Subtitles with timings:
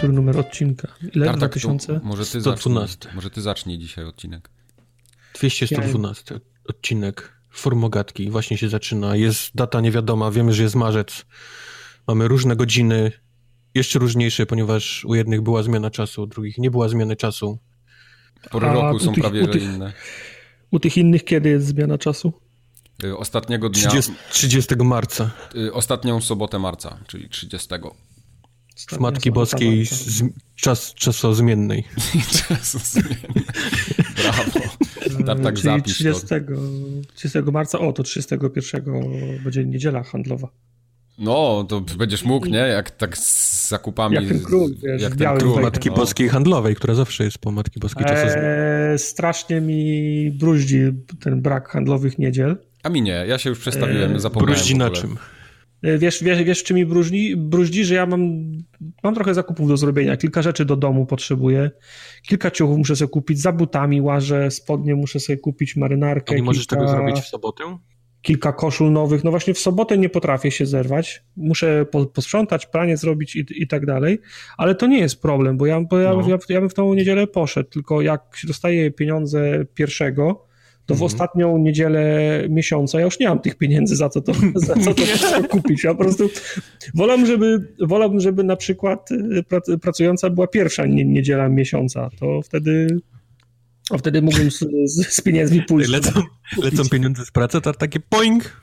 [0.00, 0.88] który numer odcinka.
[1.14, 1.26] Ile?
[1.26, 1.86] Tartak, 2000?
[2.00, 2.94] to Może ty, 112.
[2.96, 4.50] zacznij, może ty zacznij dzisiaj odcinek.
[5.34, 9.16] 212 odcinek Formogatki właśnie się zaczyna.
[9.16, 11.26] Jest data niewiadoma, wiemy, że jest marzec.
[12.06, 13.12] Mamy różne godziny,
[13.74, 17.58] jeszcze różniejsze, ponieważ u jednych była zmiana czasu, u drugich nie była zmiany czasu.
[18.50, 19.92] Pory A roku są tych- prawie tych- inne.
[20.70, 22.32] U tych innych kiedy jest zmiana czasu?
[23.04, 25.30] Y, Ostatniego dnia, 30, 30 marca.
[25.56, 27.68] y, ostatnią sobotę marca, czyli 30.
[29.00, 30.24] Matki Boskiej z, z,
[30.56, 31.84] czas czasozmiennej.
[32.48, 33.44] Czasu zmienny.
[34.22, 34.60] Brawo.
[35.26, 36.34] Tartak Czyli zapisz 30, to.
[37.14, 38.84] 30 marca, o to 31
[39.44, 40.48] będzie niedziela handlowa.
[41.18, 42.58] No, to będziesz mógł, nie?
[42.58, 44.14] Jak tak z zakupami.
[44.14, 45.62] Jak ten król, wiesz, jak ten białym król.
[45.62, 45.96] Matki no.
[45.96, 48.90] Boskiej Handlowej, która zawsze jest po Matki Boskiej czasozmiennej.
[48.92, 50.80] Eee, strasznie mi bruździ
[51.20, 52.56] ten brak handlowych niedziel.
[52.82, 55.16] A mi nie, ja się już przestawiłem, Eee, zapomniałem Bruździ na czym?
[55.82, 57.36] E, Wiesz, wiesz, wiesz czy mi bruździ?
[57.36, 58.52] Bruździ, że ja mam,
[59.02, 61.70] mam trochę zakupów do zrobienia, kilka rzeczy do domu potrzebuję,
[62.28, 66.42] kilka ciuchów muszę sobie kupić, za butami łażę, spodnie muszę sobie kupić, marynarkę, A nie
[66.42, 67.78] możesz kilka, tego zrobić w sobotę?
[68.22, 72.96] kilka koszul nowych, no właśnie w sobotę nie potrafię się zerwać, muszę po, posprzątać, pranie
[72.96, 74.18] zrobić i, i tak dalej,
[74.56, 76.28] ale to nie jest problem, bo ja, bo ja, No.
[76.28, 80.46] ja, ja bym w tą niedzielę poszedł, tylko jak się dostaje pieniądze pierwszego,
[80.90, 81.06] to w Mhm.
[81.06, 85.48] ostatnią niedzielę miesiąca ja już nie mam tych pieniędzy za co to, za co to
[85.48, 85.84] kupić.
[85.84, 86.30] Ja po prostu
[86.94, 92.10] wolałbym, żeby, wolałbym, żeby na przykład y, prac- pracująca była pierwsza nie, niedziela miesiąca.
[92.20, 92.98] To wtedy,
[93.90, 95.90] a wtedy mógłbym z, z, z pieniędzmi pójść.
[95.90, 96.10] Lecą,
[96.58, 98.62] lecą pieniądze z pracy, to takie poing,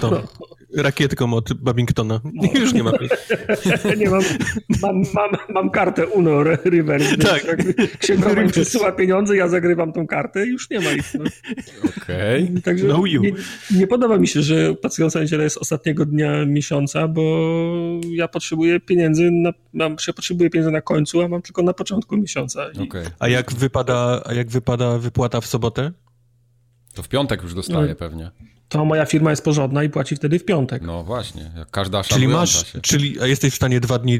[0.00, 0.22] to
[0.76, 2.20] rakietką od Babingtona.
[2.60, 2.92] Już nie ma
[3.96, 4.22] nie mam,
[4.82, 7.02] mam, mam, mam kartę Uno River.
[7.22, 7.42] Tak.
[7.98, 11.14] Księgowa mi przesyła pieniądze, ja zagrywam tą kartę i już nie ma ich.
[11.14, 11.24] No.
[11.96, 12.50] Okej.
[12.64, 13.22] Także No you.
[13.22, 13.32] nie,
[13.70, 17.22] nie podoba mi się, że pracująca niedziela jest ostatniego dnia miesiąca, bo
[18.10, 22.16] ja potrzebuję pieniędzy, na, mam, ja potrzebuję pieniędzy na końcu, a mam tylko na początku
[22.16, 22.70] miesiąca.
[22.70, 23.04] I Okej.
[23.18, 25.92] A jak wypada, a jak wypada wypłata w sobotę?
[26.94, 27.94] To w piątek już dostaję No.
[27.94, 28.30] pewnie.
[28.68, 30.82] To moja firma jest porządna i płaci wtedy w piątek.
[30.82, 32.80] No właśnie, jak każda Czyli masz, się.
[32.80, 34.18] czyli, a jesteś w stanie dwa dni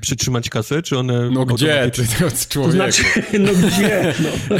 [0.00, 1.30] przytrzymać kasę, czy one...
[1.30, 2.72] No gdzie, ty, od To człowieku?
[2.72, 3.02] znaczy,
[3.40, 4.14] no gdzie?
[4.22, 4.56] No.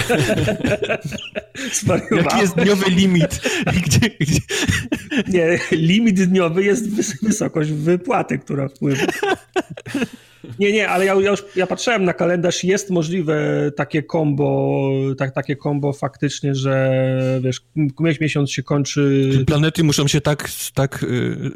[2.16, 3.40] Jaki jest dniowy limit?
[3.86, 4.40] Gdzie, gdzie?
[5.28, 9.06] Nie, limit dniowy jest wys- wysokość wypłaty, która wpływa.
[10.58, 15.34] Nie, nie, ale ja, ja już ja patrzyłem na kalendarz, jest możliwe takie kombo, tak,
[15.34, 17.60] takie kombo faktycznie, że wiesz,
[18.20, 21.50] miesiąc się kończy, Planety muszą się tak, tak y,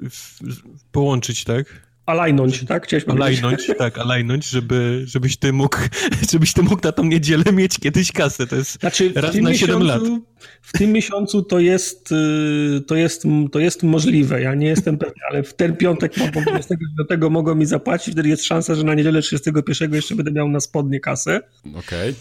[0.93, 1.88] połączyć, tak?
[2.09, 2.85] Alajnąć, tak?
[2.87, 3.41] Chciałeś powiedzieć?
[3.43, 5.79] Alajnąć, tak, alajnąć, żeby, żebyś ty mógł,
[6.33, 8.47] żebyś ty mógł na tą niedzielę mieć kiedyś kasę.
[8.47, 10.03] To jest Znaczy, w raz tym na 7 lat.
[10.03, 10.27] miesiącu,
[10.63, 14.43] w tym miesiącu to jest, y, to jest, to jest możliwe.
[14.43, 18.45] Ja nie jestem pewny, ale w ten piątek mogą, 25 mogą mi zapłacić, wtedy jest
[18.45, 21.41] szansa, że na niedzielę 31 jeszcze będę miał na spodnie kasę.
[21.75, 22.15] Okej.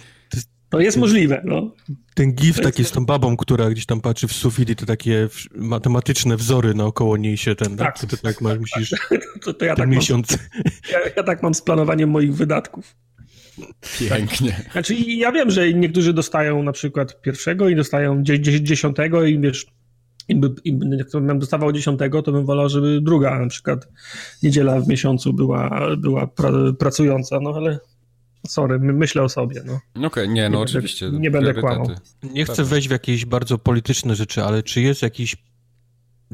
[0.69, 1.71] To jest możliwe, no.
[2.15, 4.75] Ten gif To taki jest- z tą babą, która gdzieś tam patrzy w sufit i
[4.75, 7.87] te takie matematyczne wzory naokoło niej się ten, tak?
[7.87, 7.99] Tak.
[7.99, 8.89] To ty tak masz, musisz
[9.43, 10.37] To, to ja, ten tak mam, miesiąc.
[10.91, 12.95] ja, ja tak mam z planowaniem moich wydatków.
[13.99, 14.61] Pięknie.
[14.71, 19.25] Znaczy, i ja wiem, że niektórzy dostają na przykład pierwszego i dostają dzie- dzie- dziesiątego
[19.25, 19.65] i wiesz,
[20.27, 23.87] im, by- im, jak to bym dostawał dziesiątego, to bym wolał, żeby druga na przykład
[24.43, 27.79] niedziela w miesiącu była, była pra, pracująca, no ale
[28.47, 30.07] sorry, my, myślę o sobie, no.
[30.07, 31.09] Okej, nie, no będę- oczywiście.
[31.11, 31.87] nie będę kłamał.
[32.23, 35.35] Nie chcę wejść w jakieś bardzo polityczne rzeczy, ale czy jest jakiś,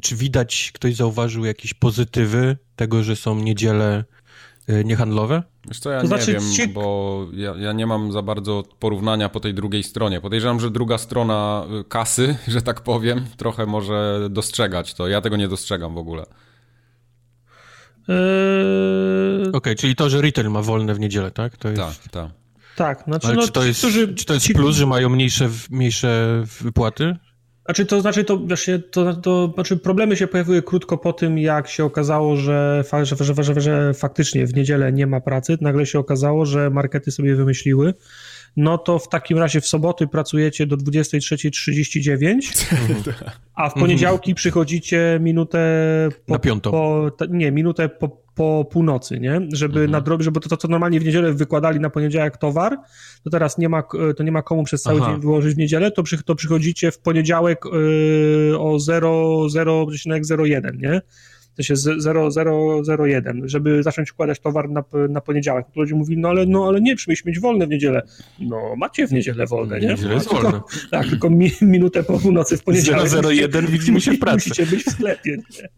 [0.02, 4.04] czy widać, ktoś zauważył jakieś pozytywy tego, że są niedziele
[4.70, 5.44] y, niehandlowe?
[5.68, 8.64] Wiesz co, ja To nie znaczy, wiem, ci- bo ja, ja nie mam za bardzo
[8.80, 10.22] porównania po tej drugiej stronie.
[10.22, 15.08] Podejrzewam, że druga strona y, kasy, że tak powiem, trochę może dostrzegać to.
[15.08, 16.26] Ja tego nie dostrzegam w ogóle.
[18.10, 21.58] Eee, Okej, czyli to, że retail ma wolne w niedzielę, tak?
[21.58, 21.82] To jest...
[21.82, 22.30] Tak, tak.
[22.76, 25.10] tak, znaczy, Ale no, czy to jest, którzy- czy to jest ci- plus, że mają
[25.10, 27.16] mniejsze, mniejsze wypłaty?
[27.66, 31.68] Znaczy to znaczy to właśnie to, to znaczy problemy się pojawiły krótko po tym, jak
[31.68, 35.58] się okazało, że, fa, że, że, że, że faktycznie w niedzielę nie ma pracy.
[35.62, 37.94] Nagle się okazało, że markety sobie wymyśliły.
[38.58, 42.66] No to w takim razie w soboty pracujecie do 23.39,
[43.56, 45.60] a w poniedziałki przychodzicie minutę
[46.26, 46.72] po, Na piątą.
[46.72, 49.42] Po, nie, minutę po, po północy, nie?
[49.54, 52.78] Żeby nadrobić, żeby to, to, co normalnie w niedzielę wykładali na poniedziałek towar,
[53.24, 53.84] to teraz nie ma,
[54.18, 55.12] to nie ma komu przez cały Aha.
[55.12, 61.02] dzień wyłożyć w niedzielę, to, przy, to przychodzicie w poniedziałek yy, o 0, 0,01, nie?
[61.56, 61.74] To się
[62.98, 65.66] 001, żeby zacząć wkładać towar na, na poniedziałek.
[65.74, 68.02] To ludzie mówili, no ale, no ale nie, przymyś mieć wolne w niedzielę.
[68.40, 69.88] No macie w niedzielę wolne, nie?
[69.88, 70.62] Niedzielę jest wolne.
[70.92, 73.12] Tak, tylko mi, minutę po północy w poniedziałek.
[73.32, 74.36] 001 widzimy się w pracy.
[74.36, 75.38] Musicie być w sklepie.
[75.38, 75.70] Nie?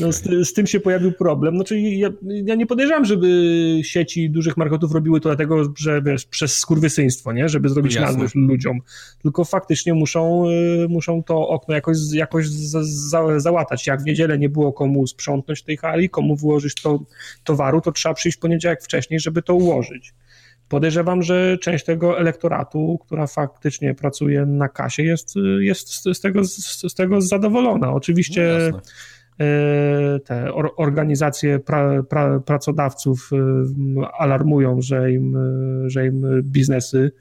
[0.00, 1.54] No, z, z, tym się pojawił problem.
[1.54, 3.26] Znaczy ja, ja nie podejrzewam, żeby
[3.82, 7.48] sieci dużych marketów robiły to dlatego, że wiesz, przez skurwysyństwo, nie?
[7.48, 8.78] Żeby zrobić nazwę ludziom.
[9.22, 10.48] Tylko faktycznie muszą,
[10.84, 13.86] y, muszą to okno jakoś, jakoś za, za, załatać.
[13.86, 16.98] Jak w niedzielę nie było komu sprzątnąć tej hali, komu włożyć to
[17.44, 20.14] towaru, to trzeba przyjść poniedziałek wcześniej, żeby to ułożyć.
[20.68, 26.82] Podejrzewam, że część tego elektoratu, która faktycznie pracuje na kasie, jest, jest z, tego, z,
[26.92, 27.92] z tego zadowolona.
[27.92, 28.80] Oczywiście no
[30.24, 33.30] te organizacje pra, pra, pracodawców
[34.18, 35.36] alarmują, że im,
[35.86, 37.12] że im biznesy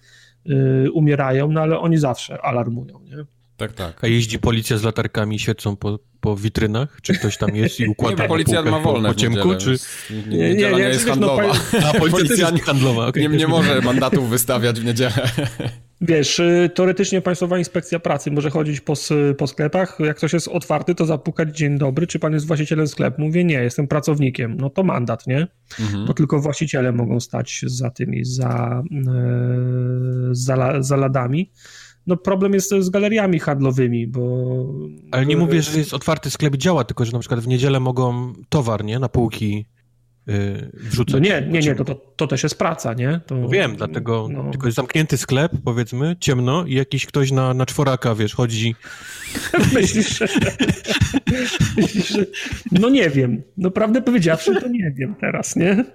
[0.93, 2.99] umierają, no ale oni zawsze alarmują.
[2.99, 3.25] Nie?
[3.67, 4.03] Tak, tak.
[4.03, 6.97] A jeździ policja z latarkami, świecą po, po witrynach?
[7.01, 9.55] Czy ktoś tam jest i układa nie, policja ma wolne po, ciemku?
[9.55, 9.77] Czy...
[10.09, 11.43] Nie, nie, nie, nie, nie jest no, handlowa.
[11.81, 13.07] No, a policja jest handlowa.
[13.07, 13.23] Okay.
[13.23, 15.13] Nie, nie może mandatów wystawiać w niedzielę.
[16.07, 18.93] Wiesz, y, teoretycznie Państwowa Inspekcja Pracy może chodzić po,
[19.37, 19.97] po sklepach.
[19.99, 23.21] Jak ktoś jest otwarty, to zapukać dzień dobry, czy pan jest właścicielem sklepu?
[23.21, 24.57] Mówię, nie, jestem pracownikiem.
[24.57, 25.47] No to mandat, nie?
[25.79, 26.05] Mhm.
[26.05, 31.51] Bo tylko właściciele mogą stać za tymi, za, e, za, za ladami.
[32.07, 34.21] No problem jest z galeriami handlowymi, bo...
[35.11, 38.33] Ale nie mówię, że jest otwarty sklep działa, tylko że na przykład w niedzielę mogą
[38.49, 39.65] towar, nie, na półki
[40.73, 41.13] wrzucać.
[41.13, 43.21] No nie, nie, nie, to, to, to też jest praca, nie?
[43.25, 44.51] To, no wiem, dlatego no.
[44.51, 48.75] tylko jest zamknięty sklep, powiedzmy, ciemno i jakiś ktoś na, na czworaka, wiesz, chodzi...
[49.73, 50.27] Myślisz, że...
[51.77, 52.25] Myślisz, że...
[52.71, 53.41] No nie wiem.
[53.57, 55.85] No prawdę powiedziawszy, to nie wiem teraz, nie?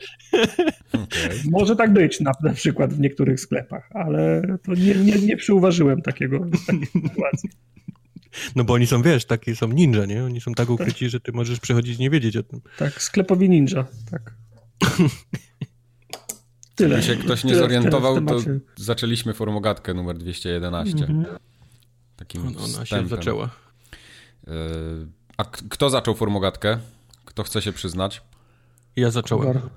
[0.89, 1.31] Okay.
[1.51, 6.03] Może tak być na, na przykład w niektórych sklepach, ale to nie, nie, nie przyuważyłem
[6.03, 7.51] takiego, takiej sytuacji.
[8.57, 10.25] No bo oni są, wiesz, takie są ninja, nie?
[10.25, 11.11] Oni są tak ukryci, tak.
[11.11, 12.61] że ty możesz przechodzić nie wiedzieć o tym.
[12.79, 14.35] Tak, sklepowi ninja, tak.
[16.75, 16.97] Tyle.
[16.97, 21.05] Jeśli się ktoś nie tyle, zorientował, tyle to zaczęliśmy formogatkę numer 211.
[21.05, 21.39] Mm -hmm.
[22.17, 23.03] Takim Ona wstępem.
[23.03, 23.51] się zaczęła.
[24.47, 24.51] E,
[25.37, 26.79] a kto zaczął formogatkę?
[27.25, 28.23] Kto chce się przyznać?
[28.97, 29.47] Ja zacząłem.
[29.47, 29.71] Kubar.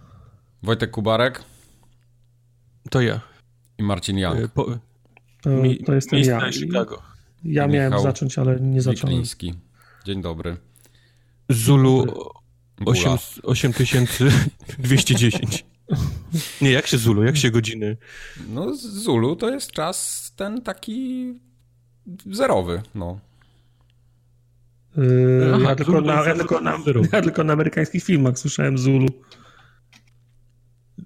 [0.64, 1.44] Wojtek Kubarek?
[2.90, 3.22] To ja.
[3.78, 4.40] I Marcin Young.
[4.40, 4.66] E, po,
[5.42, 5.50] to,
[5.86, 6.52] to jestem ja.
[6.52, 7.11] Chicago.
[7.44, 9.12] Ja miałem Michał zacząć, ale nie zacząłem.
[9.12, 9.54] Wikliński.
[10.06, 10.58] Dzień dobry.
[11.50, 12.06] Zulu
[12.86, 15.66] 8, 8210.
[16.62, 17.98] Nie, jak się Zulu, jak się godziny?
[18.50, 21.34] No Zulu to jest czas ten taki
[22.26, 23.20] zerowy, no.
[24.98, 26.78] Yy, Aha, ja, tylko na, ja, tylko na,
[27.14, 29.08] ja tylko na amerykańskich filmach słyszałem Zulu.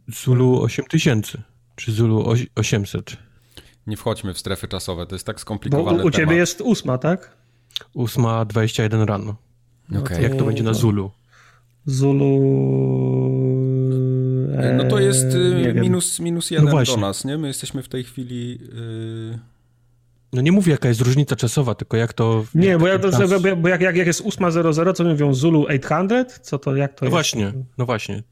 [0.07, 1.41] Zulu 8000
[1.75, 3.17] czy Zulu 800?
[3.87, 5.97] Nie wchodźmy w strefy czasowe, to jest tak skomplikowane.
[5.97, 7.37] Bo u, u ciebie jest ósma, tak?
[7.93, 9.35] Ósma, 21 rano.
[9.89, 10.21] No okay.
[10.21, 11.11] Jak to będzie na Zulu?
[11.85, 12.39] Zulu.
[14.77, 15.25] no to jest
[15.65, 17.37] e, minus, minus jeden no do nas, nie?
[17.37, 18.51] My jesteśmy w tej chwili.
[18.51, 19.39] Yy...
[20.33, 22.45] No nie mówię, jaka jest różnica czasowa, tylko jak to...
[22.55, 23.43] Nie, bo, ja to, czas...
[23.57, 26.39] bo jak, jak, jak jest 8.00, co mówią Zulu 800?
[26.41, 27.11] Co to, jak to no jest?
[27.11, 28.23] Właśnie, no właśnie.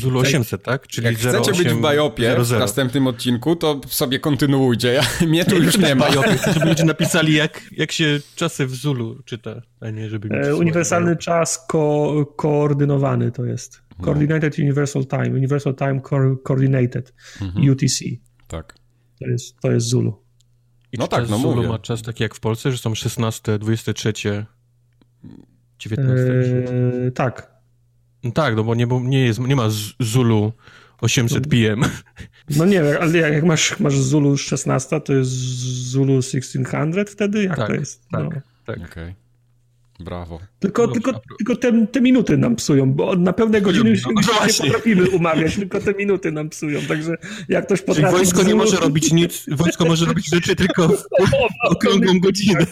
[0.00, 0.86] Zulu 800, tak?
[0.86, 4.92] Czyli Jak 08, chcecie być w Bajopie w następnym odcinku, to sobie kontynuujcie.
[4.92, 6.06] Ja, mnie tu już nie ma.
[6.08, 10.28] Bajopie, żeby ludzie napisali, jak, jak się czasy w Zulu czyta, a nie żeby...
[10.36, 13.82] E, uniwersalny czas ko koordynowany to jest.
[13.98, 14.04] No.
[14.04, 15.30] Coordinated Universal Time.
[15.30, 16.16] Universal Time co
[16.48, 17.14] Coordinated.
[17.42, 17.70] Mhm.
[17.70, 18.04] UTC.
[18.48, 18.74] Tak.
[19.20, 20.24] To jest, to jest Zulu.
[20.92, 21.68] I no tak, no Zulu mówię.
[21.68, 24.12] ma czas taki jak w Polsce, że są 16, 23,
[25.78, 26.22] 19?
[26.22, 27.53] Eee, tak,
[28.24, 29.68] no tak, no bo nie, bo nie, jest, nie ma
[30.00, 30.52] Zulu
[31.00, 31.84] 800 PM.
[32.56, 35.30] No nie, ale jak masz, masz Zulu 16, to jest
[35.90, 37.44] Zulu 1600 wtedy?
[37.44, 38.08] Jak tak, to jest?
[38.10, 38.30] Tak, no.
[38.66, 38.76] tak.
[38.76, 38.86] Okej.
[38.86, 39.14] Okay.
[40.00, 40.40] Brawo.
[40.58, 44.46] Tylko, tylko, tylko te, te, minuty nam psują, bo na pewne godziny już no, no
[44.46, 47.14] nie potrafimy umawiać, tylko te minuty nam psują, także
[47.48, 48.02] jak ktoś potrafi...
[48.02, 51.04] Czyli wojsko nie może robić nic, wojsko może robić rzeczy tylko w
[51.70, 52.66] okrągłą godzinę.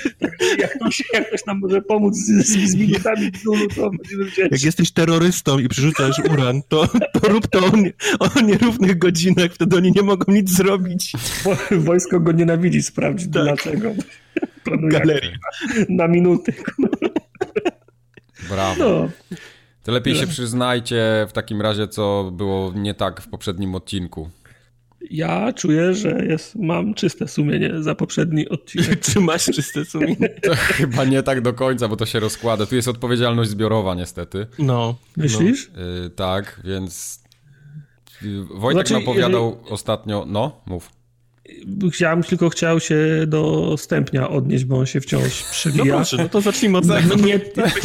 [0.58, 4.48] jak, ktoś, jak ktoś nam może pomóc z, z, minutami Zulu, to będziemy wdzięczni.
[4.50, 7.70] Jak jesteś terrorystą i przerzucasz uran, to, to rób to o,
[8.18, 11.12] o nierównych godzinach, wtedy oni nie mogą nic zrobić.
[11.70, 13.30] Wojsko go nienawidzi, sprawdź tak.
[13.30, 13.92] dlaczego.
[14.92, 15.32] Galerii.
[15.88, 16.54] Na, na minuty.
[18.48, 18.74] Brawo.
[18.78, 19.08] No.
[19.82, 24.30] To lepiej się przyznajcie w takim razie, co było nie tak w poprzednim odcinku.
[25.12, 29.00] Ja czuję, że jest, mam czyste sumienie za poprzedni odcinek.
[29.12, 30.28] Czy masz czyste sumienie?
[30.42, 32.66] To chyba nie tak do końca, bo to się rozkłada.
[32.66, 34.46] Tu jest odpowiedzialność zbiorowa niestety.
[34.58, 34.94] No.
[35.16, 35.70] Myślisz?
[35.76, 35.82] No.
[35.82, 37.22] Yy, tak, więc
[38.54, 39.70] Wojtek znaczy, napowiadał jeżeli...
[39.70, 40.24] ostatnio...
[40.28, 40.90] No, mów.
[41.92, 42.96] Chciałem, tylko chciał się
[43.26, 45.84] do stępnia odnieść, bo on się wciąż przewija.
[45.84, 47.16] No proszę, no to zacznijmy od tego.
[47.16, 47.40] No nie,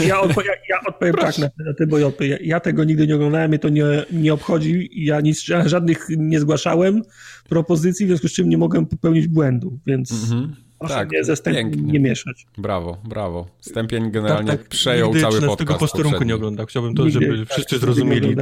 [0.08, 1.42] ja, odpo, ja, ja odpowiem proszę.
[1.42, 4.90] tak na, na bo ja, ja tego nigdy nie oglądałem, mnie to nie, nie obchodzi,
[4.94, 7.02] ja nic, żadnych nie zgłaszałem
[7.50, 10.56] propozycji, w związku z czym nie mogłem popełnić błędu, więc mhm.
[10.80, 12.46] proszę tak, mnie ze stępniem nie mieszać.
[12.58, 13.48] Brawo, brawo.
[13.62, 15.60] Stępień generalnie tak, tak, przejął cały podcast.
[15.60, 16.66] tego posterunku nie oglądał.
[16.66, 18.36] Chciałbym to, nigdy, żeby tak, wszyscy zrozumieli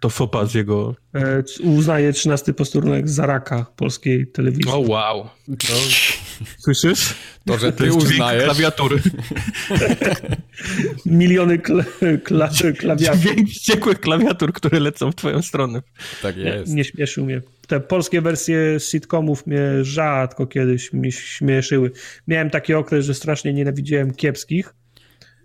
[0.00, 0.94] to fopa z jego...
[1.14, 4.72] E, uznaje 13 posterunek za raka polskiej telewizji.
[4.72, 5.28] O wow.
[5.48, 5.74] To...
[6.58, 7.14] Słyszysz?
[7.46, 8.44] To, że ty to uznajesz.
[8.44, 8.98] klawiatury.
[11.06, 11.84] Miliony kla,
[12.24, 13.18] kla, klawiatur.
[13.18, 15.82] Dźwięk wściekłych klawiatur, które lecą w twoją stronę.
[16.22, 16.68] Tak jest.
[16.68, 17.42] Nie, nie śmieszył mnie.
[17.66, 21.90] Te polskie wersje sitcomów mnie rzadko kiedyś mi śmieszyły.
[22.28, 24.74] Miałem taki okres, że strasznie nienawidziłem kiepskich.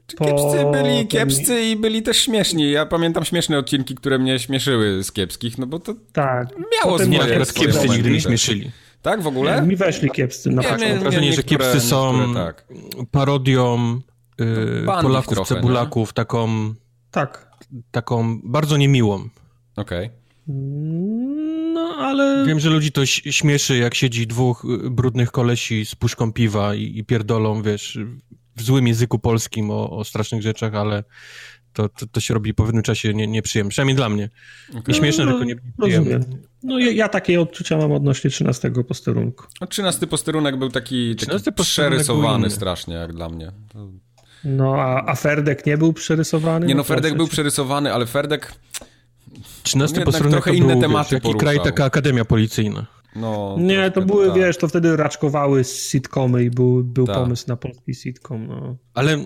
[0.08, 2.72] Kiepscy byli kiepscy i byli też śmieszni.
[2.72, 6.48] Ja pamiętam śmieszne odcinki, które mnie śmieszyły z kiepskich, no bo to tak.
[6.58, 8.72] miało Potem swoje, swoje kiepscy nigdy nie śmieszyli.
[9.02, 9.62] Tak, w ogóle?
[9.62, 12.68] Nie, mi weszli kiepscy na nie, Mam wrażenie, że kiepscy są tak.
[13.12, 14.00] parodią
[14.40, 16.14] yy, Polaków, trochę, cebulaków, nie?
[16.14, 16.74] taką...
[17.12, 17.56] Tak.
[17.92, 19.30] Taką bardzo niemiłą.
[19.76, 20.06] Okej.
[20.06, 20.26] Okay.
[21.74, 22.46] No, ale...
[22.48, 26.98] Wiem, że ludzi to śmieszy, jak siedzi dwóch y, brudnych kolesi z puszką piwa i,
[26.98, 28.00] i pierdolą, wiesz,
[28.56, 31.04] w złym języku polskim o, o strasznych rzeczach, ale
[31.74, 33.70] to, to, to, się robi po pewnym czasie nie, nieprzyjemne.
[33.70, 34.30] Przynajmniej dla mnie.
[34.76, 34.96] Okay.
[34.96, 36.24] śmieszne, no, tylko nie rozumiem.
[36.64, 39.46] No ja, ja, takie odczucia mam odnośnie 13 posterunku.
[39.60, 43.52] A 13 posterunek był taki, taki przerysowany strasznie, jak dla mnie.
[43.74, 43.90] To...
[44.44, 46.66] No, a, a Ferdek nie był przerysowany?
[46.66, 48.54] Nie, no Ferdek był przerysowany, ale Ferdek...
[49.64, 52.86] 13 posterunek trochę inne był, tematy wiesz, jaki kraj, taka akademia policyjna.
[53.16, 54.36] No, nie, to były, tak.
[54.36, 57.16] wiesz, to wtedy raczkowały sitcomy i był, był tak.
[57.16, 58.48] pomysł na polski sitcom.
[58.48, 58.78] No.
[58.94, 59.18] Ale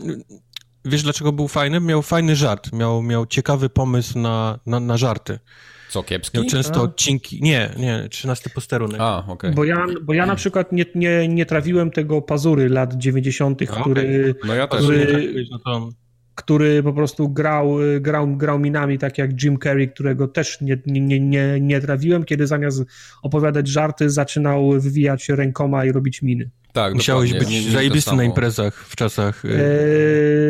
[0.86, 1.80] wiesz, dlaczego był fajny?
[1.80, 5.40] Miał fajny żart, miał, miał ciekawy pomysł na, na, na żarty.
[5.90, 6.38] Co, kiepski?
[6.38, 6.84] Miał często A?
[6.84, 9.02] odcinki, nie, nie, 13 posterunek.
[9.02, 9.24] A.
[9.28, 9.52] Okay.
[9.52, 14.36] Bo ja, bo ja na przykład nie, nie, nie trawiłem tego Pazury lat 90., który...
[14.46, 14.82] No ja też.
[14.82, 15.90] Który, no to
[16.40, 21.20] który po prostu grał, grał, grał minami, tak jak Jim Carrey, którego też nie, nie,
[21.20, 22.84] nie, nie trawiłem, kiedy zamiast
[23.22, 26.50] opowiadać żarty, zaczynał wywijać rękoma i robić miny.
[26.74, 29.52] Tak, Musiałeś być nie, nie zajebisty na imprezach w czasach eee,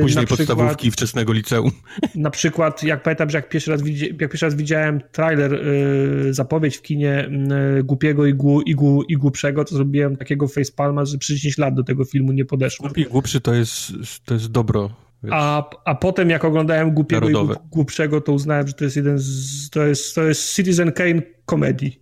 [0.02, 1.72] późnej przykład, podstawówki wczesnego liceum.
[2.16, 6.78] Na przykład, jak pamiętam, że jak pierwszy raz, jak pierwszy raz widziałem trailer, yy, zapowiedź
[6.78, 7.30] w kinie
[7.76, 11.58] yy, Głupiego i, gł, i, gł, i Głupszego, to zrobiłem takiego facepalma, że przez 10
[11.58, 12.86] lat do tego filmu nie podeszło.
[12.86, 13.92] Głupi i Głupszy to jest,
[14.26, 17.54] to jest dobro a, a potem jak oglądałem Głupiego narodowe.
[17.54, 21.22] i Głupszego, to uznałem, że to jest jeden z, to jest, to jest Citizen Kane
[21.46, 22.02] komedii.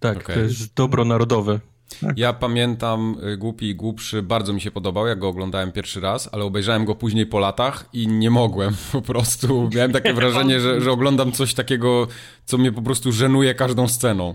[0.00, 0.36] Tak, okay.
[0.36, 1.60] to jest dobro narodowe.
[2.00, 2.18] Tak.
[2.18, 6.28] Ja pamiętam y, Głupi i Głupszy, bardzo mi się podobał, jak go oglądałem pierwszy raz,
[6.32, 9.70] ale obejrzałem go później po latach i nie mogłem po prostu.
[9.74, 12.06] Miałem takie wrażenie, że, że oglądam coś takiego,
[12.44, 14.34] co mnie po prostu żenuje każdą sceną.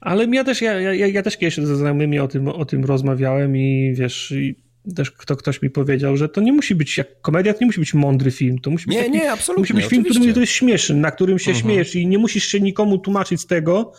[0.00, 3.56] Ale ja też, ja, ja, ja też kiedyś ze znajomymi o tym, o tym rozmawiałem
[3.56, 7.54] i wiesz, i też kto, ktoś mi powiedział, że to nie musi być, jak komedia
[7.54, 9.86] to nie musi być mądry film, to musi być, nie, taki, nie, absolutnie, musi być
[9.86, 11.64] film, który to jest śmieszny, na którym się uh mhm.
[11.64, 11.72] -huh.
[11.72, 13.92] śmiejesz i nie musisz się nikomu tłumaczyć z tego,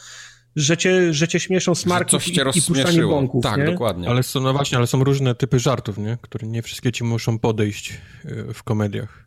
[0.55, 3.43] że cię, że cię śmieszą smarki i, i puszczanie bąków.
[3.43, 3.65] Tak, nie?
[3.65, 4.09] dokładnie.
[4.09, 6.17] Ale są, no właśnie, ale są różne typy żartów, nie?
[6.21, 7.93] które nie wszystkie ci muszą podejść
[8.25, 9.26] e, w komediach.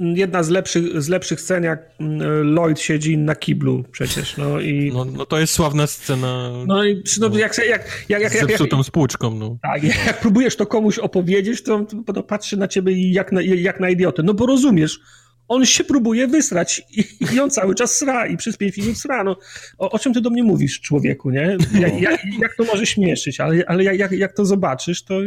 [0.00, 2.20] Jedna z lepszych, z lepszych scen, jak mm,
[2.54, 4.92] Lloyd siedzi na kiblu przecież, no i...
[4.92, 6.50] No, no to jest sławna scena...
[6.66, 9.58] No i no, no, jak, jak, jak, jak, z zepsutą spłuczką, no.
[9.62, 11.86] Tak, jak, jak próbujesz to komuś opowiedzieć, to,
[12.28, 14.22] patrzy na ciebie jak na, jak na idiotę.
[14.22, 15.00] No bo rozumiesz,
[15.48, 19.24] on się próbuje wysrać i, i on cały czas sra i przez pięć minut sra.
[19.24, 19.36] No,
[19.78, 21.56] o, o czym ty do mnie mówisz, człowieku, nie?
[21.80, 25.20] Jak, jak, jak to może śmieszyć, ale, ale jak, jak to zobaczysz, to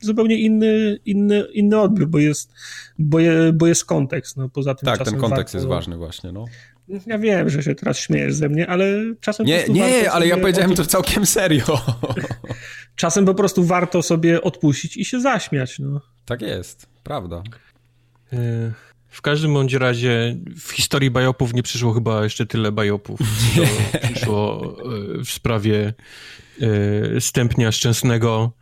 [0.00, 2.52] zupełnie inny, inny, inny odbiór, bo jest,
[2.98, 4.36] bo, je, bo jest kontekst.
[4.36, 6.32] No, poza tym tak, ten kontekst jest ważny właśnie.
[6.32, 6.44] No.
[7.06, 8.86] Ja wiem, że się teraz śmiejesz ze mnie, ale
[9.20, 9.46] czasem.
[9.46, 11.64] Nie, nie, ale ja powiedziałem to całkiem serio.
[12.96, 15.78] czasem po prostu warto sobie odpuścić i się zaśmiać.
[15.78, 16.00] No.
[16.24, 17.42] Tak jest, prawda.
[18.32, 18.72] E,
[19.08, 23.20] w każdym bądź razie w historii bajopów nie przyszło chyba jeszcze tyle bajopów,
[23.56, 24.76] co przyszło
[25.20, 25.94] e, w sprawie
[27.16, 28.52] e, stępnia szczęsnego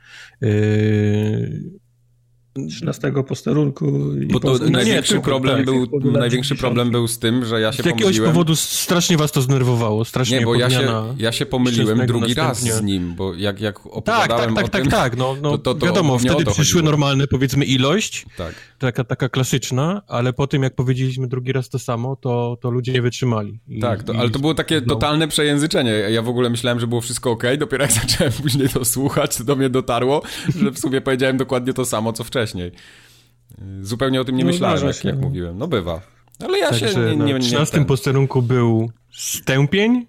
[2.68, 3.92] 13 posterunku.
[4.32, 7.82] Bo to no największy, nie, problem, był, największy problem był z tym, że ja się
[7.82, 8.30] Z jakiegoś pomyliłem.
[8.30, 12.60] powodu strasznie was to zdenerwowało, strasznie Nie, bo ja się, ja się pomyliłem drugi raz
[12.60, 15.74] z nim, bo jak, jak opowiadałem tak, tak, tak, tak, tak, no, no to, to,
[15.74, 18.54] to wiadomo, wtedy przyszły normalne, powiedzmy, ilość, tak.
[18.78, 22.92] taka, taka klasyczna, ale po tym, jak powiedzieliśmy drugi raz to samo, to, to ludzie
[22.92, 23.58] nie wytrzymali.
[23.68, 24.94] I, tak, to, ale to było takie no.
[24.94, 25.90] totalne przejęzyczenie.
[25.90, 29.44] Ja w ogóle myślałem, że było wszystko ok, dopiero jak zacząłem później to słuchać, to
[29.44, 30.22] do mnie dotarło,
[30.62, 32.72] że w sumie powiedziałem dokładnie to samo, co wcześniej wcześniej.
[33.82, 35.58] Zupełnie o tym nie no myślałem, jak, jak, mówiłem.
[35.58, 36.00] No bywa.
[36.44, 40.06] Ale ja Także się nie, nie, Na 13 posterunku był stępień.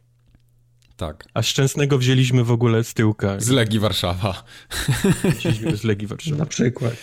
[0.97, 1.25] Tak.
[1.33, 3.39] A Szczęsnego wzięliśmy w ogóle z tyłka.
[3.39, 4.43] Z Legii Warszawa.
[5.37, 6.37] Wzięliśmy z Legii Warszawa.
[6.37, 6.93] Na przykład.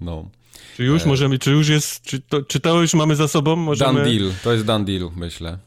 [0.00, 0.30] No.
[0.76, 3.56] Czy już możemy, czy już jest, czy to, czy to już mamy za sobą?
[3.56, 3.92] Możemy...
[3.92, 5.58] Done deal, to jest done deal, myślę.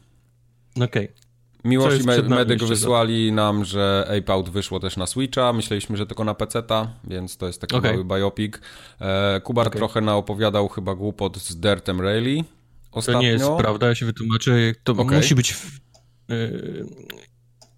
[0.76, 0.86] Okej.
[0.86, 1.27] Okay.
[1.64, 5.52] Miłość i me Medyk wysłali nam, że Ape Out wyszło też na Switcha.
[5.52, 7.92] Myśleliśmy, że tylko na PC-ta, więc to jest taki okay.
[7.92, 8.54] mały biopic.
[9.00, 9.78] E, Kubar okay.
[9.78, 12.44] trochę naopowiadał chyba głupot z Dirtem Rally.
[12.92, 13.18] Ostatnio.
[13.18, 14.52] To nie jest prawda, ja się wytłumaczę.
[14.84, 15.16] To okay.
[15.16, 15.52] musi być...
[15.52, 15.80] W,
[16.28, 16.86] yy,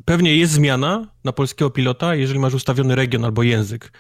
[0.05, 3.93] pewnie jest zmiana na polskiego pilota, jeżeli masz ustawiony region albo język.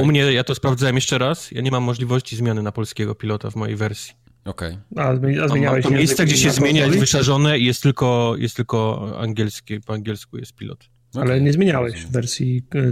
[0.00, 3.50] U mnie, ja to sprawdzałem jeszcze raz, ja nie mam możliwości zmiany na polskiego pilota
[3.50, 4.23] w mojej wersji.
[4.44, 4.78] Okej.
[4.92, 5.04] Okay.
[5.04, 5.16] A,
[5.48, 9.80] zmieni, a to miejsce, gdzie się zmienia, jest wyszarzone i jest tylko, jest tylko angielskie,
[9.80, 10.90] po angielsku jest pilot.
[11.10, 11.22] Okay.
[11.22, 12.82] Ale nie zmieniałeś w wersji, e, e,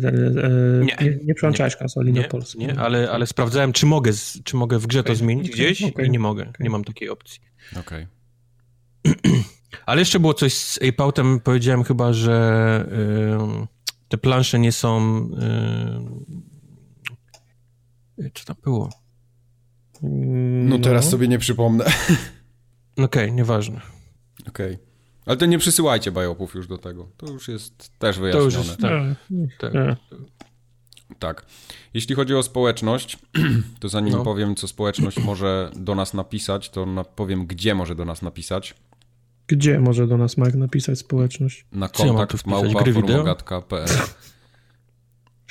[0.85, 2.61] nie, nie, nie przełączałeś konsoli na polską.
[2.61, 4.13] Nie, ale, ale sprawdzałem, czy mogę,
[4.45, 5.13] czy mogę w grze okay.
[5.13, 7.41] to zmienić gdzieś i nie mogę, nie mam takiej opcji.
[7.77, 8.07] Okej.
[9.87, 12.87] Ale jeszcze było coś z Apeoutem, powiedziałem chyba, że
[13.63, 13.67] y,
[14.09, 15.19] te plansze nie są...
[18.19, 19.02] Y, co tam było?
[20.03, 21.11] No teraz no.
[21.11, 21.85] sobie nie przypomnę.
[22.93, 23.81] Okej, okay, nieważne.
[24.49, 24.75] Okej.
[24.75, 24.93] Okay.
[25.27, 27.09] Ale to nie przysyłajcie bajopów już do tego.
[27.17, 28.51] To już jest też wyjaśnione.
[28.51, 28.93] To już jest, tak.
[29.59, 29.73] tak.
[29.73, 29.99] tak.
[31.19, 31.47] tak.
[31.95, 33.19] Jeśli chodzi o społeczność,
[33.81, 34.25] to zanim no.
[34.25, 38.75] powiem, co społeczność może do nas napisać, to na, powiem, gdzie może do nas napisać.
[39.47, 41.67] Gdzie może do nas Mark napisać społeczność?
[41.73, 43.89] Na kontakt ja małpa.formogatka.pl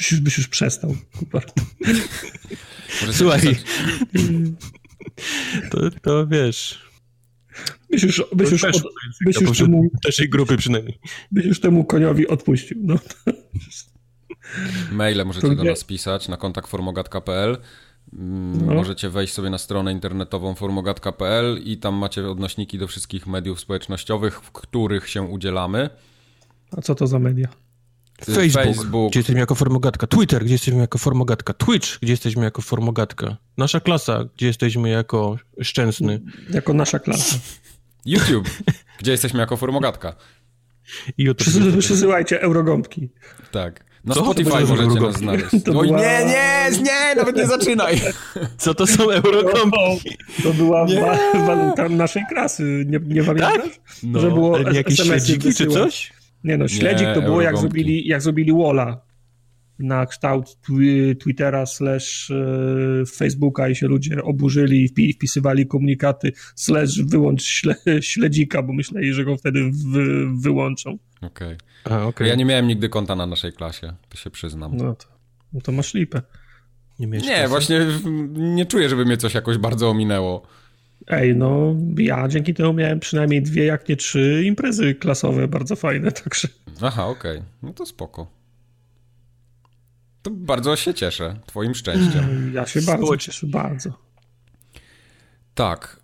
[0.02, 1.46] Byś, byś już przestał, Kupar.
[3.12, 3.56] Słuchaj,
[5.72, 6.92] to, to wiesz...
[7.90, 8.84] Byś już, byś już, od,
[9.26, 11.00] byś już temu, naszej grupy przynajmniej.
[11.32, 12.78] Byś już temu koniowi odpuścił.
[12.84, 12.96] No.
[14.92, 17.58] Maile możecie do nas pisać na kontakt formogatka.pl
[18.14, 18.74] mm, no.
[18.74, 24.42] Możecie wejść sobie na stronę internetową formogatka.pl i tam macie odnośniki do wszystkich mediów społecznościowych,
[24.42, 25.90] w których się udzielamy.
[26.72, 27.48] A co to za media?
[28.26, 32.62] Facebook, Facebook, gdzie jesteśmy jako formogatka, Twitter, gdzie jesteśmy jako formogatka, Twitch, gdzie jesteśmy jako
[32.62, 36.22] formogatka, nasza klasa, gdzie jesteśmy jako szczęsny.
[36.50, 37.36] Jako nasza klasa.
[38.06, 38.50] YouTube,
[39.00, 40.16] gdzie jesteśmy jako formogatka.
[41.18, 41.78] YouTube.
[41.80, 43.10] Przysyłajcie eurogąbki.
[43.52, 43.92] Tak.
[44.06, 44.22] Na Co?
[44.22, 45.46] Spotify możecie nas znaleźć.
[45.66, 46.00] To Oj, była...
[46.00, 48.02] nie, nie, nie, nawet nie zaczynaj.
[48.58, 50.18] Co to są eurogąbki?
[50.44, 50.86] To była
[51.34, 53.54] waluta naszej klasy, nie, nie pamiętasz?
[53.54, 53.80] Tak?
[54.04, 56.14] No, że było jakieś śledziki czy coś?
[56.44, 59.02] Nie no, śledzik nie, to było jak zrobili, jak zrobili Walla
[59.80, 60.58] na kształt
[61.20, 68.64] Twittera slash e, Facebooka i się ludzie oburzyli i wpisywali komunikaty slash wyłącz śle, śledzika,
[68.64, 70.98] bo myśleli, że go wtedy wy, wyłączą.
[71.22, 71.58] Okej.
[71.86, 72.04] Okay.
[72.04, 72.28] okay.
[72.28, 74.78] Ja nie miałem nigdy konta na naszej klasie, to się przyznam.
[74.78, 75.08] No to,
[75.54, 76.22] no to masz lipę.
[77.00, 77.88] Nie, nie właśnie
[78.34, 80.48] nie czuję, żeby mnie coś jakoś bardzo ominęło.
[81.08, 86.12] Ej, no ja dzięki temu miałem przynajmniej dwie, jak nie trzy imprezy klasowe bardzo fajne,
[86.24, 86.48] także...
[86.82, 87.38] Aha, okej.
[87.38, 87.50] Okay.
[87.64, 88.28] No to spoko.
[90.22, 92.26] To bardzo się cieszę, twoim szczęściem.
[92.56, 93.90] Ja się bardzo cieszę, bardzo.
[95.56, 96.00] Tak.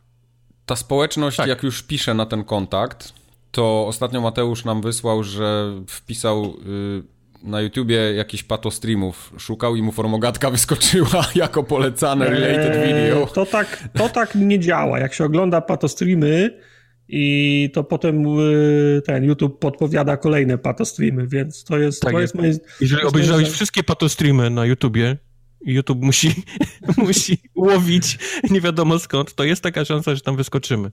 [0.65, 1.47] Ta społeczność, tak.
[1.47, 3.13] jak już pisze na ten kontakt,
[3.51, 6.45] to ostatnio Mateusz nam wysłał, że wpisał...
[6.45, 12.87] Y, na YouTubie jakiś pato streamów szukał i mu formogatka wyskoczyła jako polecane related eee,
[12.87, 13.27] video.
[13.27, 14.99] To tak, to tak nie działa.
[14.99, 16.59] Jak się ogląda pato streamy
[17.09, 22.01] i to potem y, ten YouTube podpowiada kolejne pato streamy, więc to jest...
[22.01, 23.53] Tak to jest, jest Jeżeli obejrzałeś moje...
[23.53, 25.17] wszystkie pato streamy na YouTubie,
[25.65, 26.33] YouTube musi,
[26.97, 28.17] musi łowić
[28.49, 30.91] nie wiadomo skąd, to jest taka szansa, że tam wyskoczymy.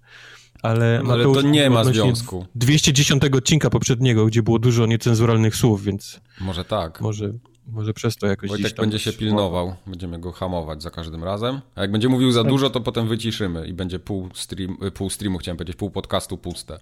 [0.64, 2.46] Ale, no, ale to nie ma związku.
[2.54, 6.20] 210 odcinka poprzedniego, gdzie było dużo niecenzuralnych słów, więc...
[6.40, 7.00] Może tak.
[7.00, 7.32] Może,
[7.66, 11.60] może przez to jakoś Wojtek będzie się pilnował, będziemy go hamować za każdym razem.
[11.74, 12.50] A jak będzie mówił za tak.
[12.50, 16.80] dużo, to potem wyciszymy i będzie pół, stream, pół streamu, chciałem powiedzieć, pół podcastu puste.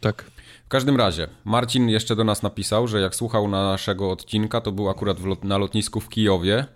[0.00, 0.24] Tak.
[0.64, 4.88] W każdym razie, Marcin jeszcze do nas napisał, że jak słuchał naszego odcinka, to był
[4.88, 6.66] akurat lot, na lotnisku w Kijowie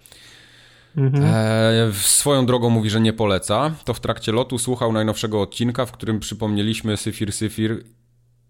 [0.97, 1.25] Mhm.
[1.25, 3.75] E, swoją drogą mówi, że nie poleca.
[3.85, 7.85] To w trakcie lotu słuchał najnowszego odcinka, w którym przypomnieliśmy Syfir Syfir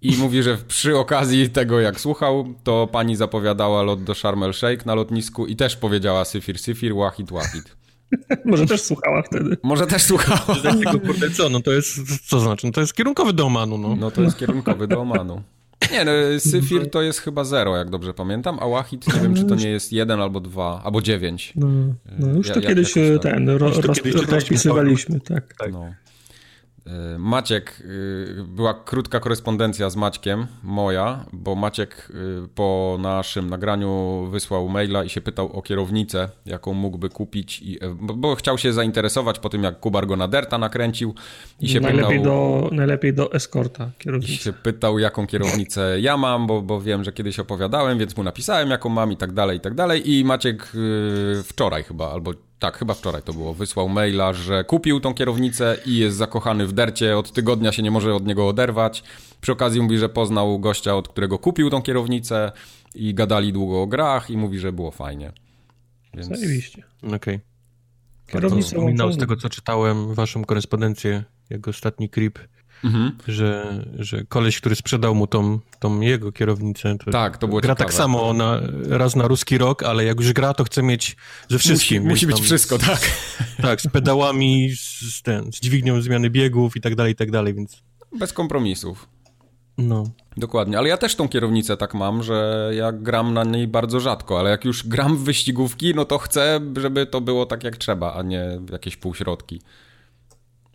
[0.03, 4.53] i mówi, że przy okazji tego jak słuchał, to pani zapowiadała lot do Sharm el
[4.53, 7.77] Sheikh na lotnisku i też powiedziała Syfir Syfir, Wahid Wahid.
[8.45, 9.57] Może też słuchała wtedy.
[9.63, 10.57] Może też słuchała.
[11.07, 12.67] Kurde, co, no to jest, co znaczy?
[12.67, 13.97] No to jest kierunkowy do Omanu, no.
[13.97, 15.43] No to jest kierunkowy do Omanu.
[15.93, 19.45] Nie, no, Syfir to jest chyba zero, jak dobrze pamiętam, a Wahid nie wiem, czy
[19.45, 21.53] to nie jest jeden albo dwa, albo dziewięć.
[21.57, 21.69] No,
[22.19, 23.23] no już to ja, kiedyś tak.
[23.23, 25.55] ten, ro, roz, kiedyś rozpisywaliśmy, tak.
[25.55, 25.73] tak.
[25.73, 25.95] No.
[26.87, 27.83] E, Maciek,
[28.41, 32.13] e, była krótka korespondencja z Maćkiem, moja, bo Maciek
[32.45, 37.79] e, po naszym nagraniu wysłał maila i się pytał o kierownicę, jaką mógłby kupić, i,
[38.01, 41.15] bo, bo chciał się zainteresować po tym, jak Kubar go na Derta nakręcił
[41.61, 42.25] i się najlepiej pytał...
[42.25, 44.37] Do, najlepiej do eskorta I kierownicy.
[44.37, 48.71] się pytał, jaką kierownicę ja mam, bo, bo wiem, że kiedyś opowiadałem, więc mu napisałem,
[48.71, 50.13] jaką mam i tak dalej, i tak dalej.
[50.15, 50.73] I Maciek
[51.45, 55.99] wczoraj chyba, albo tak, chyba wczoraj to było, wysłał maila, że kupił tą kierownicę i
[55.99, 59.03] jest zakochany w dercie, od tygodnia się nie może od niego oderwać.
[59.41, 62.53] Przy okazji mówi, że poznał gościa, od którego kupił tą kierownicę
[62.95, 65.33] i gadali długo o grach i mówi, że było fajnie.
[66.15, 66.29] Więc...
[66.29, 66.83] Zajebiście.
[67.03, 67.17] Okej.
[67.17, 67.41] Okay.
[68.27, 72.39] Kierownicę Wspominał z tego, co czytałem, waszą korespondencję, jego ostatni creep,
[72.85, 73.13] mhm.
[73.29, 77.75] że, że koleś, który sprzedał mu tą, tą jego kierownicę, to tak, to było gra
[77.75, 77.89] ciekawe.
[77.89, 81.17] tak samo na, raz na ruski rok, ale jak już gra, to chce mieć
[81.49, 82.03] ze wszystkim.
[82.03, 83.01] Musi, musi być wszystko, tak.
[83.63, 87.55] Tak, z pedałami, z, ten, z dźwignią zmiany biegów i tak dalej, i tak dalej,
[87.55, 87.83] więc...
[88.19, 89.09] Bez kompromisów.
[89.79, 90.05] No.
[90.37, 94.39] Dokładnie, ale ja też tą kierownicę tak mam, że ja gram na niej bardzo rzadko,
[94.41, 98.15] ale jak już gram w wyścigówki, no to chcę, żeby to było tak jak trzeba,
[98.15, 99.61] a nie jakieś półśrodki.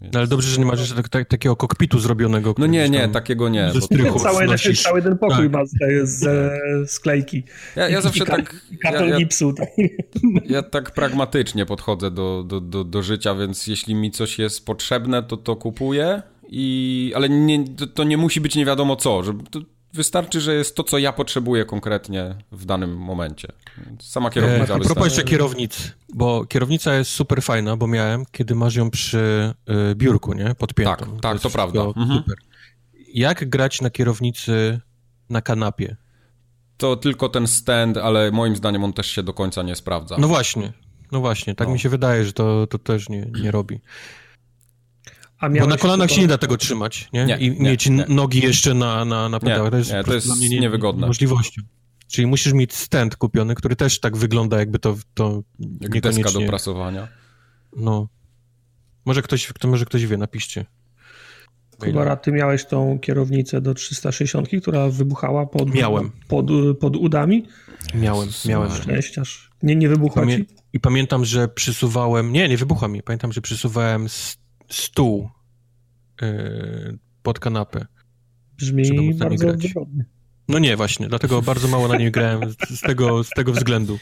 [0.02, 0.14] Więc...
[0.14, 2.56] No ale dobrze, że nie masz jeszcze tak, tak, takiego kokpitu zrobionego.
[2.58, 3.72] No nie, nie, takiego nie.
[3.74, 5.52] Ze strychu cały, cały ten pokój tak.
[5.52, 7.44] ma z, z sklejki.
[7.76, 8.56] Ja, ja zawsze tak...
[8.82, 9.54] Karton ja, gipsu.
[9.54, 9.70] Tak.
[10.46, 15.24] Ja tak pragmatycznie podchodzę do, do, do, do życia, więc jeśli mi coś jest potrzebne,
[15.24, 19.34] to to kupuję, i, ale nie, to, to, nie musi być nie wiadomo co, że
[19.94, 23.48] wystarczy, że jest to, co ja potrzebuję konkretnie w danym momencie.
[24.00, 28.56] Sama kierownica e, A propos jeszcze kierownic, bo kierownica jest super fajna, bo miałem, kiedy
[28.56, 29.54] masz ją przy
[29.92, 30.56] y, biurku, nie?
[30.56, 30.96] Podpiętą.
[30.96, 31.82] Tak, tak, to, to prawda.
[31.82, 32.18] Mhm.
[32.18, 32.36] Super.
[33.14, 34.80] Jak grać na kierownicy
[35.30, 35.96] na kanapie?
[36.78, 40.16] To tylko ten stand, ale moim zdaniem on też się do końca nie sprawdza.
[40.20, 40.74] No właśnie,
[41.12, 41.74] no właśnie, tak no.
[41.74, 43.80] mi się wydaje, że to, to też nie, nie robi.
[45.42, 46.16] Bo na kolanach to...
[46.16, 47.26] się nie da tego trzymać, nie?
[47.26, 48.06] nie I nie, mieć nie.
[48.10, 49.72] nogi jeszcze na, na, na pedałach.
[49.72, 51.08] To jest, nie, to jest nie, niewygodne.
[51.08, 51.62] Możliwością.
[52.08, 56.24] Czyli musisz mieć stand kupiony, który też tak wygląda, jakby to, to Jak niekoniecznie...
[56.24, 57.08] deska do prasowania.
[57.78, 58.08] No.
[59.06, 60.66] Może ktoś, kto, może ktoś wie, napiszcie.
[61.80, 66.12] Kubara, ty miałeś tą kierownicę do 360, która wybuchała pod, miałem.
[66.28, 66.46] pod,
[66.80, 67.46] pod udami?
[67.96, 68.72] Miałem, miałem.
[68.72, 69.52] Szczęściarz.
[69.64, 70.46] Nie, nie wybuchła Pamię- ci?
[70.74, 74.10] I pamiętam, że przysuwałem, nie, nie wybuchła mi, pamiętam, że przysuwałem
[74.72, 75.30] stół
[76.22, 77.86] yy, pod kanapę.
[78.58, 80.06] Brzmi bardzo wygodnie.
[80.48, 84.00] No nie, właśnie, dlatego bardzo mało na niej grałem z tego, z tego względu.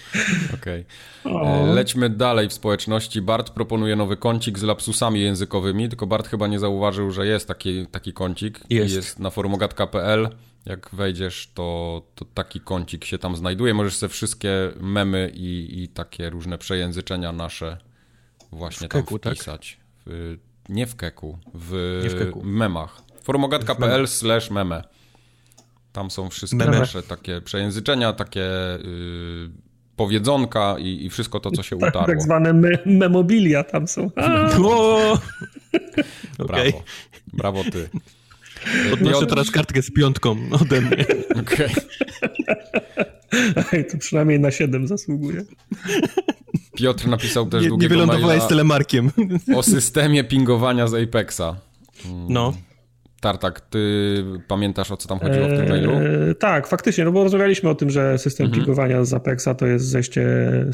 [0.54, 0.86] Okej.
[1.24, 1.74] Okay.
[1.74, 3.22] Lećmy dalej w społeczności.
[3.22, 7.88] Bart proponuje nowy kącik z lapsusami językowymi, tylko Bart chyba nie zauważył, że jest taki,
[7.88, 8.60] taki kącik.
[8.70, 8.96] Jest.
[8.96, 10.30] Jest na forumogat.pl.
[10.66, 13.74] Jak wejdziesz, to, to taki kącik się tam znajduje.
[13.74, 17.78] Możesz sobie wszystkie memy i, i takie różne przejęzyczenia nasze
[18.52, 19.80] właśnie w keku, tam wpisać.
[20.06, 20.14] Tak?
[20.70, 22.44] Nie w keku, w, nie w keku.
[22.44, 23.02] memach.
[23.22, 24.84] forumogat.pl slash meme.
[25.92, 26.80] Tam są wszystkie Meme.
[26.80, 29.50] nasze takie przejęzyczenia, takie yy,
[29.96, 32.08] powiedzonka i, i, wszystko to, co się tak, utarło.
[32.08, 34.10] Tak zwane me memobilia tam są.
[34.16, 35.18] Brawo.
[36.40, 36.74] Okay.
[37.34, 37.90] Brawo ty.
[38.90, 41.06] Podnoszę teraz kartkę z piątką ode mnie.
[41.42, 41.68] Okej.
[43.56, 43.84] Okay.
[43.92, 45.46] To przynajmniej na 7 zasługuje.
[46.80, 49.12] Piotr napisał też nie, długiego nie wylądowałeś z telemarkiem.
[49.56, 51.56] O systemie pingowania z Apexa.
[52.30, 52.54] No.
[53.22, 55.92] Tartak, ty pamiętasz o co tam chodziło w tym mailu?
[55.92, 58.62] Eee, tak, faktycznie, no bo rozmawialiśmy o tym, że system mhm.
[58.62, 60.26] pingowania z Apexa to jest zejście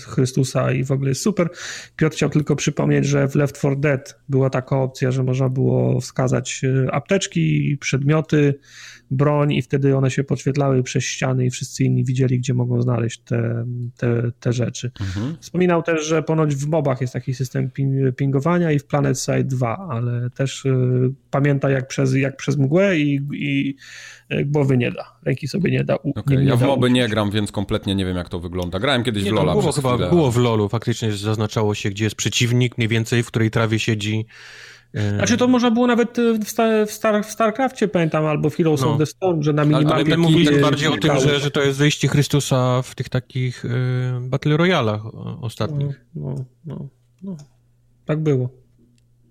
[0.08, 1.50] Chrystusa i w ogóle jest super.
[1.96, 6.02] Piotr chciał tylko przypomnieć, że w Left 4 Dead była taka opcja, że można było
[6.02, 8.60] wskazać e, apteczki, przedmioty,
[9.12, 13.20] broń i wtedy one się podświetlały przez ściany i wszyscy inni widzieli, gdzie mogą znaleźć
[13.20, 13.66] te,
[13.98, 14.92] te, te rzeczy.
[15.02, 15.38] Mhm.
[15.40, 17.72] Wspominał też, że ponoć w mobach jest taki system
[18.18, 23.00] pingowania i w Planet Side 2, ale też y, pamięta jak przez, jak przez mgłę
[23.00, 23.76] i, i
[24.46, 25.96] głowy nie da, ręki sobie nie da.
[25.96, 28.30] U, okay, nie, ja nie w da moby nie gram, więc kompletnie nie wiem jak
[28.30, 28.80] to wygląda.
[28.80, 30.10] Grałem kiedyś nie, w Lola było, chyba chwilę.
[30.10, 34.26] Było w Lolu, faktycznie zaznaczało się, gdzie jest przeciwnik, mniej więcej, w której trawie siedzi
[34.96, 38.82] znaczy to można było nawet w, Star, w, Star, w StarCraftie, pamiętam, albo w Heroes
[38.82, 38.92] no.
[38.92, 39.94] of the Storm, że na minimapie...
[39.94, 43.66] Ale my mówimy bardziej o tym, że, że to jest wejście Chrystusa w tych takich
[43.66, 43.70] y,
[44.22, 45.02] Battle Royalach
[45.42, 46.06] ostatnich.
[46.16, 46.88] No, no, no,
[47.24, 47.38] no.
[48.06, 48.50] Tak było.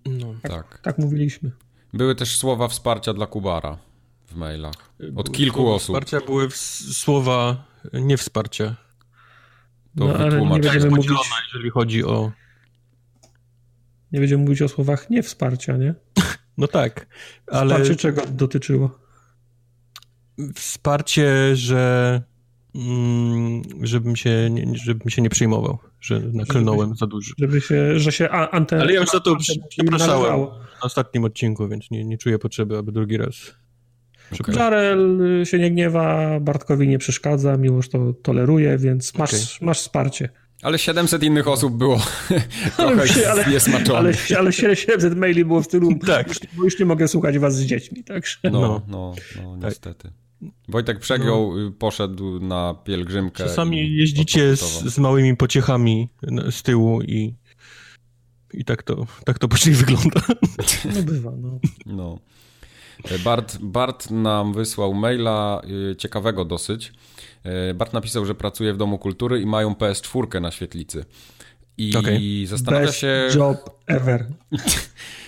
[0.07, 0.35] No.
[0.43, 0.81] Tak, tak.
[0.83, 1.51] tak mówiliśmy.
[1.93, 3.79] Były też słowa wsparcia dla Kubara
[4.27, 4.75] w mailach.
[5.17, 5.97] Od były kilku osób.
[5.97, 8.77] Wsparcia były słowa nie wsparcia.
[9.99, 11.11] To no, ale nie będziemy mówić...
[11.53, 12.33] jeżeli chodzi o
[14.15, 15.95] nie będziemy mówić o słowach nie wsparcia, nie?
[16.59, 17.07] No tak,
[17.47, 17.75] ale...
[17.75, 18.99] Wsparcie czego dotyczyło?
[20.55, 22.23] Wsparcie, że
[22.75, 27.35] mm, żebym się, nie, żebym się nie przejmował, że naklnąłem żeby, za dużo.
[27.39, 28.83] Żeby się, że się antena...
[28.83, 29.37] Ale ja już za to
[29.69, 33.35] przepraszałem na ostatnim odcinku, więc nie, nie czuję potrzeby, aby drugi raz...
[34.41, 34.55] Okay.
[34.55, 39.67] Jarel się nie gniewa, Bartkowi nie przeszkadza, Miłosz to toleruje, więc masz, okay.
[39.67, 40.29] masz wsparcie.
[40.65, 42.01] Ale 700 innych osób było
[42.77, 43.45] trochę się, ale,
[43.97, 46.29] ale, ale 700 maili było w stylu, tak.
[46.29, 48.39] już, już nie mogę słuchać was z dziećmi, także.
[48.45, 49.71] No, no, no, no tak.
[49.71, 50.11] niestety.
[50.69, 51.71] Wojtek przegiął, no.
[51.71, 53.45] poszedł na pielgrzymkę.
[53.45, 56.09] Czasami jeździcie z, z, małymi pociechami
[56.51, 57.35] z tyłu i,
[58.55, 60.21] i tak to, tak to później wygląda.
[60.95, 61.59] No bywa, no.
[61.87, 62.19] no.
[63.25, 66.93] Bart, Bart nam wysłał maila y, ciekawego dosyć.
[67.71, 71.05] Y, Bart napisał, że pracuje w Domu Kultury i mają PS4 na świetlicy.
[71.79, 72.21] I okay.
[72.47, 73.29] zastanawia Best się.
[73.37, 74.27] job ever.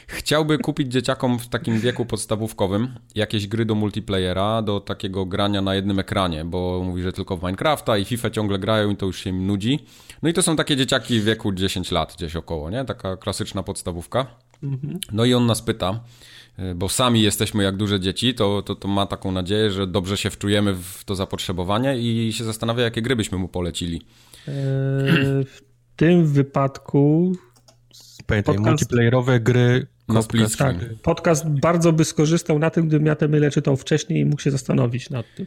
[0.07, 5.75] Chciałby kupić dzieciakom w takim wieku podstawówkowym jakieś gry do multiplayera, do takiego grania na
[5.75, 9.21] jednym ekranie, bo mówi, że tylko w Minecrafta i FIFA ciągle grają i to już
[9.21, 9.85] się im nudzi.
[10.23, 12.85] No i to są takie dzieciaki w wieku 10 lat gdzieś około, nie?
[12.85, 14.27] Taka klasyczna podstawówka.
[14.63, 15.01] Mhm.
[15.13, 16.01] No i on nas pyta,
[16.77, 20.31] bo sami jesteśmy jak duże dzieci, to, to, to ma taką nadzieję, że dobrze się
[20.31, 24.03] wczujemy w to zapotrzebowanie i się zastanawia, jakie gry byśmy mu polecili.
[24.49, 24.55] Eee,
[25.45, 25.63] w
[25.97, 27.33] tym wypadku
[28.27, 28.71] Pamiętaj, podcast...
[28.71, 33.51] multiplayerowe gry na split tak, podcast bardzo by skorzystał na tym, gdybym ja te maile
[33.51, 35.47] czytał wcześniej i mógł się zastanowić nad tym.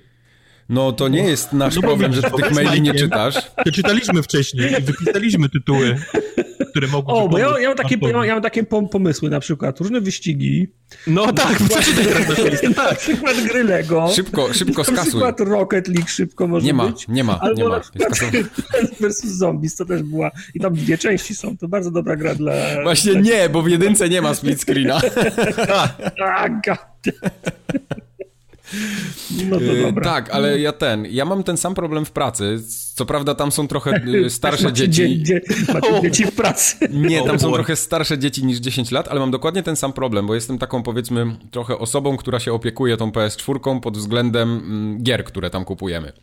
[0.70, 3.36] No to nie jest nasz no, problem, że ty tych maili nie czytasz.
[3.74, 5.96] czytaliśmy wcześniej i wypisaliśmy tytuły
[6.70, 7.14] które mogą...
[7.14, 10.68] O, bo ja, ja, mam takie, ja, ja mam takie pomysły na przykład, różne wyścigi.
[11.08, 14.08] No tak, przykład, na przykład gry Lego.
[14.16, 14.96] Szybko, szybko skasuj.
[14.96, 17.08] Na przykład Rocket League szybko może nie ma, być.
[17.08, 17.80] Nie ma, Albo nie ma.
[17.80, 18.14] przykład
[19.00, 20.32] versus Zombies, to też była.
[20.54, 22.54] I tam dwie części są, to bardzo dobra gra dla...
[22.84, 25.02] Właśnie nie, bo w jedynce nie ma split screena.
[26.18, 26.54] Tak,
[29.50, 30.04] no to dobra.
[30.04, 32.60] Tak, ale ja ten, ja mam ten sam problem w pracy.
[32.96, 35.24] Co prawda tam są trochę y, starsze dzieci.
[35.24, 35.42] Dzie,
[35.74, 36.76] macie dzieci w pracy.
[36.90, 40.28] Nie, tam są trochę starsze dzieci niż 10 lat, ale mam dokładnie ten sam problem,
[40.28, 45.24] bo jestem taką powiedzmy trochę osobą, która się opiekuje tą PS4 pod względem mm, gier,
[45.24, 46.14] które tam kupujemy.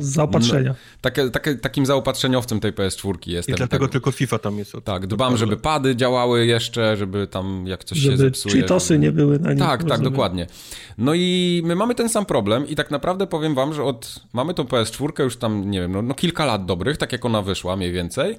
[0.00, 0.70] Zaopatrzenia.
[0.70, 3.54] No, takie, takie, takim zaopatrzeniowcem tej PS4 jestem.
[3.54, 4.72] I dlatego tak, tylko FIFA tam jest.
[4.84, 8.54] Tak, dbam, żeby pady działały jeszcze, żeby tam jak coś żeby się zepsuje.
[8.54, 8.98] Cheatosy żeby...
[8.98, 9.62] nie były na nich.
[9.62, 10.46] Tak, tak, dokładnie.
[10.98, 14.54] No i my mamy ten sam problem i tak naprawdę powiem wam, że od mamy
[14.54, 17.76] tą PS4 już tam, nie wiem, no, no kilka lat dobrych, tak jak ona wyszła
[17.76, 18.36] mniej więcej.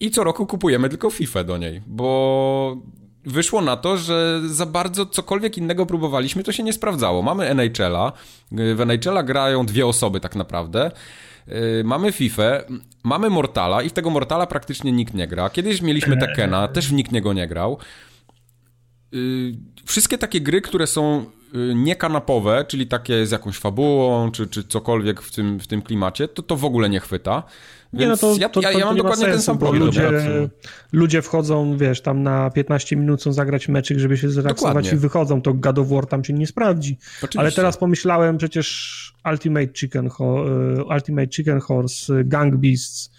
[0.00, 2.76] I co roku kupujemy tylko FIFA do niej, bo
[3.26, 7.22] wyszło na to, że za bardzo cokolwiek innego próbowaliśmy, to się nie sprawdzało.
[7.22, 8.12] Mamy NHL-a,
[8.52, 10.90] w NHL-a grają dwie osoby tak naprawdę.
[11.48, 12.44] Y, mamy FIFA,
[13.02, 15.50] mamy Mortala i w tego Mortala praktycznie nikt nie gra.
[15.50, 17.78] Kiedyś mieliśmy Tekena, też nikt niego nie grał.
[19.14, 21.24] Y, wszystkie takie gry, które są
[21.74, 26.42] niekanapowe, czyli takie z jakąś fabułą, czy, czy cokolwiek w tym, w tym klimacie, to
[26.42, 27.42] to w ogóle nie chwyta.
[27.92, 29.82] Nie, no to, ja, to, to, ja, ja mam dokładnie sensu, ten sam problem.
[29.82, 30.10] Ludzie,
[30.92, 35.42] ludzie wchodzą, wiesz, tam na 15 minut chcą zagrać meczyk, żeby się zrelaksować i wychodzą,
[35.42, 36.98] to God of War tam się nie sprawdzi.
[37.18, 37.40] Oczywiście.
[37.40, 43.10] Ale teraz pomyślałem, przecież Ultimate Chicken, e, Ultimate Chicken Horse, Gang Beasts,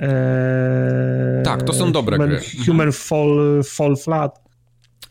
[0.00, 2.40] e, tak, to są dobre Human, gry.
[2.66, 4.46] Human Fall, Fall Flat.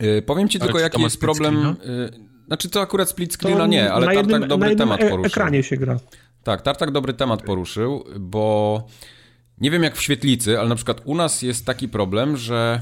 [0.00, 1.76] Yy, powiem ci ale tylko, jaki jest problem...
[1.84, 5.26] Yy, znaczy to akurat split screena nie, ale Tartak dobry temat e- poruszył.
[5.26, 5.98] ekranie się gra.
[6.42, 8.86] Tak, Tartak dobry temat poruszył, bo
[9.58, 12.80] nie wiem jak w świetlicy, ale na przykład u nas jest taki problem, że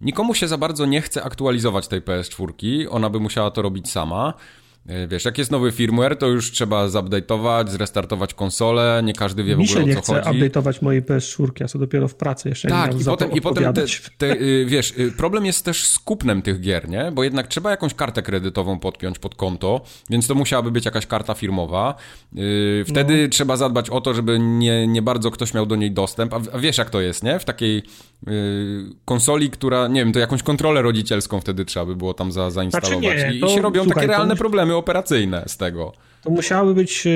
[0.00, 2.86] nikomu się za bardzo nie chce aktualizować tej PS4.
[2.90, 4.34] Ona by musiała to robić sama.
[4.88, 9.56] E, wiesz, jak jest nowy firmware, to już trzeba zupdate'ować, zrestartować konsolę, nie każdy wie
[9.56, 10.12] w ogóle o co chodzi.
[10.12, 12.68] nie chcę update'ować mojej PS4, ja są dopiero w pracy jeszcze.
[12.68, 13.84] Tak, i potem, i potem te,
[14.18, 17.12] te, y, wiesz, y, problem jest też z kupnem tych gier, nie?
[17.12, 21.34] Bo jednak trzeba jakąś kartę kredytową podpiąć pod konto, więc to musiałaby być jakaś karta
[21.34, 21.94] firmowa.
[22.38, 23.28] Y, wtedy no.
[23.28, 26.78] trzeba zadbać o to, żeby nie, nie bardzo ktoś miał do niej dostęp, a wiesz
[26.78, 27.38] jak to jest, nie?
[27.38, 27.82] W takiej
[29.04, 33.18] konsoli, która, nie wiem, to jakąś kontrolę rodzicielską wtedy trzeba by było tam za, zainstalować.
[33.18, 35.92] Znaczy nie, I, I się robią słuchaj, takie realne problemy operacyjne z tego.
[36.26, 37.10] To musiały być e,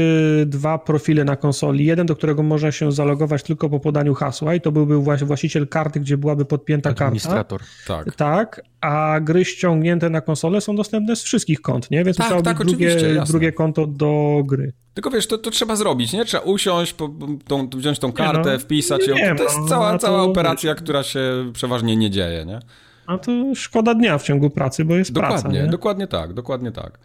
[0.47, 1.85] dwa profile na konsoli.
[1.85, 6.01] Jeden, do którego można się zalogować tylko po podaniu hasła i to byłby właściciel karty,
[6.01, 7.61] gdzie byłaby podpięta Administrator.
[7.87, 8.05] karta.
[8.05, 8.17] Tak.
[8.17, 12.05] Tak, a gry ściągnięte na konsolę są dostępne z wszystkich kont, nie?
[12.05, 12.97] Więc tak, musiało tak, być drugie,
[13.27, 14.73] drugie konto do gry.
[14.95, 16.25] Tylko wiesz, to, to trzeba zrobić, nie?
[16.25, 17.11] Trzeba usiąść, po,
[17.47, 19.17] tą, wziąć tą kartę, no, wpisać ją.
[19.17, 21.21] To, to jest cała, cała operacja, która się
[21.53, 22.61] przeważnie nie dzieje, nie?
[23.07, 25.49] A to szkoda dnia w ciągu pracy, bo jest dokładnie, praca.
[25.49, 26.99] Dokładnie, dokładnie tak, dokładnie tak.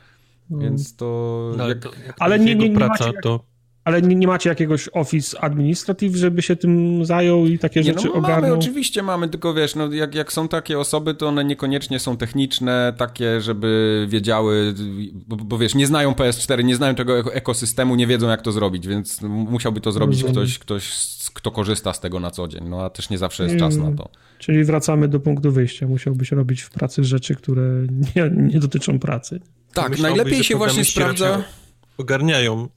[0.49, 1.51] Więc to.
[1.57, 1.79] No, jak...
[1.79, 3.19] To, jak ale nie, nie, nie praca, macie...
[3.23, 3.54] to
[3.85, 8.07] Ale nie, nie, macie jakiegoś office administrative, żeby się tym zajął i takie nie, rzeczy
[8.07, 8.41] no, ogarnął?
[8.41, 12.17] Mamy, oczywiście mamy, tylko wiesz, no, jak, jak są takie osoby, to one niekoniecznie są
[12.17, 14.73] techniczne, takie, żeby wiedziały,
[15.13, 18.87] bo, bo wiesz, nie znają PS4, nie znają tego ekosystemu, nie wiedzą jak to zrobić,
[18.87, 20.91] więc musiałby to zrobić ktoś, ktoś,
[21.33, 23.91] kto korzysta z tego na co dzień, no a też nie zawsze jest czas na
[23.91, 24.09] to.
[24.39, 25.87] Czyli wracamy do punktu wyjścia.
[25.87, 27.61] Musiałbyś robić w pracy rzeczy, które
[28.15, 29.39] nie, nie dotyczą pracy.
[29.73, 31.43] Tak, najlepiej się właśnie sprawdza...
[31.97, 32.67] Ogarniają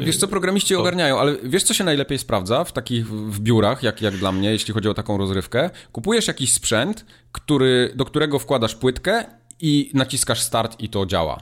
[0.00, 0.80] wiesz co, programiści to...
[0.80, 4.52] ogarniają, ale wiesz co się najlepiej sprawdza w takich w biurach, jak, jak dla mnie,
[4.52, 5.70] jeśli chodzi o taką rozrywkę?
[5.92, 9.24] Kupujesz jakiś sprzęt, który, do którego wkładasz płytkę
[9.60, 11.40] i naciskasz start i to działa.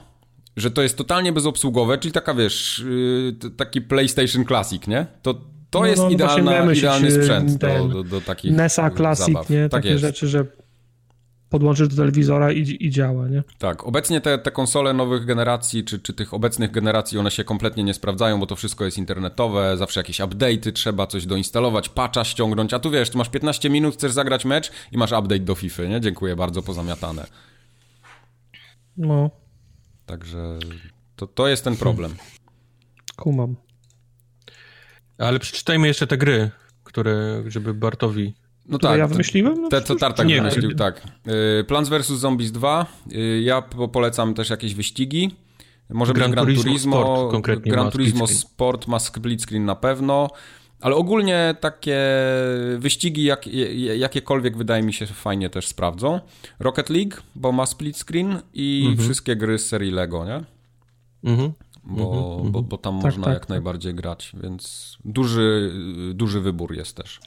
[0.57, 2.85] Że to jest totalnie bezobsługowe, czyli taka wiesz,
[3.43, 5.05] yy, taki PlayStation Classic, nie?
[5.21, 5.33] To,
[5.69, 9.49] to no, jest no, idealna, idealny sprzęt do, do, do, takich NESa Classic, zabaw.
[9.49, 9.61] nie?
[9.61, 10.01] Tak Takie jest.
[10.01, 10.45] rzeczy, że
[11.55, 13.43] podłączysz do telewizora i, i działa, nie?
[13.57, 17.83] Tak, obecnie te, te konsole nowych generacji, czy, czy tych obecnych generacji, one się kompletnie
[17.83, 22.73] nie sprawdzają, bo to wszystko jest internetowe, zawsze jakieś update'y, trzeba coś doinstalować, patcha ściągnąć,
[22.73, 25.83] a tu wiesz, tu masz 15 minut, chcesz zagrać mecz i masz update do FIFA,
[25.83, 26.01] nie?
[26.01, 27.27] Dziękuję bardzo, pozamiatane.
[28.97, 29.29] No.
[30.05, 30.59] Także
[31.15, 32.15] to, to jest ten problem.
[33.15, 33.55] Kumam.
[35.17, 36.51] Ale przeczytajmy jeszcze te gry,
[36.83, 38.33] które, żeby Bartowi
[38.67, 38.99] no tak.
[38.99, 39.61] ja wymyśliłem?
[39.61, 41.01] No te, co Tartak nie, wymyślił, tak.
[41.59, 42.07] Y, Plants vs.
[42.07, 42.85] Zombies 2.
[43.11, 45.31] Y, ja polecam też jakieś wyścigi.
[45.89, 50.29] Może Gran, Gran Turismo, Turismo Sport, konkretnie Gran Turismo Sport ma split screen na pewno.
[50.81, 51.99] Ale ogólnie takie
[52.77, 53.47] wyścigi jak,
[53.97, 56.19] jakiekolwiek wydaje mi się fajnie też sprawdzą.
[56.59, 59.05] Rocket League, bo ma split screen i mhm.
[59.05, 60.43] wszystkie gry z serii Lego, nie?
[61.31, 61.51] Mhm.
[61.83, 62.51] Bo, mhm.
[62.51, 63.49] bo, bo tam tak, można tak, jak tak.
[63.49, 65.73] najbardziej grać, więc duży,
[66.13, 67.19] duży wybór jest też.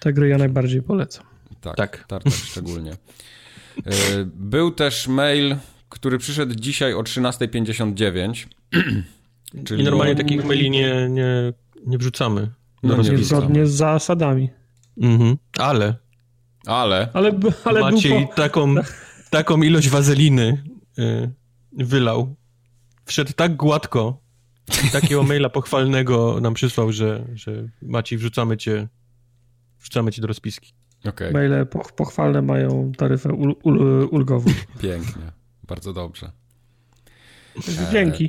[0.00, 1.24] Te gry ja najbardziej polecam.
[1.60, 2.04] Tak, tak.
[2.08, 2.92] Tartak szczególnie.
[2.92, 3.92] E,
[4.34, 5.56] był też mail,
[5.88, 8.46] który przyszedł dzisiaj o 13.59.
[9.66, 9.82] Czyli...
[9.82, 11.52] I normalnie takich maili nie, nie,
[11.86, 12.50] nie wrzucamy.
[12.82, 14.50] No, nie zgodnie z zasadami.
[15.00, 15.36] Mhm.
[15.58, 15.94] Ale.
[16.66, 17.08] Ale.
[17.12, 17.32] Ale,
[17.64, 18.34] ale Maciej po...
[18.34, 18.74] taką,
[19.30, 20.62] taką ilość wazeliny
[20.98, 21.30] y,
[21.72, 22.36] wylał.
[23.04, 24.20] Wszedł tak gładko
[24.86, 28.88] i takiego maila pochwalnego nam przysłał, że, że Maciej, wrzucamy cię
[29.86, 30.72] wrzucamy ci do rozpiski.
[31.08, 31.32] Okay.
[31.32, 34.50] Maile pochwalne mają taryfę ul, ul, ulgową.
[34.82, 36.30] Pięknie, bardzo dobrze.
[37.92, 38.24] Dzięki.
[38.24, 38.28] E,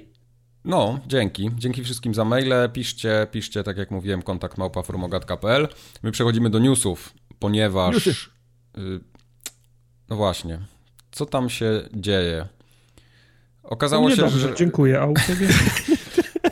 [0.65, 1.51] no, dzięki.
[1.55, 2.69] Dzięki wszystkim za maile.
[2.73, 5.67] Piszcie, piszcie, tak jak mówiłem, kontakt małpaformogat.pl.
[6.03, 7.93] My przechodzimy do newsów, ponieważ...
[7.93, 8.11] Newsy.
[8.77, 8.99] Y,
[10.09, 10.59] no właśnie.
[11.11, 12.47] Co tam się dzieje?
[13.63, 14.55] Okazało się, dobrze, że...
[14.55, 15.47] Dziękuję, a u ciebie?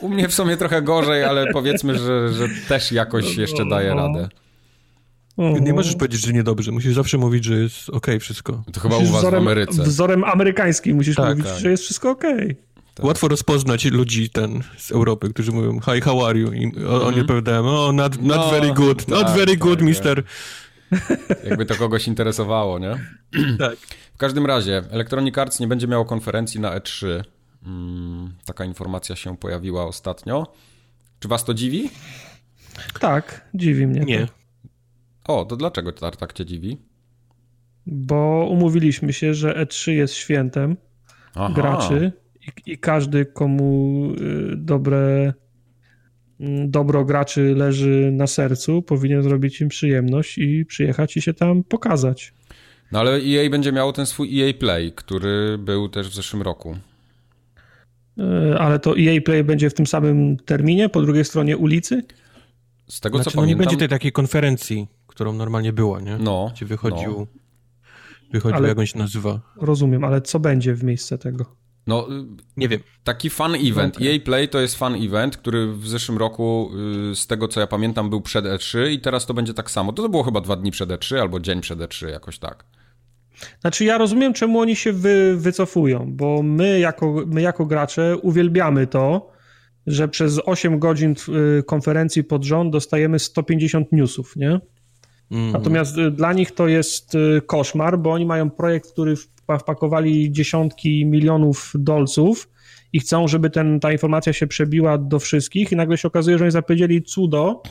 [0.02, 4.30] u mnie w sumie trochę gorzej, ale powiedzmy, że, że też jakoś jeszcze daje radę.
[5.38, 6.72] Nie możesz powiedzieć, że niedobrze.
[6.72, 8.64] Musisz zawsze mówić, że jest ok wszystko.
[8.74, 9.84] To chyba musisz u was wzorem, w Ameryce.
[9.84, 11.60] Wzorem amerykańskim musisz tak, mówić, tak.
[11.60, 12.24] że jest wszystko ok.
[12.96, 13.06] Tak.
[13.06, 16.54] Łatwo rozpoznać ludzi ten z Europy, którzy mówią hi, how are you?
[16.54, 17.08] I mm -hmm.
[17.08, 20.24] oni odpowiadają, oh, not, not no, very good, not tak, very good, tak, mister.
[21.44, 22.96] Jakby to kogoś interesowało, nie?
[23.60, 23.76] tak.
[24.14, 27.24] W każdym razie, Electronic Arts nie będzie miało konferencji na E3.
[27.64, 30.54] Hmm, taka informacja się pojawiła ostatnio.
[31.20, 31.90] Czy was to dziwi?
[33.00, 34.02] Tak, dziwi mnie.
[34.02, 34.28] Nie.
[35.28, 36.78] O, to dlaczego tak, tak cię dziwi?
[37.86, 40.78] Bo umówiliśmy się, że E3 jest świętem
[41.36, 41.54] Aha.
[41.56, 42.12] graczy
[42.42, 44.12] i, i, każdy, komu
[44.52, 45.34] y, dobre
[46.40, 51.64] mm, dobro graczy leży na sercu, powinien zrobić im przyjemność i przyjechać i się tam
[51.64, 52.34] pokazać.
[52.92, 56.78] No ale EA będzie miało ten swój EA Play, który był też w zeszłym roku.
[58.20, 62.04] Y, ale to EA Play będzie w tym samym terminie, po drugiej stronie ulicy?
[62.88, 63.60] Z tego znaczy, co no pamiętam...
[63.60, 66.18] nie będzie tej takiej konferencji którą normalnie było, nie?
[66.18, 66.52] No.
[66.56, 67.28] Gdzie wychodził, no.
[68.32, 69.40] wychodził ale, jak on się nazywa.
[69.58, 71.46] Rozumiem, ale co będzie w miejsce tego?
[71.88, 72.08] No,
[72.58, 72.80] nie wiem.
[73.04, 73.96] Taki fun event.
[73.96, 74.08] Okay.
[74.08, 76.72] EA Play to jest fun event, który w zeszłym roku,
[77.12, 79.94] y, z tego co ja pamiętam, był przed E3 i teraz to będzie tak samo.
[79.94, 82.66] To, to było chyba dwa dni przed E3 albo dzień przed E3, jakoś tak.
[83.62, 88.88] Znaczy ja rozumiem, czemu oni się wy, wycofują, bo my jako, my jako gracze uwielbiamy
[88.88, 89.32] to,
[89.88, 91.16] że przez 8 godzin
[91.60, 94.60] y, konferencji pod rząd dostajemy 150 newsów, nie?
[95.32, 95.52] Mm.
[95.52, 99.16] Natomiast y, dla nich to jest y, koszmar, bo oni mają projekt, który
[99.60, 102.50] wpakowali dziesiątki milionów dolców
[102.94, 106.44] i chcą, żeby ten, ta informacja się przebiła do wszystkich i nagle się okazuje, że
[106.44, 107.62] oni zapowiedzieli cudo,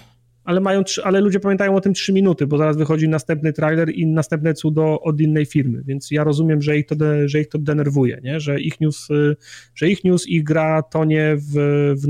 [0.45, 4.07] ale, mają, ale ludzie pamiętają o tym trzy minuty, bo zaraz wychodzi następny trailer i
[4.07, 7.59] następne cudo od innej firmy, więc ja rozumiem, że ich to, de, że ich to
[7.59, 8.41] denerwuje, nie?
[8.41, 9.37] Że, ich news, y,
[9.75, 11.53] że ich news, ich gra tonie w,
[11.97, 12.07] w,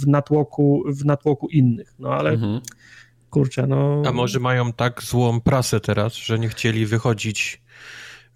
[0.00, 2.30] w, natłoku, w natłoku innych, no ale...
[2.30, 2.60] Mhm
[3.30, 4.02] kurczę, no...
[4.06, 7.62] A może mają tak złą prasę teraz, że nie chcieli wychodzić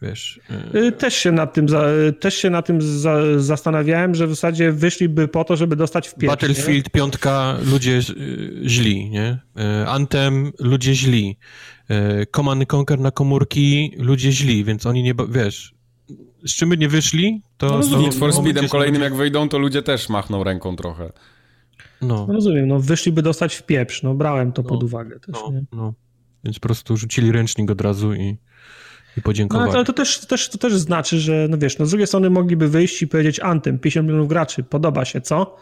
[0.02, 0.40] wiesz.
[0.74, 1.87] Y, też się nad tym, za,
[2.20, 6.14] też się nad tym za, zastanawiałem, że w zasadzie wyszliby po to, żeby dostać w
[6.14, 6.26] pierwszy.
[6.26, 6.90] Battlefield, nie?
[6.90, 8.01] piątka, ludzie
[8.64, 9.38] źli, nie?
[9.86, 11.38] Anthem, ludzie źli.
[12.36, 15.74] Command Conquer na komórki, ludzie źli, więc oni nie, wiesz,
[16.45, 17.66] z czym by nie wyszli, to...
[17.66, 21.12] No, z Need for Speedem kolejnym jak wyjdą, to ludzie też machną ręką trochę.
[22.03, 22.26] No.
[22.26, 25.53] no rozumiem, no wyszliby dostać w pieprz, no brałem to no, pod uwagę też, no,
[25.72, 25.94] no.
[26.44, 28.36] Więc po prostu rzucili ręcznik od razu i,
[29.16, 29.70] i podziękowali.
[29.70, 32.30] No, ale to też, też, to też znaczy, że no wiesz, no z drugiej strony
[32.30, 35.57] mogliby wyjść i powiedzieć Antem, 50 milionów graczy, podoba się, co?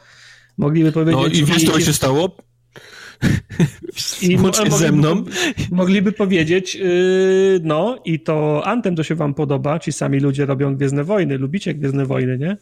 [0.58, 1.22] Mogliby powiedzieć...
[1.22, 2.36] No i wiesz, co się stało?
[4.22, 5.24] I mogliby, ze mną.
[5.70, 10.76] Mogliby powiedzieć, yy, no i to Antem to się wam podoba, ci sami ludzie robią
[10.76, 12.56] Gwiezdne Wojny, lubicie Gwiezdne Wojny, nie?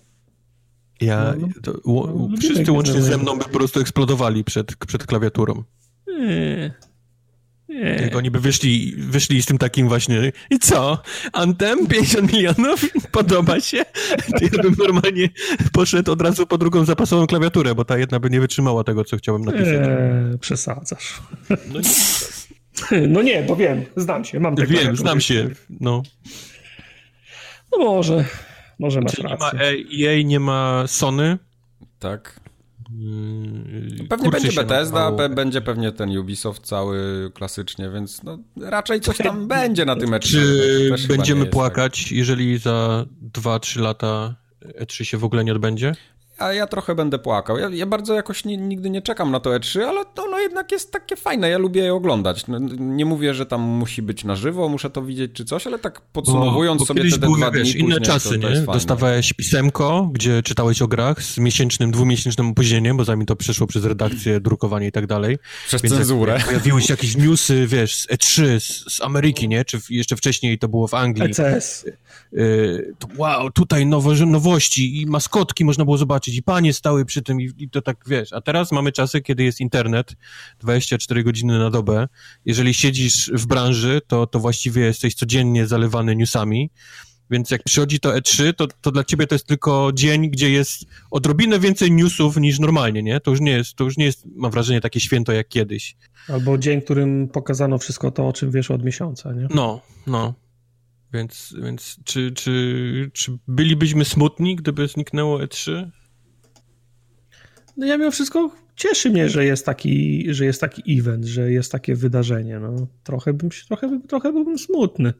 [1.00, 1.52] Ja, no, no.
[1.62, 5.64] to, no, wszyscy łącznie ze mną by po prostu eksplodowali przed, przed klawiaturą.
[6.06, 6.74] Nie.
[7.68, 7.80] Nie.
[7.80, 11.02] Jak oni by wyszli, wyszli z tym takim właśnie i co?
[11.32, 12.84] Antem 50 milionów?
[13.12, 13.84] Podoba się?
[14.38, 15.28] To ja bym normalnie
[15.72, 19.16] poszedł od razu po drugą zapasową klawiaturę, bo ta jedna by nie wytrzymała tego, co
[19.16, 19.66] chciałem napisać.
[19.68, 21.22] Eee, przesadzasz.
[21.72, 21.90] No nie.
[23.14, 24.56] no nie, bo wiem, znam się, mam.
[24.56, 25.48] Wiem, znam się,
[25.80, 26.02] no.
[27.72, 28.24] No może,
[28.78, 29.58] może masz rację.
[29.98, 31.38] Nie ma EA, nie ma Sony.
[31.98, 32.40] Tak.
[33.98, 39.16] Yy, pewnie będzie Bethesda, pe będzie pewnie ten Ubisoft cały klasycznie, więc no, raczej coś
[39.16, 40.20] tam będzie na tym E3.
[40.96, 42.12] Czy będziemy płakać, tak.
[42.12, 44.34] jeżeli za 2-3 lata
[44.80, 45.94] E3 się w ogóle nie odbędzie?
[46.38, 47.58] A ja trochę będę płakał.
[47.58, 50.72] Ja, ja bardzo jakoś nie, nigdy nie czekam na to E3, ale to no jednak
[50.72, 52.46] jest takie fajne, ja lubię je oglądać.
[52.46, 55.78] No, nie mówię, że tam musi być na żywo, muszę to widzieć czy coś, ale
[55.78, 58.54] tak podsumowując bo, bo sobie te, te były, dwa wiesz, dni inne czasy, to, to
[58.54, 58.60] nie?
[58.60, 63.84] Dostawałeś pisemko, gdzie czytałeś o grach z miesięcznym, dwumiesięcznym opóźnieniem, bo zanim to przeszło przez
[63.84, 65.38] redakcję, drukowanie i tak dalej.
[65.66, 66.32] Przez Więc cenzurę.
[66.32, 69.64] Jak pojawiły się jakieś newsy, wiesz, z E3, z, z Ameryki, nie?
[69.64, 71.30] Czy jeszcze wcześniej to było w Anglii.
[71.30, 71.84] ECS.
[72.32, 77.22] Y, to, wow, tutaj nowo, nowości i maskotki można było zobaczyć i panie stały przy
[77.22, 80.16] tym i, i, to tak, wiesz, a teraz mamy czasy, kiedy jest internet
[80.60, 82.08] 24 godziny na dobę.
[82.44, 86.70] Jeżeli siedzisz w branży, to, to właściwie jesteś codziennie zalewany newsami,
[87.30, 90.84] więc jak przychodzi to E3, to, to dla ciebie to jest tylko dzień, gdzie jest
[91.10, 93.20] odrobinę więcej newsów niż normalnie, nie?
[93.20, 95.96] To już nie jest, to już nie jest, mam wrażenie, takie święto jak kiedyś.
[96.28, 99.48] Albo dzień, którym pokazano wszystko to, o czym wiesz od miesiąca, nie?
[99.50, 100.34] No, no.
[101.12, 105.90] Więc, więc czy, czy, czy bylibyśmy smutni, gdyby zniknęło E3?
[107.78, 111.72] No ja mimo wszystko cieszy mnie, że jest taki, że jest taki event, że jest
[111.72, 112.58] takie wydarzenie.
[112.60, 115.12] No, trochę bym trochę, trochę byłbym smutny.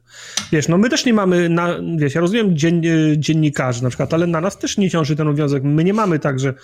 [0.53, 2.83] Wiesz, no my też nie mamy, na, wiesz, ja rozumiem dzien,
[3.17, 5.63] dziennikarzy na przykład, ale na nas też nie ciąży ten obowiązek.
[5.63, 6.55] My nie mamy tak, że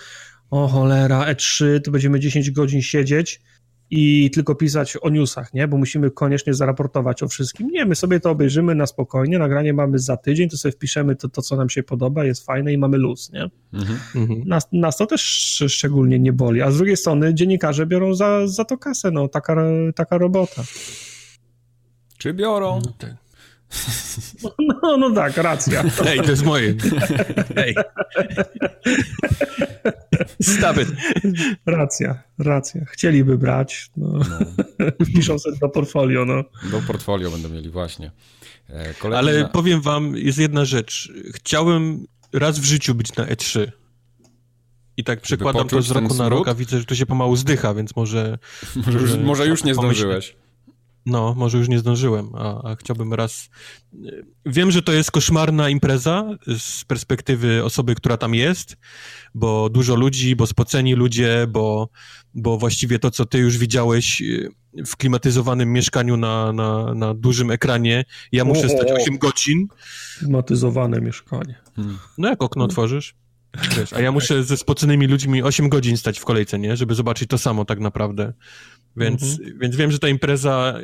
[0.49, 3.41] o cholera, E3, to będziemy 10 godzin siedzieć
[3.89, 5.67] i tylko pisać o newsach, nie?
[5.67, 7.67] Bo musimy koniecznie zaraportować o wszystkim.
[7.67, 11.29] Nie, my sobie to obejrzymy na spokojnie, nagranie mamy za tydzień, to sobie wpiszemy to,
[11.29, 13.49] to co nam się podoba, jest fajne i mamy luz, nie?
[13.73, 13.99] Mhm.
[14.15, 14.47] mhm.
[14.47, 15.21] Nas, nas to też
[15.67, 19.55] szczególnie nie boli, a z drugiej strony dziennikarze biorą za, za to kasę, no, taka,
[19.95, 20.63] taka robota.
[22.17, 22.81] Czy biorą?
[22.85, 23.24] No, tak.
[24.83, 25.83] No, no tak, racja.
[26.05, 26.75] Ej, to jest moje.
[27.55, 27.75] Ej.
[30.41, 30.87] Stop it.
[31.65, 32.85] Racja, racja.
[32.85, 34.07] Chcieliby brać, no.
[34.07, 34.91] no.
[35.15, 36.43] Piszą sobie do portfolio, no.
[36.71, 38.11] Do portfolio będą mieli, właśnie.
[38.69, 39.19] E, kolejna...
[39.19, 41.13] Ale powiem wam, jest jedna rzecz.
[41.33, 43.71] Chciałem raz w życiu być na E3.
[44.97, 47.73] I tak przekładam to z roku na rok, a widzę, że to się pomału zdycha,
[47.73, 48.37] więc może...
[48.75, 50.35] Może, może już nie zdążyłeś.
[51.05, 53.49] No, może już nie zdążyłem, a, a, chciałbym raz.
[54.45, 56.29] Wiem, że to jest koszmarna impreza
[56.59, 58.77] z perspektywy osoby, która tam jest,
[59.33, 61.89] bo dużo ludzi, bo spoceni ludzie, bo,
[62.33, 64.49] bo właściwie to, co ty już widziałeś y,
[64.85, 69.67] w klimatyzowanym mieszkaniu na, na, na dużym ekranie, ja muszę o, stać 8 godzin.
[70.19, 71.55] Klimatyzowane mieszkanie.
[71.75, 71.97] Hmm.
[72.17, 73.15] No jak okno otworzysz?
[73.77, 76.77] Wiesz, a ja muszę ze spoconymi ludźmi 8 godzin stać w kolejce, nie?
[76.77, 78.33] Żeby zobaczyć to samo tak naprawdę.
[78.97, 79.59] Więc, mhm.
[79.59, 80.79] więc wiem, że ta impreza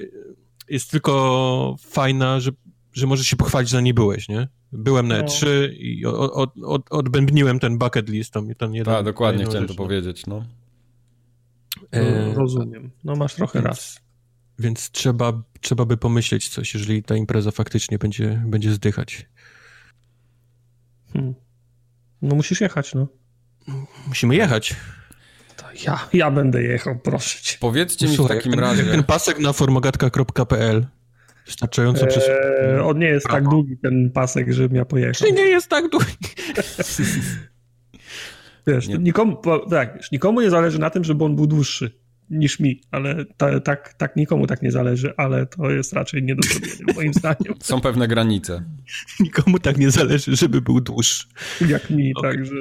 [0.70, 2.52] jest tylko fajna, że,
[2.94, 4.48] że możesz się pochwalić, że na niej byłeś, nie?
[4.72, 5.74] Byłem na E3 no.
[5.78, 8.34] i od, od, od, odbębniłem ten bucket list.
[8.34, 9.88] Tam, tam jeden, tak, dokładnie chciałem rzecz, to no.
[9.88, 10.46] powiedzieć, no.
[11.92, 12.92] E, rozumiem.
[13.04, 14.02] No masz trochę więc, raz.
[14.60, 19.30] Więc trzeba, trzeba by pomyśleć coś, jeżeli ta impreza faktycznie będzie, będzie zdychać.
[21.14, 21.34] Hmm.
[22.22, 23.08] No musisz jechać, no.
[24.08, 24.76] Musimy jechać.
[25.86, 27.58] Ja, ja będę jechał, proszę cię.
[27.60, 28.84] Powiedzcie mi Słuchaj, w takim razie...
[28.84, 30.86] Ten pasek na formogatka.pl
[31.46, 32.30] wystarczająco przez...
[32.30, 33.42] Eee, on nie jest Prawo.
[33.42, 35.28] tak długi, ten pasek, żebym ja pojechał.
[35.28, 36.06] Czy nie jest tak długi?
[38.68, 38.98] Wiesz, nie.
[38.98, 39.38] Nikomu,
[39.70, 41.92] tak, nikomu nie zależy na tym, żeby on był dłuższy.
[42.30, 46.36] niż mi, ale ta, tak, tak nikomu tak nie zależy, ale to jest raczej nie
[46.36, 47.54] do zrobienia, moim zdaniem.
[47.60, 48.64] Są pewne granice.
[49.20, 51.26] Nikomu tak nie zależy, żeby był dłuższy.
[51.68, 52.32] Jak mi, okay.
[52.32, 52.56] także...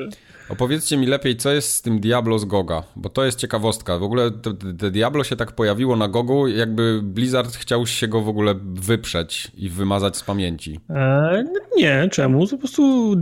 [0.50, 3.98] Opowiedzcie mi lepiej, co jest z tym Diablo z Goga, bo to jest ciekawostka.
[3.98, 8.20] W ogóle te, te Diablo się tak pojawiło na Gogu, jakby Blizzard chciał się go
[8.20, 10.80] w ogóle wyprzeć i wymazać z pamięci.
[10.90, 11.44] E,
[11.76, 12.48] nie, czemu?
[12.48, 13.14] Po prostu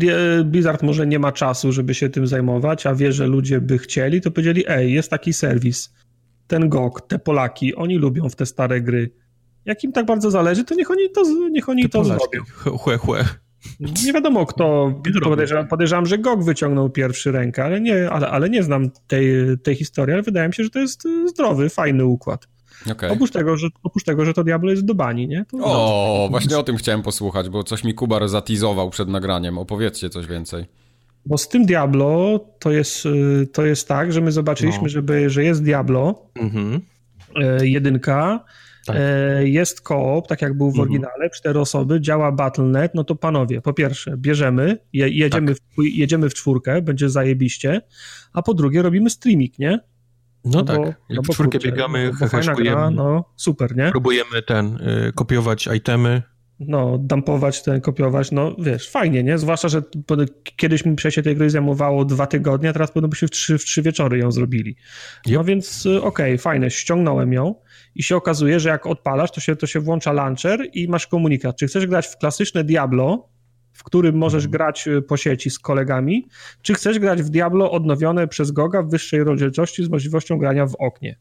[0.45, 4.21] Blizzard może nie ma czasu, żeby się tym zajmować, a wie, że ludzie by chcieli,
[4.21, 5.95] to powiedzieli, ej, jest taki serwis,
[6.47, 9.11] ten GOG, te Polaki, oni lubią w te stare gry.
[9.65, 12.43] Jak im tak bardzo zależy, to niech oni to, niech oni to zrobią.
[12.79, 13.25] Chłe, chłe.
[13.81, 18.63] Nie wiadomo kto, podejrzewam, podejrzewam, że GOG wyciągnął pierwszy rękę, ale nie, ale, ale nie
[18.63, 19.33] znam tej,
[19.63, 22.49] tej historii, ale wydaje mi się, że to jest zdrowy, fajny układ.
[22.93, 23.11] Okay.
[23.11, 25.45] Oprócz, tego, że, oprócz tego, że to Diablo jest do bani, nie?
[25.45, 26.29] To o, no.
[26.31, 29.59] właśnie o tym chciałem posłuchać, bo coś mi Kubar zatizował przed nagraniem.
[29.59, 30.65] Opowiedzcie coś więcej.
[31.27, 33.05] Bo z tym Diablo to jest,
[33.53, 34.89] to jest tak, że my zobaczyliśmy, no.
[34.89, 36.81] żeby, że jest Diablo, mhm.
[37.37, 38.45] E, jedynka,
[38.89, 38.97] tak.
[39.01, 40.83] E, jest koop, tak jak był w mhm.
[40.83, 45.63] oryginale, cztery osoby, działa Battle.net, no to panowie, po pierwsze, bierzemy, je, jedziemy, tak.
[45.79, 47.81] w, jedziemy w czwórkę, będzie zajebiście,
[48.33, 49.81] a po drugie robimy streaming, nie?
[50.45, 53.91] No, no tak, bo, jak no w czwórkę kurczę, biegamy, no, heheszkujemy, no super, nie?
[53.91, 54.67] Próbujemy ten,
[55.09, 56.23] y, kopiować itemy,
[56.61, 59.39] no, dumpować ten, kopiować, no wiesz, fajnie, nie?
[59.39, 59.83] Zwłaszcza, że
[60.57, 63.65] kiedyś mi przejście tej gry zajmowało dwa tygodnie, a teraz pewno byśmy w trzy, w
[63.65, 64.77] trzy wieczory ją zrobili.
[65.27, 65.35] Yep.
[65.35, 67.55] No więc y, okej, okay, fajne, ściągnąłem ją
[67.99, 71.57] i się okazuje, że jak odpalasz, to się, to się włącza launcher i masz komunikat.
[71.57, 73.29] Czy chcesz grać w klasyczne Diablo,
[73.73, 74.51] w którym możesz mhm.
[74.51, 76.29] grać y, po sieci z kolegami,
[76.63, 80.75] czy chcesz grać w Diablo odnowione przez Goga w wyższej rozdzielczości z możliwością grania w
[80.75, 81.17] oknie.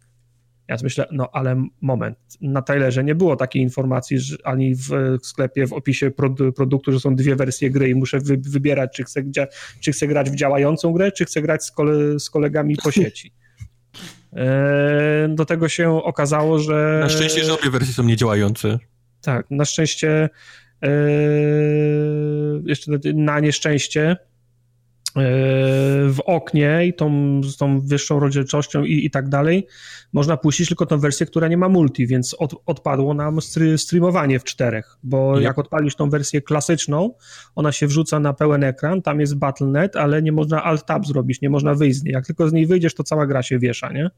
[0.68, 5.68] Ja myślę, no ale moment, na Tylerze nie było takiej informacji, że ani w sklepie,
[5.68, 6.12] w opisie
[6.56, 9.24] produktu, że są dwie wersje gry i muszę wy, wybierać, czy chcę,
[9.80, 13.32] czy chcę grać w działającą grę, czy chcę grać z, kole, z kolegami po sieci.
[14.34, 16.98] E, do tego się okazało, że...
[17.02, 18.80] Na szczęście, że obie wersje są niedziałające.
[19.22, 20.30] Tak, na szczęście
[20.84, 20.90] e,
[22.66, 24.18] jeszcze na nieszczęście
[26.10, 29.68] w oknie i tą, z tą wyższą rozdzielczością i, i tak dalej,
[30.14, 33.40] można puścić tylko tą wersję, która nie ma multi, więc od, odpadło nam
[33.78, 37.14] streamowanie w czterech, bo jak odpalisz tą wersję klasyczną,
[37.56, 41.50] ona się wrzuca na pełen ekran, tam jest Battle.net, ale nie można alt-tab zrobić, nie
[41.50, 42.14] można wyjść z niej.
[42.14, 44.10] Jak tylko z niej wyjdziesz, to cała gra się wiesza, nie?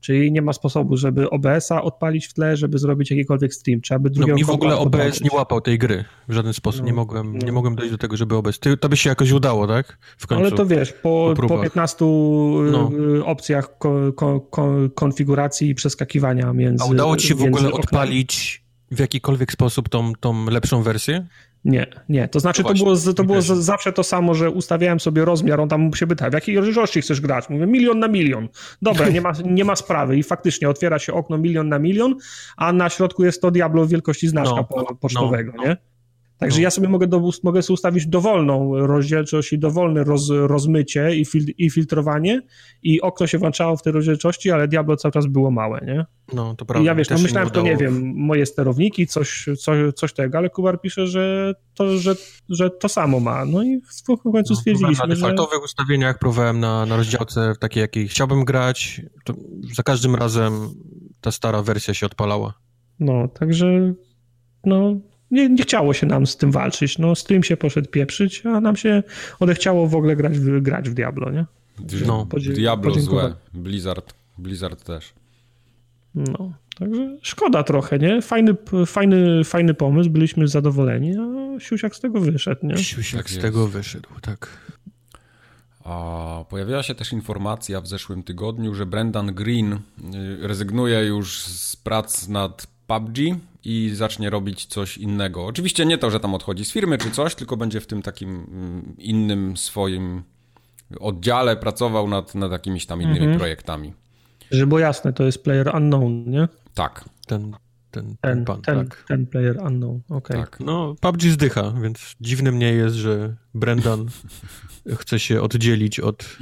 [0.00, 3.80] Czyli nie ma sposobu, żeby OBS-a odpalić w tle, żeby zrobić jakikolwiek stream.
[3.80, 6.80] Trzeba by drugiego no mi w ogóle OBS nie łapał tej gry w żaden sposób.
[6.80, 7.46] No, nie, mogłem, no.
[7.46, 8.58] nie mogłem dojść do tego, żeby OBS.
[8.58, 9.98] Ty, to by się jakoś udało, tak?
[10.18, 12.04] W końcu, Ale to wiesz, po, po, po 15
[12.72, 12.90] no.
[13.16, 16.84] Y, opcjach ko, ko, ko, konfiguracji i przeskakiwania między.
[16.84, 21.26] A udało ci się w ogóle odpalić w jakikolwiek sposób tą, tą lepszą wersję?
[21.64, 22.28] Nie, nie.
[22.28, 25.94] To znaczy, to, było, to było zawsze to samo, że ustawiałem sobie rozmiar, on tam
[25.94, 27.48] się pyta, w jakiej rozdzielczości chcesz grać?
[27.48, 28.48] Mówię, milion na milion.
[28.82, 30.16] Dobra, nie ma, nie ma sprawy.
[30.16, 32.14] I faktycznie otwiera się okno milion na milion,
[32.56, 35.76] a na środku jest to Diablo wielkości znaczka no, po, pocztowego, no, nie?
[36.38, 36.62] Także no.
[36.62, 41.44] ja sobie mogę, do, mogę sobie ustawić dowolną rozdzielczość i dowolne roz, rozmycie i, fil,
[41.58, 42.42] i filtrowanie
[42.82, 46.06] i okno się włączało w tej rozdzielczości, ale Diablo cały czas było małe, nie?
[46.32, 46.82] No, to prawda.
[46.82, 50.50] I ja wiesz, no myślałem, to nie wiem, moje sterowniki, coś, coś, coś tego, ale
[50.50, 52.14] Kubar pisze, że to, że,
[52.48, 53.44] że to samo ma.
[53.44, 55.64] No i w końcu no, stwierdziliśmy, na defaultowych że...
[55.64, 59.34] ustawieniach próbowałem na, na rozdziałce takiej, jakiej chciałbym grać, to
[59.74, 60.52] za każdym razem
[61.20, 62.54] ta stara wersja się odpalała.
[63.00, 63.94] No, także
[64.64, 65.00] no,
[65.30, 66.98] nie, nie chciało się nam z tym walczyć.
[66.98, 69.02] No, stream się poszedł pieprzyć, a nam się
[69.40, 71.44] odechciało w ogóle grać w, grać w Diablo, nie?
[72.06, 75.12] No, Podzie Diablo złe, Blizzard, Blizzard też.
[76.14, 78.22] No, także szkoda trochę, nie?
[78.22, 78.54] Fajny,
[78.86, 82.78] fajny, fajny pomysł, byliśmy zadowoleni, a Siusiak z tego wyszedł, nie?
[82.78, 84.48] Siusiak tak z tego wyszedł, tak.
[85.84, 89.78] A pojawiła się też informacja w zeszłym tygodniu, że Brendan Green y,
[90.40, 93.18] rezygnuje już z prac nad PUBG
[93.64, 95.46] i zacznie robić coś innego.
[95.46, 98.28] Oczywiście nie to, że tam odchodzi z firmy czy coś, tylko będzie w tym takim
[98.30, 100.22] mm, innym swoim
[101.00, 103.38] oddziale pracował nad, nad jakimiś tam innymi mhm.
[103.38, 103.92] projektami.
[104.50, 106.48] Żeby było jasne, to jest player unknown, nie?
[106.74, 107.04] Tak.
[107.26, 107.56] Ten,
[107.90, 109.04] ten, ten, ten pan, ten, tak.
[109.08, 110.18] ten player unknown, okej.
[110.18, 110.38] Okay.
[110.38, 110.60] Tak.
[110.60, 114.06] No, PUBG zdycha, więc dziwnym nie jest, że Brendan
[115.00, 116.36] chce się oddzielić od...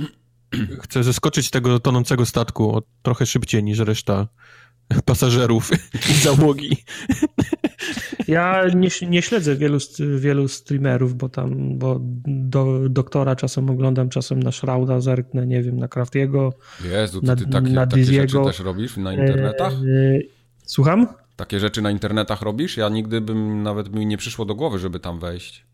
[0.83, 4.29] chce zeskoczyć z tego tonącego statku trochę szybciej niż reszta
[5.05, 5.71] pasażerów
[6.11, 6.77] i załogi.
[8.29, 9.79] Ja nie, nie, śledzę wielu,
[10.19, 15.77] wielu streamerów, bo tam, bo do, doktora czasem oglądam, czasem na Shrouda zerknę, nie wiem,
[15.77, 16.53] na Craftiego,
[16.85, 19.73] Jezu, ty, na, ty takie, na takie rzeczy też robisz na internetach?
[19.73, 20.19] E,
[20.65, 21.07] słucham?
[21.37, 22.77] Takie rzeczy na internetach robisz?
[22.77, 25.67] Ja nigdy bym, nawet mi nie przyszło do głowy, żeby tam wejść.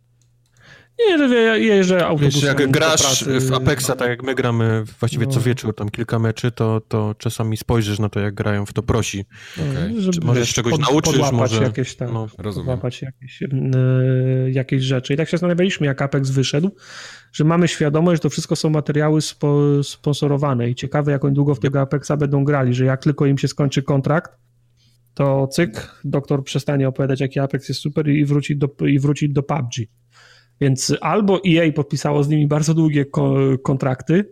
[0.99, 2.41] Nie, że ja jeżdżę autobusem.
[2.41, 5.33] Wiesz, jak grasz w Apexa, tak jak my gramy właściwie no.
[5.33, 8.83] co wieczór, tam kilka meczy, to, to czasami spojrzysz na to, jak grają w to
[8.83, 9.25] prosi.
[9.55, 10.01] Okay.
[10.01, 11.63] Żeby, może wiesz, czegoś pod, nauczysz, może...
[11.63, 12.27] Jakieś tam, no.
[12.37, 15.15] podłapać jakieś, yy, jakieś rzeczy.
[15.15, 16.71] I tak się zastanawialiśmy, jak Apex wyszedł,
[17.33, 21.55] że mamy świadomość, że to wszystko są materiały spo, sponsorowane i ciekawe, jak oni długo
[21.55, 24.33] w tego Apexa będą grali, że jak tylko im się skończy kontrakt,
[25.15, 29.43] to cyk, doktor przestanie opowiadać, jaki Apex jest super i wróci do, i wróci do
[29.43, 29.89] PUBG.
[30.61, 34.25] Więc albo EA podpisało z nimi bardzo długie ko kontrakty,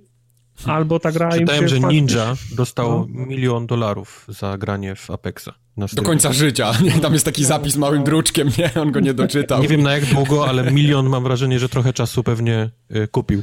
[0.67, 1.77] albo ta gra Czytałem, im się...
[1.77, 3.27] że Ninja dostał no.
[3.27, 5.49] milion dolarów za granie w Apexa.
[5.93, 6.73] Do końca życia.
[6.83, 8.83] Nie, tam jest taki zapis małym druczkiem, nie?
[8.83, 9.63] On go nie doczytał.
[9.63, 13.43] Nie wiem na jak długo, ale milion mam wrażenie, że trochę czasu pewnie y, kupił.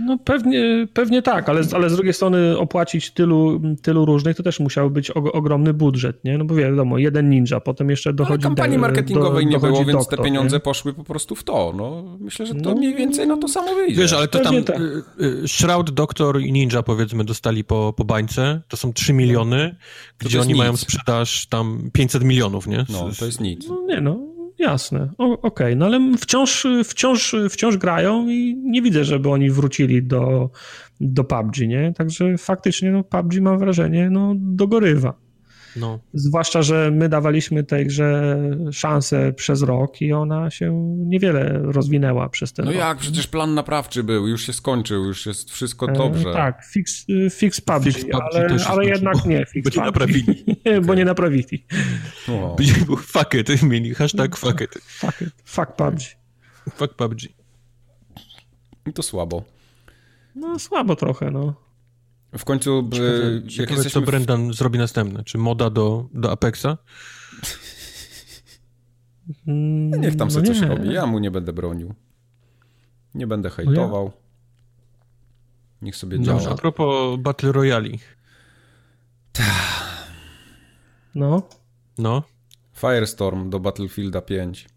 [0.00, 4.60] No pewnie, pewnie tak, ale, ale z drugiej strony opłacić tylu, tylu różnych to też
[4.60, 6.38] musiał być ogromny budżet, nie?
[6.38, 8.46] No bo wiadomo, jeden ninja, potem jeszcze dochodzi...
[8.46, 10.60] Ale kampanii marketingowej do, nie było, więc doktor, te pieniądze nie?
[10.60, 12.18] poszły po prostu w to, no.
[12.20, 14.00] Myślę, że to no, mniej więcej na to samo wyjdzie.
[14.00, 14.80] Wiesz, ale to tam tak.
[14.80, 19.76] Y, y, Shroud, Doktor i Ninja powiedzmy dostali po, po bańce, to są 3 miliony,
[20.18, 20.58] gdzie oni nic.
[20.58, 22.84] mają sprzedaż tam 500 milionów, nie?
[22.88, 23.68] No, to jest nic.
[23.68, 25.76] No nie no, Jasne, okej, okay.
[25.76, 30.50] no ale wciąż, wciąż, wciąż grają i nie widzę, żeby oni wrócili do,
[31.00, 31.92] do PUBG, nie?
[31.96, 35.27] Także faktycznie no, PUBG mam wrażenie, no dogorywa.
[35.80, 35.98] No.
[36.14, 38.38] Zwłaszcza, że my dawaliśmy tej grze
[38.72, 42.80] szansę przez rok i ona się niewiele rozwinęła przez ten no rok.
[42.80, 46.30] No jak, przecież plan naprawczy był, już się skończył, już jest wszystko e, dobrze.
[46.30, 50.44] E, tak, fix, fix PUBG, fix PUBG ale, ale jednak nie fix Bo nie naprawili.
[50.86, 51.66] bo nie naprawili.
[52.28, 52.56] Wow.
[52.98, 54.78] Fuck it, mieli hashtag fuck it.
[54.84, 56.00] Fuck it, fuck PUBG.
[56.74, 57.22] Fuck PUBG.
[58.86, 59.42] I to słabo.
[60.34, 61.67] No słabo trochę, no.
[62.38, 62.90] W końcu...
[62.92, 64.54] Ciekawe, jak ciekawe co Brendan w...
[64.54, 65.24] zrobi następne.
[65.24, 66.78] Czy moda do, do Apexa?
[69.46, 70.92] No niech tam sobie no coś robi.
[70.92, 71.94] Ja mu nie będę bronił.
[73.14, 74.04] Nie będę hejtował.
[74.04, 74.28] No ja.
[75.82, 76.38] Niech sobie działa.
[76.38, 77.88] Dobrze, a propos Battle Royale.
[81.14, 81.42] No.
[81.98, 82.22] No.
[82.74, 84.68] Firestorm do Battlefielda 5.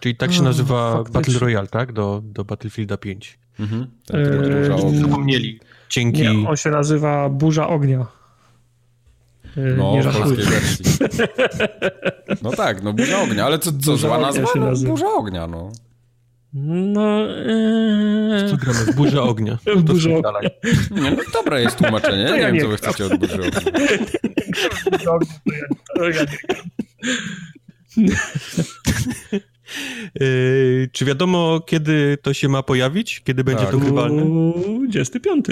[0.00, 1.04] Czyli tak się nazywa.
[1.12, 1.92] Battle Royale, tak?
[1.92, 3.38] Do, do Battlefielda 5.
[3.58, 3.90] Mhm.
[4.06, 5.60] Ten, eee, zapomnieli.
[5.90, 6.22] Dzięki...
[6.22, 8.06] Nie, on się nazywa Burza Ognia.
[9.56, 10.84] Yy, no, nie w polskiej wersji.
[12.42, 14.48] No tak, no Burza Ognia, ale co, co zła nazwa?
[14.54, 15.72] No, Burza Ognia, no.
[16.52, 17.20] No...
[17.46, 18.48] Ee...
[18.50, 18.92] Co gramy?
[18.96, 19.58] Burza Ognia.
[19.76, 20.50] W Burza Ognia.
[20.90, 23.60] Nie, no dobre jest tłumaczenie, nie, ja wiem, co wy chcecie od Burzy Ognia.
[25.96, 26.20] to ja
[27.96, 28.14] nie
[29.32, 29.40] Yy,
[30.92, 33.20] czy wiadomo, kiedy to się ma pojawić?
[33.20, 33.70] Kiedy będzie tak.
[33.70, 34.22] to grywalne?
[34.88, 35.46] 25.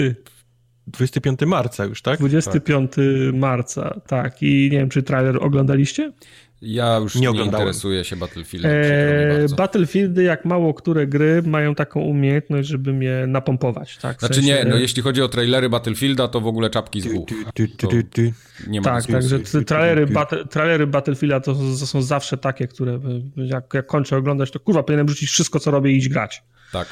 [0.87, 2.19] 25 marca już, tak?
[2.19, 3.03] 25 tak.
[3.33, 4.43] marca, tak.
[4.43, 6.11] I nie wiem, czy trailer oglądaliście?
[6.61, 8.71] Ja już nie, nie interesuję się Battlefieldem.
[8.71, 13.97] Eee, Battlefieldy, jak mało które gry, mają taką umiejętność, żeby mnie napompować.
[13.97, 14.17] Tak?
[14.17, 14.49] W znaczy sensie...
[14.49, 17.29] nie, no jeśli chodzi o trailery Battlefielda, to w ogóle czapki z głów.
[18.67, 22.99] Nie ma tak, także trailery, battle, trailery Battlefielda to, to, są zawsze takie, które
[23.35, 26.43] jak, jak kończę oglądać, to kurwa, powinienem rzucić wszystko, co robię i iść grać.
[26.71, 26.87] Tak.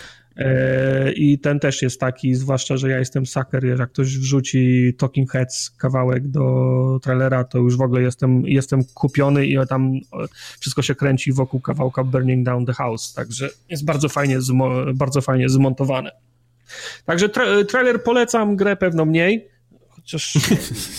[1.15, 5.69] I ten też jest taki, zwłaszcza, że ja jestem sucker, jak ktoś wrzuci Talking Heads
[5.69, 9.91] kawałek do trailera, to już w ogóle jestem, jestem kupiony i tam
[10.59, 14.39] wszystko się kręci wokół kawałka Burning Down the House, także jest bardzo fajnie,
[14.95, 16.11] bardzo fajnie zmontowane.
[17.05, 19.47] Także tra trailer polecam, grę pewno mniej,
[20.07, 20.33] Chociaż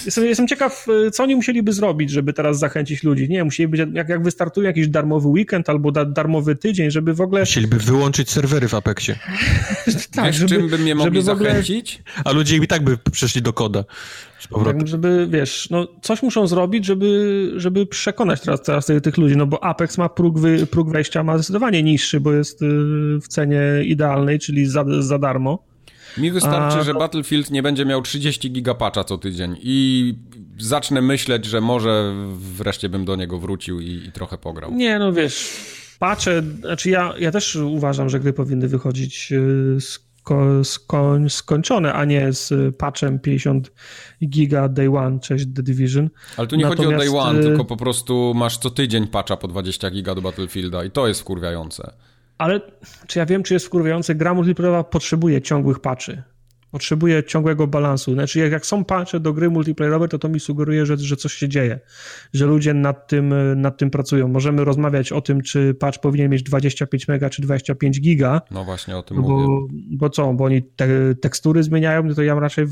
[0.06, 3.28] jestem, jestem ciekaw, e, co oni musieliby zrobić, żeby teraz zachęcić ludzi.
[3.28, 7.40] Nie, musieliby, jak, jak wystartuje jakiś darmowy weekend albo da, darmowy tydzień, żeby w ogóle...
[7.40, 9.18] Musieliby wyłączyć serwery w Apexie.
[10.14, 12.02] tak, Wiesz, żeby, czym by mnie mogli zachęcić?
[12.24, 13.84] A ludzie i tak by przeszli do koda.
[14.64, 19.46] Tak, żeby, wiesz, no coś muszą zrobić, żeby, żeby przekonać teraz, teraz tych ludzi, no
[19.46, 22.66] bo Apex ma próg, wy, próg wejścia ma zdecydowanie niższy, bo jest y,
[23.22, 25.68] w cenie idealnej, czyli za, za darmo.
[26.16, 30.14] Mi wystarczy, A, że Battlefield nie będzie miał 30 gigapacza co tydzień i
[30.58, 34.74] zacznę myśleć, że może wreszcie bym do niego wrócił i, i trochę pograł.
[34.74, 35.56] Nie, no wiesz,
[35.98, 42.04] patrzę, znaczy ja, ja też uważam, że gry powinny wychodzić y, sko, skoń, skończone, a
[42.04, 43.72] nie z patchem 50
[44.28, 46.10] giga day one, cześć The Division.
[46.36, 46.94] Ale tu nie Natomiast...
[46.94, 50.14] chodzi o day one, y, tylko po prostu masz co tydzień patcha po 20 giga
[50.14, 51.92] do Battlefielda i to jest wkurwiające.
[52.38, 52.60] Ale
[53.06, 54.14] czy ja wiem, czy jest wkurwiające?
[54.14, 56.22] Gra multiplayerowa potrzebuje ciągłych patchy.
[56.70, 58.12] Potrzebuję ciągłego balansu.
[58.14, 61.32] Znaczy, jak, jak są patche do gry multiplayerowe, to to mi sugeruje, że, że coś
[61.32, 61.80] się dzieje,
[62.34, 64.28] że ludzie nad tym, nad tym pracują.
[64.28, 68.40] Możemy rozmawiać o tym, czy patch powinien mieć 25 mega, czy 25 giga.
[68.50, 69.74] No właśnie o tym bo, mówię.
[69.90, 72.66] Bo co, bo oni te, tekstury zmieniają, no to ja raczej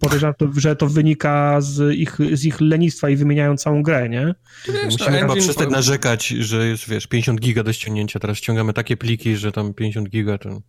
[0.00, 4.34] podejrzewam, że to wynika z ich, z ich lenistwa i wymieniają całą grę, nie?
[4.68, 8.96] Wiesz, Musimy chyba przestać narzekać, że jest, wiesz, 50 giga do ściągnięcia, teraz ściągamy takie
[8.96, 10.60] pliki, że tam 50 giga to...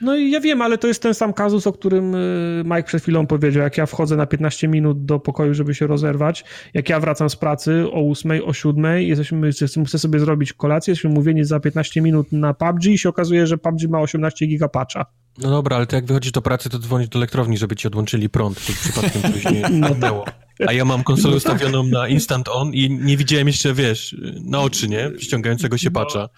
[0.00, 3.02] No i ja wiem, ale to jest ten sam kazus, o którym y, Mike przed
[3.02, 3.62] chwilą powiedział.
[3.62, 7.36] Jak ja wchodzę na 15 minut do pokoju, żeby się rozerwać, jak ja wracam z
[7.36, 9.50] pracy o 8, o 7, jesteśmy,
[9.86, 13.58] chcę sobie zrobić kolację, jesteśmy mówieni za 15 minut na PUBG i się okazuje, że
[13.58, 15.06] PUBG ma 18 giga patcha.
[15.38, 18.28] No dobra, ale to jak wychodzisz do pracy, to dzwonisz do elektrowni, żeby ci odłączyli
[18.28, 20.24] prąd, to przypadkiem coś nie no było.
[20.66, 21.54] A ja mam konsolę no tak.
[21.54, 25.10] ustawioną na instant on i nie widziałem jeszcze, wiesz, na oczy, nie?
[25.18, 26.00] Ściągającego się no.
[26.00, 26.28] patcha.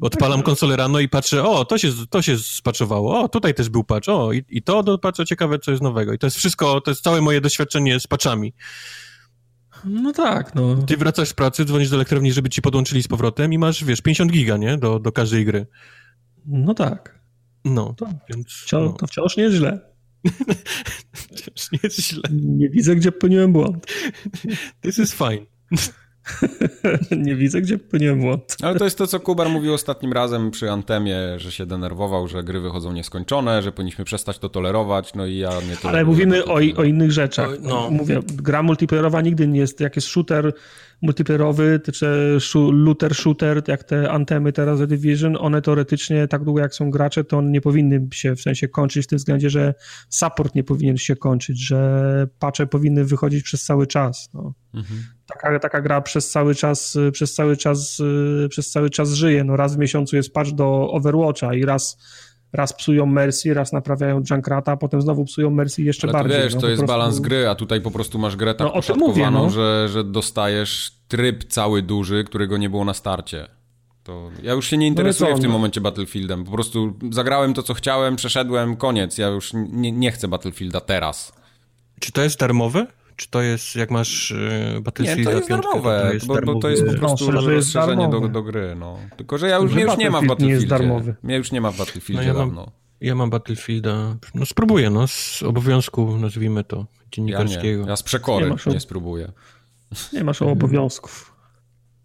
[0.00, 3.84] Odpalam konsolę rano i patrzę, o, to się, to się spaczowało, o, tutaj też był
[3.84, 6.12] patch, o, i, i to do patcha ciekawe, co jest nowego.
[6.12, 8.54] I to jest wszystko, to jest całe moje doświadczenie z patchami.
[9.84, 10.74] No tak, no.
[10.74, 14.00] Ty wracasz z pracy, dzwonisz do elektrowni, żeby ci podłączyli z powrotem i masz, wiesz,
[14.00, 14.78] 50 giga, nie?
[14.78, 15.66] Do, do każdej gry.
[16.46, 17.15] No tak.
[17.66, 18.48] No, to, więc...
[18.48, 18.92] Wciąż, no.
[18.92, 19.80] To wciąż nie jest źle.
[21.34, 22.22] wciąż nie jest źle.
[22.32, 23.86] Nie widzę, gdzie popełniłem błąd.
[24.80, 25.46] This is fine.
[27.26, 28.56] nie widzę, gdzie popełniłem błąd.
[28.62, 32.44] Ale to jest to, co Kubar mówił ostatnim razem przy Antemie, że się denerwował, że
[32.44, 36.54] gry wychodzą nieskończone, że powinniśmy przestać to tolerować, no i ja nie Ale mówimy o,
[36.54, 37.50] o innych rzeczach.
[37.62, 37.90] no.
[37.90, 40.52] Mówię, gra multiplayerowa nigdy nie jest, jak jest shooter
[41.02, 42.38] multiplayerowy, czy
[42.72, 47.24] looter shooter, jak te antemy teraz The Division, one teoretycznie tak długo jak są gracze,
[47.24, 49.74] to one nie powinny się w sensie kończyć w tym względzie, że
[50.08, 54.30] support nie powinien się kończyć, że patche powinny wychodzić przez cały czas.
[54.34, 54.54] No.
[54.74, 55.00] Mhm.
[55.26, 58.02] Taka, taka gra przez cały czas, przez cały czas,
[58.48, 59.44] przez cały czas żyje.
[59.44, 61.98] No raz w miesiącu jest patch do Overwatcha i raz
[62.52, 66.42] raz psują Mercy, raz naprawiają Junkrata, a potem znowu psują Mercy jeszcze Ale bardziej.
[66.42, 66.98] wiesz, no, to jest prostu...
[66.98, 69.50] balans gry, a tutaj po prostu masz grę tak no, mówię, no.
[69.50, 73.48] że, że dostajesz tryb cały duży, którego nie było na starcie.
[74.02, 75.56] To ja już się nie no interesuję no w tym no.
[75.56, 76.44] momencie Battlefieldem.
[76.44, 79.18] Po prostu zagrałem to, co chciałem, przeszedłem, koniec.
[79.18, 81.32] Ja już nie, nie chcę Battlefielda teraz.
[82.00, 82.86] Czy to jest darmowe?
[83.16, 84.30] Czy to jest, jak masz
[84.74, 87.40] yy, Battlefield Nie, to jest darmowe, to jest bo, bo, to jest po prostu no,
[87.40, 88.98] rozszerzenie do, do, gry, no.
[89.16, 90.46] Tylko, że ja już, mnie już nie ma w Battlefieldzie.
[90.46, 91.14] Nie jest darmowy.
[91.22, 92.66] Mnie już nie ma w Battlefieldzie no, ja mam,
[93.00, 97.78] Ja mam Battlefielda, no spróbuję, no, z obowiązku, nazwijmy to, dziennikarskiego.
[97.78, 97.90] Ja, nie.
[97.90, 99.32] ja z przekory nie, nie spróbuję.
[100.12, 101.36] Nie masz obowiązków.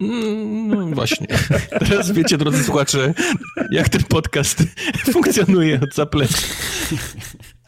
[0.02, 1.28] Mm, no właśnie.
[1.90, 3.14] Teraz wiecie, drodzy słuchacze,
[3.72, 4.64] jak ten podcast
[5.12, 6.38] funkcjonuje od zaplecza.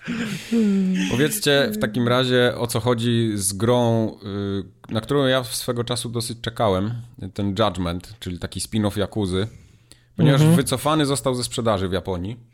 [1.12, 4.12] Powiedzcie w takim razie, o co chodzi z grą,
[4.89, 6.93] y, na którą ja swego czasu dosyć czekałem,
[7.34, 9.47] ten Judgment, czyli taki spin-off Jakuzy,
[10.18, 10.58] ponieważ mhm.
[10.58, 12.53] wycofany został ze sprzedaży w Japonii.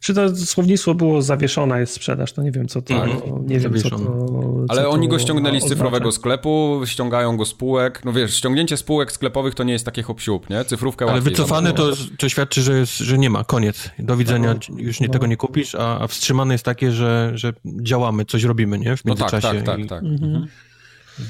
[0.00, 3.10] Czy to słownictwo było zawieszona jest sprzedaż, to nie wiem co to, tak,
[3.46, 7.48] nie wiem co to co Ale oni go ściągnęli z cyfrowego sklepu, ściągają go z
[7.48, 8.04] spółek.
[8.04, 10.64] No wiesz, ściągnięcie spółek sklepowych to nie jest takie hop nie?
[10.64, 13.90] Cyfrówkę Ale wycofany to, to świadczy, że, jest, że nie ma, koniec.
[13.98, 15.12] Do widzenia, no, już nie, no.
[15.12, 18.96] tego nie kupisz, a, a wstrzymane jest takie, że, że działamy, coś robimy, nie?
[18.96, 19.48] W międzyczasie.
[19.48, 19.88] No tak, tak, tak.
[19.88, 20.02] tak.
[20.02, 20.46] Mhm.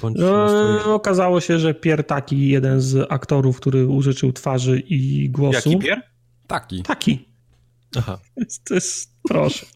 [0.05, 5.71] No, okazało się, że Pier Taki, jeden z aktorów, który użyczył twarzy i głosu.
[5.71, 6.03] Jaki Pier?
[6.47, 6.83] Taki.
[6.83, 7.30] Taki.
[7.97, 8.19] Aha.
[8.65, 9.67] To jest, proszę.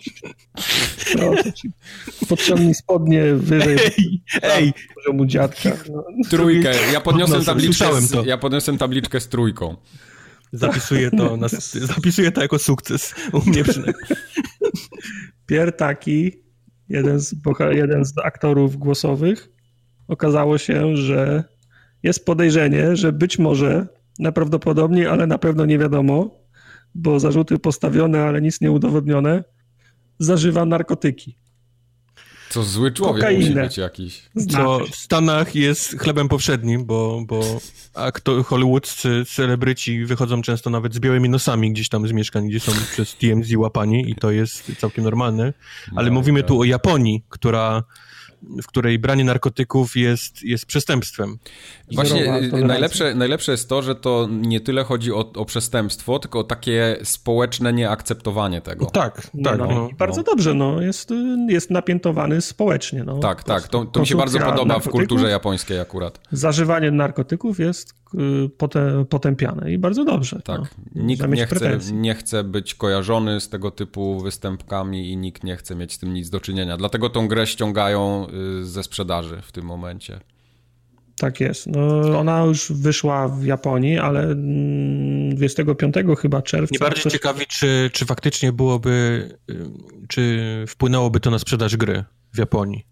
[1.12, 1.70] proszę ci.
[2.28, 3.78] Podciągnij spodnie wyżej.
[3.78, 4.72] Ej, ej.
[4.94, 5.70] poziomu dziadka.
[5.90, 6.04] No.
[6.30, 6.72] Trójkę.
[6.92, 8.24] Ja podniosłem, tabliczkę z, to.
[8.24, 9.76] ja podniosłem tabliczkę z trójką.
[10.52, 11.48] Zapisuję to, na,
[11.94, 13.14] zapisuję to jako sukces.
[13.32, 14.04] U mnie przynajmniej.
[15.46, 16.32] Pier taki,
[16.88, 17.34] jeden z,
[17.70, 19.48] jeden z aktorów głosowych,
[20.08, 21.44] okazało się, że
[22.02, 23.86] jest podejrzenie, że być może,
[24.18, 26.43] najprawdopodobniej, ale na pewno nie wiadomo,
[26.95, 29.45] bo zarzuty postawione, ale nic nie udowodnione,
[30.18, 31.36] zażywa narkotyki.
[32.55, 33.40] Co zły człowiek Kokainę.
[33.40, 34.22] musi być jakiś.
[34.51, 37.61] Co w Stanach jest chlebem powszednim, bo, bo
[37.95, 42.72] aktor, hollywoodzcy celebryci wychodzą często nawet z białymi nosami gdzieś tam z mieszkań, gdzie są
[42.92, 45.53] przez TMZ łapani i to jest całkiem normalne.
[45.97, 46.49] Ale no, mówimy tak.
[46.49, 47.84] tu o Japonii, która
[48.62, 51.38] w której branie narkotyków jest, jest przestępstwem.
[51.93, 56.39] Właśnie y, najlepsze, najlepsze jest to, że to nie tyle chodzi o, o przestępstwo, tylko
[56.39, 58.87] o takie społeczne nieakceptowanie tego.
[58.87, 59.30] Tak, tak.
[59.35, 60.22] No, no, bardzo no.
[60.22, 61.11] dobrze, no, jest,
[61.49, 63.05] jest napiętowany społecznie.
[63.05, 63.18] No.
[63.18, 66.20] Tak, tak, to, to mi się bardzo podoba w kulturze japońskiej akurat.
[66.32, 70.41] Zażywanie narkotyków jest y, potępiane i bardzo dobrze.
[70.45, 71.03] Tak, no.
[71.03, 75.74] nikt nie chce, nie chce być kojarzony z tego typu występkami i nikt nie chce
[75.74, 76.76] mieć z tym nic do czynienia.
[76.76, 80.20] Dlatego tą grę ściągają Y, ze sprzedaży w tym momencie.
[81.18, 81.66] Tak jest.
[81.66, 86.72] No, ona już wyszła w Japonii, ale 25 mm, chyba czerwca.
[86.72, 87.12] Nie bardziej coś...
[87.12, 89.56] ciekawi, czy, czy faktycznie byłoby, y,
[90.08, 92.86] czy wpłynęłoby to na sprzedaż gry w Japonii.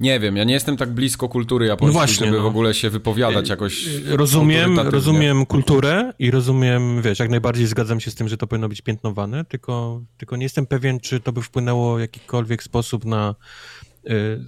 [0.00, 2.42] Nie wiem, ja nie jestem tak blisko kultury japońskiej, no właśnie, żeby no.
[2.42, 3.86] w ogóle się wypowiadać y, jakoś.
[4.06, 8.68] Rozumiem, rozumiem kulturę i rozumiem, wiesz, jak najbardziej zgadzam się z tym, że to powinno
[8.68, 13.34] być piętnowane, tylko, tylko nie jestem pewien, czy to by wpłynęło w jakikolwiek sposób na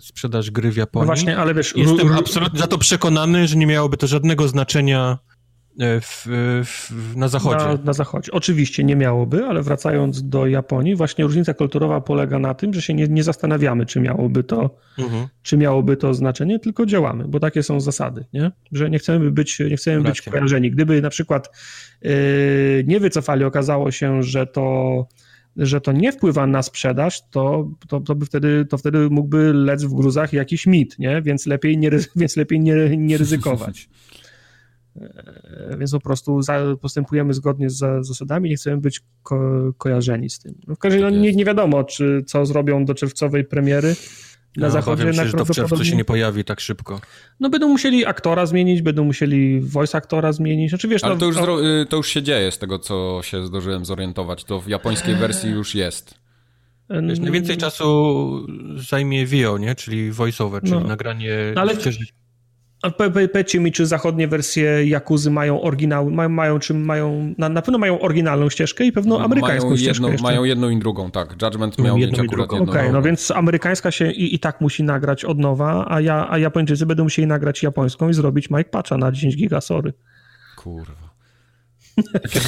[0.00, 1.02] sprzedaż gry w Japonii.
[1.02, 1.76] No właśnie, ale wiesz...
[1.76, 5.18] Jestem absolutnie za to przekonany, że nie miałoby to żadnego znaczenia
[5.72, 6.26] y, w,
[6.64, 7.64] w, na zachodzie.
[7.64, 8.32] Na, na, zachodzie.
[8.32, 12.94] Oczywiście nie miałoby, ale wracając do Japonii, właśnie różnica kulturowa polega na tym, że się
[12.94, 15.28] nie, nie zastanawiamy, czy miałoby, to, mhm.
[15.42, 18.52] czy miałoby to znaczenie, tylko działamy, bo takie są zasady, nie?
[18.72, 20.70] że nie chcemy być, nie chcemy być kojarzeni.
[20.70, 21.50] Gdyby na przykład
[22.02, 22.10] yy,
[22.86, 25.06] nie wycofali, okazało się, że to
[25.56, 29.84] że to nie wpływa na sprzedaż, to, to, to, by wtedy, to wtedy mógłby lec
[29.84, 31.22] w gruzach jakiś mit, nie?
[31.22, 33.88] więc lepiej nie, więc lepiej nie, nie ryzykować.
[34.96, 36.40] E, więc po prostu
[36.80, 40.54] postępujemy zgodnie z zasadami, nie chcemy być ko kojarzeni z tym.
[40.66, 43.96] No w każdym razie no, nie, nie wiadomo, czy co zrobią do czerwcowej premiery
[44.56, 45.04] na no, zachodzie.
[45.04, 47.00] Myślę, że to w czerwcu się nie pojawi tak szybko.
[47.40, 50.70] No będą musieli aktora zmienić, będą musieli voice aktora zmienić.
[50.70, 53.46] Znaczy, wiesz, Ale no, to, już, y, to już się dzieje z tego, co się
[53.46, 54.44] zdążyłem zorientować.
[54.44, 56.22] To w japońskiej wersji już jest.
[56.90, 58.46] Wiesz, najwięcej czasu
[58.76, 59.74] zajmie VO, nie?
[59.74, 60.80] Czyli voiceover, czyli no.
[60.80, 61.72] nagranie no, ale...
[61.72, 61.76] A
[62.90, 67.78] powiedzcie mi, czy zachodnie wersje Jakuzy mają oryginał, mają, mają czy mają, na, na pewno
[67.78, 71.42] mają oryginalną ścieżkę i pewno amerykańską mają ścieżkę jedną, Mają jedną i drugą, tak.
[71.42, 72.70] Judgment miał mieć akurat jedną.
[72.70, 76.30] Okej, okay, no więc amerykańska się i, i tak musi nagrać od nowa, a, ja,
[76.30, 79.92] a Japończycy będą musieli nagrać japońską i zrobić Mike Patcha na 10 giga, sorry.
[80.56, 81.12] Kurwa.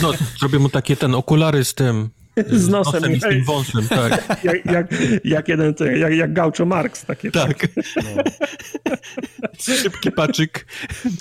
[0.03, 2.11] No, zrobię mu takie ten okulary z tym,
[2.47, 3.01] z nosem.
[3.03, 4.29] nosem i z tym wąsem, tak.
[4.45, 4.87] jak, jak,
[5.25, 7.31] jak, jeden, jak, jak Gaucho Marx, takie.
[7.31, 7.69] Tak.
[7.97, 8.23] No.
[9.83, 10.67] Szybki paczyk.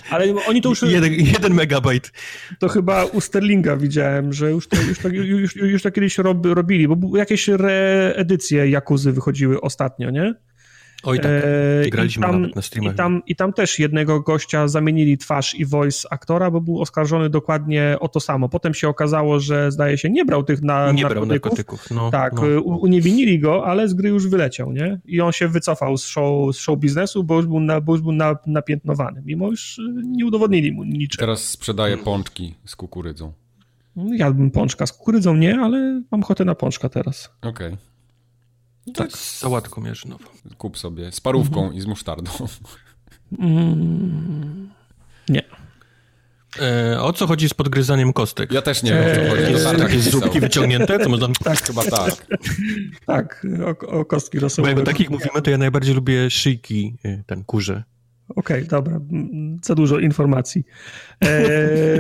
[0.10, 0.82] Ale oni to już...
[0.82, 2.12] Jeden, jeden megabajt.
[2.60, 6.46] To chyba u Sterlinga widziałem, że już to, już to, już, już to kiedyś rob,
[6.46, 10.34] robili, bo jakieś reedycje Jakuzy wychodziły ostatnio, nie?
[11.04, 12.94] Oj tak, e, graliśmy tam, nawet na streamach.
[12.94, 17.30] I tam, I tam też jednego gościa zamienili twarz i voice aktora, bo był oskarżony
[17.30, 18.50] dokładnie o to samo.
[18.50, 21.14] Potem się okazało, że zdaje się nie brał tych na, nie narkotyków.
[21.14, 21.92] Brał narkotyków.
[21.92, 22.62] No, tak, no.
[22.62, 25.00] uniewinili go, ale z gry już wyleciał, nie?
[25.06, 28.02] I on się wycofał z show, z show biznesu, bo już był, na, bo już
[28.02, 31.20] był na, napiętnowany, mimo już nie udowodnili mu niczego.
[31.20, 33.34] Teraz sprzedaje pączki z kukurydzą.
[33.96, 37.30] Jadłbym pączka z kukurydzą, nie, ale mam ochotę na pączka teraz.
[37.42, 37.68] Okej.
[37.68, 37.93] Okay.
[38.94, 40.26] Tak, z sałatką jarzynową.
[40.58, 41.78] Kup sobie, z parówką mhm.
[41.78, 42.32] i z musztardą.
[43.40, 44.70] Mm,
[45.30, 45.44] nie.
[46.62, 48.52] E, o co chodzi z podgryzaniem kostek?
[48.52, 49.52] Ja też nie wiem, o co chodzi.
[49.52, 51.00] Jest, tak, takie zupki wyciągnięte?
[51.00, 51.28] To można...
[51.44, 52.28] Tak, chyba tak.
[53.06, 54.74] tak, o, o kostki rosołowe.
[54.74, 57.84] Bo jak o takich mówimy, to ja najbardziej lubię szyjki, e, ten kurze.
[58.30, 59.00] Okej, okay, dobra,
[59.64, 60.64] za dużo informacji.
[61.20, 61.28] E,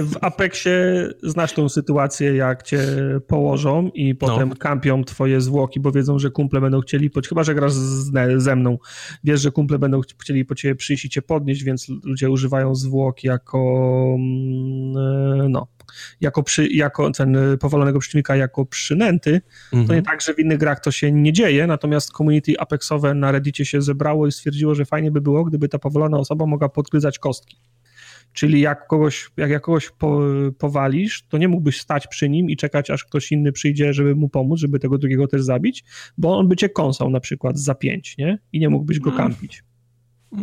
[0.03, 2.79] w Apexie znasz tą sytuację, jak cię
[3.27, 4.55] położą i potem no.
[4.55, 7.73] kampią twoje zwłoki, bo wiedzą, że kumple będą chcieli, chyba że grasz
[8.37, 8.77] ze mną,
[9.23, 13.23] wiesz, że kumple będą chcieli po ciebie przyjść i cię podnieść, więc ludzie używają zwłok
[13.23, 13.59] jako
[14.17, 14.97] mm,
[15.45, 15.67] e, no,
[16.21, 19.41] jako, przy, jako ten y, powalonego przeciwnika jako przynęty,
[19.73, 19.87] mhm.
[19.87, 23.31] to nie tak, że w innych grach to się nie dzieje, natomiast community Apexowe na
[23.31, 27.19] Reddicie się zebrało i stwierdziło, że fajnie by było, gdyby ta powalona osoba mogła podgryzać
[27.19, 27.57] kostki.
[28.33, 30.21] Czyli jak kogoś, jak, jak kogoś po,
[30.57, 34.29] powalisz, to nie mógłbyś stać przy nim i czekać, aż ktoś inny przyjdzie, żeby mu
[34.29, 35.83] pomóc, żeby tego drugiego też zabić,
[36.17, 38.39] bo on by cię kąsał na przykład za pięć, nie?
[38.53, 39.17] I nie mógłbyś go mm.
[39.17, 39.63] kampić.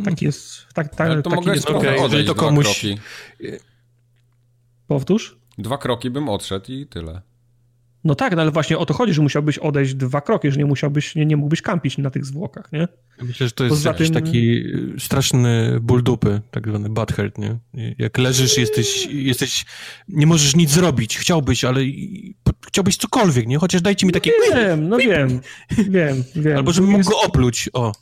[0.04, 0.66] Tak jest.
[0.74, 2.86] Tak, tak, to taki jest okay, jeżeli to komuś.
[4.90, 5.36] Powtórz?
[5.58, 7.22] Dwa kroki bym odszedł i tyle.
[8.04, 10.64] No tak, no ale właśnie o to chodzi, że musiałbyś odejść dwa kroki, że nie
[10.64, 12.88] musiałbyś, nie, nie mógłbyś kampić na tych zwłokach, nie?
[13.22, 14.14] Myślę, że to jest Poza jakiś tym...
[14.14, 14.64] taki
[14.98, 17.58] straszny ból dupy, tak zwany butthurt, nie?
[17.98, 19.64] Jak leżysz, jesteś, jesteś,
[20.08, 21.80] nie możesz nic zrobić, chciałbyś, ale
[22.66, 23.58] chciałbyś cokolwiek, nie?
[23.58, 24.32] Chociaż dajcie mi takie...
[24.54, 25.40] Wiem, no wiem,
[25.88, 26.56] wiem, wiem.
[26.56, 27.92] Albo żebym mógł go opluć, o.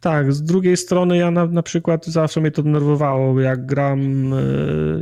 [0.00, 4.36] Tak, z drugiej strony ja na, na przykład zawsze mnie to denerwowało, jak gram, e,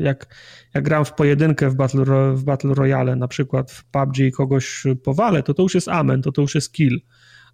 [0.00, 0.34] jak,
[0.74, 5.42] jak gram w pojedynkę w Battle, w Battle Royale, na przykład w PUBG kogoś powalę,
[5.42, 7.00] to to już jest amen, to to już jest kill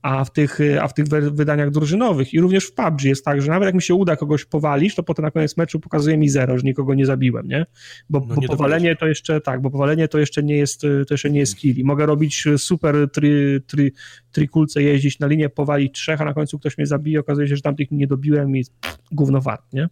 [0.02, 3.50] a w tych, a w tych wydaniach drużynowych i również w PUBG jest tak, że
[3.50, 6.58] nawet jak mi się uda kogoś powalić, to potem na koniec meczu pokazuje mi zero,
[6.58, 7.66] że nikogo nie zabiłem, nie?
[8.10, 11.30] Bo, no, bo powalenie to jeszcze, tak, bo powalenie to jeszcze nie jest, to jeszcze
[11.30, 13.30] nie jest kill i mogę robić super tri,
[13.66, 13.92] tri,
[14.32, 17.62] trikulce, jeździć na linię, powalić trzech, a na końcu ktoś mnie zabije, okazuje się, że
[17.62, 18.64] tamtych nie dobiłem i
[19.12, 19.88] gówno wart, nie?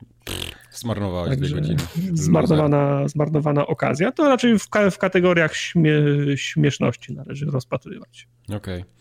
[0.70, 1.82] Zmarnowałeś Także dwie godziny.
[2.12, 4.12] Zmarnowana, zmarnowana okazja.
[4.12, 5.92] To raczej w, w kategoriach śmie,
[6.36, 8.28] śmieszności należy rozpatrywać.
[8.48, 8.82] Okej.
[8.82, 8.97] Okay.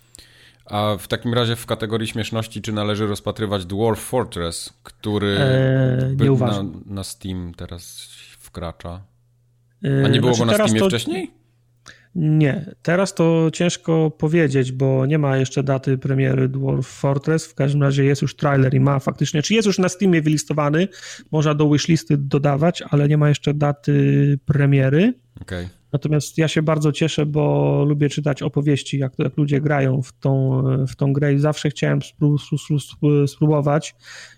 [0.69, 6.31] A w takim razie w kategorii śmieszności, czy należy rozpatrywać Dwarf Fortress, który eee, nie
[6.31, 8.09] na, na Steam teraz
[8.39, 9.01] wkracza?
[10.05, 10.87] A nie było znaczy, go na Steamie to...
[10.87, 11.31] wcześniej?
[12.19, 17.45] Nie, teraz to ciężko powiedzieć, bo nie ma jeszcze daty premiery Dwarf Fortress.
[17.45, 20.87] W każdym razie jest już trailer i ma faktycznie, czy jest już na Steamie wylistowany,
[21.31, 25.13] można do wishlisty dodawać, ale nie ma jeszcze daty premiery.
[25.41, 25.69] Okay.
[25.93, 30.63] Natomiast ja się bardzo cieszę, bo lubię czytać opowieści, jak, jak ludzie grają w tą,
[30.87, 31.99] w tą grę i zawsze chciałem
[33.27, 33.95] spróbować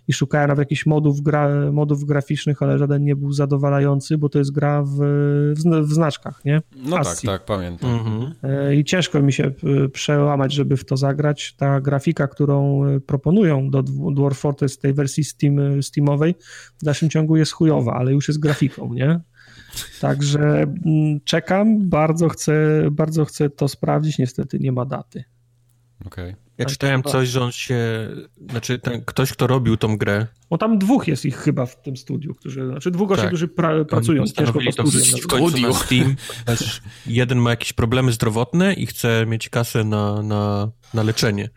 [0.09, 4.39] i szukałem nawet jakichś modów, gra, modów graficznych, ale żaden nie był zadowalający, bo to
[4.39, 4.97] jest gra w,
[5.55, 6.61] w, w znaczkach, nie?
[6.75, 7.89] No tak, tak, pamiętam.
[7.89, 8.33] Mhm.
[8.43, 11.53] E, I ciężko mi się e, przełamać, żeby w to zagrać.
[11.53, 13.83] Ta grafika, którą e, proponują do
[14.13, 16.35] Dwarf Fortress tej wersji Steam, Steamowej
[16.81, 19.19] w dalszym ciągu jest chujowa, ale już jest grafiką, nie?
[20.01, 20.39] Także
[20.85, 25.23] mm, czekam, bardzo chcę, bardzo chcę to sprawdzić, niestety nie ma daty.
[26.05, 26.29] Okej.
[26.29, 26.48] Okay.
[26.59, 28.09] Ja tak, czytałem coś, że on się,
[28.49, 30.27] znaczy ten, ktoś, kto robił tą grę.
[30.49, 33.29] Bo tam dwóch jest ich chyba w tym studiu, którzy, znaczy dwóch gości, tak.
[33.29, 35.23] którzy pra, pracują ciężko po studiu.
[35.23, 36.15] W, końcu na Steam,
[37.05, 41.49] jeden ma jakieś problemy zdrowotne i chce mieć kasę na, na, na leczenie.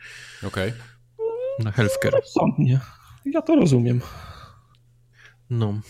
[0.47, 0.69] Okej.
[0.69, 1.65] Okay.
[1.65, 2.13] Na healthcare.
[2.13, 2.81] Rozsądnie.
[3.25, 4.01] Ja to rozumiem.
[5.51, 5.81] No.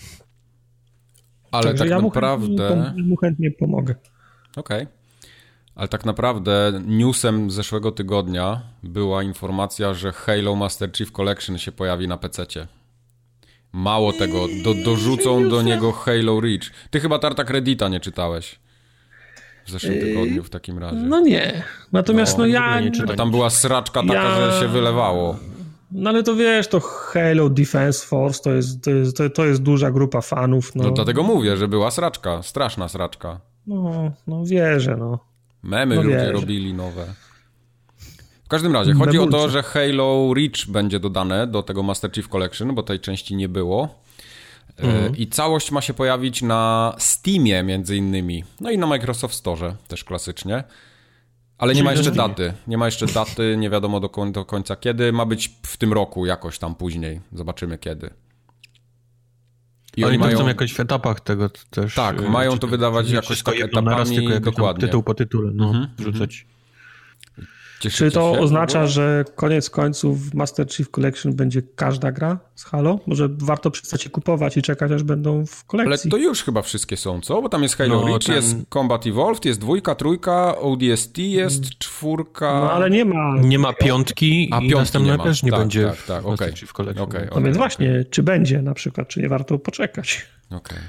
[1.51, 2.93] Ale Także tak ja naprawdę...
[2.97, 3.95] Mu chętnie pomogę.
[4.55, 4.81] Okej.
[4.83, 5.02] Okay.
[5.75, 12.07] Ale tak naprawdę newsem zeszłego tygodnia była informacja, że Halo Master Chief Collection się pojawi
[12.07, 12.67] na PC-cie.
[13.71, 16.71] Mało tego, do, dorzucą do niego Halo Reach.
[16.89, 18.59] Ty chyba Tartak Reddita nie czytałeś
[19.65, 20.97] w zeszłym tygodniu w takim razie.
[20.97, 21.63] No nie.
[21.91, 22.79] Natomiast no, no ja...
[22.79, 24.51] Nie Tam była sraczka taka, ja...
[24.51, 25.35] że się wylewało.
[25.91, 29.91] No ale to wiesz, to Halo Defense Force to jest, to jest, to jest duża
[29.91, 30.75] grupa fanów.
[30.75, 30.83] No.
[30.83, 33.39] no dlatego mówię, że była sraczka, straszna sraczka.
[33.67, 35.32] No, no wierzę, no.
[35.63, 36.31] Memy no ludzie wierzę.
[36.31, 37.13] robili nowe.
[38.45, 39.37] W każdym razie, chodzi Memulce.
[39.37, 43.35] o to, że Halo Reach będzie dodane do tego Master Chief Collection, bo tej części
[43.35, 44.03] nie było.
[44.79, 45.17] E, mhm.
[45.17, 48.43] I całość ma się pojawić na Steamie między innymi.
[48.61, 50.63] No i na Microsoft Store też klasycznie.
[51.57, 52.53] Ale nie ma jeszcze daty.
[52.67, 54.09] Nie ma jeszcze daty, nie wiadomo do
[54.45, 55.11] końca kiedy.
[55.11, 57.21] Ma być w tym roku jakoś tam później.
[57.31, 58.09] Zobaczymy kiedy.
[59.97, 60.47] I oni, mają...
[60.47, 61.95] jakoś w etapach tego też.
[61.95, 64.87] Tak, e, mają to wydawać jakoś tak etapami, naraz, tylko dokładnie.
[64.87, 66.45] Tytuł po tytule, no, mm -hmm, rzucać.
[67.83, 68.39] Cieszycie Czy to się?
[68.39, 72.99] oznacza, że koniec końców Master Chief Collection będzie każda gra z Halo?
[73.07, 76.11] Może warto przestać je kupować i czekać, aż będą w kolekcji?
[76.11, 77.41] Ale to już chyba wszystkie są, co?
[77.41, 78.35] Bo tam jest Halo no, Reach, ten...
[78.35, 81.69] jest Combat Evolved, jest dwójka, trójka, ODST jest, mm.
[81.79, 82.59] czwórka...
[82.59, 83.37] No ale nie ma...
[83.41, 85.23] Nie ma piątki A, i piątki nie ma.
[85.23, 86.31] też nie tak, będzie tak, tak, okay.
[86.31, 87.03] Master Chief Collection.
[87.03, 87.67] Okay, okay, no więc okay.
[87.67, 90.25] właśnie, czy będzie na przykład, czy nie warto poczekać?
[90.53, 90.79] Okay.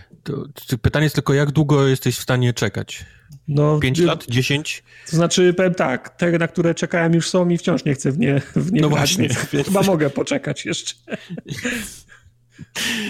[0.82, 3.04] Pytanie jest tylko, jak długo jesteś w stanie czekać?
[3.48, 4.26] No, 5 lat?
[4.28, 4.84] 10?
[5.10, 8.18] To znaczy, powiem tak, te, na które czekałem już są i wciąż nie chcę w
[8.18, 9.28] nie, w nie No grać, właśnie.
[9.52, 10.94] Więc chyba mogę poczekać jeszcze.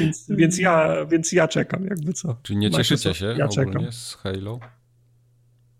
[0.00, 2.36] więc, więc, ja, więc ja czekam, jakby co.
[2.42, 3.92] Czyli nie cieszycie się ja czekam.
[3.92, 4.60] z Halo?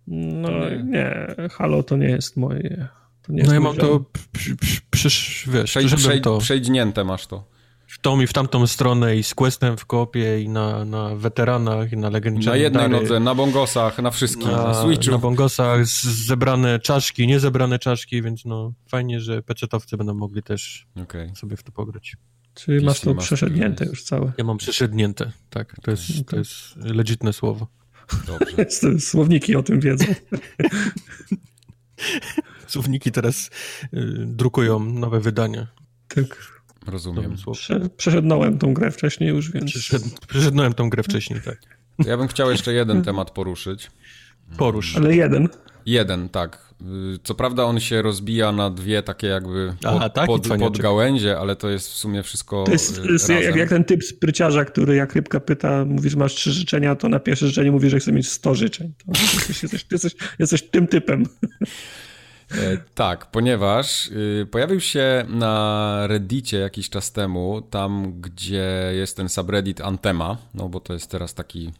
[0.06, 0.82] No nie.
[0.82, 2.88] nie, Halo to nie jest moje...
[3.22, 6.38] To nie no ja mam to, przy, przy, przy, wiesz, Przejdź, przejdź, to...
[6.38, 7.53] Przejdźnięte masz to
[7.94, 11.92] w tą i w tamtą stronę i z Questem w kopie i na, na weteranach
[11.92, 12.50] i na legendzie.
[12.50, 15.10] Na jednej nodze, na bongosach, na wszystkim, na, na Switchu.
[15.10, 15.86] Na bongosach,
[16.26, 21.32] zebrane czaszki, niezebrane czaszki, więc no fajnie, że pecetowcy będą mogli też okay.
[21.34, 22.16] sobie w to pograć.
[22.54, 24.32] Czy masz to przeszednięte już całe?
[24.38, 25.76] Ja mam przeszednięte, tak.
[25.82, 26.24] To jest, okay.
[26.24, 27.66] to jest legitne słowo.
[28.26, 29.00] Dobrze.
[29.10, 30.04] Słowniki o tym wiedzą.
[32.66, 33.50] Słowniki teraz
[33.84, 33.90] y,
[34.26, 35.66] drukują nowe wydania.
[36.08, 36.53] Tak.
[36.86, 37.36] Rozumiem.
[37.52, 39.70] Prze przeszednąłem tą grę wcześniej już, więc...
[39.70, 41.58] Przeszed przeszedłem tą grę wcześniej, tak.
[41.98, 43.90] Ja bym chciał jeszcze jeden temat poruszyć.
[44.58, 44.96] Porusz.
[44.96, 45.48] Ale jeden.
[45.86, 46.74] Jeden, tak.
[47.22, 50.26] Co prawda on się rozbija na dwie takie jakby pod, Aha, tak?
[50.26, 53.68] pod, pod gałęzie, ale to jest w sumie wszystko To jest, to jest jak, jak,
[53.68, 57.70] ten typ spryciarza, który jak rybka pyta, mówisz masz trzy życzenia, to na pierwsze życzenie
[57.70, 58.92] mówi, że chce mieć sto życzeń.
[58.98, 61.24] To jesteś, jesteś, jesteś, jesteś tym typem.
[62.58, 69.28] E, tak, ponieważ y, pojawił się na Reddicie jakiś czas temu, tam gdzie jest ten
[69.28, 71.72] subreddit Antema, no bo to jest teraz taki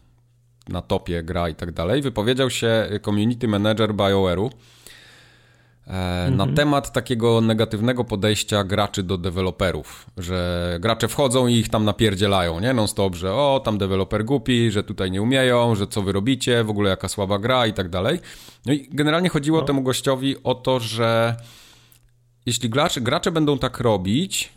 [0.69, 4.49] na topie gra i tak dalej, wypowiedział się community manager BioWare'u,
[5.87, 6.55] na mhm.
[6.55, 12.73] temat takiego negatywnego podejścia graczy do deweloperów, że gracze wchodzą i ich tam napierdzielają, nie?
[12.73, 16.63] Non stop, że o, tam deweloper głupi, że tutaj nie umieją, że co wy robicie,
[16.63, 18.19] w ogóle jaka słaba gra i tak dalej.
[18.65, 19.65] No i generalnie chodziło no.
[19.65, 21.35] temu gościowi o to, że
[22.45, 24.49] jeśli gracze, gracze będą tak robić,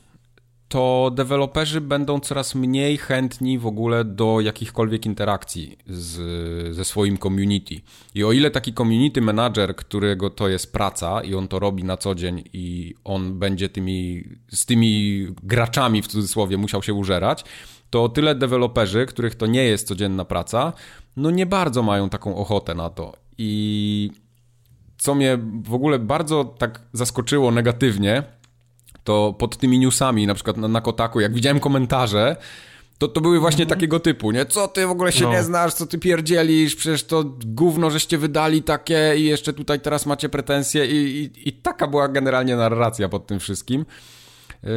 [0.69, 7.81] to deweloperzy będą coraz mniej chętni w ogóle do jakichkolwiek interakcji z, ze swoim community.
[8.15, 11.97] I o ile taki community manager, którego to jest praca i on to robi na
[11.97, 17.45] co dzień i on będzie tymi, z tymi graczami w cudzysłowie musiał się użerać,
[17.91, 20.73] to o tyle deweloperzy, których to nie jest codzienna praca,
[21.17, 23.13] no nie bardzo mają taką ochotę na to.
[23.39, 24.11] I
[24.99, 28.38] co mnie w ogóle bardzo tak zaskoczyło negatywnie,
[29.09, 32.37] to pod tymi newsami, na przykład na, na Kotaku, jak widziałem komentarze,
[32.99, 33.79] to, to były właśnie mhm.
[33.79, 34.47] takiego typu, nie?
[34.47, 35.33] Co ty w ogóle się no.
[35.33, 40.07] nie znasz, co ty pierdzielisz, przecież to gówno, żeście wydali takie i jeszcze tutaj teraz
[40.07, 43.87] macie pretensje i, i, i taka była generalnie narracja pod tym wszystkim.
[44.63, 44.71] Yy,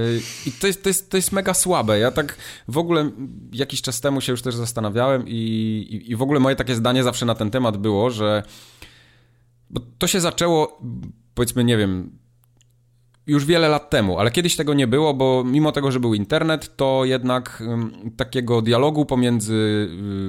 [0.46, 2.00] I to jest, to, jest, to jest mega słabe.
[2.00, 2.36] Ja tak
[2.68, 3.12] w ogóle
[3.54, 5.32] jakiś czas temu się już też zastanawiałem i,
[5.90, 8.44] i, i w ogóle moje takie zdanie zawsze na ten temat było, że
[9.70, 10.82] bo to się zaczęło,
[11.34, 12.21] powiedzmy, nie wiem,
[13.32, 16.76] już wiele lat temu, ale kiedyś tego nie było, bo mimo tego, że był internet,
[16.76, 17.64] to jednak
[18.18, 19.54] takiego dialogu pomiędzy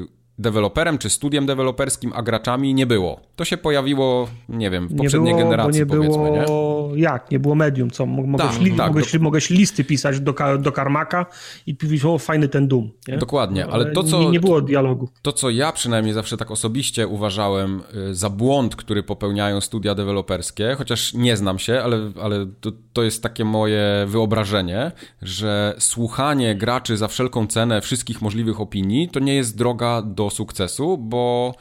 [0.08, 3.20] y, deweloperem czy studiem deweloperskim, a graczami nie było.
[3.36, 6.90] To się pojawiło, nie wiem, w poprzedniej było, generacji nie powiedzmy, było...
[6.94, 7.00] nie?
[7.02, 7.30] Jak?
[7.30, 8.06] Nie było medium, co?
[8.06, 8.72] Mogłeś, tak, li...
[8.72, 9.18] tak, mogłeś, do...
[9.18, 11.26] mogłeś listy pisać do, do Karmaka
[11.66, 12.90] i powiedzieć, o fajny ten Doom.
[13.08, 13.18] Nie?
[13.18, 14.20] Dokładnie, ale to co...
[14.20, 15.08] Nie, nie, było dialogu.
[15.22, 20.74] To, co ja przynajmniej zawsze tak osobiście uważałem y, za błąd, który popełniają studia deweloperskie,
[20.78, 26.96] chociaż nie znam się, ale, ale to, to jest takie moje wyobrażenie, że słuchanie graczy
[26.96, 31.54] za wszelką cenę wszystkich możliwych opinii, to nie jest droga do sukcesu, bo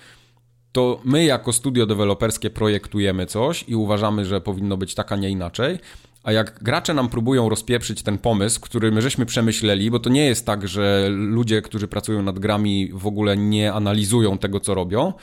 [0.72, 5.30] to my jako studio deweloperskie projektujemy coś i uważamy, że powinno być tak, a nie
[5.30, 5.80] inaczej.
[6.24, 10.26] A jak gracze nam próbują rozpieprzyć ten pomysł, który my żeśmy przemyśleli, bo to nie
[10.26, 15.14] jest tak, że ludzie, którzy pracują nad grami w ogóle nie analizują tego, co robią,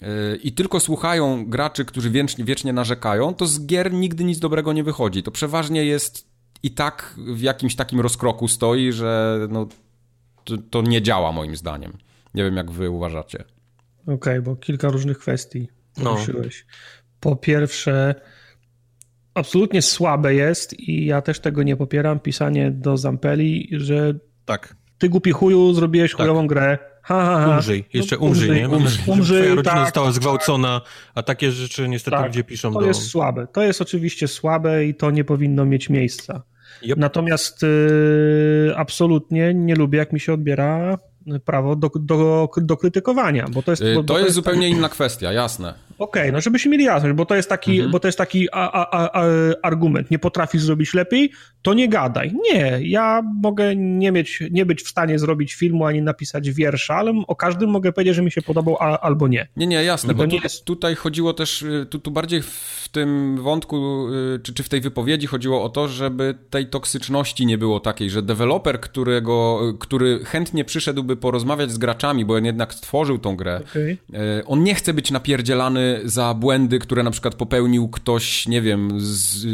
[0.00, 0.08] yy,
[0.42, 4.84] i tylko słuchają graczy, którzy wiecznie, wiecznie narzekają, to z gier nigdy nic dobrego nie
[4.84, 5.22] wychodzi.
[5.22, 6.28] To przeważnie jest
[6.62, 9.66] i tak w jakimś takim rozkroku stoi, że no,
[10.44, 11.92] to, to nie działa moim zdaniem.
[12.36, 13.44] Nie wiem, jak wy uważacie.
[14.02, 15.68] Okej, okay, bo kilka różnych kwestii
[16.04, 16.66] poruszyłeś.
[16.68, 16.74] No.
[17.20, 18.14] Po pierwsze,
[19.34, 24.14] absolutnie słabe jest i ja też tego nie popieram, pisanie do Zampeli, że
[24.44, 24.76] tak.
[24.98, 26.20] ty głupi chuju zrobiłeś tak.
[26.20, 26.78] chujową grę.
[27.02, 27.54] Ha, ha, ha.
[27.54, 28.68] Umrzyj, jeszcze no, umrzyj, umrzyj, nie?
[28.68, 30.80] Umrzyj, umrzyj Twoja rodzina tak, została zgwałcona,
[31.14, 32.86] a takie rzeczy niestety tak, ludzie piszą to do...
[32.86, 36.42] jest słabe, to jest oczywiście słabe i to nie powinno mieć miejsca.
[36.82, 36.98] Yep.
[36.98, 40.98] Natomiast y, absolutnie nie lubię, jak mi się odbiera
[41.44, 43.82] prawo do, do, do krytykowania, bo to jest...
[43.82, 45.74] Y, to, to jest, zupełnie inna kwestia, jasne.
[45.98, 47.90] Okej, okay, no żebyśmy mieli jasność, bo to jest taki, mhm.
[47.90, 49.24] bo to jest taki a, a, a,
[49.62, 51.30] argument, nie potrafisz zrobić lepiej,
[51.62, 52.34] to nie gadaj.
[52.52, 57.22] Nie, ja mogę nie mieć, nie być w stanie zrobić filmu, ani napisać wiersza, ale
[57.26, 59.48] o każdym mogę powiedzieć, że mi się podobał albo nie.
[59.56, 60.64] Nie, nie, jasne, bo tu, jest...
[60.64, 64.80] tutaj chodziło też, y, tu, tu bardziej w tym wątku, y, czy, czy w tej
[64.80, 70.64] wypowiedzi chodziło o to, żeby tej toksyczności nie było takiej, że deweloper, którego, który chętnie
[70.64, 73.98] przyszedłby porozmawiać z graczami, bo on jednak stworzył tą grę, okay.
[74.46, 79.46] on nie chce być napierdzielany za błędy, które na przykład popełnił ktoś, nie wiem, z,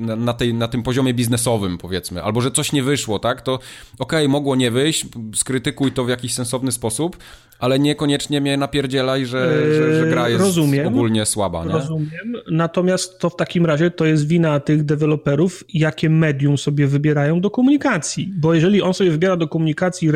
[0.00, 3.42] na, na, tej, na tym poziomie biznesowym, powiedzmy, albo że coś nie wyszło, tak?
[3.42, 3.64] To okej,
[3.98, 7.16] okay, mogło nie wyjść, skrytykuj to w jakiś sensowny sposób,
[7.58, 10.86] ale niekoniecznie mnie napierdzielaj, że, że, że gra jest Rozumiem.
[10.86, 11.72] ogólnie słaba, nie?
[11.72, 17.40] Rozumiem, natomiast to w takim razie to jest wina tych deweloperów, jakie medium sobie wybierają
[17.40, 20.10] do komunikacji, bo jeżeli on sobie wybiera do komunikacji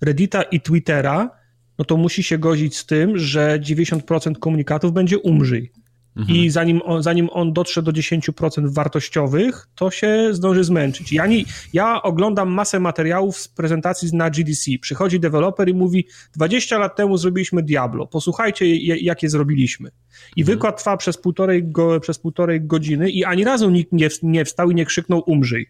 [0.00, 1.39] Reddita i Twittera,
[1.80, 5.72] no to musi się godzić z tym, że 90% komunikatów będzie umrzyj.
[6.16, 6.38] Mhm.
[6.38, 11.12] I zanim on, zanim on dotrze do 10% wartościowych, to się zdąży zmęczyć.
[11.12, 14.70] Ja, nie, ja oglądam masę materiałów z prezentacji na GDC.
[14.80, 19.90] Przychodzi deweloper i mówi: 20 lat temu zrobiliśmy Diablo, posłuchajcie, jakie zrobiliśmy.
[20.36, 20.56] I mhm.
[20.56, 24.70] wykład trwa przez półtorej, go, przez półtorej godziny, i ani razu nikt nie, nie wstał
[24.70, 25.66] i nie krzyknął: umrzyj.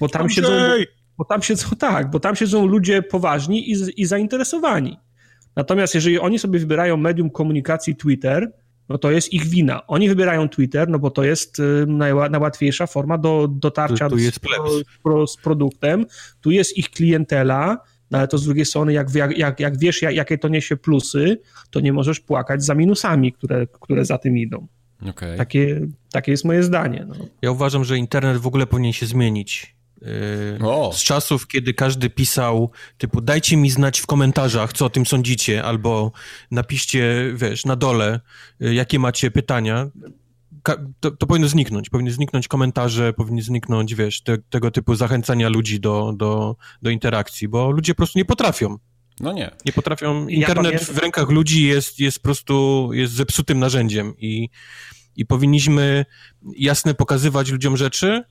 [0.00, 0.50] Bo tam siedzą.
[1.18, 4.98] Bo tam siedzą, tak, bo tam siedzą ludzie poważni i, i zainteresowani.
[5.56, 8.52] Natomiast jeżeli oni sobie wybierają medium komunikacji Twitter,
[8.88, 9.86] no to jest ich wina.
[9.86, 11.86] Oni wybierają Twitter, no bo to jest y,
[12.28, 14.38] najłatwiejsza forma do dotarcia tu, tu z,
[15.02, 16.06] pro, z, produktem.
[16.40, 17.78] Tu jest ich klientela,
[18.10, 21.40] no ale to z drugiej strony, jak, jak, jak wiesz, jak, jakie to niesie plusy,
[21.70, 24.66] to nie możesz płakać za minusami, które, które za tym idą.
[25.10, 25.36] Okay.
[25.36, 25.80] Takie,
[26.12, 27.06] takie jest moje zdanie.
[27.08, 27.14] No.
[27.42, 29.75] Ja uważam, że internet w ogóle powinien się zmienić.
[30.02, 30.58] Yy,
[30.92, 35.64] z czasów, kiedy każdy pisał typu dajcie mi znać w komentarzach, co o tym sądzicie,
[35.64, 36.12] albo
[36.50, 38.20] napiszcie, wiesz, na dole,
[38.60, 39.90] yy, jakie macie pytania.
[41.00, 41.90] To, to powinno zniknąć.
[41.90, 47.48] Powinny zniknąć komentarze, powinny zniknąć, wiesz, te, tego typu zachęcania ludzi do, do, do interakcji,
[47.48, 48.78] bo ludzie po prostu nie potrafią.
[49.20, 49.50] No nie.
[49.66, 50.28] Nie potrafią.
[50.28, 54.48] Internet ja w rękach ludzi jest, jest po prostu jest zepsutym narzędziem i,
[55.16, 56.04] i powinniśmy
[56.56, 58.24] jasne pokazywać ludziom rzeczy,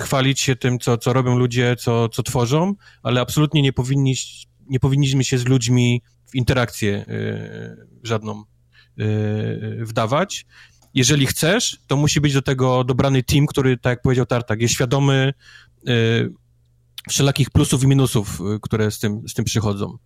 [0.00, 4.14] chwalić się tym, co, co robią ludzie, co, co tworzą, ale absolutnie nie, powinni,
[4.66, 8.44] nie powinniśmy się z ludźmi w interakcję yy, żadną
[8.96, 10.46] yy, wdawać.
[10.94, 14.74] Jeżeli chcesz, to musi być do tego dobrany team, który, tak jak powiedział Tartak, jest
[14.74, 15.32] świadomy
[17.08, 19.98] wszelakich plusów i minusów, które z tym, z tym przychodzą.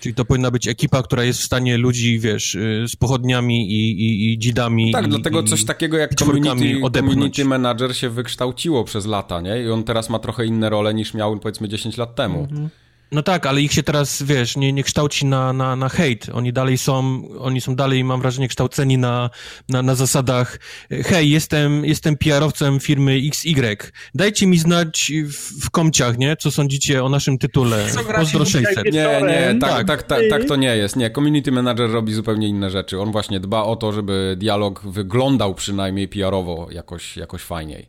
[0.00, 4.02] Czyli to powinna być ekipa, która jest w stanie ludzi, wiesz, y, z pochodniami i,
[4.02, 4.92] i, i dzidami.
[4.92, 9.62] Tak, i, dlatego i, coś takiego jak community, community manager się wykształciło przez lata, nie?
[9.62, 12.40] I on teraz ma trochę inne role niż miał powiedzmy 10 lat temu.
[12.40, 12.68] Mhm.
[13.12, 16.26] No tak, ale ich się teraz, wiesz, nie, nie kształci na, na, na hejt.
[16.32, 19.30] Oni dalej są, oni są dalej, mam wrażenie, kształceni na,
[19.68, 20.58] na, na zasadach
[20.90, 23.76] hej, jestem, jestem PR-owcem firmy XY.
[24.14, 26.36] Dajcie mi znać w, w komciach, nie?
[26.36, 27.86] Co sądzicie o naszym tytule.
[28.16, 28.84] Pozdro 600.
[28.84, 29.86] Nie, nie, tak, tak.
[29.86, 30.96] Tak, tak, tak to nie jest.
[30.96, 33.00] Nie, community manager robi zupełnie inne rzeczy.
[33.00, 37.86] On właśnie dba o to, żeby dialog wyglądał przynajmniej PR-owo jakoś, jakoś fajniej.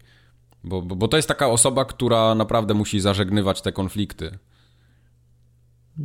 [0.63, 4.37] Bo, bo, bo to jest taka osoba, która naprawdę musi zażegnywać te konflikty.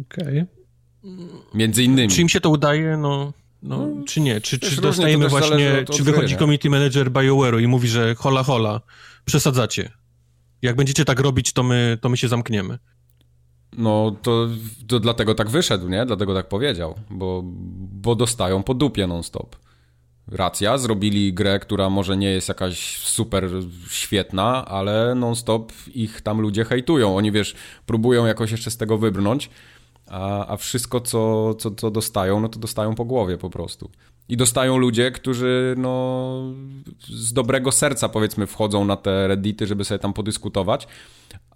[0.01, 0.41] Okej.
[0.41, 0.47] Okay.
[1.55, 2.09] Między innymi.
[2.09, 2.97] Czy im się to udaje?
[2.97, 4.41] No, no, no czy nie?
[4.41, 8.81] Czy, czy dostajemy właśnie, czy wychodzi community manager BioWare'u i mówi, że hola hola,
[9.25, 9.91] przesadzacie.
[10.63, 12.79] Jak będziecie tak robić, to my, to my się zamkniemy.
[13.79, 14.49] No, to,
[14.89, 16.07] to dlatego tak wyszedł, nie?
[16.07, 17.43] Dlatego tak powiedział, bo,
[18.03, 19.57] bo dostają po dupie non-stop.
[20.29, 23.51] Racja, zrobili grę, która może nie jest jakaś super
[23.91, 27.17] świetna, ale non-stop ich tam ludzie hejtują.
[27.17, 27.55] Oni, wiesz,
[27.87, 29.51] próbują jakoś jeszcze z tego wybrnąć,
[30.07, 33.91] a, a wszystko, co, co, co dostają, no to dostają po głowie po prostu.
[34.29, 36.41] I dostają ludzie, którzy no,
[37.01, 40.89] z dobrego serca powiedzmy wchodzą na te reddity, żeby sobie tam podyskutować,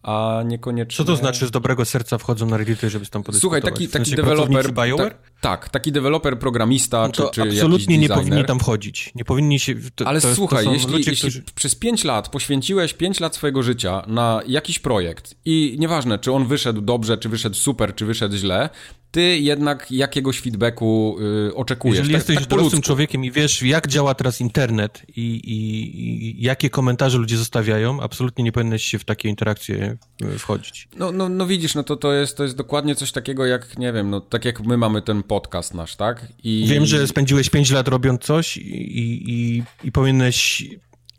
[0.03, 0.97] a niekoniecznie...
[0.97, 3.63] Co to znaczy z dobrego serca wchodzą na Reddity, żeby tam podyskutować?
[3.63, 4.73] Słuchaj, taki, taki w sensie deweloper...
[4.73, 5.11] BioWare?
[5.11, 9.13] Tak, tak, taki deweloper, programista no czy, czy absolutnie nie powinni tam wchodzić.
[9.15, 9.75] Nie powinni się...
[9.95, 11.43] To, Ale to, słuchaj, to jeśli, ludzie, jeśli którzy...
[11.55, 16.47] przez 5 lat poświęciłeś 5 lat swojego życia na jakiś projekt i nieważne, czy on
[16.47, 18.71] wyszedł dobrze, czy wyszedł super, czy wyszedł źle,
[19.11, 21.17] ty jednak jakiegoś feedbacku
[21.49, 21.97] y, oczekujesz.
[21.97, 26.43] Jeżeli tak, jesteś tak dorosłym człowiekiem i wiesz, jak działa teraz internet i, i, i,
[26.43, 30.89] jakie komentarze ludzie zostawiają, absolutnie nie powinieneś się w takie interakcje y, wchodzić.
[30.97, 33.93] No, no, no widzisz, no to, to, jest, to jest dokładnie coś takiego jak, nie
[33.93, 36.27] wiem, no tak jak my mamy ten podcast nasz, tak?
[36.45, 36.67] I...
[36.69, 40.65] Wiem, że spędziłeś 5 lat robiąc coś i, i, i powinieneś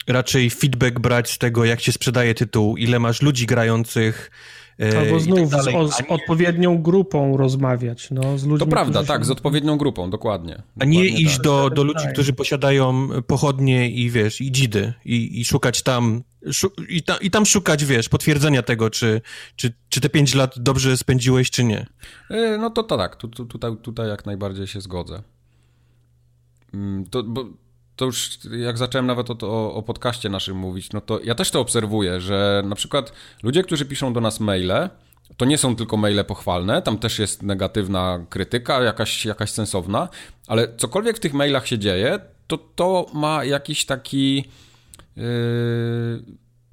[0.07, 4.58] raczej feedback brać z tego, jak się sprzedaje tytuł, ile masz ludzi grających, E,
[4.99, 8.11] Albo znów tak z, o, z, odpowiednią grupą rozmawiać.
[8.11, 10.53] No, z ludźmi, to prawda, tak, z odpowiednią grupą, dokładnie.
[10.53, 11.43] dokładnie a nie iść tak.
[11.43, 16.71] do, do ludzi, którzy posiadają pochodnie i wiesz, i dzidy, i, i szukać tam, szu,
[16.89, 19.21] i, ta, i tam szukać, wiesz, potwierdzenia tego, czy,
[19.55, 21.85] czy, czy te pięć lat dobrze spędziłeś, czy nie.
[22.29, 25.21] E, no to, to tak, tu, tu, tutaj, tutaj jak najbardziej się zgodzę.
[26.73, 27.45] Mm, to, bo
[27.99, 31.51] to już jak zacząłem nawet o, o, o podcaście naszym mówić, no to ja też
[31.51, 33.13] to obserwuję, że na przykład
[33.43, 34.89] ludzie, którzy piszą do nas maile,
[35.37, 40.09] to nie są tylko maile pochwalne, tam też jest negatywna krytyka, jakaś, jakaś sensowna,
[40.47, 44.43] ale cokolwiek w tych mailach się dzieje, to to ma jakiś taki...
[45.15, 46.23] Yy,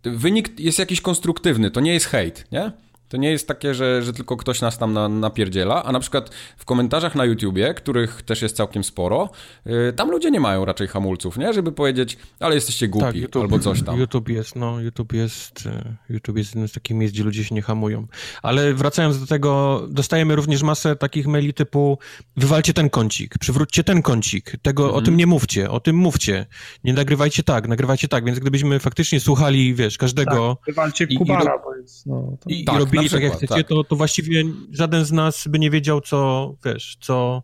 [0.04, 2.72] wynik jest jakiś konstruktywny, to nie jest hejt, nie?
[3.08, 6.30] To nie jest takie, że, że tylko ktoś nas tam na, napierdziela, a na przykład
[6.56, 9.30] w komentarzach na YouTubie, których też jest całkiem sporo,
[9.66, 11.52] yy, tam ludzie nie mają raczej hamulców, nie?
[11.52, 13.98] Żeby powiedzieć, ale jesteście głupi, tak, YouTube, albo coś tam.
[13.98, 17.54] YouTube jest, no, YouTube jest, e, YouTube jest jednym z takich miejsc, gdzie ludzie się
[17.54, 18.06] nie hamują.
[18.42, 21.98] Ale wracając do tego, dostajemy również masę takich maili typu
[22.36, 25.02] wywalcie ten kącik, przywróćcie ten kącik, tego, mhm.
[25.02, 26.46] o tym nie mówcie, o tym mówcie,
[26.84, 30.56] nie nagrywajcie tak, nagrywajcie tak, więc gdybyśmy faktycznie słuchali, wiesz, każdego...
[30.56, 32.50] Tak, wywalcie Kubara, i, bo jest, no, to...
[32.50, 33.68] i, tak, i robili przykład, tak jak chcecie, tak.
[33.68, 37.42] to, to właściwie żaden z nas by nie wiedział, co, wiesz, co,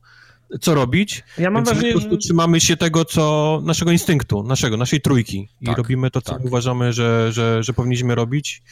[0.61, 1.25] co robić.
[1.39, 2.19] Ja mam Więc wrażenie, po prostu że...
[2.19, 6.45] trzymamy się tego, co naszego instynktu, naszego, naszej trójki i tak, robimy to, co tak.
[6.45, 8.63] uważamy, że, że, że powinniśmy robić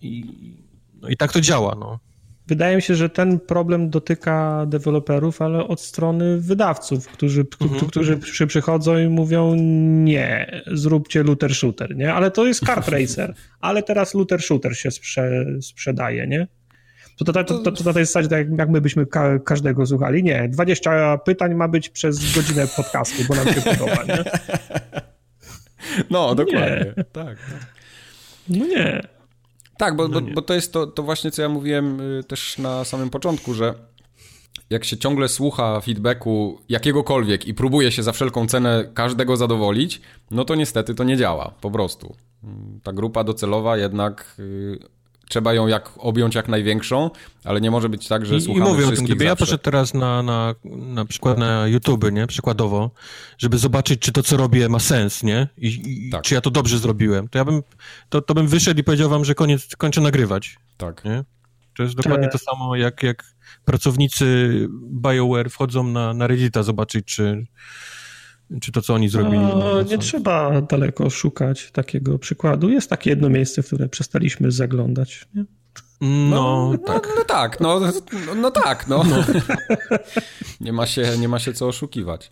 [0.00, 0.24] i,
[1.00, 1.98] no i tak to działa, no.
[2.48, 7.90] Wydaje mi się, że ten problem dotyka deweloperów, ale od strony wydawców, którzy, mhm.
[7.90, 9.54] którzy przy, przychodzą i mówią
[10.04, 12.14] nie, zróbcie looter shooter, nie?
[12.14, 16.46] Ale to jest kart racer, ale teraz looter shooter się sprze, sprzedaje, nie?
[17.18, 20.22] To, to, to, to, to na tej zasadzie, tak jak my byśmy ka każdego słuchali.
[20.22, 24.24] Nie, 20 pytań ma być przez godzinę podcastu, bo nam się podoba, nie?
[26.10, 26.94] No, dokładnie.
[26.96, 27.04] Nie.
[27.04, 27.36] Tak, tak.
[28.48, 29.17] No nie.
[29.78, 32.58] Tak, bo, no bo, bo, to jest to, to właśnie, co ja mówiłem y, też
[32.58, 33.74] na samym początku, że
[34.70, 40.00] jak się ciągle słucha feedbacku jakiegokolwiek i próbuje się za wszelką cenę każdego zadowolić,
[40.30, 42.14] no to niestety to nie działa, po prostu.
[42.82, 44.78] Ta grupa docelowa jednak y,
[45.28, 47.10] trzeba ją jak, objąć jak największą,
[47.44, 49.62] ale nie może być tak, że I, słuchamy I mówię o tym, gdyby ja poszedł
[49.62, 52.90] teraz na, na, na przykład na YouTube, nie, przykładowo,
[53.38, 56.22] żeby zobaczyć, czy to, co robię, ma sens, nie, i, i tak.
[56.22, 57.62] czy ja to dobrze zrobiłem, to ja bym,
[58.08, 60.58] to, to bym wyszedł i powiedział wam, że koniec, kończę nagrywać.
[60.76, 61.04] Tak.
[61.04, 61.24] Nie?
[61.76, 63.24] To jest dokładnie to samo, jak, jak
[63.64, 67.46] pracownicy BioWare wchodzą na, na Reddita zobaczyć, czy,
[68.60, 69.38] czy to, co oni zrobili.
[69.38, 72.68] No, nie trzeba daleko szukać takiego przykładu.
[72.68, 75.28] Jest takie jedno miejsce, w które przestaliśmy zaglądać.
[75.34, 75.44] Nie?
[76.00, 77.08] No, no, tak.
[77.08, 79.04] No, no, tak, no, no, no tak, no.
[79.04, 79.16] no.
[80.60, 82.30] nie, ma się, nie ma się co oszukiwać.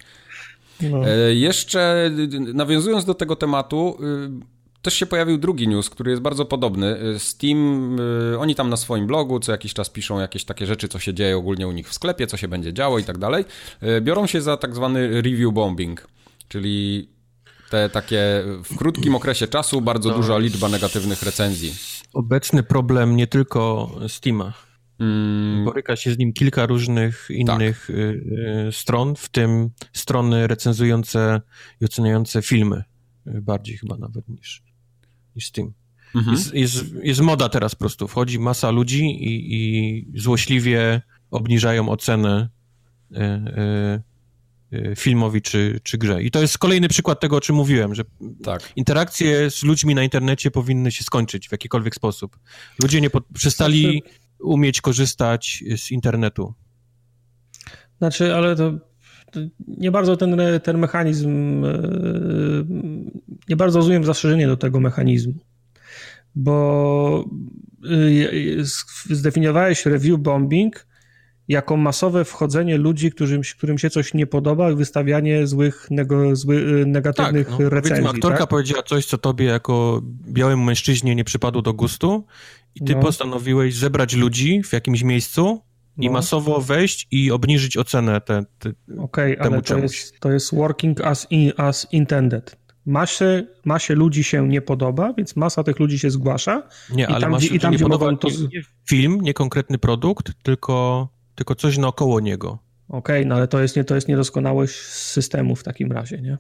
[0.81, 1.09] No.
[1.09, 2.11] E, jeszcze
[2.55, 3.99] nawiązując do tego tematu,
[4.43, 4.56] y,
[4.87, 7.03] też się pojawił drugi news, który jest bardzo podobny.
[7.03, 7.97] Y, Steam,
[8.33, 11.15] y, oni tam na swoim blogu co jakiś czas piszą jakieś takie rzeczy, co się
[11.15, 13.45] dzieje ogólnie u nich w sklepie, co się będzie działo i tak dalej.
[13.83, 16.09] Y, biorą się za tak zwany review bombing,
[16.49, 17.09] czyli
[17.71, 21.75] te takie w krótkim okresie czasu bardzo duża liczba negatywnych recenzji.
[22.13, 24.53] Obecny problem nie tylko Steama.
[25.01, 25.65] Mm.
[25.65, 28.75] Boryka się z nim kilka różnych innych tak.
[28.75, 31.41] stron, w tym strony recenzujące
[31.81, 32.85] i oceniające filmy
[33.27, 34.66] bardziej chyba nawet niż
[35.37, 35.73] niż Steam.
[36.15, 36.37] Mhm.
[36.37, 38.09] Jest, jest, jest, moda teraz po prostu.
[38.09, 42.49] Wchodzi masa ludzi i, i złośliwie obniżają ocenę
[43.13, 46.23] y, y, y, filmowi czy, czy grze.
[46.23, 48.05] I to jest kolejny przykład tego, o czym mówiłem, że
[48.43, 48.73] tak.
[48.77, 52.39] interakcje z ludźmi na internecie powinny się skończyć w jakikolwiek sposób.
[52.83, 54.21] Ludzie nie przestali znaczy...
[54.41, 56.55] umieć korzystać z internetu.
[57.99, 58.73] Znaczy, ale to
[59.69, 61.83] nie bardzo ten, ten mechanizm, e,
[63.49, 65.35] nie bardzo rozumiem zastrzeżenie do tego mechanizmu,
[66.35, 67.25] bo
[67.85, 68.65] e,
[69.15, 70.87] zdefiniowałeś review bombing
[71.49, 76.83] jako masowe wchodzenie ludzi, którym, którym się coś nie podoba i wystawianie złych, nego, zły,
[76.83, 78.07] e, negatywnych tak, no, recenzji.
[78.07, 78.49] Aktorka tak?
[78.49, 82.27] powiedziała coś, co tobie jako białemu mężczyźnie nie przypadło do gustu
[82.75, 83.01] i ty no.
[83.01, 85.61] postanowiłeś zebrać ludzi w jakimś miejscu
[85.99, 86.13] i no.
[86.13, 91.27] masowo wejść i obniżyć ocenę te, te, okay, ale to jest, to jest working as,
[91.31, 92.57] in, as intended.
[92.87, 96.63] Masie, masie ludzi się nie podoba, więc masa tych ludzi się zgłasza.
[96.91, 98.29] Nie, i ale tam, gdzie, i tam, nie mogą to...
[98.29, 102.59] Nie, film, nie konkretny produkt, tylko, tylko coś naokoło niego.
[102.89, 106.39] Okej, okay, no ale to jest, nie, to jest niedoskonałość systemu w takim razie, nie?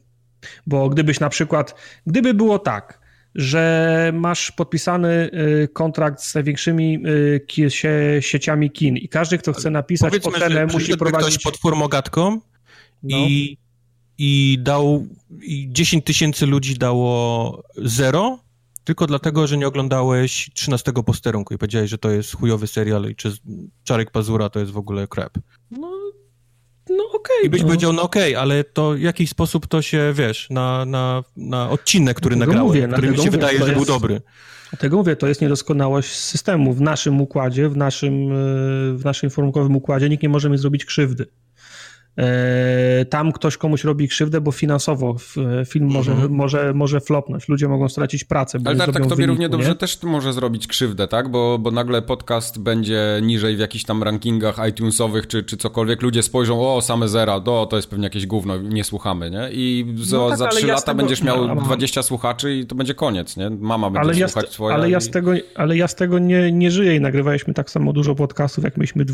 [0.67, 1.75] Bo gdybyś na przykład,
[2.07, 3.06] gdyby było tak,
[3.37, 5.31] że masz podpisany
[5.65, 10.97] y, kontrakt z największymi y, sieciami kin i każdy, kto chce napisać Powiedzmy, ocenę, musi
[10.97, 11.29] prowadzić...
[11.29, 12.41] ktoś pod formogatką
[13.03, 13.17] no.
[13.17, 13.59] i,
[14.19, 15.07] i dał
[15.43, 18.39] i 10 tysięcy ludzi dało zero,
[18.85, 23.17] tylko dlatego, że nie oglądałeś 13 posterunku i powiedziałeś, że to jest chujowy serial i
[23.17, 23.33] czy
[23.85, 25.33] Czarek Pazura to jest w ogóle krep.
[25.71, 25.96] No
[26.97, 27.37] no okej.
[27.37, 27.67] Okay, I byś no.
[27.67, 31.71] powiedział, no okej, okay, ale to w jaki sposób to się, wiesz, na, na, na
[31.71, 34.21] odcinek, który nagrałem, mówię, który mi się mówię, wydaje, że jest, był dobry.
[34.71, 36.73] Dlatego mówię, to jest niedoskonałość systemu.
[36.73, 38.29] W naszym układzie, w naszym,
[38.97, 41.27] w naszym formułkowym układzie nikt nie może mi zrobić krzywdy.
[42.19, 45.17] E, tam ktoś komuś robi krzywdę, bo finansowo
[45.67, 46.33] film może, mhm.
[46.33, 48.59] może, może flopnąć, ludzie mogą stracić pracę.
[48.65, 51.29] Ale tak, tak tobie wyniku, równie dobrze też może zrobić krzywdę, tak?
[51.29, 56.23] Bo, bo nagle podcast będzie niżej w jakichś tam rankingach iTunesowych czy, czy cokolwiek, ludzie
[56.23, 59.49] spojrzą, o, same zera, do, to jest pewnie jakieś gówno, nie słuchamy, nie?
[59.53, 60.97] I za, no tak, za 3 lata tego...
[60.97, 63.51] będziesz miał no, 20 słuchaczy i to będzie koniec, nie?
[63.51, 64.75] Mama będzie ale słuchać ja swoje.
[64.75, 67.93] Ale, ja z tego, ale ja z tego nie, nie żyję i nagrywaliśmy tak samo
[67.93, 69.05] dużo podcastów, jak mieliśmy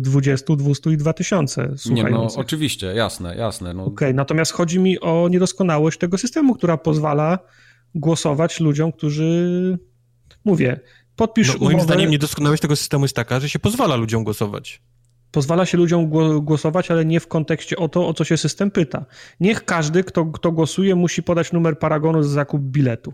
[0.00, 1.92] 20, 200 i 2000 słuchających.
[1.92, 3.74] Nie, no, Oczywiście, jasne, jasne.
[3.74, 3.82] No.
[3.82, 7.38] Okej, okay, natomiast chodzi mi o niedoskonałość tego systemu, która pozwala
[7.94, 9.78] głosować ludziom, którzy,
[10.44, 10.80] mówię,
[11.16, 11.84] podpisz no, Moim umowę...
[11.84, 14.82] zdaniem niedoskonałość tego systemu jest taka, że się pozwala ludziom głosować.
[15.30, 16.10] Pozwala się ludziom
[16.40, 19.06] głosować, ale nie w kontekście o to, o co się system pyta.
[19.40, 23.12] Niech każdy, kto, kto głosuje, musi podać numer paragonu za zakup biletu.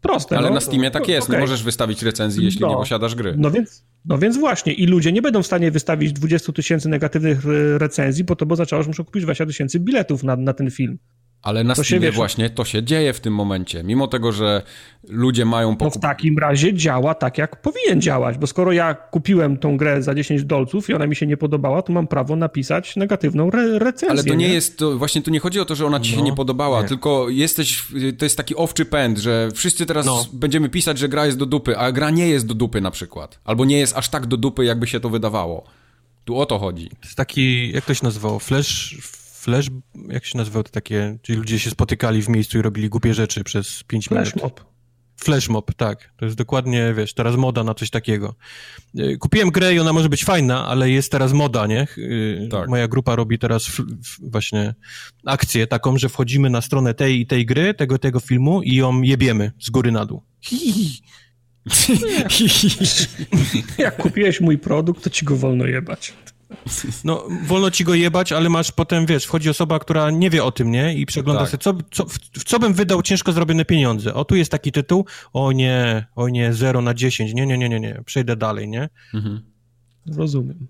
[0.00, 0.38] Proste.
[0.38, 0.54] Ale no.
[0.54, 1.26] na Steamie tak jest.
[1.26, 1.36] Okay.
[1.36, 2.68] Nie możesz wystawić recenzji, jeśli no.
[2.68, 3.34] nie posiadasz gry.
[3.38, 4.72] No więc, no więc właśnie.
[4.72, 7.40] I ludzie nie będą w stanie wystawić 20 tysięcy negatywnych
[7.78, 10.98] recenzji, bo to bo oznaczało, że muszą kupić 20 tysięcy biletów na, na ten film.
[11.42, 13.84] Ale na to Steamie właśnie to się dzieje w tym momencie.
[13.84, 14.62] Mimo tego, że
[15.08, 15.76] ludzie mają...
[15.76, 15.94] Pokup...
[15.94, 20.02] No w takim razie działa tak, jak powinien działać, bo skoro ja kupiłem tą grę
[20.02, 23.78] za 10 dolców i ona mi się nie podobała, to mam prawo napisać negatywną re
[23.78, 24.10] recenzję.
[24.10, 24.78] Ale to nie, nie, jest...
[24.78, 26.88] To, właśnie tu nie chodzi o to, że ona ci no, się nie podobała, nie.
[26.88, 27.84] tylko jesteś...
[28.18, 30.26] To jest taki owczy pęd, że wszyscy teraz no.
[30.32, 33.40] będziemy pisać, że gra jest do dupy, a gra nie jest do dupy na przykład.
[33.44, 35.64] Albo nie jest aż tak do dupy, jakby się to wydawało.
[36.24, 36.88] Tu o to chodzi.
[36.88, 38.96] To jest taki, jak to się nazywało, flash
[39.48, 39.70] flash,
[40.08, 43.44] jak się nazywało to takie, czyli ludzie się spotykali w miejscu i robili głupie rzeczy
[43.44, 44.28] przez 5 minut.
[44.28, 44.64] Flashmob.
[45.16, 46.12] Flashmob, tak.
[46.16, 48.34] To jest dokładnie, wiesz, teraz moda na coś takiego.
[48.98, 51.80] E, kupiłem grę i ona może być fajna, ale jest teraz moda, nie?
[51.80, 52.68] E, tak.
[52.68, 53.66] Moja grupa robi teraz
[54.22, 54.74] właśnie
[55.26, 59.02] akcję taką, że wchodzimy na stronę tej i tej gry, tego tego filmu i ją
[59.02, 60.22] jebiemy z góry na dół.
[60.40, 61.02] Hi, hi.
[63.78, 66.12] Jak kupiłeś mój produkt, to ci go wolno jebać.
[67.04, 70.52] No, wolno ci go jebać, ale masz potem, wiesz, wchodzi osoba, która nie wie o
[70.52, 70.94] tym, nie?
[70.94, 71.50] I przegląda tak.
[71.50, 74.14] sobie, co, co, w, co bym wydał ciężko zrobione pieniądze.
[74.14, 77.68] O, tu jest taki tytuł, o nie, o nie, 0 na 10, nie, nie, nie,
[77.68, 78.88] nie, nie, przejdę dalej, nie?
[79.14, 79.40] Mhm.
[80.16, 80.68] Rozumiem.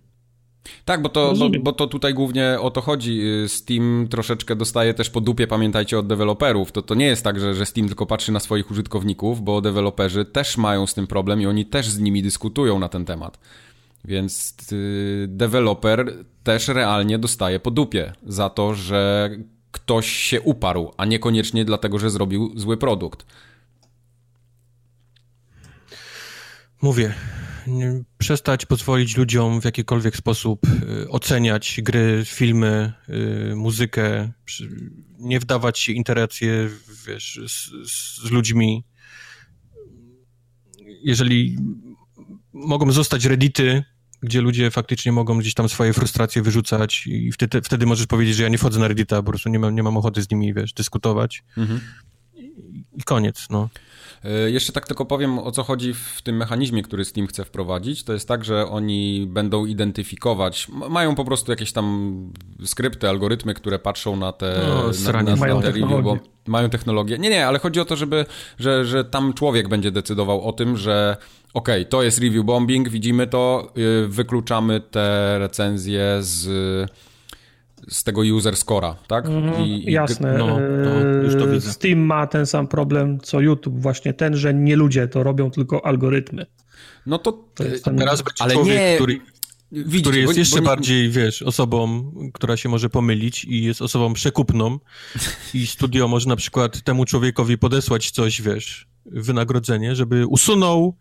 [0.84, 3.22] Tak, bo to, bo, bo, to tutaj głównie o to chodzi.
[3.46, 6.72] Steam troszeczkę dostaje też po dupie, pamiętajcie, od deweloperów.
[6.72, 10.24] To, to nie jest tak, że, że Steam tylko patrzy na swoich użytkowników, bo deweloperzy
[10.24, 13.38] też mają z tym problem i oni też z nimi dyskutują na ten temat.
[14.04, 19.30] Więc y, deweloper też realnie dostaje po dupie za to, że
[19.70, 23.26] ktoś się uparł, a niekoniecznie dlatego, że zrobił zły produkt.
[26.82, 27.14] Mówię,
[28.18, 32.92] przestać pozwolić ludziom w jakikolwiek sposób y, oceniać gry, filmy,
[33.50, 34.32] y, muzykę,
[35.18, 36.68] nie wdawać się interacje
[37.06, 38.84] wiesz, z, z ludźmi.
[41.02, 41.58] Jeżeli
[42.52, 43.84] mogą zostać reddity,
[44.22, 48.42] gdzie ludzie faktycznie mogą gdzieś tam swoje frustracje wyrzucać i wtedy, wtedy możesz powiedzieć, że
[48.42, 50.72] ja nie wchodzę na reddita, po prostu nie mam, nie mam ochoty z nimi, wiesz,
[50.72, 51.44] dyskutować.
[51.56, 51.80] Mhm.
[52.96, 53.68] I koniec, no.
[54.24, 58.04] E, jeszcze tak tylko powiem, o co chodzi w tym mechanizmie, który Steam chce wprowadzić.
[58.04, 62.32] To jest tak, że oni będą identyfikować, mają po prostu jakieś tam
[62.64, 67.18] skrypty, algorytmy, które patrzą na te, no, na, na, mają te review, bo mają technologię.
[67.18, 68.26] Nie, nie, ale chodzi o to, żeby,
[68.58, 71.16] że, że tam człowiek będzie decydował o tym, że
[71.54, 73.72] okej, okay, to jest review bombing, widzimy to,
[74.04, 76.48] y, wykluczamy te recenzje z
[77.88, 79.26] z tego user scora, tak?
[79.26, 80.38] Mm, I, jasne.
[80.38, 80.46] No,
[80.84, 81.72] no, już to widzę.
[81.72, 85.86] Steam ma ten sam problem co YouTube, właśnie ten, że nie ludzie to robią, tylko
[85.86, 86.46] algorytmy.
[87.06, 87.98] No to, to jest ten...
[87.98, 88.96] teraz ale człowiek, nie...
[88.96, 89.20] który,
[89.72, 90.66] Widzicie, który jest bo, jeszcze bo nie...
[90.66, 94.78] bardziej, wiesz, osobą, która się może pomylić i jest osobą przekupną
[95.54, 100.96] i studio może na przykład temu człowiekowi podesłać coś, wiesz, wynagrodzenie, żeby usunął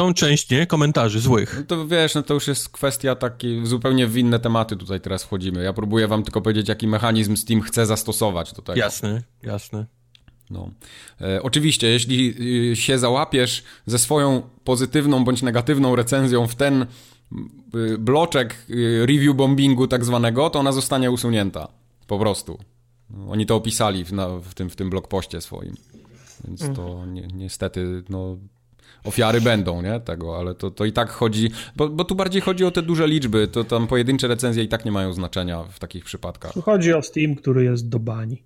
[0.00, 0.66] tą część, nie?
[0.66, 1.56] Komentarzy złych.
[1.56, 5.24] No to wiesz, no to już jest kwestia takiej, zupełnie w inne tematy tutaj teraz
[5.24, 5.62] wchodzimy.
[5.62, 8.78] Ja próbuję wam tylko powiedzieć, jaki mechanizm Steam chce zastosować do tego.
[8.78, 9.86] Jasne, jasne.
[10.50, 10.70] No.
[11.20, 12.34] E, oczywiście, jeśli
[12.72, 16.86] y, się załapiesz ze swoją pozytywną bądź negatywną recenzją w ten
[17.74, 21.68] y, bloczek y, review bombingu tak zwanego, to ona zostanie usunięta.
[22.06, 22.58] Po prostu.
[23.28, 25.74] Oni to opisali w, na, w tym, w tym blogpoście swoim.
[26.44, 28.36] Więc to ni niestety, no,
[29.04, 32.64] ofiary będą, nie, tego, ale to, to i tak chodzi, bo, bo tu bardziej chodzi
[32.64, 36.04] o te duże liczby, to tam pojedyncze recenzje i tak nie mają znaczenia w takich
[36.04, 36.52] przypadkach.
[36.52, 38.42] Tu chodzi o Steam, który jest do bani.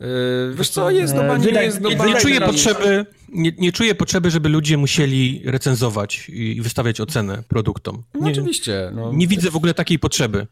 [0.00, 0.06] Yy,
[0.54, 2.12] wiesz co, jest do bani, Wydaj, jest do bani.
[2.12, 8.02] Nie, czuję potrzeby, nie, nie czuję potrzeby, żeby ludzie musieli recenzować i wystawiać ocenę produktom.
[8.14, 8.92] Nie, no oczywiście.
[8.94, 9.12] No.
[9.12, 10.46] Nie widzę w ogóle takiej potrzeby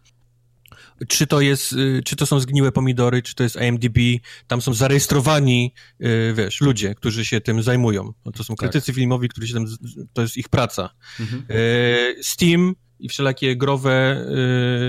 [1.09, 3.99] czy to jest, y, czy to są zgniłe pomidory, czy to jest IMDb,
[4.47, 8.13] tam są zarejestrowani, y, wiesz, ludzie, którzy się tym zajmują.
[8.25, 8.59] No, to są tak.
[8.59, 8.95] krytycy tak.
[8.95, 9.67] filmowi, którzy się tym,
[10.13, 10.91] to jest ich praca.
[11.21, 11.45] Mhm.
[11.51, 14.27] Y, Steam i wszelakie growe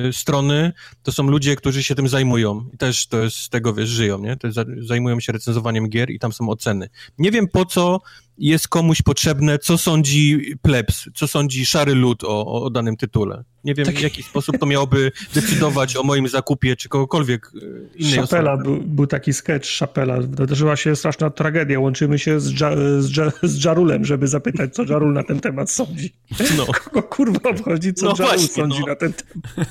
[0.10, 0.73] y, strony,
[1.03, 4.19] to są ludzie, którzy się tym zajmują i też to jest z tego, wiesz, żyją,
[4.19, 4.38] nie?
[4.38, 6.90] To jest, zajmują się recenzowaniem gier i tam są oceny.
[7.18, 8.02] Nie wiem po co
[8.38, 13.43] jest komuś potrzebne, co sądzi plebs, co sądzi szary lud o, o danym tytule.
[13.64, 13.95] Nie wiem, tak.
[13.95, 18.81] w jaki sposób to miałoby decydować o moim zakupie, czy kogokolwiek e, innej Chapela, był,
[18.81, 20.18] był, taki sketch Chapela.
[20.19, 21.80] Wydarzyła się straszna tragedia.
[21.80, 25.72] Łączymy się z, dża, z, dża, z Jarulem, żeby zapytać, co Jarul na ten temat
[25.72, 26.14] sądzi.
[26.57, 26.65] No.
[26.84, 28.88] Kogo kurwa obchodzi, co no Jarul właśnie, sądzi no.
[28.88, 29.69] na ten temat.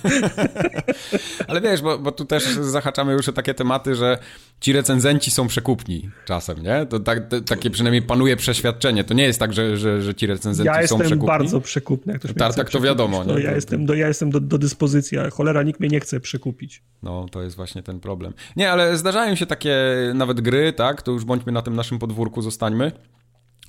[1.48, 4.18] Ale wiesz, bo, bo tu też zahaczamy już o takie tematy, że
[4.60, 6.86] ci recenzenci są przekupni czasem, nie?
[6.86, 9.04] To tak, to, takie przynajmniej panuje przeświadczenie.
[9.04, 10.98] To nie jest tak, że, że, że ci recenzenci ja są przekupni.
[10.98, 12.12] Ja jestem bardzo przekupny.
[12.12, 13.24] Jak ktoś tak, tak to wiadomo.
[13.24, 13.42] Nie?
[13.42, 16.82] ja jestem, do, ja jestem do, do dyspozycji, a cholera nikt mnie nie chce przekupić.
[17.02, 18.32] No, to jest właśnie ten problem.
[18.56, 19.76] Nie, ale zdarzają się takie
[20.14, 21.02] nawet gry, tak?
[21.02, 22.92] To już bądźmy na tym naszym podwórku, zostańmy,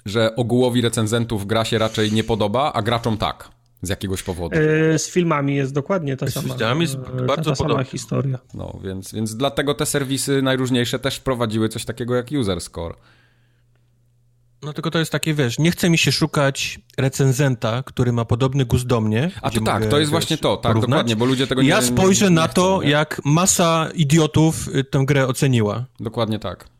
[0.05, 3.49] że ogółowi recenzentów gra się raczej nie podoba, a graczom tak
[3.81, 4.55] z jakiegoś powodu.
[4.93, 6.97] E, z filmami jest dokładnie ta sama, filmami jest
[7.27, 8.39] bardzo ta, ta sama historia.
[8.53, 12.95] No, więc, więc dlatego te serwisy najróżniejsze też wprowadziły coś takiego jak user score.
[14.63, 18.65] No tylko to jest takie, wiesz, nie chce mi się szukać recenzenta, który ma podobny
[18.65, 19.31] gust do mnie.
[19.41, 20.89] A to tak, mogę, to jest wiesz, właśnie to, tak, porównać.
[20.89, 24.83] dokładnie, bo ludzie tego nie Ja spojrzę nie, nie na to, jak masa idiotów y,
[24.83, 25.85] tę grę oceniła.
[25.99, 26.73] Dokładnie tak.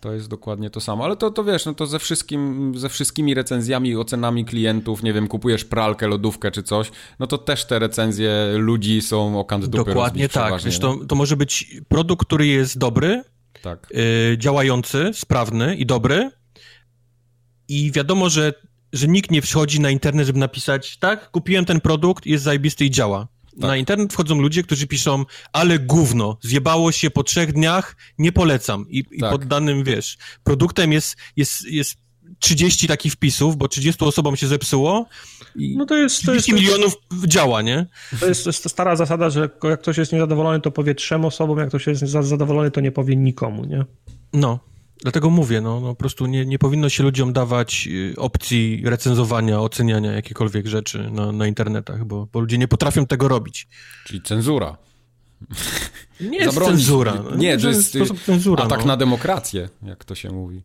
[0.00, 3.34] To jest dokładnie to samo, ale to, to wiesz, no to ze, wszystkim, ze wszystkimi
[3.34, 7.78] recenzjami i ocenami klientów, nie wiem, kupujesz pralkę, lodówkę czy coś, no to też te
[7.78, 12.46] recenzje ludzi są o kant dupy Dokładnie tak, wiesz, to, to może być produkt, który
[12.46, 13.22] jest dobry,
[13.64, 13.88] tak.
[14.32, 16.30] Y, działający, sprawny i dobry
[17.68, 18.52] i wiadomo, że,
[18.92, 22.90] że nikt nie wchodzi na internet, żeby napisać, tak, kupiłem ten produkt, jest zajebisty i
[22.90, 23.28] działa.
[23.50, 23.60] Tak.
[23.60, 28.86] Na internet wchodzą ludzie, którzy piszą, ale gówno, zjebało się po trzech dniach, nie polecam.
[28.88, 29.12] I, tak.
[29.12, 31.96] i pod danym, wiesz, produktem jest, jest, jest
[32.38, 35.06] 30 takich wpisów, bo 30 osobom się zepsuło
[35.56, 36.94] i no to jest, 30 to jest, milionów
[37.26, 37.86] działa, nie?
[38.20, 41.58] To jest, to jest stara zasada, że jak ktoś jest niezadowolony, to powie trzem osobom,
[41.58, 43.84] jak ktoś jest zadowolony, to nie powie nikomu, nie?
[44.32, 44.58] No.
[45.02, 49.60] Dlatego mówię, no, no po prostu nie, nie powinno się ludziom dawać y, opcji recenzowania,
[49.60, 53.68] oceniania jakichkolwiek rzeczy na, na internetach, bo, bo ludzie nie potrafią tego robić.
[54.04, 54.76] Czyli cenzura.
[56.20, 56.76] Nie jest Zabronić.
[56.76, 57.14] cenzura.
[57.30, 57.96] No, nie, to jest
[58.26, 58.86] cenzura, atak no.
[58.86, 60.62] na demokrację, jak to się mówi.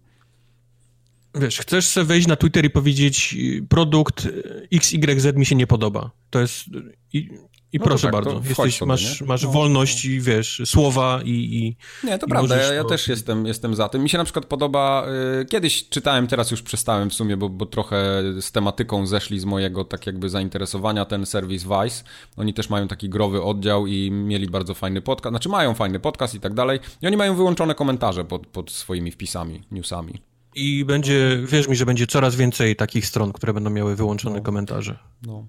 [1.35, 4.27] Wiesz, chcesz sobie wejść na Twitter i powiedzieć y, produkt
[4.73, 6.11] XYZ mi się nie podoba.
[6.29, 6.65] To jest...
[7.13, 7.29] I,
[7.73, 11.29] i no proszę tak, bardzo, jesteś, sobie, masz, masz no, wolność i wiesz, słowa i.
[11.31, 11.77] i
[12.07, 12.89] nie, to i prawda, ja, ja to...
[12.89, 14.03] też jestem, jestem za tym.
[14.03, 15.07] Mi się na przykład podoba.
[15.41, 19.45] Y, kiedyś czytałem, teraz już przestałem w sumie, bo, bo trochę z tematyką zeszli z
[19.45, 22.03] mojego tak jakby zainteresowania ten serwis Vice.
[22.37, 26.35] Oni też mają taki growy oddział i mieli bardzo fajny podcast, znaczy mają fajny podcast
[26.35, 26.79] i tak dalej.
[27.01, 30.28] I oni mają wyłączone komentarze pod, pod swoimi wpisami, newsami.
[30.55, 34.41] I będzie, wierz mi, że będzie coraz więcej takich stron, które będą miały wyłączone no.
[34.41, 34.97] komentarze.
[35.27, 35.45] No.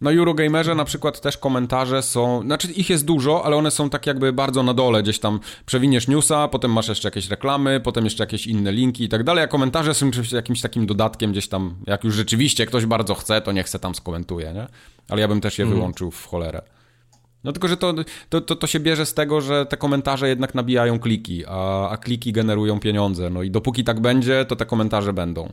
[0.00, 4.06] Na Eurogamerze na przykład też komentarze są, znaczy ich jest dużo, ale one są tak
[4.06, 8.22] jakby bardzo na dole, gdzieś tam przewiniesz newsa, potem masz jeszcze jakieś reklamy, potem jeszcze
[8.22, 12.04] jakieś inne linki i tak dalej, a komentarze są jakimś takim dodatkiem gdzieś tam, jak
[12.04, 14.66] już rzeczywiście ktoś bardzo chce, to niech se tam skomentuje, nie?
[15.08, 15.76] Ale ja bym też je mm.
[15.76, 16.62] wyłączył w cholerę.
[17.44, 17.94] No tylko, że to,
[18.28, 21.96] to, to, to, się bierze z tego, że te komentarze jednak nabijają kliki, a, a
[21.96, 23.30] kliki generują pieniądze.
[23.30, 25.52] No i dopóki tak będzie, to te komentarze będą.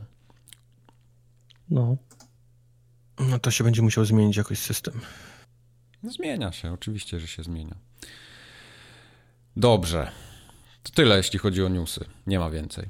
[1.70, 1.96] No.
[3.18, 5.00] No to się będzie musiał zmienić jakoś system.
[6.02, 7.76] No zmienia się, oczywiście, że się zmienia.
[9.56, 10.10] Dobrze.
[10.82, 12.04] To tyle, jeśli chodzi o newsy.
[12.26, 12.88] Nie ma więcej.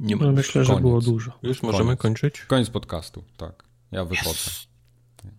[0.00, 0.24] Nie ma.
[0.24, 1.38] No, myślę, że było dużo.
[1.42, 2.00] Już możemy Koniec.
[2.00, 2.44] kończyć?
[2.44, 3.64] Koniec podcastu, tak.
[3.92, 4.50] Ja wychodzę.
[4.50, 4.68] Yes.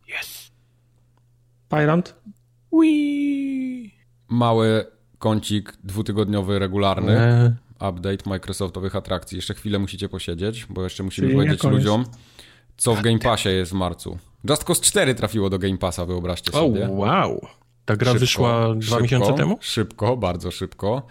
[0.08, 0.52] yes.
[1.70, 2.16] Pyrant?
[2.82, 3.94] Wii.
[4.30, 4.86] Mały
[5.20, 7.14] kącik dwutygodniowy, regularny.
[7.14, 7.56] Nie.
[7.90, 9.36] Update Microsoftowych atrakcji.
[9.36, 12.06] Jeszcze chwilę musicie posiedzieć, bo jeszcze musimy Czyli powiedzieć ludziom,
[12.78, 14.18] co w Game Passie jest w marcu.
[14.50, 16.90] Just Cause 4 trafiło do Game Passa, wyobraźcie sobie.
[16.90, 17.48] O, wow.
[17.86, 19.58] Ta gra szybko, wyszła dwa szybko, miesiące temu?
[19.62, 21.08] Szybko, bardzo szybko.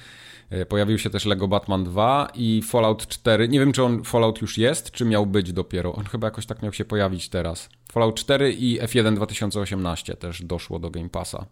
[0.52, 3.48] E, pojawił się też Lego Batman 2 i Fallout 4.
[3.48, 5.94] Nie wiem, czy on Fallout już jest, czy miał być dopiero.
[5.94, 7.68] On chyba jakoś tak miał się pojawić teraz.
[7.92, 11.46] Fallout 4 i F1 2018 też doszło do Game Passa.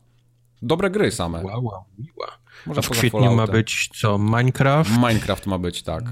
[0.63, 1.45] Dobre gry same.
[1.45, 2.39] Wow, wow, miła.
[2.67, 4.19] Może w kwietniu ma być co?
[4.19, 4.91] Minecraft?
[4.91, 6.05] Minecraft ma być, tak.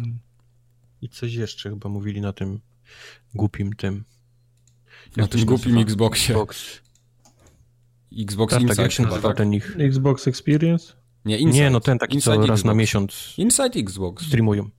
[1.03, 2.61] I coś jeszcze chyba mówili na tym
[3.35, 4.05] głupim tym.
[5.17, 5.91] Na tym głupim nazywa?
[5.91, 6.35] Xboxie.
[6.35, 6.81] Xbox.
[8.19, 8.77] Xbox tak, Inside.
[8.77, 9.37] Tak, jak się nazywa tak?
[9.37, 9.77] ten ich?
[9.79, 10.93] Xbox Experience?
[11.29, 11.65] Nie, Inside.
[11.65, 12.51] Nie, no ten taki, Inside co Xbox.
[12.51, 14.27] raz na miesiąc Inside Xbox.
[14.27, 14.71] streamują.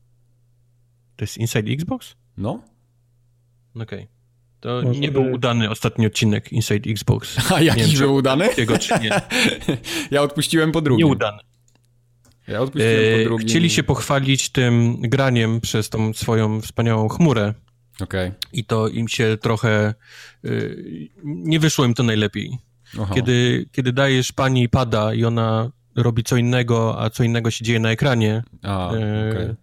[1.16, 2.16] To jest Inside Xbox?
[2.38, 2.64] No.
[3.76, 3.84] Okej.
[3.84, 4.08] Okay.
[4.60, 7.38] To Może nie był udany ostatni odcinek Inside Xbox.
[7.56, 8.50] A jaki był udany?
[8.56, 9.22] Tego, czy nie.
[10.12, 11.08] ja odpuściłem po drugim.
[11.08, 11.40] Nieudany.
[12.48, 13.48] Ja odpuściłem po e, drugim.
[13.48, 17.54] Chcieli się pochwalić tym graniem przez tą swoją wspaniałą chmurę.
[18.02, 18.32] Okay.
[18.54, 19.94] I to im się trochę.
[20.46, 22.58] Y, nie wyszło im to najlepiej.
[23.16, 25.72] Kiedy, kiedy dajesz pani pada i ona
[26.04, 28.44] robi co innego, a co innego się dzieje na ekranie.
[28.64, 29.56] A, y, okay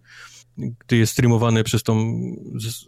[0.57, 2.21] gdy jest streamowany przez tą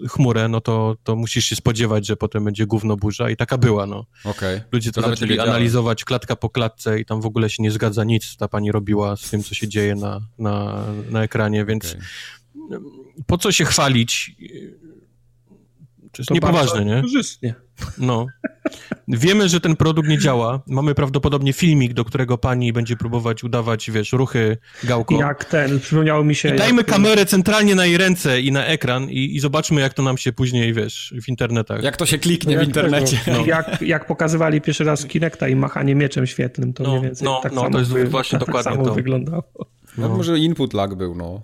[0.07, 3.85] chmurę, no to, to musisz się spodziewać, że potem będzie gówno burza i taka była,
[3.85, 4.05] no.
[4.23, 4.61] Okay.
[4.71, 8.03] Ludzie to, to zaczęli analizować klatka po klatce i tam w ogóle się nie zgadza
[8.03, 11.95] nic, ta pani robiła z tym, co się dzieje na, na, na ekranie, więc
[12.65, 12.79] okay.
[13.27, 14.35] po co się chwalić?
[16.11, 17.01] To niepoważne, nie?
[17.01, 17.55] Korzystnie.
[17.97, 18.25] No.
[19.07, 20.61] Wiemy, że ten produkt nie działa.
[20.67, 25.19] Mamy prawdopodobnie filmik, do którego pani będzie próbować udawać, wiesz, ruchy gałką.
[25.19, 26.55] Jak ten, przypomniało mi się...
[26.55, 30.03] I dajmy kamerę centralnie na jej ręce i na ekran i, i, zobaczmy, jak to
[30.03, 31.83] nam się później, wiesz, w internetach.
[31.83, 33.19] Jak to się kliknie w internecie.
[33.27, 33.45] no.
[33.45, 37.39] jak, jak pokazywali pierwszy raz Kinecta i machanie mieczem świetlnym, to no, mniej więcej no,
[37.43, 38.93] tak no, samo to jest właśnie tak dokładnie samo to.
[38.93, 39.43] wyglądało.
[39.97, 40.09] No.
[40.09, 41.41] może input lag był, no.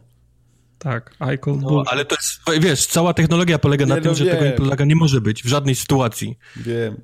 [0.86, 4.26] Tak, Icon no, ale to jest, wiesz, cała technologia polega nie, na tym, no że
[4.26, 4.38] wiem.
[4.38, 6.38] tego input nie może być w żadnej sytuacji.
[6.56, 6.96] Wiem.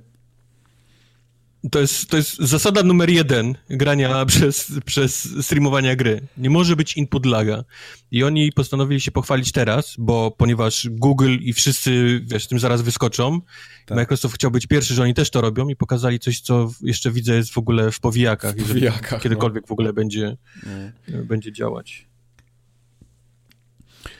[1.71, 6.27] To jest, to jest zasada numer jeden grania przez, przez streamowania gry.
[6.37, 7.63] Nie może być input laga.
[8.11, 13.41] I oni postanowili się pochwalić teraz, bo ponieważ Google i wszyscy, wiesz, tym zaraz wyskoczą,
[13.85, 13.95] tak.
[13.95, 17.35] Microsoft chciał być pierwszy, że oni też to robią i pokazali coś, co jeszcze widzę
[17.35, 18.55] jest w ogóle w powijakach.
[18.55, 19.19] W powijakach no.
[19.19, 19.67] kiedykolwiek no.
[19.67, 20.37] w ogóle będzie,
[21.07, 21.23] no.
[21.23, 22.10] będzie działać.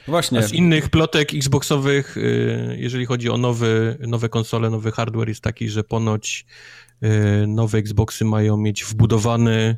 [0.08, 0.38] Właśnie.
[0.38, 5.40] A z innych plotek Xboxowych, y, jeżeli chodzi o nowy, nowe konsole, nowy hardware, jest
[5.40, 6.46] taki, że ponoć
[7.02, 9.76] y, nowe Xboxy mają mieć wbudowany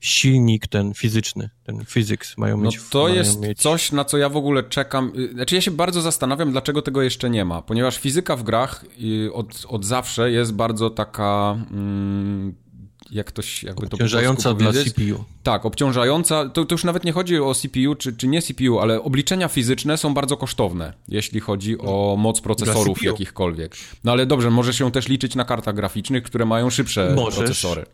[0.00, 2.76] silnik ten fizyczny, ten physics mają mieć.
[2.76, 3.58] No to jest mieć...
[3.58, 5.12] coś, na co ja w ogóle czekam.
[5.16, 8.84] Y, znaczy ja się bardzo zastanawiam, dlaczego tego jeszcze nie ma, ponieważ fizyka w grach
[9.32, 11.58] od, od zawsze jest bardzo taka...
[11.70, 12.65] Mm,
[13.10, 15.24] jak ktoś jakby to Obciążająca dla CPU.
[15.42, 16.48] Tak, obciążająca.
[16.48, 19.96] To, to, już nawet nie chodzi o CPU czy, czy nie CPU, ale obliczenia fizyczne
[19.96, 23.76] są bardzo kosztowne, jeśli chodzi o moc procesorów jakichkolwiek.
[24.04, 27.38] No ale dobrze, może się też liczyć na kartach graficznych, które mają szybsze Możesz.
[27.38, 27.86] procesory.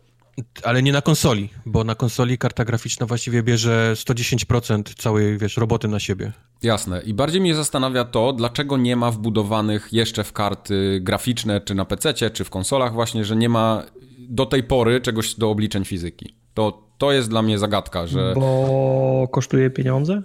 [0.63, 5.87] Ale nie na konsoli, bo na konsoli karta graficzna właściwie bierze 110% całej, wiesz, roboty
[5.87, 6.31] na siebie.
[6.63, 7.01] Jasne.
[7.01, 11.85] I bardziej mnie zastanawia to, dlaczego nie ma wbudowanych jeszcze w karty graficzne, czy na
[11.85, 13.83] PC, czy w konsolach właśnie, że nie ma
[14.29, 16.35] do tej pory czegoś do obliczeń fizyki.
[16.53, 18.33] To, to jest dla mnie zagadka, że...
[18.35, 20.21] Bo kosztuje pieniądze?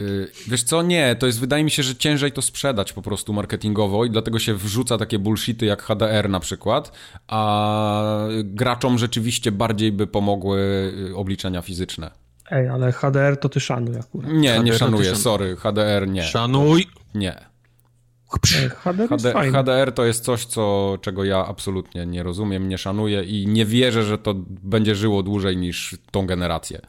[0.00, 3.32] Y, wiesz co, nie, to jest, wydaje mi się, że ciężej to sprzedać po prostu
[3.32, 6.92] marketingowo i dlatego się wrzuca takie bullshity jak HDR na przykład,
[7.26, 10.58] a graczom rzeczywiście bardziej by pomogły
[11.10, 12.10] y, obliczenia fizyczne.
[12.50, 14.32] Ej, ale HDR to ty szanuj akurat.
[14.32, 16.22] Nie, HDR nie szanuję, sorry, HDR nie.
[16.22, 16.86] Szanuj!
[17.14, 17.53] Nie.
[18.42, 23.46] HDR, HD, HDR to jest coś, co, czego ja absolutnie nie rozumiem, nie szanuję i
[23.46, 26.80] nie wierzę, że to będzie żyło dłużej niż tą generację.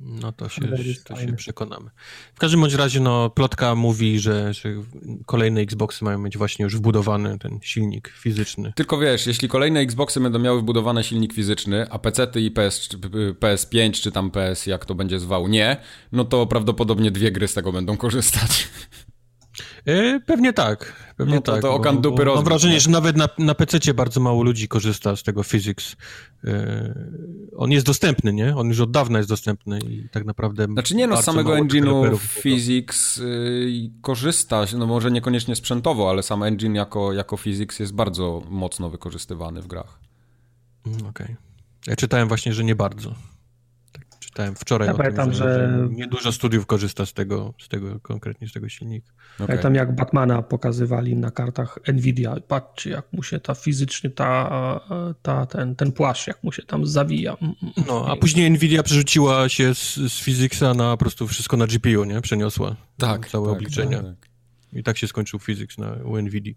[0.00, 0.60] No to się,
[1.04, 1.90] to się przekonamy.
[2.34, 4.74] W każdym bądź razie, no, plotka mówi, że, że
[5.26, 8.72] kolejne Xboxy mają mieć właśnie już wbudowany ten silnik fizyczny.
[8.76, 12.88] Tylko wiesz, jeśli kolejne Xboxy będą miały wbudowany silnik fizyczny, a PC i PS,
[13.40, 15.76] PS5 czy tam PS, jak to będzie zwał, nie,
[16.12, 18.68] no to prawdopodobnie dwie gry z tego będą korzystać.
[19.86, 20.92] E, pewnie tak.
[21.16, 21.62] Pewnie no to, tak.
[21.62, 25.22] To okan dupy Mam wrażenie, że nawet na, na PC bardzo mało ludzi korzysta z
[25.22, 25.96] tego Physics.
[26.44, 26.94] E,
[27.56, 28.56] on jest dostępny, nie?
[28.56, 30.64] On już od dawna jest dostępny i tak naprawdę.
[30.64, 36.42] Znaczy nie no, z samego engine'u Physics y, korzysta, no może niekoniecznie sprzętowo, ale sam
[36.42, 40.00] engine jako, jako Physics jest bardzo mocno wykorzystywany w grach.
[40.86, 41.08] Mm, okej.
[41.10, 41.36] Okay.
[41.86, 43.14] Ja czytałem właśnie, że nie bardzo
[44.30, 48.00] czytałem wczoraj ja o pamiętam, tym, że, że niedużo studiów korzysta z tego, z tego
[48.00, 49.12] konkretnie z tego silnika.
[49.34, 49.46] Okay.
[49.46, 52.36] Pamiętam jak Batmana pokazywali na kartach Nvidia.
[52.48, 54.80] Patrzcie jak mu się ta fizycznie ta,
[55.22, 57.36] ta, ten, ten płaszcz, jak mu się tam zawija.
[57.42, 61.56] Mm, mm, no, a później Nvidia przerzuciła się z, z Physicsa na po prostu wszystko
[61.56, 62.20] na GPU, nie?
[62.20, 64.02] Przeniosła tak, całe tak, obliczenia.
[64.02, 64.30] Tak.
[64.72, 66.54] I tak się skończył Physics na u Nvidia.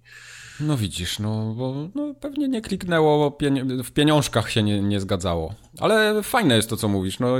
[0.59, 3.37] No widzisz, no bo no, pewnie nie kliknęło,
[3.83, 5.55] w pieniążkach się nie, nie zgadzało.
[5.79, 7.19] Ale fajne jest to, co mówisz.
[7.19, 7.35] No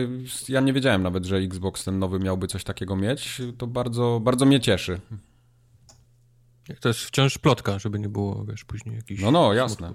[0.49, 3.41] ja nie wiedziałem nawet, że Xbox ten nowy miałby coś takiego mieć.
[3.57, 4.99] To bardzo, bardzo mnie cieszy.
[6.79, 9.21] To jest wciąż plotka, żeby nie było, wiesz, później jakichś...
[9.21, 9.93] No, no, jasne.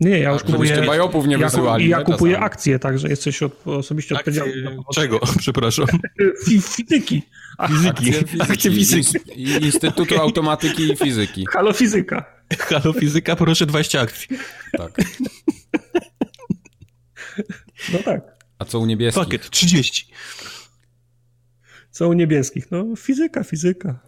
[0.00, 0.82] Nie, ja już kupuję...
[0.86, 1.84] bajopów nie wysyłali.
[1.84, 4.76] I ja, kupuję akcje, także jesteś od, osobiście odpowiedzialny.
[4.94, 5.20] Czego?
[5.38, 5.86] Przepraszam.
[6.46, 7.22] Fizyki.
[7.68, 8.12] Fizyki.
[8.40, 9.42] Akcje fizyki.
[9.62, 11.46] Instytutu Automatyki i Fizyki.
[11.52, 12.24] Halo Fizyka.
[12.58, 14.28] Halo Fizyka, proszę 20 akcji.
[14.72, 15.00] Tak.
[17.92, 18.20] No tak.
[18.58, 19.24] A co u niebieskich?
[19.24, 20.12] Pakiet 30.
[21.90, 22.70] Co u niebieskich?
[22.70, 23.98] No fizyka, fizyka.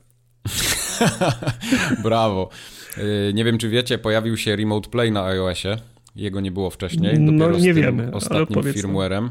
[2.04, 2.50] Brawo.
[2.98, 5.76] Y, nie wiem, czy wiecie, pojawił się Remote Play na iOSie.
[6.16, 7.18] Jego nie było wcześniej.
[7.18, 8.10] No, Dopiero no nie wiemy.
[8.12, 9.28] Ostatnim firmware'em.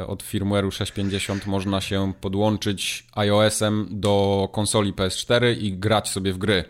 [0.00, 6.38] Y, od firmware'u 650 można się podłączyć iOS-em do konsoli PS4 i grać sobie w
[6.38, 6.64] gry.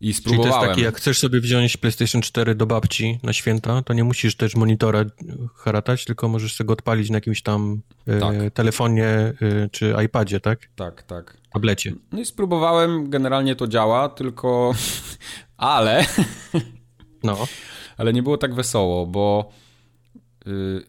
[0.00, 0.52] I spróbowałem.
[0.52, 3.92] Czyli to jest taki, jak chcesz sobie wziąć PlayStation 4 do babci na święta, to
[3.92, 5.04] nie musisz też monitora
[5.54, 8.34] haratać, tylko możesz sobie go odpalić na jakimś tam e, tak.
[8.54, 9.34] telefonie e,
[9.70, 10.68] czy iPadzie, tak?
[10.76, 11.36] Tak, tak.
[11.52, 11.92] Tablecie.
[12.12, 14.74] No i spróbowałem, generalnie to działa, tylko...
[15.56, 16.04] ale...
[17.22, 17.46] no.
[17.96, 19.50] Ale nie było tak wesoło, bo...
[20.46, 20.82] Y,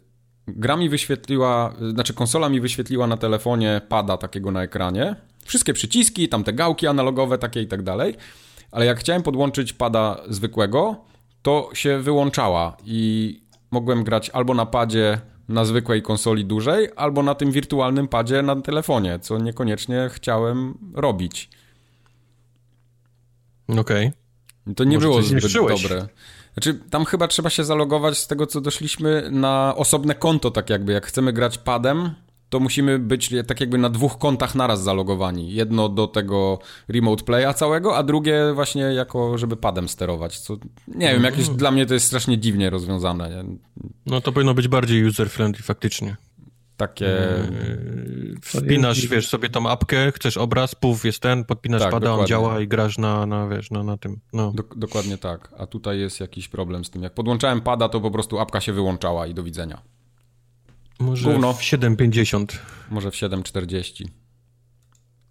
[0.48, 5.16] gra mi wyświetliła, znaczy konsola mi wyświetliła na telefonie pada takiego na ekranie.
[5.46, 8.16] Wszystkie przyciski, tam te gałki analogowe takie i tak dalej
[8.72, 10.96] ale jak chciałem podłączyć pada zwykłego,
[11.42, 13.42] to się wyłączała i
[13.72, 18.62] mogłem grać albo na padzie na zwykłej konsoli dużej, albo na tym wirtualnym padzie na
[18.62, 21.50] telefonie, co niekoniecznie chciałem robić.
[23.68, 23.82] Okej.
[23.82, 24.76] Okay.
[24.76, 26.08] To nie Może było zbyt dobre.
[26.54, 30.94] Znaczy, tam chyba trzeba się zalogować z tego, co doszliśmy na osobne konto, tak jakby.
[30.94, 32.16] Jak chcemy grać padem,
[32.52, 35.54] to musimy być tak jakby na dwóch kontach naraz zalogowani.
[35.54, 40.40] Jedno do tego remote playa całego, a drugie właśnie jako, żeby padem sterować.
[40.40, 40.58] Co,
[40.88, 41.58] nie wiem, jakieś mm.
[41.58, 43.30] dla mnie to jest strasznie dziwnie rozwiązane.
[43.30, 43.56] Nie?
[44.06, 46.16] No to powinno być bardziej user-friendly faktycznie.
[46.78, 47.06] Takie...
[47.06, 52.22] Yy, wpinasz, wiesz, sobie tą apkę, chcesz obraz, puf, jest ten, podpinasz tak, pada, dokładnie.
[52.22, 54.20] on działa i grasz na, na wiesz, na, na tym.
[54.34, 54.52] No.
[54.56, 55.50] Dok dokładnie tak.
[55.58, 57.04] A tutaj jest jakiś problem z tym.
[57.04, 59.82] Jak podłączałem pada, to po prostu apka się wyłączała i do widzenia.
[61.02, 61.54] Może Gówno.
[61.54, 62.46] w 7,50.
[62.90, 64.06] Może w 7,40.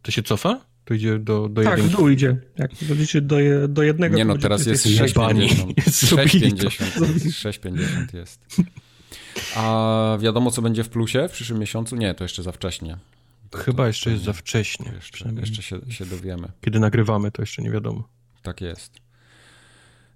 [0.03, 0.61] To się cofa?
[0.85, 1.95] To idzie do, do Tak, jedynki.
[1.95, 2.37] w dół idzie.
[2.59, 3.37] Jak doliczy do,
[3.69, 4.17] do jednego...
[4.17, 5.75] Nie no, teraz jest 6,50.
[5.75, 8.47] 6,50 jest.
[9.57, 11.97] A wiadomo, co będzie w plusie w przyszłym miesiącu?
[11.97, 12.97] Nie, to jeszcze za wcześnie.
[13.51, 14.93] To, Chyba to, jeszcze jest za wcześnie.
[14.97, 16.49] Jeszcze, jeszcze się, się dowiemy.
[16.61, 18.09] Kiedy nagrywamy, to jeszcze nie wiadomo.
[18.43, 18.93] Tak jest.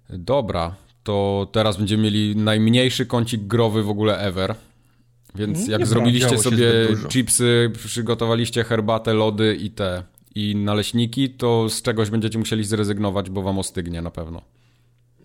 [0.09, 4.55] Dobra, to teraz będziemy mieli najmniejszy kącik growy w ogóle ever.
[5.35, 6.65] Więc jak zrobiliście sobie
[7.09, 10.03] chipsy, przygotowaliście herbatę, lody i te
[10.35, 14.41] i naleśniki, to z czegoś będziecie musieli zrezygnować, bo wam ostygnie na pewno.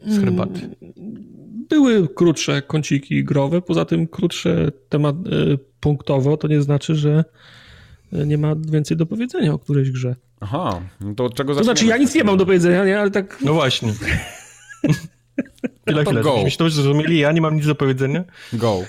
[0.06, 0.60] Z herbaty.
[1.68, 7.24] Były krótsze kąciki growe, poza tym krótsze temat y, punktowo, to nie znaczy, że
[8.12, 10.16] nie ma więcej do powiedzenia o którejś grze.
[10.40, 13.00] Aha, no to od czego To znaczy, ja nic nie mam do powiedzenia, nie?
[13.00, 13.38] Ale tak...
[13.44, 13.92] No właśnie.
[15.86, 16.22] Chwila, chwila.
[16.22, 16.42] go.
[16.44, 18.24] Myśmy to zrozumieli, ja nie mam nic do powiedzenia.
[18.52, 18.82] Go.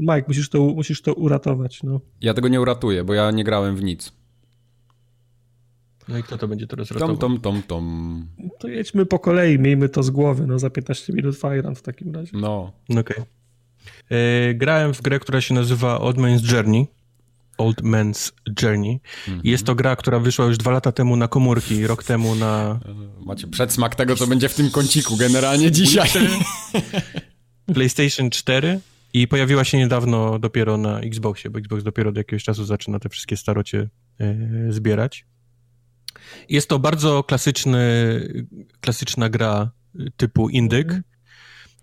[0.00, 2.00] Mike, musisz to, musisz to uratować, no.
[2.20, 4.12] Ja tego nie uratuję, bo ja nie grałem w nic.
[6.08, 7.16] No i kto to będzie teraz ratował?
[7.16, 8.26] Tom, tom, tom, tom.
[8.58, 12.14] To jedźmy po kolei, miejmy to z głowy, no za 15 minut Fire w takim
[12.14, 12.30] razie.
[12.34, 12.72] No.
[12.88, 13.00] Okej.
[13.00, 13.24] Okay.
[14.10, 16.86] E, grałem w grę, która się nazywa Old Man's Journey.
[17.58, 18.32] Old Man's
[18.62, 19.00] Journey.
[19.28, 19.40] Mhm.
[19.44, 22.80] Jest to gra, która wyszła już dwa lata temu na komórki, rok temu na...
[23.26, 26.08] Macie przedsmak tego, co będzie w tym kąciku generalnie dzisiaj.
[27.74, 28.80] PlayStation 4
[29.12, 33.08] i pojawiła się niedawno dopiero na Xboxie, bo Xbox dopiero do jakiegoś czasu zaczyna te
[33.08, 33.88] wszystkie starocie
[34.20, 34.36] e,
[34.72, 35.26] zbierać.
[36.48, 37.78] Jest to bardzo klasyczny,
[38.80, 39.70] klasyczna gra
[40.16, 40.86] typu indyk.
[40.86, 41.02] Mhm.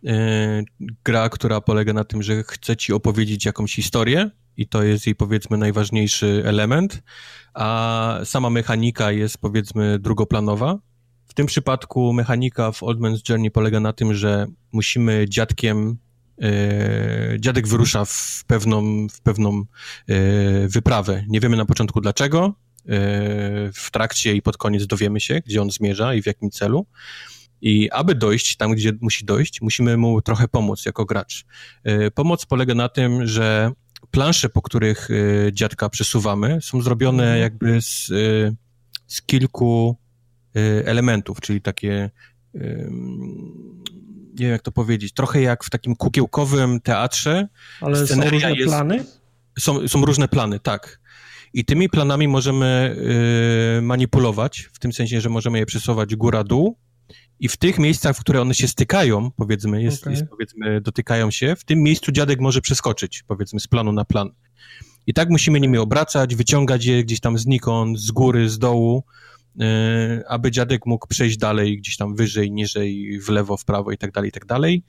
[0.05, 0.63] E,
[1.03, 5.15] gra, która polega na tym, że chce ci opowiedzieć jakąś historię i to jest jej
[5.15, 7.03] powiedzmy najważniejszy element,
[7.53, 10.79] a sama mechanika jest powiedzmy drugoplanowa.
[11.27, 15.97] W tym przypadku mechanika w Old Man's Journey polega na tym, że musimy dziadkiem
[16.41, 19.64] e, dziadek wyrusza w pewną, w pewną
[20.07, 21.23] e, wyprawę.
[21.27, 22.53] Nie wiemy na początku dlaczego,
[23.73, 26.85] w trakcie i pod koniec dowiemy się, gdzie on zmierza i w jakim celu.
[27.61, 31.45] I aby dojść tam, gdzie musi dojść, musimy mu trochę pomóc jako gracz.
[31.84, 33.72] E, pomoc polega na tym, że
[34.11, 37.41] plansze, po których e, dziadka przesuwamy, są zrobione mhm.
[37.41, 38.55] jakby z, e,
[39.07, 39.97] z kilku
[40.85, 42.09] elementów, czyli takie
[44.39, 47.47] nie wiem jak to powiedzieć, trochę jak w takim kukiełkowym teatrze.
[47.81, 49.05] Ale są różne jest, plany?
[49.59, 50.99] Są, są różne plany, tak.
[51.53, 52.95] I tymi planami możemy
[53.77, 56.77] y, manipulować, w tym sensie, że możemy je przesuwać góra-dół,
[57.39, 60.14] i w tych miejscach, w które one się stykają, powiedzmy, jest, okay.
[60.14, 64.30] jest, powiedzmy, dotykają się, w tym miejscu dziadek może przeskoczyć, powiedzmy, z planu na plan.
[65.07, 69.03] I tak musimy nimi obracać, wyciągać je gdzieś tam znikąd, z góry, z dołu,
[70.27, 74.11] aby dziadek mógł przejść dalej, gdzieś tam wyżej, niżej, w lewo, w prawo i tak
[74.11, 74.84] dalej, i tak dalej.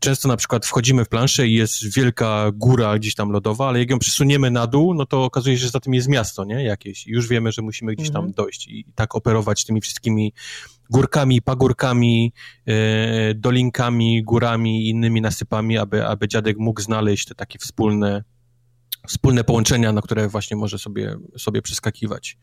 [0.00, 3.90] Często na przykład wchodzimy w planszę i jest wielka góra gdzieś tam lodowa, ale jak
[3.90, 6.64] ją przesuniemy na dół, no to okazuje się, że za tym jest miasto, nie?
[6.64, 7.06] Jakieś.
[7.06, 8.32] I już wiemy, że musimy gdzieś tam mhm.
[8.32, 10.32] dojść i tak operować tymi wszystkimi
[10.90, 12.32] górkami, pagórkami,
[12.66, 18.24] e, dolinkami, górami i innymi nasypami, aby, aby dziadek mógł znaleźć te takie wspólne,
[19.08, 22.38] wspólne połączenia, na które właśnie może sobie, sobie przeskakiwać.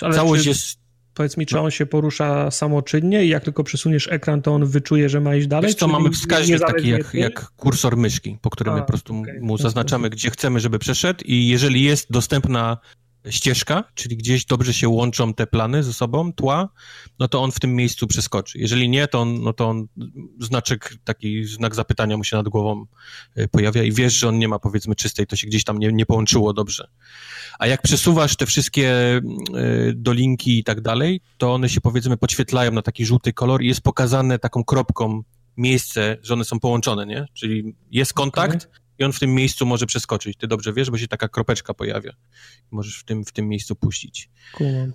[0.00, 0.48] Ale Całość czy...
[0.48, 0.85] jest
[1.16, 5.08] Powiedz mi, czy on się porusza samoczynnie i jak tylko przesuniesz ekran, to on wyczuje,
[5.08, 5.66] że ma iść dalej?
[5.66, 9.20] Wiesz co, mamy wskaźnik taki jak, jak kursor myszki, po którym A, my po prostu
[9.20, 9.38] okay.
[9.40, 12.78] mu zaznaczamy, gdzie chcemy, żeby przeszedł i jeżeli jest dostępna
[13.30, 16.68] ścieżka, czyli gdzieś dobrze się łączą te plany ze sobą, tła,
[17.18, 18.58] no to on w tym miejscu przeskoczy.
[18.58, 19.86] Jeżeli nie, to on, no to on
[20.40, 22.86] znaczek, taki znak zapytania mu się nad głową
[23.34, 25.92] e, pojawia i wiesz, że on nie ma powiedzmy czystej, to się gdzieś tam nie,
[25.92, 26.88] nie połączyło dobrze.
[27.58, 29.22] A jak przesuwasz te wszystkie e,
[29.94, 33.80] dolinki i tak dalej, to one się powiedzmy podświetlają na taki żółty kolor i jest
[33.80, 35.22] pokazane taką kropką
[35.56, 37.26] miejsce, że one są połączone, nie?
[37.34, 40.36] Czyli jest kontakt, okay i on w tym miejscu może przeskoczyć.
[40.36, 42.12] Ty dobrze wiesz, bo się taka kropeczka pojawia.
[42.70, 44.30] Możesz w tym, w tym miejscu puścić.
[44.52, 44.92] Cool.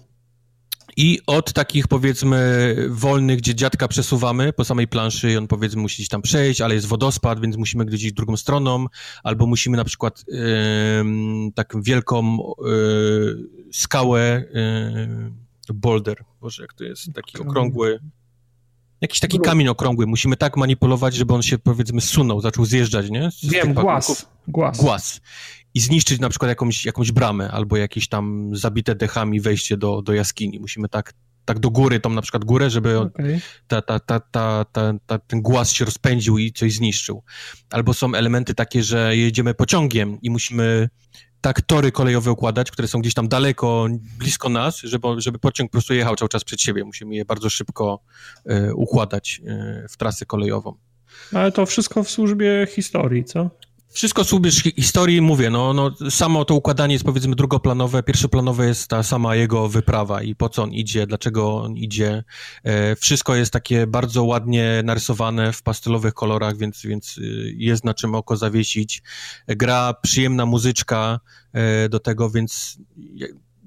[0.97, 5.95] I od takich powiedzmy wolnych, gdzie dziadka przesuwamy po samej planszy i on powiedzmy musi
[5.95, 8.85] gdzieś tam przejść, ale jest wodospad, więc musimy gdzieś drugą stroną,
[9.23, 10.43] albo musimy na przykład yy,
[11.55, 14.43] taką wielką yy, skałę,
[15.69, 17.99] yy, boulder, boże jak to jest, taki okrągły,
[19.01, 20.07] Jakiś taki kamień okrągły.
[20.07, 23.31] Musimy tak manipulować, żeby on się, powiedzmy, sunął, zaczął zjeżdżać, nie?
[23.31, 24.25] Z Wiem, głaz.
[24.47, 24.77] głaz.
[24.77, 25.21] Głaz.
[25.73, 30.13] I zniszczyć na przykład jakąś, jakąś bramę albo jakieś tam zabite dechami wejście do, do
[30.13, 30.59] jaskini.
[30.59, 31.13] Musimy tak,
[31.45, 33.41] tak do góry, tą na przykład górę, żeby okay.
[33.67, 37.23] ta, ta, ta, ta, ta, ta, ten głaz się rozpędził i coś zniszczył.
[37.69, 40.89] Albo są elementy takie, że jedziemy pociągiem i musimy
[41.41, 43.87] tak tory kolejowe układać, które są gdzieś tam daleko,
[44.17, 46.83] blisko nas, żeby, żeby pociąg po prostu jechał cały czas przed siebie.
[46.83, 47.99] Musimy je bardzo szybko
[48.45, 50.73] e, układać e, w trasę kolejową.
[51.33, 53.49] Ale to wszystko w służbie historii, co?
[53.91, 59.03] Wszystko słubie historii, mówię, no, no, samo to układanie jest powiedzmy drugoplanowe, pierwszoplanowe jest ta
[59.03, 62.23] sama jego wyprawa i po co on idzie, dlaczego on idzie.
[62.63, 67.93] E, wszystko jest takie bardzo ładnie narysowane w pastelowych kolorach, więc, więc y, jest na
[67.93, 69.03] czym oko zawiesić.
[69.47, 71.19] Gra przyjemna muzyczka
[71.53, 72.77] e, do tego, więc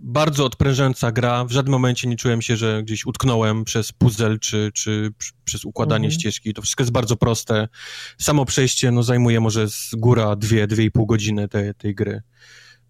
[0.07, 1.45] bardzo odprężająca gra.
[1.45, 5.11] W żadnym momencie nie czułem się, że gdzieś utknąłem przez puzzle czy, czy
[5.45, 6.21] przez układanie mhm.
[6.21, 6.55] ścieżki.
[6.55, 7.69] To wszystko jest bardzo proste.
[8.19, 12.23] Samo przejście no, zajmuje może z góra dwie, dwie i pół godziny tej, tej gry.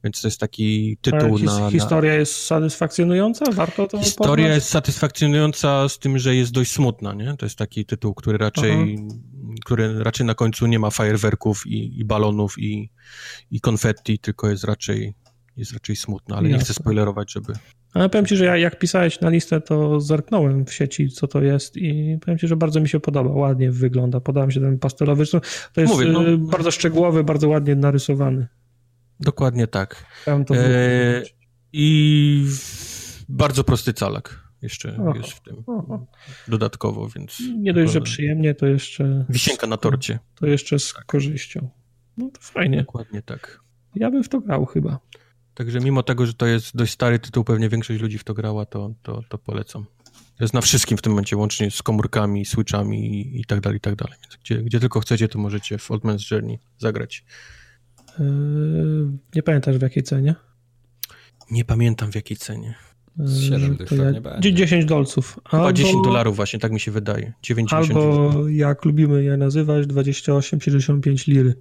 [0.05, 2.19] Więc to jest taki tytuł his, na, Historia na...
[2.19, 3.45] jest satysfakcjonująca?
[3.53, 4.55] Warto to Historia poznać?
[4.55, 7.37] jest satysfakcjonująca z tym, że jest dość smutna, nie?
[7.37, 8.99] To jest taki tytuł, który raczej,
[9.65, 12.91] który raczej na końcu nie ma fajerwerków i, i balonów i,
[13.51, 15.15] i konfetti, tylko jest raczej,
[15.57, 16.59] jest raczej smutna, ale Jasne.
[16.59, 17.53] nie chcę spoilerować, żeby...
[17.95, 21.43] Ale powiem ci, że ja, jak pisałeś na listę, to zerknąłem w sieci, co to
[21.43, 24.21] jest i powiem ci, że bardzo mi się podoba, ładnie wygląda.
[24.21, 25.25] Podoba mi się ten pastelowy,
[25.73, 26.29] to jest Mówię, no...
[26.29, 28.49] Y, bardzo szczegółowy, bardzo ładnie narysowany.
[29.21, 30.07] Dokładnie tak.
[30.27, 31.23] E,
[31.73, 32.47] I
[33.29, 35.65] bardzo prosty calak jeszcze jest w tym
[36.49, 37.43] dodatkowo, więc...
[37.59, 39.25] Nie dość, że przyjemnie, to jeszcze...
[39.29, 40.19] Wisienka na torcie.
[40.35, 41.69] To jeszcze z korzyścią.
[42.17, 42.79] No to fajnie.
[42.79, 43.61] Dokładnie tak.
[43.95, 44.99] Ja bym w to grał chyba.
[45.55, 48.67] Także mimo tego, że to jest dość stary tytuł, pewnie większość ludzi w to grała,
[48.67, 49.85] to, to, to polecam.
[50.37, 53.79] To jest na wszystkim w tym momencie, łącznie z komórkami, switchami i, i tak dalej,
[53.79, 54.17] i tak dalej.
[54.23, 57.25] Więc gdzie, gdzie tylko chcecie, to możecie w Old Man's Journey zagrać.
[58.19, 58.25] Yy,
[59.35, 60.35] nie pamiętasz w jakiej cenie?
[61.51, 62.75] Nie pamiętam w jakiej cenie.
[63.49, 64.55] 7 to ja, będzie.
[64.55, 65.41] 10 dolców.
[65.51, 67.33] Chyba albo, 10 dolarów właśnie, tak mi się wydaje.
[67.43, 71.55] 9, albo jak lubimy je nazywać, 28,75 liry.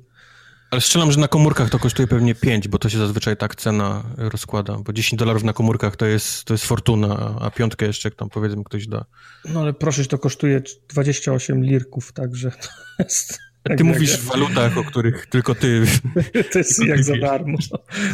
[0.73, 4.03] Ale strzelam, że na komórkach to kosztuje pewnie 5, bo to się zazwyczaj tak cena
[4.17, 8.29] rozkłada, bo 10 dolarów na komórkach to jest, to jest fortuna, a piątkę jeszcze tam
[8.29, 9.05] powiedzmy ktoś da.
[9.45, 13.39] No ale proszę, to kosztuje 28 lirków, także to jest...
[13.63, 15.83] Tak ty mówisz w walutach, o których tylko ty...
[16.51, 17.57] To jest jak za darmo.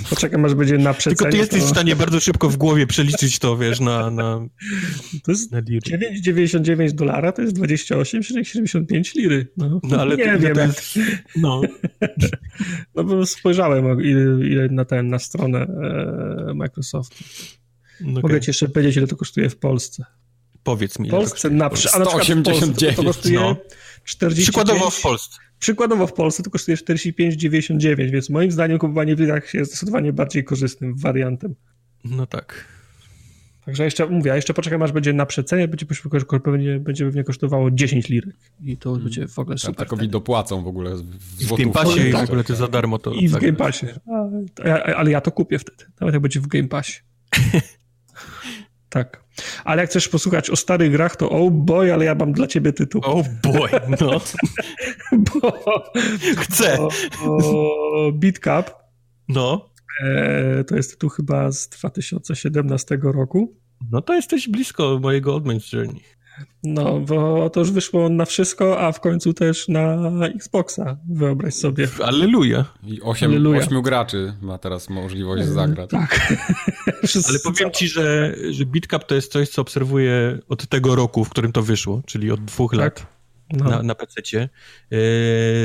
[0.10, 1.16] Poczekam, aż będzie na przecenie.
[1.16, 1.68] Tylko ty jesteś to...
[1.68, 4.12] w stanie bardzo szybko w głowie przeliczyć to, wiesz, na...
[4.12, 4.48] na
[5.24, 9.48] to jest 9,99 dolara, to jest 28,75 liry.
[9.58, 10.58] No, no ale nie wiem.
[10.58, 11.00] Jest...
[11.36, 11.62] No.
[12.96, 17.24] no bo spojrzałem ile, ile na ten, na stronę e, Microsoftu.
[18.02, 18.22] Okay.
[18.22, 20.06] Mogę ci jeszcze powiedzieć, ile to kosztuje w Polsce.
[20.64, 21.08] Powiedz mi.
[21.08, 22.96] W Polsce na, 189.
[22.96, 23.56] To kosztuje no.
[24.10, 25.38] 45, Przykładowo w Polsce.
[25.60, 30.44] Przykładowo w Polsce to kosztuje 45,99, więc moim zdaniem kupowanie w lirach jest zdecydowanie bardziej
[30.44, 31.56] korzystnym wariantem.
[32.04, 32.66] No tak.
[33.66, 35.86] Także jeszcze mówię, jeszcze poczekam aż będzie na przecenie, będzie,
[36.44, 39.04] będzie, będzie pewnie kosztowało 10 lirek i to hmm.
[39.04, 39.76] będzie w ogóle super.
[39.76, 41.04] Takowi dopłacą w ogóle w,
[41.46, 43.12] w Game Passie i w ogóle ty za darmo to...
[43.14, 43.86] I w Game Passie,
[44.96, 47.00] ale ja to kupię wtedy, nawet jak będzie w Game Passie.
[48.90, 49.24] Tak.
[49.64, 52.74] Ale jak chcesz posłuchać o starych grach, to oh boy, ale ja mam dla ciebie
[52.74, 53.02] tytuł.
[53.06, 53.70] Oh boy,
[54.02, 54.12] no.
[55.42, 55.64] bo,
[56.38, 56.78] Chcę.
[57.26, 58.76] Bo, Beat Cup.
[59.28, 59.70] No.
[60.04, 63.58] E, to jest tytuł chyba z 2017 roku.
[63.92, 66.02] No to jesteś blisko mojego Old Man's Journey.
[66.64, 71.88] No, bo to już wyszło na wszystko, a w końcu też na Xboxa, wyobraź sobie.
[72.04, 72.66] Alleluja.
[72.84, 73.60] I osiem, Alleluja.
[73.60, 75.90] ośmiu graczy ma teraz możliwość zagrać.
[75.90, 76.34] Tak.
[77.30, 81.30] Ale powiem ci, że, że BitCup to jest coś, co obserwuję od tego roku, w
[81.30, 82.80] którym to wyszło, czyli od dwóch tak.
[82.80, 83.08] lat.
[83.54, 83.70] No.
[83.70, 84.50] Na, na PC-cie.
[84.92, 84.98] E,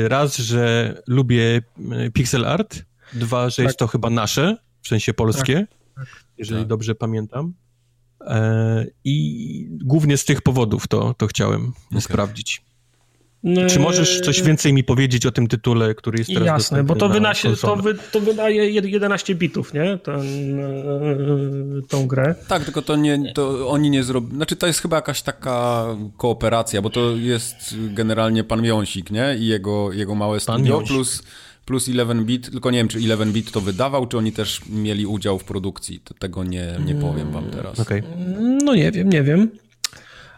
[0.09, 1.61] raz, że lubię
[1.91, 3.65] e, pixel art, dwa, że tak.
[3.65, 6.05] jest to chyba nasze, w sensie polskie, tak.
[6.37, 6.67] jeżeli tak.
[6.67, 7.53] dobrze pamiętam.
[8.21, 12.01] E, I głównie z tych powodów to, to chciałem okay.
[12.01, 12.65] sprawdzić.
[13.45, 16.95] No, Czy możesz coś więcej mi powiedzieć o tym tytule, który jest teraz Jasne, bo
[16.95, 19.97] to, wynasie, to, wy, to wydaje 11 bitów, nie?
[19.97, 22.35] Ten, e, tą grę.
[22.47, 24.35] Tak, tylko to nie, to oni nie zrobili.
[24.35, 25.85] Znaczy, to jest chyba jakaś taka
[26.17, 29.35] kooperacja, bo to jest generalnie pan Miąsik, nie?
[29.39, 31.23] I jego, jego małe studio, plus
[31.65, 35.43] plus 11-bit, tylko nie wiem, czy 11-bit to wydawał, czy oni też mieli udział w
[35.43, 36.01] produkcji.
[36.19, 37.79] Tego nie, nie powiem wam teraz.
[37.79, 38.03] Okay.
[38.63, 39.49] No nie wiem, nie wiem.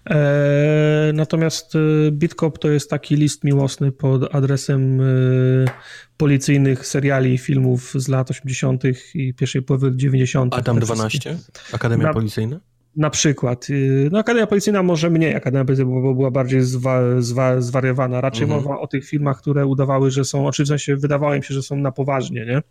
[0.09, 5.05] E, natomiast e, Bitcop to jest taki list miłosny pod adresem e,
[6.17, 8.83] policyjnych seriali i filmów z lat 80.
[9.13, 10.53] i pierwszej połowy 90.
[10.53, 11.37] Adam 12?
[11.73, 12.13] Akademia Na...
[12.13, 12.59] Policyjna?
[12.97, 13.69] Na przykład.
[13.69, 18.21] Y, no, Akademia Policyjna może mniej, Akademia Policyjna była bardziej zwa, zwa, zwariowana.
[18.21, 18.63] Raczej mhm.
[18.63, 21.63] mowa o tych filmach, które udawały, że są, oczywiście w sensie wydawało im się, że
[21.63, 22.61] są na poważnie, nie?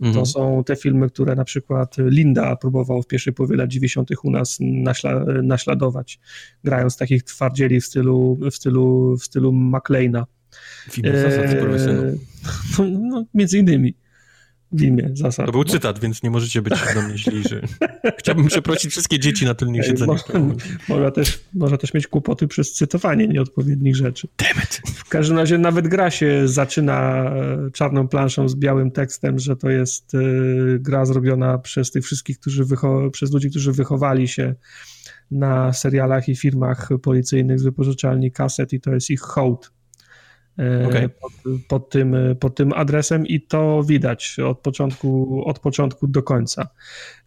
[0.00, 0.14] Mhm.
[0.14, 4.10] To są te filmy, które na przykład Linda próbował w pierwszej połowie lat 90.
[4.22, 6.20] u nas naśla, naśladować,
[6.64, 10.26] grając takich twardzieli w stylu, w stylu, w stylu McLeana.
[10.90, 12.18] Film eee,
[12.78, 13.94] no, no, między innymi
[14.72, 15.46] w imię zasad.
[15.46, 17.60] To był cytat, więc nie możecie być do mnie źli, że
[18.18, 20.24] chciałbym przeprosić wszystkie dzieci na tylnych siedzeniach.
[20.88, 24.28] Można też, można też mieć kłopoty przez cytowanie nieodpowiednich rzeczy.
[24.38, 24.82] Demet.
[24.96, 29.70] W każdym razie nawet gra się zaczyna e, czarną planszą z białym tekstem, że to
[29.70, 30.18] jest e,
[30.78, 32.64] gra zrobiona przez tych wszystkich, którzy
[33.12, 34.54] przez ludzi, którzy wychowali się
[35.30, 39.75] na serialach i filmach policyjnych z wypożyczalni kaset i to jest ich hołd
[40.88, 41.08] okay.
[41.08, 41.32] pod,
[41.68, 46.68] pod, tym, pod tym adresem i to widać od początku, od początku do końca.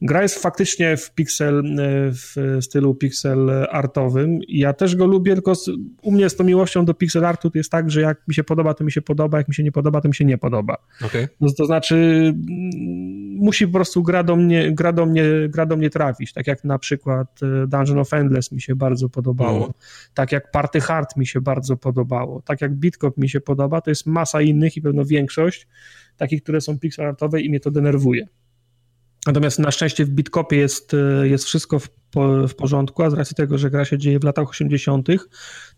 [0.02, 1.64] Gra jest faktycznie w pixel,
[2.12, 4.40] w stylu pixel artowym.
[4.48, 5.54] Ja też go lubię, tylko
[6.02, 8.44] u mnie z tą miłością do pixel artu to jest tak, że jak mi się
[8.44, 10.78] podoba, to mi się podoba, jak mi się nie podoba, to mi się nie podoba.
[11.06, 11.28] Okay.
[11.42, 12.34] No, to znaczy
[13.36, 16.64] musi po prostu gra do, mnie, gra, do mnie, gra do mnie trafić, tak jak
[16.64, 19.72] na przykład e, Dungeon of Endless mi się bardzo podobało, mm.
[20.14, 23.92] tak jak Party Hard mi się bardzo podobało, tak jak Bitcop mi się podoba, to
[23.92, 25.68] jest masa innych i pewno większość
[26.18, 28.28] takich, które są pixelartowe i mnie to denerwuje.
[29.28, 31.90] Natomiast na szczęście w Bitcopie jest, e, jest wszystko w,
[32.48, 35.08] w porządku, a z racji tego, że gra się dzieje w latach 80.,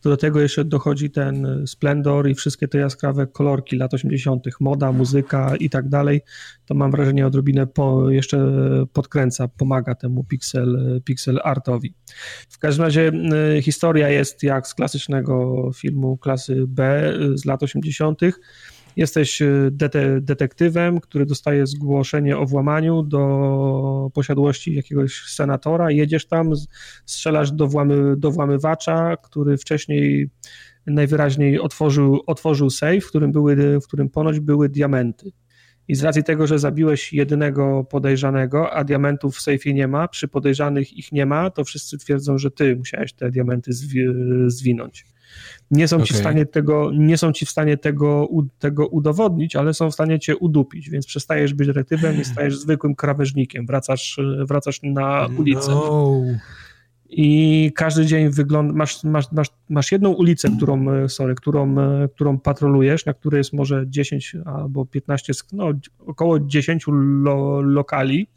[0.02, 4.92] to do tego jeszcze dochodzi ten splendor i wszystkie te jaskrawe kolorki lat 80., moda,
[4.92, 6.22] muzyka i tak dalej,
[6.66, 8.52] to mam wrażenie odrobinę po, jeszcze
[8.94, 11.94] podkręca, pomaga temu pixel, pixel artowi.
[12.50, 13.12] W każdym razie
[13.58, 18.22] e, historia jest jak z klasycznego filmu klasy B z lat 80.,
[18.96, 26.52] Jesteś e, dete detektywem, który dostaje zgłoszenie o włamaniu do posiadłości jakiegoś senatora, jedziesz tam,
[27.06, 30.30] strzelasz do, włamy, do włamywacza, który wcześniej
[30.88, 35.32] najwyraźniej otworzył, otworzył safe, w którym, były, w którym ponoć były diamenty.
[35.88, 40.28] I z racji tego, że zabiłeś jedynego podejrzanego, a diamentów w sejfie nie ma, przy
[40.28, 44.06] podejrzanych ich nie ma, to wszyscy twierdzą, że ty musiałeś te diamenty zwi
[44.48, 45.06] zwinąć.
[45.72, 46.08] Nie są okay.
[46.08, 48.28] ci w stanie tego, nie są ci w stanie tego,
[48.60, 52.96] tego udowodnić, ale są w stanie cię udupić, więc przestajesz być detektywem i stajesz zwykłym
[52.96, 55.72] krawężnikiem, wracasz, wracasz na ulicę.
[55.72, 56.22] No.
[57.10, 61.76] I każdy dzień wygląda, masz, masz, masz, masz jedną ulicę, którą, sorry, którą,
[62.16, 66.86] którą patrolujesz, na której jest może 10 albo 15, no około 10
[67.24, 68.28] lo, lokali,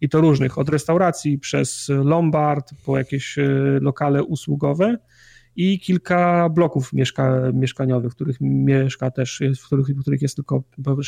[0.00, 3.44] i to różnych, od restauracji przez Lombard po jakieś e,
[3.80, 4.98] lokale usługowe
[5.56, 10.62] i kilka bloków mieszka, mieszkaniowych, w których mieszka też, w których, w których jest tylko,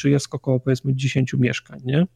[0.04, 2.06] jest około powiedzmy 10 mieszkań, nie?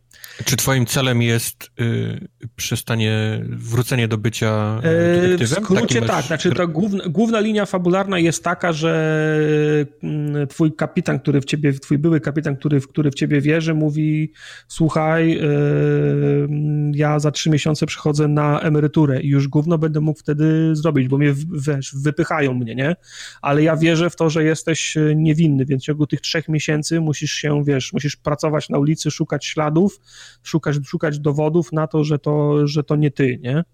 [0.44, 5.64] Czy twoim celem jest y, przestanie, wrócenie do bycia e, detektywem?
[5.64, 6.10] W skrócie masz...
[6.10, 11.44] tak, znaczy ta główna, główna linia fabularna jest taka, że mm, twój kapitan, który w
[11.44, 14.32] ciebie, twój były kapitan, który, który w ciebie wierzy, mówi
[14.68, 16.48] słuchaj, y,
[16.94, 21.18] ja za trzy miesiące przychodzę na emeryturę i już gówno będę mógł wtedy zrobić, bo
[21.18, 22.96] mnie wiesz, wypychają mnie, nie?
[23.42, 27.00] Ale ja wierzę w to, że jesteś e, niewinny, więc w ciągu tych trzech miesięcy
[27.00, 30.00] musisz się, wiesz, musisz pracować na ulicy, szukać śladów,
[30.42, 33.64] szukać, szukać dowodów na to, że to, że to nie ty, nie?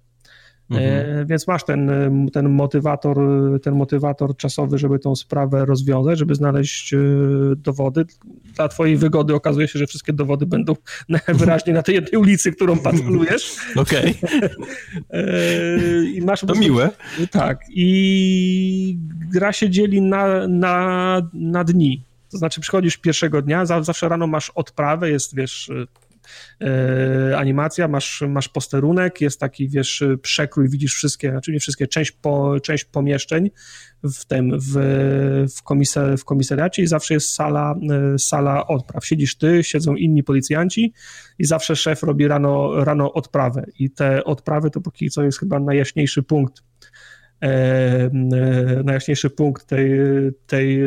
[0.76, 1.20] Mhm.
[1.20, 1.90] E, więc masz ten,
[2.32, 3.18] ten, motywator,
[3.62, 6.98] ten motywator czasowy, żeby tą sprawę rozwiązać, żeby znaleźć e,
[7.56, 8.04] dowody.
[8.54, 10.76] Dla twojej wygody okazuje się, że wszystkie dowody będą
[11.28, 13.56] najwyraźniej na tej jednej ulicy, którą patrolujesz.
[13.76, 14.14] Okej.
[14.22, 14.50] Okay.
[16.14, 16.90] I masz to miłe.
[17.30, 17.60] Tak.
[17.70, 18.98] I
[19.32, 22.02] gra się dzieli na, na, na dni.
[22.30, 25.86] To znaczy przychodzisz pierwszego dnia, zawsze rano masz odprawę, jest wiesz E,
[27.36, 32.60] animacja, masz, masz posterunek, jest taki, wiesz, przekrój, widzisz wszystkie, znaczy nie wszystkie, część, po,
[32.60, 33.50] część pomieszczeń
[34.04, 34.72] w tym, w,
[35.56, 37.74] w, komisar, w komisariacie i zawsze jest sala,
[38.14, 39.06] e, sala odpraw.
[39.06, 40.92] Siedzisz ty, siedzą inni policjanci
[41.38, 45.60] i zawsze szef robi rano, rano odprawę i te odprawy to póki co jest chyba
[45.60, 46.71] najjaśniejszy punkt E, e,
[48.84, 49.90] najjaśniejszy punkt tej,
[50.46, 50.78] tej,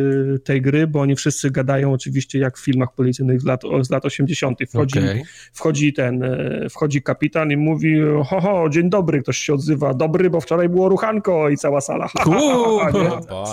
[0.43, 4.05] tej gry, bo oni wszyscy gadają oczywiście jak w filmach policyjnych z lat, z lat
[4.05, 4.59] 80.
[4.69, 5.21] Wchodzi, okay.
[5.53, 10.29] wchodzi ten, e, wchodzi kapitan i mówi ho, ho, dzień dobry, ktoś się odzywa, dobry,
[10.29, 12.07] bo wczoraj było ruchanko i cała sala.
[12.07, 12.91] Ha, ha,
[13.29, 13.43] ha,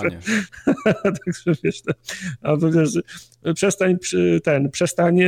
[1.03, 1.81] Także wiesz,
[2.41, 2.99] a wiesz,
[3.55, 3.97] przestań
[4.43, 5.19] ten, przestań,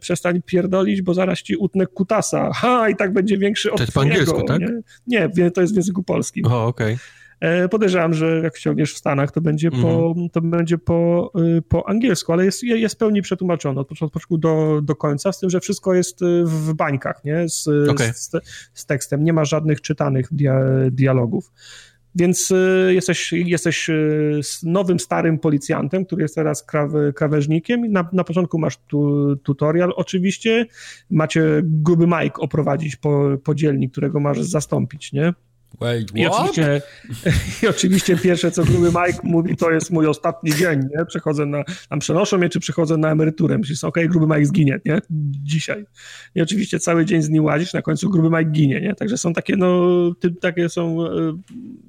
[0.00, 2.50] przestań pierdolić, bo zaraz ci utnę kutasa.
[2.52, 4.60] Ha, i tak będzie większy od To jest po angielsku, tak?
[5.06, 5.28] Nie?
[5.36, 6.46] nie, to jest w języku polskim.
[6.46, 6.94] O, okej.
[6.94, 7.17] Okay.
[7.40, 10.30] E, podejrzewam, że jak ściągniesz w Stanach, to będzie po, mhm.
[10.30, 14.96] to będzie po, y, po angielsku, ale jest, jest pełni przetłumaczone od początku do, do
[14.96, 17.48] końca, z tym, że wszystko jest y, w bańkach, nie?
[17.48, 18.12] Z, okay.
[18.12, 18.30] z,
[18.74, 19.24] z, tekstem.
[19.24, 20.60] Nie ma żadnych czytanych dia,
[20.90, 21.52] dialogów.
[22.14, 23.90] Więc y, jesteś, jesteś
[24.62, 26.66] nowym, starym policjantem, który jest teraz
[27.14, 27.92] krawężnikiem.
[27.92, 30.66] Na, na początku masz tu, tutorial oczywiście.
[31.10, 35.32] Macie gruby Mike oprowadzić po, po dzielni, którego masz zastąpić, nie?
[35.80, 36.82] Wait, I oczywiście,
[37.62, 41.04] I oczywiście pierwsze, co gruby Mike mówi, to jest mój ostatni dzień, nie?
[41.06, 43.58] Przechodzę na, tam przenoszą mnie, czy przychodzę na emeryturę.
[43.58, 44.98] Myślisz, okej, okay, gruby Mike zginie, nie?
[45.42, 45.84] Dzisiaj.
[46.34, 48.94] I oczywiście cały dzień z nim łazisz, na końcu gruby Mike ginie, nie?
[48.94, 49.88] Także są takie, no,
[50.20, 51.38] ty, takie są, e,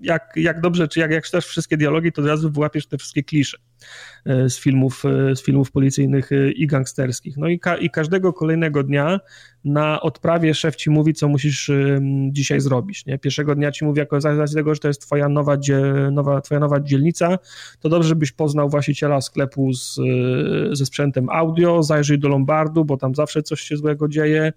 [0.01, 3.23] jak, jak dobrze, czy jak, jak czytasz wszystkie dialogi, to od razu wyłapiesz te wszystkie
[3.23, 3.57] klisze.
[4.25, 5.03] Z filmów,
[5.35, 7.37] z filmów policyjnych i gangsterskich.
[7.37, 9.19] No i, ka i każdego kolejnego dnia
[9.65, 11.71] na odprawie szef ci mówi, co musisz
[12.31, 13.05] dzisiaj zrobić.
[13.05, 13.19] Nie?
[13.19, 15.57] Pierwszego dnia ci mówi, jako z tego, że to jest twoja nowa,
[16.11, 17.39] nowa, twoja nowa dzielnica,
[17.79, 19.99] to dobrze byś poznał właściciela sklepu z,
[20.71, 24.53] ze sprzętem audio, zajrzyj do Lombardu, bo tam zawsze coś się złego dzieje,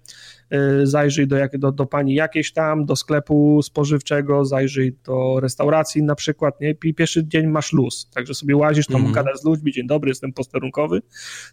[0.83, 6.61] zajrzyj do, do, do pani jakiejś tam, do sklepu spożywczego, zajrzyj do restauracji na przykład,
[6.61, 6.75] nie?
[6.83, 9.13] I pierwszy dzień masz luz, także sobie łazisz tam, mm.
[9.13, 11.01] gadasz z ludźmi, dzień dobry, jestem posterunkowy.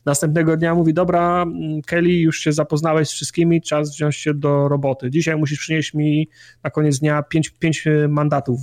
[0.07, 4.35] Następnego dnia mówi, dobra, mm, Kelly, już się zapoznałeś z wszystkim, wszystkimi, czas wziąć się
[4.35, 5.11] do roboty.
[5.11, 6.29] Dzisiaj musisz przynieść mi
[6.65, 8.61] na koniec dnia pięć, pięć mandatów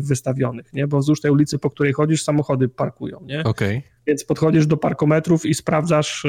[0.00, 0.86] wystawionych, nie?
[0.86, 3.20] bo wzdłuż tej ulicy, po której chodzisz, samochody parkują.
[3.26, 3.44] Nie?
[3.44, 3.82] Okay.
[4.06, 6.26] Więc podchodzisz do parkometrów i sprawdzasz,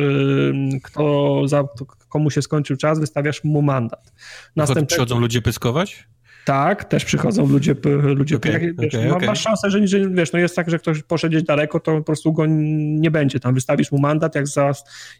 [0.83, 1.63] kto, za,
[2.09, 4.13] komu się skończył czas, wystawiasz mu mandat.
[4.55, 4.87] Następnie...
[4.87, 6.07] Przychodzą ludzie pyskować?
[6.49, 9.27] Tak, też przychodzą ludzie, ludzie okay, jak, wiesz, okay, okay.
[9.27, 12.03] masz szansę, że, że wiesz, no jest tak, że ktoś poszedł gdzieś daleko, to po
[12.03, 13.39] prostu go nie będzie.
[13.39, 14.71] Tam wystawisz mu mandat, jak, za,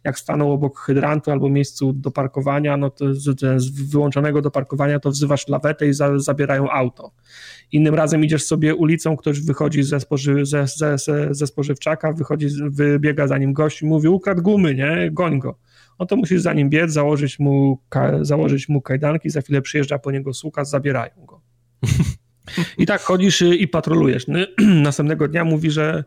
[0.04, 5.00] jak stanął obok hydrantu albo miejscu do parkowania, no to z, z wyłączonego do parkowania,
[5.00, 7.12] to wzywasz lawetę i za, zabierają auto.
[7.72, 10.98] Innym razem idziesz sobie ulicą, ktoś wychodzi ze, spoży, ze, ze,
[11.32, 15.56] ze spożywczaka, wychodzi, wybiega za nim gość i mówi, ukradł gumy, nie, goń go
[16.00, 17.80] no to musisz za nim biec, założyć mu,
[18.22, 21.42] założyć mu kajdanki, za chwilę przyjeżdża po niego słuka, zabierają go.
[22.78, 24.26] I tak chodzisz i patrolujesz.
[24.58, 26.04] Następnego dnia mówi, że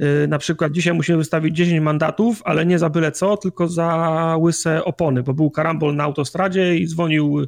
[0.00, 4.36] y, na przykład dzisiaj musimy wystawić 10 mandatów, ale nie za byle co, tylko za
[4.40, 7.46] łyse opony, bo był karambol na autostradzie i dzwonił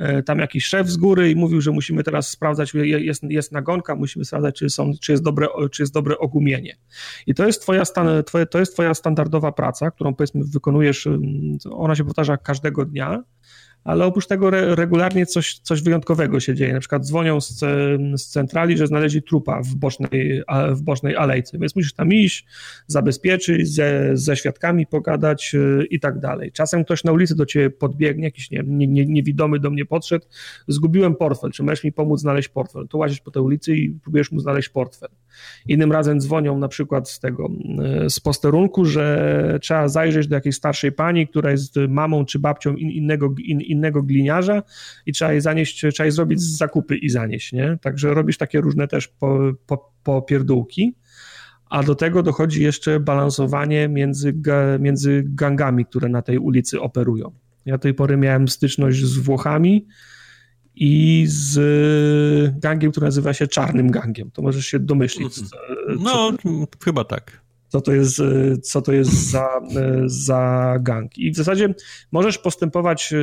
[0.00, 3.94] y, tam jakiś szef z góry i mówił, że musimy teraz sprawdzać, jest, jest nagonka,
[3.94, 6.76] musimy sprawdzać, czy, są, czy, jest dobre, czy jest dobre ogumienie.
[7.26, 11.08] I to jest, twoja stan, twoje, to jest twoja standardowa praca, którą powiedzmy wykonujesz,
[11.70, 13.22] ona się powtarza każdego dnia,
[13.84, 16.72] ale oprócz tego re, regularnie coś, coś wyjątkowego się dzieje.
[16.72, 17.58] Na przykład dzwonią z,
[18.16, 22.46] z centrali, że znaleźli trupa w bocznej, w bocznej alejce, więc musisz tam iść,
[22.86, 26.52] zabezpieczyć, ze, ze świadkami pogadać yy, i tak dalej.
[26.52, 30.26] Czasem ktoś na ulicy do ciebie podbiegnie, jakiś nie, nie, nie, niewidomy do mnie podszedł,
[30.68, 32.88] zgubiłem portfel, czy możesz mi pomóc znaleźć portfel?
[32.88, 35.08] To łazisz po tej ulicy i próbujesz mu znaleźć portfel.
[35.68, 37.48] Innym razem dzwonią na przykład z tego,
[38.08, 42.90] z posterunku, że trzeba zajrzeć do jakiejś starszej pani, która jest mamą czy babcią in,
[42.90, 44.62] innego, in, innego gliniarza
[45.06, 47.78] i trzeba je zanieść, trzeba je zrobić zakupy i zanieść, nie?
[47.82, 50.94] Także robisz takie różne też po, po, popierdółki,
[51.70, 54.34] a do tego dochodzi jeszcze balansowanie między,
[54.78, 57.32] między gangami, które na tej ulicy operują.
[57.66, 59.86] Ja do tej pory miałem styczność z Włochami
[60.82, 64.30] i z gangiem, który nazywa się Czarnym Gangiem.
[64.30, 65.38] To możesz się domyślić.
[65.38, 65.98] Mhm.
[66.02, 66.32] No,
[66.84, 67.40] chyba tak
[67.70, 71.18] co to jest, e, co to jest za, e, za gang.
[71.18, 71.74] I w zasadzie
[72.12, 73.16] możesz postępować e,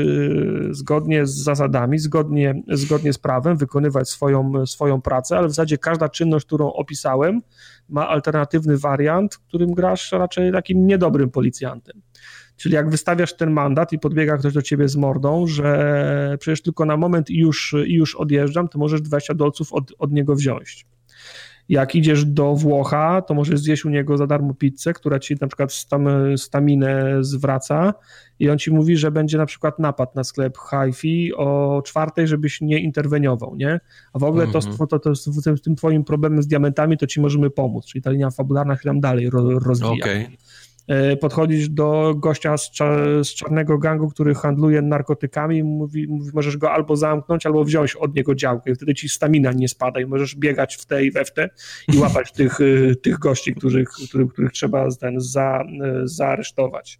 [0.73, 6.09] zgodnie z zasadami, zgodnie, zgodnie z prawem, wykonywać swoją, swoją pracę, ale w zasadzie każda
[6.09, 7.41] czynność, którą opisałem,
[7.89, 12.01] ma alternatywny wariant, którym grasz raczej takim niedobrym policjantem.
[12.57, 16.85] Czyli jak wystawiasz ten mandat i podbiega ktoś do ciebie z mordą, że przecież tylko
[16.85, 20.85] na moment i już, i już odjeżdżam, to możesz 20 dolców od, od niego wziąć.
[21.69, 25.47] Jak idziesz do Włocha, to możesz zjeść u niego za darmo pizzę, która ci na
[25.47, 26.07] przykład stam,
[26.37, 27.93] staminę zwraca
[28.39, 32.61] i on ci mówi, że będzie na przykład napad na sklep hi-fi o czwartej, żebyś
[32.61, 33.79] nie interweniował, nie?
[34.13, 34.77] A w ogóle mm -hmm.
[34.77, 38.01] to, to, to, z tym, tym twoim problemem z diamentami to ci możemy pomóc, czyli
[38.01, 39.29] ta linia fabularna się tam dalej
[39.61, 39.91] rozwija.
[39.91, 40.27] Okay.
[40.87, 42.71] E, podchodzisz do gościa z,
[43.23, 48.15] z, czarnego gangu, który handluje narkotykami, mówi, mówi, możesz go albo zamknąć, albo wziąć od
[48.15, 48.75] niego działkę.
[48.75, 51.49] Wtedy ci stamina nie spada i możesz biegać w te i we w te
[51.93, 56.99] i łapać tych, e, tych gości, których, których, których trzeba ten za, e, zaaresztować.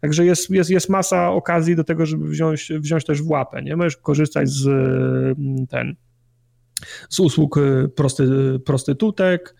[0.00, 3.62] Także jest, jest, jest masa okazji do tego, żeby wziąć, wziąć też w łapę.
[3.62, 3.76] Nie?
[3.76, 4.68] Możesz korzystać z
[5.68, 5.96] ten
[7.08, 7.60] z usług
[7.96, 8.26] prosty,
[8.64, 9.54] prostytutek,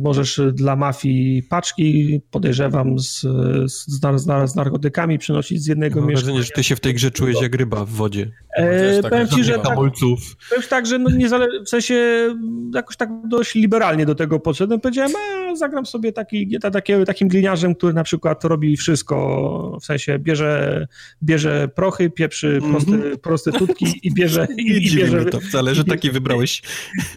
[0.00, 3.20] możesz dla mafii paczki, podejrzewam, z,
[3.66, 4.00] z, z,
[4.46, 6.24] z narkotykami przynosić z jednego Mam mieszkania.
[6.24, 8.30] wrażenie, że ty się w tej grze czujesz jak ryba w wodzie.
[8.56, 11.94] E, tak, powiem ci, że tak, powiem tak, że no nie zale- w sensie
[12.74, 14.80] jakoś tak dość liberalnie do tego podszedłem.
[14.80, 20.18] Powiedziałem, a zagram sobie taki, taki, takim gliniarzem, który na przykład robi wszystko, w sensie
[20.18, 20.86] bierze,
[21.22, 23.18] bierze prochy, pieprzy prosty, mm -hmm.
[23.18, 24.46] prostytutki i bierze...
[24.58, 26.62] I, i bierze to wcale, że taki wybrałeś.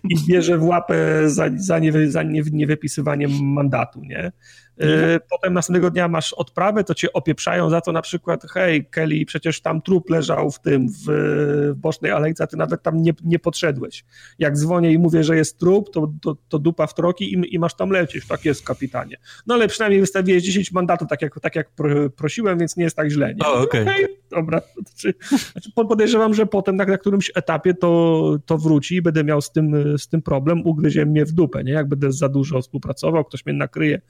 [0.10, 4.32] I bierze w łapę za, za, nie, za nie, niewypisywanie mandatu, nie?
[4.80, 5.20] Mhm.
[5.30, 9.62] Potem następnego dnia masz odprawę, to cię opieprzają za to na przykład, hej Kelly, przecież
[9.62, 13.40] tam trup leżał w tym, w, w bocznej alejce, a ty nawet tam nie, nie
[13.40, 14.06] podszedłeś.
[14.40, 17.60] Jak dzwonię i mówię, że jest trup, to, to, to dupa w troki i, i,
[17.60, 18.28] masz tam lecieć.
[18.28, 19.18] Tak jest, kapitanie.
[19.48, 21.70] No ale przynajmniej wystawiłeś 10 mandatów, tak jak, tak jak
[22.16, 23.36] prosiłem, więc nie jest tak źle.
[23.36, 23.46] Nie?
[23.46, 23.82] O, okej.
[23.82, 23.94] Okay.
[23.94, 24.08] okay.
[24.30, 24.62] dobra.
[24.86, 25.14] Znaczy,
[25.52, 29.52] znaczy podejrzewam, że potem na, na którymś etapie to, to wróci i będę miał z
[29.52, 31.74] tym, z tym problem, ugryzie mnie w dupę, nie?
[31.74, 34.02] Jak będę za dużo współpracował, ktoś mnie nakryje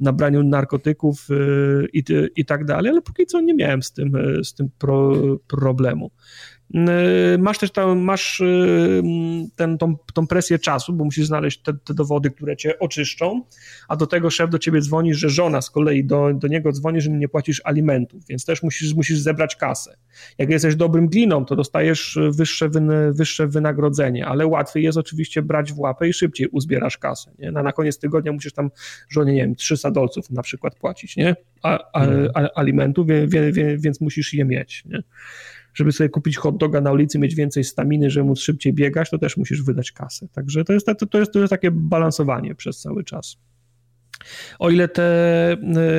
[0.00, 2.04] na braniu narkotyków y, i,
[2.36, 5.12] i tak dalej, ale póki co nie miałem z tym, y, z tym pro,
[5.46, 6.10] problemu.
[6.70, 9.02] Y, masz też tam, masz y,
[9.56, 13.42] ten, tą, tą presję czasu, bo musisz znaleźć te, te, dowody, które cię oczyszczą,
[13.88, 17.00] a do tego szef do ciebie dzwoni, że żona z kolei do, do niego dzwoni,
[17.00, 19.96] że nie płacisz alimentów, więc też musisz, musisz zebrać kasę.
[20.38, 22.70] Jak jesteś dobrym gliną, to dostajesz wyższe,
[23.12, 27.30] wyższe wynagrodzenie, ale łatwiej jest oczywiście brać w łapę i szybciej uzbierasz kasę.
[27.38, 27.52] Nie?
[27.52, 28.70] Na, na koniec tygodnia musisz tam
[29.08, 31.36] żonie, nie wiem, 300 dolców na przykład płacić, nie?
[31.62, 32.30] A, a, mhm.
[32.34, 35.02] a, alimentów, więc, więc musisz je mieć, nie?
[35.74, 39.18] Żeby sobie kupić hot doga na ulicy, mieć więcej staminy, żeby móc szybciej biegać, to
[39.18, 40.28] też musisz wydać kasę.
[40.28, 43.36] Także to jest, to, jest, to jest takie balansowanie przez cały czas.
[44.58, 45.02] O ile te,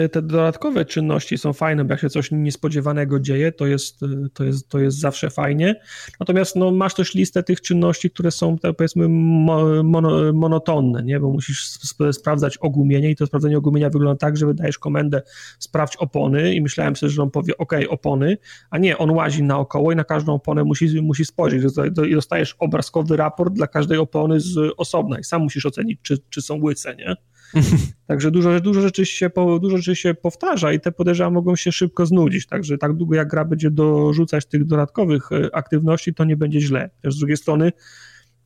[0.03, 4.07] e, te dodatkowe czynności są fajne, bo jak się coś niespodziewanego dzieje, to jest, e,
[4.33, 5.75] to jest, to jest zawsze fajnie.
[6.19, 11.19] Natomiast no, masz też listę tych czynności, które są powiedzmy mono, monotonne, nie?
[11.19, 15.21] bo musisz sp sprawdzać ogumienie i to sprawdzenie ogumienia wygląda tak, że wydajesz komendę
[15.59, 18.37] sprawdź opony i myślałem sobie, że on powie ok, opony,
[18.69, 21.63] a nie, on łazi naokoło i na każdą oponę musi, musi spojrzeć
[22.09, 26.41] i dostajesz obrazkowy raport dla każdej opony z osobna i sam musisz ocenić, czy, czy
[26.41, 27.15] są łyce, nie?
[28.07, 29.29] Także dużo, dużo, rzeczy się,
[29.61, 32.45] dużo rzeczy się powtarza i te podejrzenia mogą się szybko znudzić.
[32.47, 36.89] Także tak długo jak gra będzie dorzucać tych dodatkowych e, aktywności, to nie będzie źle.
[37.01, 37.71] Też z drugiej strony,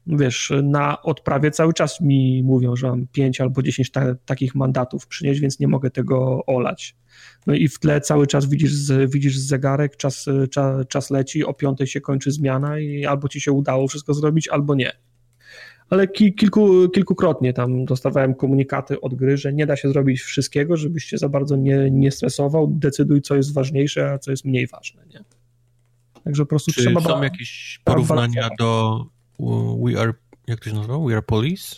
[0.07, 5.07] wiesz, na odprawie cały czas mi mówią, że mam 5 albo 10 ta, takich mandatów
[5.07, 6.95] przynieść, więc nie mogę tego olać.
[7.48, 8.73] No i w tle cały czas widzisz,
[9.07, 13.52] widzisz zegarek, czas, czas, czas leci, o piątej się kończy zmiana i albo ci się
[13.52, 15.09] udało wszystko zrobić, albo nie
[15.90, 20.78] ale ki, kilku, kilkukrotnie tam dostawałem komunikaty od gry, że nie da się zrobić wszystkiego,
[20.78, 24.68] żebyś się za bardzo nie, nie stresował, decyduj co jest ważniejsze, a co jest mniej
[24.68, 25.24] ważne, nie?
[26.24, 27.02] Także po prostu Czy trzeba...
[27.02, 28.99] są jakieś porównania do
[29.84, 30.14] We Are,
[30.48, 30.99] jak to się nazywa?
[30.99, 31.76] We Are Police?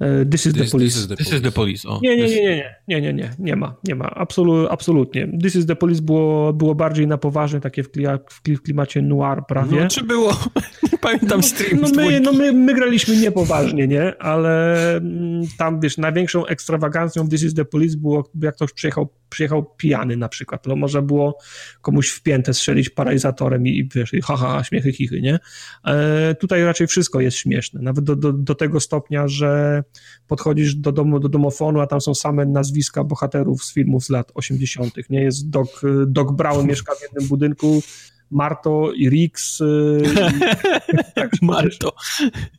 [0.00, 0.94] E, this is the police.
[0.94, 1.30] This is the police.
[1.30, 1.88] This is the police.
[2.02, 5.28] nie, nie, nie, nie, nie, nie, nie, nie ma, nie ma, Absolu, absolutnie.
[5.42, 8.18] This is the police było, było bardziej na poważnie, takie w, klia,
[8.48, 9.80] w klimacie noir prawie.
[9.80, 10.36] No, czy było?
[11.00, 14.22] Pamiętam stream no, no, my, no my, my graliśmy niepoważnie, nie?
[14.22, 19.08] Ale mm, tam, wiesz, największą ekstrawagancją w This is the police było, jak ktoś przyjechał,
[19.28, 21.38] przyjechał pijany na przykład, to można było
[21.80, 25.38] komuś w piętę strzelić paralizatorem i, i wiesz, i haha, śmiechy, chichy, nie?
[25.86, 29.82] E, tutaj raczej wszystko jest śmieszne, nawet do, do, do tego stopnia, że
[30.26, 34.32] podchodzisz do domu, do domofonu, a tam są same nazwiska bohaterów z filmów z lat
[34.34, 35.22] 80., nie?
[35.22, 37.82] Jest Doc, Doc Brown mieszka w jednym budynku,
[38.30, 39.62] Marto i Rix.
[40.00, 41.92] I, tak, Marto.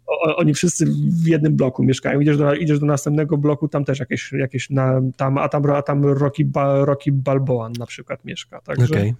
[0.07, 0.85] O, oni wszyscy
[1.23, 2.19] w jednym bloku mieszkają.
[2.19, 5.81] Idziesz do, idziesz do następnego bloku, tam też jakieś, jakieś na, tam, a tam, a
[5.81, 8.61] tam Rocky, ba, Rocky Balboa na przykład mieszka.
[8.61, 9.13] Także okay.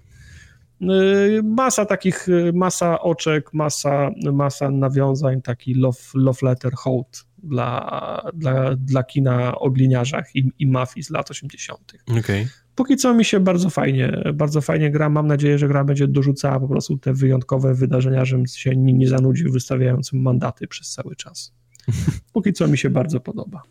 [1.44, 9.03] masa takich, masa oczek, masa, masa nawiązań, taki love, love letter, hołd dla, dla, dla
[9.03, 11.94] kina o gliniarzach i, i mafii z lat 80.
[12.20, 12.48] Okay.
[12.76, 15.10] Póki co mi się bardzo fajnie, bardzo fajnie gra.
[15.10, 19.07] Mam nadzieję, że gra będzie dorzucała po prostu te wyjątkowe wydarzenia, żebym się nie, nie
[19.07, 21.53] zanudził wystawiając mandaty przez cały czas.
[22.34, 23.61] Póki co mi się bardzo podoba.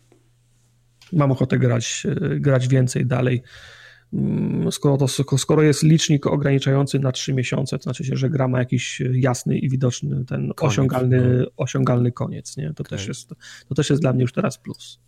[1.13, 2.07] Mam ochotę grać,
[2.39, 3.41] grać więcej dalej.
[4.13, 8.47] Mm, skoro, to, skoro jest licznik ograniczający na 3 miesiące, to znaczy się, że gra
[8.47, 11.45] ma jakiś jasny i widoczny ten koniec, osiągalny, no.
[11.57, 12.73] osiągalny koniec, nie?
[12.73, 12.97] To, okay.
[12.97, 13.33] też jest,
[13.67, 14.99] to też jest dla mnie już teraz plus.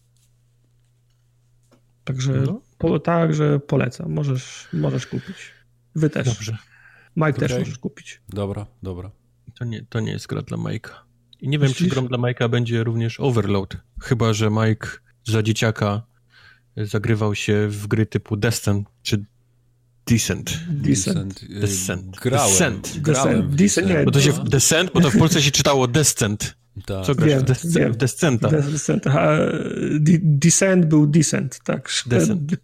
[2.03, 2.61] Także, no.
[2.77, 5.53] po, także polecam, możesz, możesz kupić.
[5.95, 6.27] Wy też.
[6.27, 6.57] Dobrze.
[7.15, 7.47] Mike okay.
[7.47, 8.21] też możesz kupić.
[8.29, 9.11] Dobra, dobra.
[9.59, 10.91] To nie, to nie jest gra dla Mike'a.
[11.41, 13.77] I nie wiem, czy grą dla Mike'a będzie również Overload.
[14.01, 14.87] Chyba, że Mike
[15.23, 16.03] za dzieciaka
[16.77, 19.25] zagrywał się w gry typu Descent czy
[20.07, 20.59] Descent.
[20.69, 21.45] Descent.
[21.59, 22.19] Descent.
[22.19, 22.49] Grałem.
[22.49, 22.99] Descent.
[22.99, 23.55] Grałem.
[23.55, 23.87] Descent.
[23.87, 26.55] Nie, bo to się w Descent, bo to w Polsce się czytało Descent.
[26.85, 27.05] Tak.
[27.05, 27.29] Co grasz?
[27.65, 28.49] Wiem, w Descenta.
[28.49, 29.03] Descent.
[30.21, 31.91] Descent był Descent, tak.
[32.07, 32.55] Descent.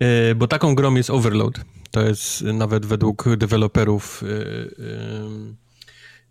[0.00, 1.60] E, bo taką grą jest Overload.
[1.90, 4.22] To jest nawet według deweloperów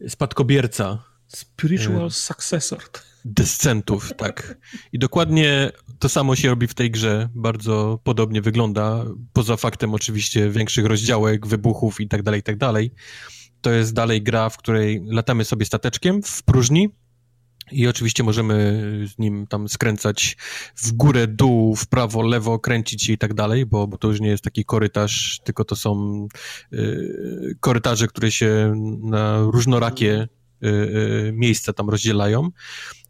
[0.01, 1.03] e, spadkobierca.
[1.27, 2.79] Spiritual successor.
[3.25, 4.57] Descentów, tak.
[4.93, 7.29] I dokładnie to samo się robi w tej grze.
[7.35, 9.05] Bardzo podobnie wygląda.
[9.33, 12.91] Poza faktem oczywiście większych rozdziałek, wybuchów i tak dalej, i tak dalej.
[13.61, 16.89] To jest dalej gra, w której latamy sobie stateczkiem w próżni
[17.71, 20.37] I oczywiście możemy z nim tam skręcać
[20.75, 24.21] w górę, dół, w prawo, lewo, kręcić się i tak dalej, bo, bo to już
[24.21, 26.27] nie jest taki korytarz, tylko to są
[26.73, 30.27] y, korytarze, które się na różnorakie
[30.63, 32.49] y, y, miejsca tam rozdzielają.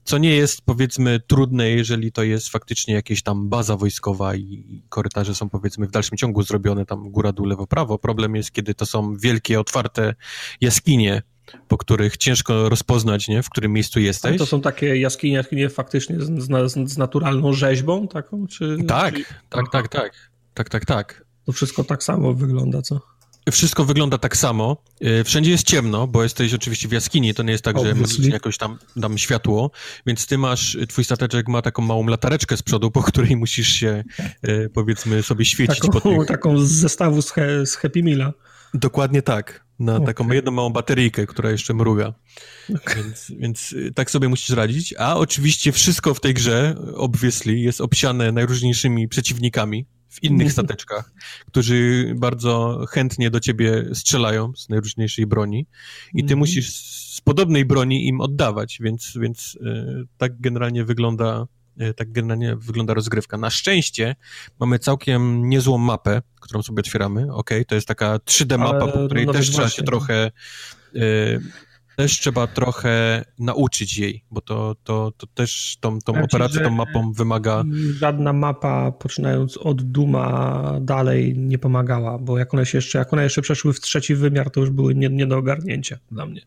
[0.09, 5.35] Co nie jest powiedzmy trudne, jeżeli to jest faktycznie jakieś tam baza wojskowa i korytarze
[5.35, 7.97] są powiedzmy w dalszym ciągu zrobione tam góra, dół, lewo, prawo.
[7.97, 10.15] Problem jest, kiedy to są wielkie, otwarte
[10.61, 11.21] jaskinie,
[11.67, 14.37] po których ciężko rozpoznać, nie, w którym miejscu jesteś.
[14.37, 18.77] to są takie jaskinie, jaskinie faktycznie z, z, z naturalną rzeźbą taką, czy...
[18.87, 19.23] Tak, czy...
[19.49, 21.25] tak, tak, tak, tak, tak, tak.
[21.45, 22.99] To wszystko tak samo wygląda, co?
[23.51, 24.77] Wszystko wygląda tak samo.
[25.03, 28.25] Y, wszędzie jest ciemno, bo jesteś oczywiście w jaskini, to nie jest tak, Obviously.
[28.25, 29.71] że jakoś tam dam światło,
[30.05, 34.03] więc ty masz, twój stateczek ma taką małą latareczkę z przodu, po której musisz się,
[34.47, 35.79] y, powiedzmy, sobie świecić.
[35.79, 36.27] Taką, po tych...
[36.27, 38.33] taką z zestawu z, he, z Happy Meala.
[38.73, 39.69] Dokładnie tak.
[39.79, 40.05] Na okay.
[40.05, 42.13] taką jedną małą bateryjkę, która jeszcze mruga.
[42.75, 43.03] Okay.
[43.03, 44.93] Więc, więc y, tak sobie musisz radzić.
[44.97, 50.51] A oczywiście wszystko w tej grze, obviously, jest obsiane najróżniejszymi przeciwnikami w innych mhm.
[50.65, 51.11] stateczkach,
[51.47, 55.67] którzy bardzo chętnie do ciebie strzelają z najróżniejszej broni
[56.13, 56.39] i ty mm.
[56.39, 61.45] musisz z podobnej broni im oddawać, więc, więc y, tak generalnie wygląda
[61.81, 63.37] y, tak generalnie wygląda rozgrywka.
[63.37, 64.15] Na szczęście
[64.59, 69.25] mamy całkiem niezłą mapę, którą sobie otwieramy, ok, to jest taka 3D mapa, po której
[69.25, 70.31] no, też trzeba się trochę
[70.95, 71.39] y,
[71.99, 76.69] też trzeba trochę nauczyć jej, bo to, to, to też tą, tą znaczy, operację, tą
[76.69, 77.63] mapą wymaga...
[77.97, 83.23] Żadna mapa, poczynając od Duma dalej, nie pomagała, bo jak one, się jeszcze, jak one
[83.23, 86.41] jeszcze przeszły w trzeci wymiar, to już były nie, nie do ogarnięcia dla mnie.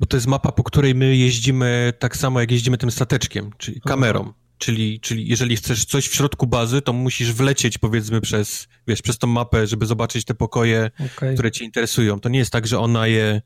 [0.00, 3.80] Bo to jest mapa, po której my jeździmy tak samo, jak jeździmy tym stateczkiem, czyli
[3.80, 4.32] kamerą.
[4.58, 9.18] Czyli, czyli jeżeli chcesz coś w środku bazy, to musisz wlecieć powiedzmy przez, wiesz, przez
[9.18, 11.34] tą mapę, żeby zobaczyć te pokoje, okay.
[11.34, 12.20] które cię interesują.
[12.20, 13.42] To nie jest tak, że ona je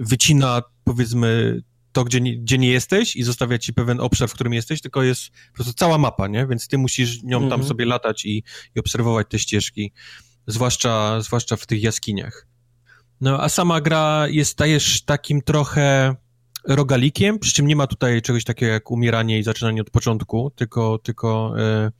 [0.00, 1.62] wycina, powiedzmy,
[1.92, 5.02] to, gdzie nie, gdzie nie jesteś i zostawia ci pewien obszar, w którym jesteś, tylko
[5.02, 6.46] jest po prostu cała mapa, nie?
[6.46, 7.68] Więc ty musisz nią tam mhm.
[7.68, 8.42] sobie latać i,
[8.76, 9.92] i obserwować te ścieżki,
[10.46, 12.46] zwłaszcza, zwłaszcza w tych jaskiniach.
[13.20, 16.16] No, a sama gra jest też takim trochę
[16.68, 20.98] rogalikiem, przy czym nie ma tutaj czegoś takiego jak umieranie i zaczynanie od początku, tylko,
[20.98, 21.90] tylko e, e,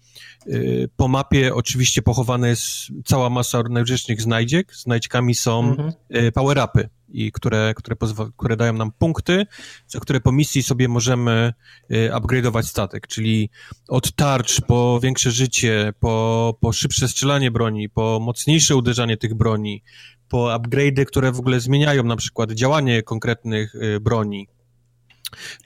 [0.96, 2.64] po mapie oczywiście pochowana jest
[3.04, 4.74] cała masa najróżniejszych znajdziek.
[4.74, 5.92] Znajdźkami są mhm.
[6.10, 7.96] e, power-upy, i które, które,
[8.36, 9.46] które dają nam punkty,
[9.86, 11.52] za które po misji sobie możemy
[11.92, 13.50] y, upgrade'ować statek, czyli
[13.88, 19.82] od tarcz po większe życie, po, po szybsze strzelanie broni, po mocniejsze uderzanie tych broni,
[20.28, 24.48] po upgrade'y, które w ogóle zmieniają na przykład działanie konkretnych y, broni,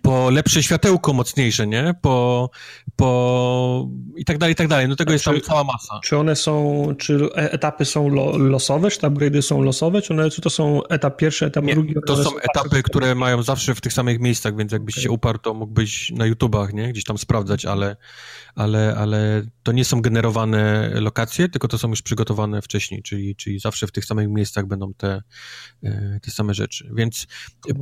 [0.03, 1.95] po lepsze światełko mocniejsze, nie?
[2.03, 2.51] Po,
[2.97, 4.89] po i tak dalej, i tak dalej.
[4.89, 6.01] No tego A jest czy, tam cała masa.
[6.05, 10.13] Czy one są, czy e, etapy są lo, losowe, czy te upgrade'y są losowe, czy,
[10.13, 11.95] one, czy to są etap pierwszy, etap nie, drugi?
[12.07, 15.03] To są etapy, które mają zawsze w tych samych miejscach, więc jakbyś okay.
[15.03, 16.93] się uparł, to mógłbyś na YouTubach, nie?
[16.93, 17.97] Gdzieś tam sprawdzać, ale,
[18.55, 23.59] ale, ale to nie są generowane lokacje, tylko to są już przygotowane wcześniej, czyli, czyli
[23.59, 25.23] zawsze w tych samych miejscach będą te,
[25.83, 26.91] e, te same rzeczy.
[26.95, 27.27] Więc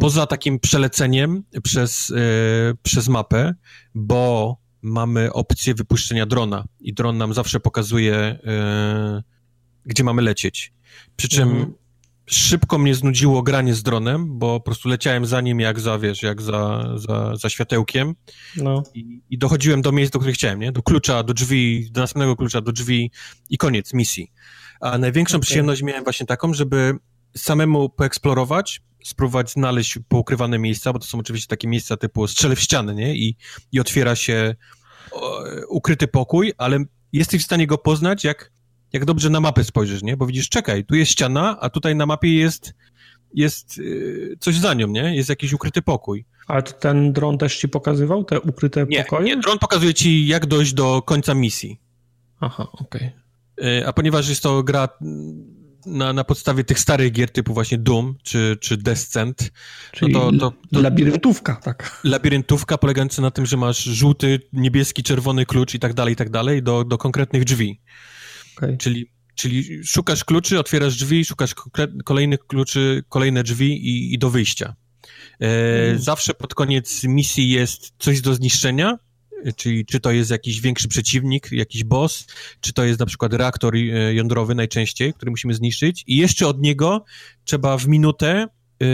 [0.01, 3.55] poza takim przeleceniem przez, e, przez mapę,
[3.95, 9.23] bo mamy opcję wypuszczenia drona i dron nam zawsze pokazuje, e,
[9.87, 10.73] gdzie mamy lecieć.
[11.17, 11.73] Przy czym mhm
[12.27, 16.23] szybko mnie znudziło granie z dronem, bo po prostu leciałem za nim jak za, wiesz,
[16.23, 18.15] jak za, za, za światełkiem
[18.57, 18.83] no.
[18.95, 20.73] I, i dochodziłem do miejsc, do których chciałem, nie?
[20.73, 23.11] Do klucza, do drzwi, do następnego klucza, do drzwi
[23.51, 24.33] i koniec misji.
[24.81, 25.47] A największą okay.
[25.47, 26.95] przyjemność miałem właśnie taką, żeby
[27.37, 32.61] samemu poeksplorować, spróbować znaleźć poukrywane miejsca, bo to są oczywiście takie miejsca typu strzel w
[32.61, 33.15] ścianę, nie?
[33.15, 33.37] I,
[33.73, 34.55] i otwiera się
[35.13, 36.79] o, ukryty pokój, ale
[37.13, 38.51] jesteś w stanie go poznać, jak
[38.93, 40.17] jak dobrze na mapę spojrzysz, nie?
[40.17, 42.75] Bo widzisz, czekaj, tu jest ściana, a tutaj na mapie jest,
[43.35, 45.17] jest yy, coś za nią, nie?
[45.17, 46.25] Jest jakiś ukryty pokój.
[46.47, 49.27] Ale ten dron też ci pokazywał te ukryte nie, pokoje?
[49.27, 51.81] Nie, dron pokazuje ci, jak dojść do końca misji.
[52.41, 53.13] Aha, okej.
[53.59, 53.71] Okay.
[53.71, 54.89] Yy, a ponieważ jest to gra
[55.87, 59.41] na, na podstawie tych starych gier typu właśnie Doom czy, czy Descent.
[59.43, 59.49] No
[59.93, 62.01] Czyli no to, to, to, labiryntówka, tak.
[62.05, 66.31] Labiryntówka polegająca na tym, że masz żółty, niebieski, czerwony klucz i tak dalej, i tak
[66.31, 67.81] dalej do, do konkretnych drzwi.
[68.57, 68.77] Okay.
[68.77, 71.55] Czyli, czyli szukasz kluczy, otwierasz drzwi, szukasz
[72.05, 74.75] kolejnych kluczy, kolejne drzwi i, i do wyjścia.
[75.41, 75.99] E, mm.
[75.99, 78.99] Zawsze pod koniec misji jest coś do zniszczenia,
[79.57, 82.27] czyli czy to jest jakiś większy przeciwnik, jakiś boss,
[82.61, 86.61] czy to jest na przykład reaktor e, jądrowy najczęściej, który musimy zniszczyć i jeszcze od
[86.61, 87.05] niego
[87.45, 88.47] trzeba w minutę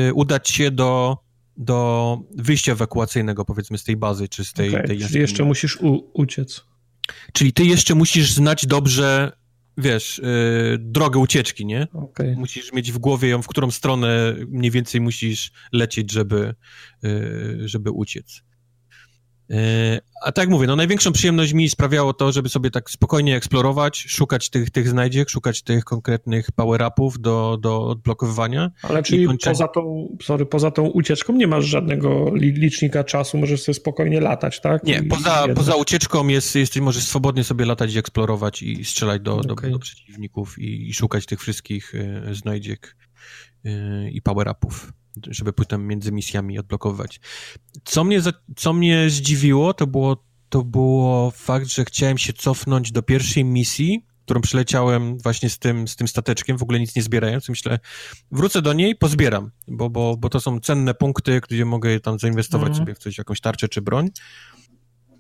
[0.09, 1.18] y, udać się do,
[1.56, 5.78] do wyjścia ewakuacyjnego, powiedzmy, z tej bazy, czy z tej, okay, tej Czyli jeszcze musisz
[6.12, 6.64] uciec.
[7.32, 9.32] Czyli ty jeszcze musisz znać dobrze
[9.78, 11.86] wiesz, yy, drogę ucieczki, nie?
[11.93, 12.36] Okay.
[12.36, 16.55] Musisz mieć w głowie ją, w którą stronę mniej więcej musisz lecieć, żeby,
[17.02, 18.43] yy, żeby uciec.
[19.51, 23.36] E, a tak jak mówię, no największą przyjemność mi sprawiało to, żeby sobie tak spokojnie
[23.36, 28.70] eksplorować, szukać tych, tych znajdziek, szukać tych konkretnych power-upów do, do odblokowywania.
[28.82, 33.74] Ale czyli poza tą, sorry, poza tą ucieczką nie masz żadnego licznika czasu, możesz sobie
[33.74, 34.85] spokojnie latać, tak?
[34.85, 39.36] Nie, poza, poza ucieczką jest, jest, możesz swobodnie sobie latać i eksplorować i strzelać do,
[39.36, 39.70] okay.
[39.70, 42.97] do, do, przeciwników i, i, szukać tych wszystkich y, znajdziek
[43.66, 44.93] y, i power-upów
[45.28, 47.20] żeby potem między misjami odblokowywać.
[47.84, 48.22] Co mnie,
[48.56, 54.06] co mnie zdziwiło, to było, to było fakt, że chciałem się cofnąć do pierwszej misji,
[54.26, 57.48] którą przyleciałem właśnie z tym, z tym stateczkiem, w ogóle nic nie zbierając.
[57.48, 57.78] Myślę,
[58.32, 62.68] wrócę do niej, pozbieram, bo, bo, bo to są cenne punkty, gdzie mogę tam zainwestować
[62.68, 62.84] mhm.
[62.84, 64.09] sobie w coś, jakąś tarczę czy broń.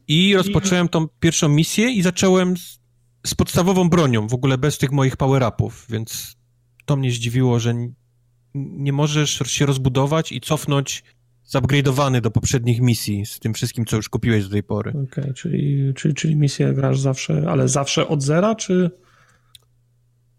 [0.08, 2.80] I rozpocząłem tą pierwszą misję i zacząłem z,
[3.26, 6.36] z podstawową bronią, w ogóle bez tych moich power-upów, więc
[6.84, 7.74] to mnie zdziwiło, że
[8.56, 11.04] nie możesz się rozbudować i cofnąć
[11.54, 14.90] zupgrade'owany do poprzednich misji z tym wszystkim, co już kupiłeś do tej pory.
[14.90, 18.90] Okej, okay, czyli, czyli, czyli misję grasz zawsze, ale zawsze od zera, czy...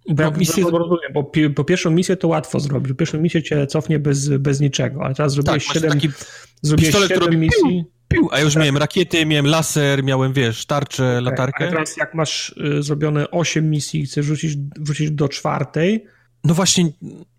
[0.09, 0.63] Bo, no, misję...
[0.63, 2.97] rozumiem, bo, po pierwszą misję to łatwo zrobić.
[2.97, 6.09] Pierwszą misję cię cofnie bez, bez niczego, ale teraz zrobiłeś tak, 7, taki
[6.61, 7.85] zrobiłeś pistolet, 7 misji.
[8.07, 8.61] Piu, a już tak.
[8.61, 11.67] miałem rakiety, miałem laser, miałem, wiesz, tarczę, okay, latarkę.
[11.67, 16.05] A teraz jak masz y, zrobione 8 misji i chcesz wrzucić, wrzucić do czwartej...
[16.47, 16.91] No właśnie,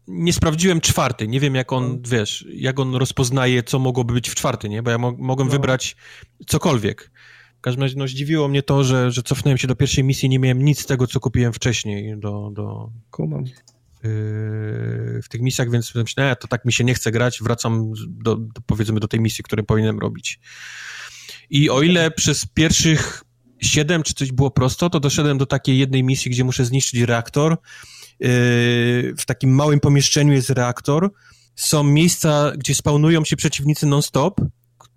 [0.09, 1.99] nie sprawdziłem czwarty, nie wiem jak on, no.
[2.11, 4.83] wiesz, jak on rozpoznaje, co mogłoby być w czwarty, nie?
[4.83, 5.53] Bo ja mo mogłem no.
[5.53, 5.97] wybrać
[6.47, 7.11] cokolwiek.
[7.59, 10.39] W każdym razie, no, zdziwiło mnie to, że, że cofnąłem się do pierwszej misji, nie
[10.39, 12.51] miałem nic z tego, co kupiłem wcześniej do...
[12.53, 13.45] do Kumam.
[13.45, 13.51] Yy,
[15.23, 18.61] w tych misjach, więc myślałem, to tak mi się nie chce grać, wracam do, do,
[18.67, 20.41] powiedzmy do tej misji, którą powinienem robić.
[21.51, 23.25] I o ile przez pierwszych
[23.61, 27.59] siedem czy coś było prosto, to doszedłem do takiej jednej misji, gdzie muszę zniszczyć reaktor,
[28.21, 31.11] w takim małym pomieszczeniu jest reaktor.
[31.57, 34.41] Są miejsca, gdzie spawnują się przeciwnicy non-stop,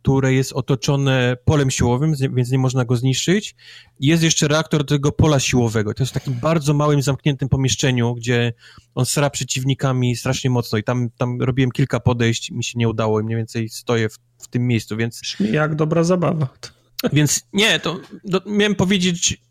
[0.01, 3.55] które jest otoczone polem siłowym, więc nie można go zniszczyć.
[3.99, 5.93] Jest jeszcze reaktor tego pola siłowego.
[5.93, 8.53] To jest w takim bardzo małym, zamkniętym pomieszczeniu, gdzie
[8.95, 13.19] on sra przeciwnikami strasznie mocno i tam, tam robiłem kilka podejść, mi się nie udało
[13.19, 15.21] i mniej więcej stoję w, w tym miejscu, więc...
[15.21, 16.47] Brzmi jak dobra zabawa.
[17.13, 17.99] Więc nie, to,
[18.31, 19.41] to miałem powiedzieć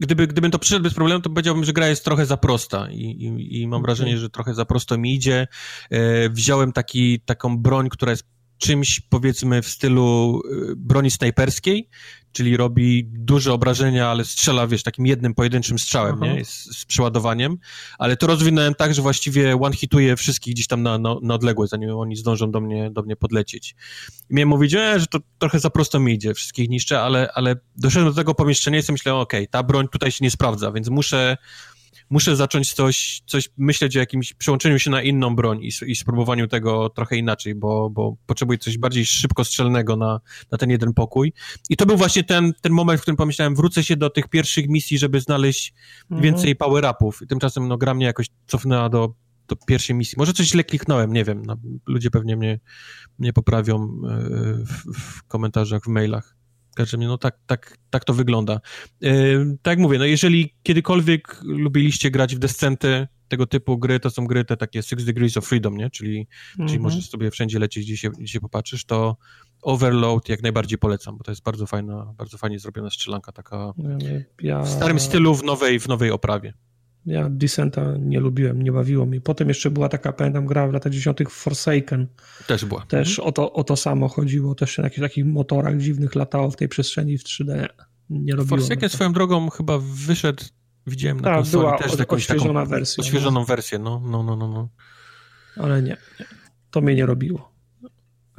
[0.00, 3.00] gdyby, gdybym to przyszedł bez problemu, to powiedziałbym, że gra jest trochę za prosta i,
[3.00, 3.86] i, i mam okay.
[3.86, 5.46] wrażenie, że trochę za prosto mi idzie.
[5.90, 11.88] E, wziąłem taki, taką broń, która jest czymś, powiedzmy, w stylu e, broni snajperskiej,
[12.32, 16.44] czyli robi duże obrażenia, ale strzela, wiesz, takim jednym pojedynczym strzałem, nie?
[16.44, 17.58] Z, z przeładowaniem,
[17.98, 21.90] ale to rozwinąłem tak, że właściwie one-hituje wszystkich gdzieś tam na, na, na odległość, zanim
[21.90, 23.74] oni zdążą do mnie, do mnie podlecieć.
[24.30, 27.56] I miałem mówić, e, że to trochę za prosto mi idzie, wszystkich niszczę, ale, ale
[27.76, 30.72] doszedłem do tego pomieszczenia i sobie myślałem, okej, okay, ta broń tutaj się nie sprawdza,
[30.72, 31.36] więc muszę
[32.10, 36.48] muszę zacząć coś, coś myśleć o jakimś przełączeniu się na inną broń i, i spróbowaniu
[36.48, 40.20] tego trochę inaczej, bo, bo potrzebuję coś bardziej szybkostrzelnego na,
[40.50, 41.32] na ten jeden pokój.
[41.70, 44.68] I to był właśnie ten, ten moment, w którym pomyślałem, wrócę się do tych pierwszych
[44.68, 46.22] misji, żeby znaleźć mhm.
[46.22, 47.20] więcej power-upów.
[47.28, 49.14] Tymczasem no, gra mnie jakoś cofnęła do,
[49.48, 50.14] do pierwszej misji.
[50.18, 51.42] Może coś źle kliknąłem, nie wiem.
[51.46, 51.56] No,
[51.86, 52.60] ludzie pewnie mnie,
[53.18, 53.88] mnie poprawią e,
[54.64, 56.37] w, w komentarzach, w mailach
[56.78, 58.60] każdym no tak, tak, tak to wygląda.
[59.00, 64.10] Yy, tak jak mówię, no jeżeli kiedykolwiek lubiliście grać w descenty, tego typu gry, to
[64.10, 65.90] są gry te takie Six Degrees of Freedom, nie?
[65.90, 66.82] Czyli, czyli mhm.
[66.82, 69.16] możesz sobie wszędzie lecieć, gdzie się, gdzie się popatrzysz, to
[69.62, 73.72] Overload jak najbardziej polecam, bo to jest bardzo fajna, bardzo fajnie zrobiona strzelanka, taka
[74.40, 74.62] ja...
[74.62, 76.54] w starym stylu, w nowej, w nowej oprawie.
[77.08, 79.20] Ja Descenta nie lubiłem, nie bawiło mi.
[79.20, 81.18] Potem jeszcze była taka, pamiętam, gra w latach 10.
[81.28, 82.06] Forsaken.
[82.46, 82.86] Też była.
[82.86, 83.28] Też mhm.
[83.28, 84.54] o, to, o to samo chodziło.
[84.54, 87.68] Też na jakichś takich motorach dziwnych latało w tej przestrzeni w 3D.
[88.10, 90.44] Nie robiło Forsaken swoją drogą chyba wyszedł,
[90.86, 93.02] widziałem na Ta, konsoli była też od, jakąś odświeżona taką, wersja.
[93.02, 93.46] Odświeżoną no.
[93.46, 94.68] wersję, no, no, no, no, no.
[95.56, 96.26] Ale nie, nie.
[96.70, 97.52] To mnie nie robiło.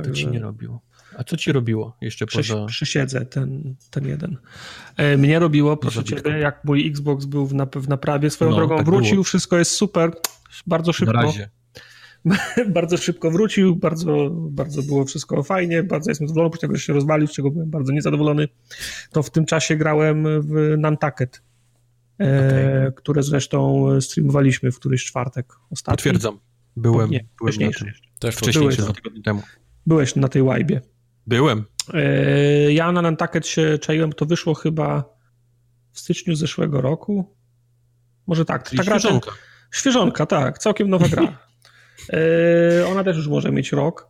[0.04, 0.82] To ci nie robiło.
[1.20, 2.66] A co ci robiło jeszcze poza...
[2.66, 4.38] Przysiedzę ten, ten jeden.
[4.98, 8.58] E, mnie robiło, proszę ciebie, jak mój Xbox był w, nap w naprawie, swoją no,
[8.58, 9.24] drogą tak wrócił, było.
[9.24, 10.12] wszystko jest super,
[10.68, 11.14] bardzo szybko.
[11.14, 11.50] Na razie.
[12.68, 17.32] bardzo szybko wrócił, bardzo, bardzo było wszystko fajnie, bardzo jestem zadowolony, że się rozwalił, z
[17.32, 18.48] czego byłem bardzo niezadowolony.
[19.12, 21.41] To w tym czasie grałem w Nantucket,
[22.20, 22.91] e, okay.
[22.96, 25.98] które zresztą streamowaliśmy w któryś czwartek ostatni.
[25.98, 26.40] Potwierdzam.
[26.76, 27.94] Byłem, nie, byłem wcześniejszy.
[28.20, 29.41] Też wcześniej, dwa tygodnie temu.
[29.86, 30.82] Byłeś na tej łajbie.
[31.30, 31.65] Byłem.
[31.93, 35.03] E, ja na Nantucket się czaiłem, to wyszło chyba
[35.91, 37.35] w styczniu zeszłego roku.
[38.27, 38.69] Może tak.
[38.69, 39.31] ta gra, świeżonka.
[39.72, 40.57] świeżonka, tak.
[40.57, 41.23] Całkiem nowa gra.
[42.14, 44.10] E, ona też już może mieć rok,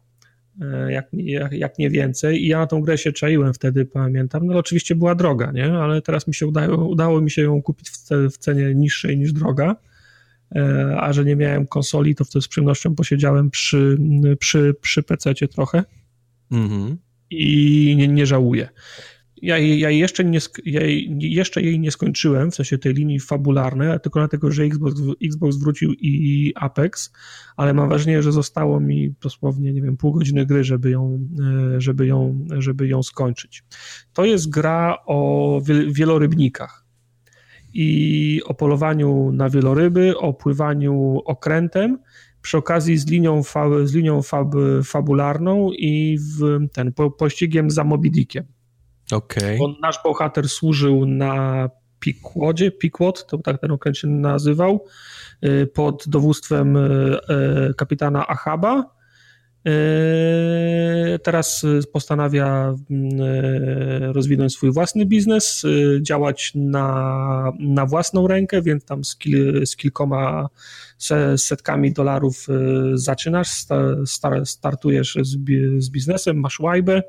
[0.61, 2.43] e, jak, jak, jak, nie więcej.
[2.43, 4.45] I ja na tą grę się czaiłem wtedy, pamiętam.
[4.45, 5.73] No oczywiście była droga, nie?
[5.73, 9.33] Ale teraz mi się udało, udało mi się ją kupić w, w cenie niższej niż
[9.33, 9.75] droga.
[10.97, 13.97] A że nie miałem konsoli, to wtedy z przyjemnością posiedziałem przy,
[14.39, 15.83] przy, przy PC-cie trochę.
[16.51, 16.97] Mhm.
[17.31, 18.69] I nie, nie żałuję.
[19.41, 20.81] Ja, ja, jeszcze nie, ja
[21.19, 25.93] jeszcze jej nie skończyłem, w sensie tej linii fabularnej, tylko dlatego, że Xbox, Xbox wrócił
[25.93, 27.13] i Apex,
[27.57, 31.27] ale mam wrażenie, że zostało mi dosłownie, nie wiem, pół godziny gry, żeby ją,
[31.75, 33.63] e, żeby ją, żeby ją skończyć.
[34.13, 35.61] To jest gra o
[35.91, 36.85] wielorybnikach
[37.73, 41.97] i o polowaniu na wieloryby, o pływaniu okrętem,
[42.41, 47.83] przy okazji z linią, fa, z linią fab, fabularną i w ten po, pościgiem za
[47.83, 48.45] Moby Dickiem.
[49.11, 49.57] Okay.
[49.81, 54.85] Nasz bohater służył na Pikwodzie, Pikwot, to tak ten okręt się nazywał,
[55.45, 57.17] y, pod dowództwem y,
[57.69, 58.98] y, kapitana Ahaba.
[61.23, 62.75] Teraz postanawia
[64.01, 65.65] rozwinąć swój własny biznes,
[66.01, 70.49] działać na, na własną rękę, więc tam z, kil, z kilkoma
[71.37, 72.47] setkami dolarów
[72.93, 73.49] zaczynasz,
[74.45, 75.37] startujesz z,
[75.83, 77.01] z biznesem, masz łajbę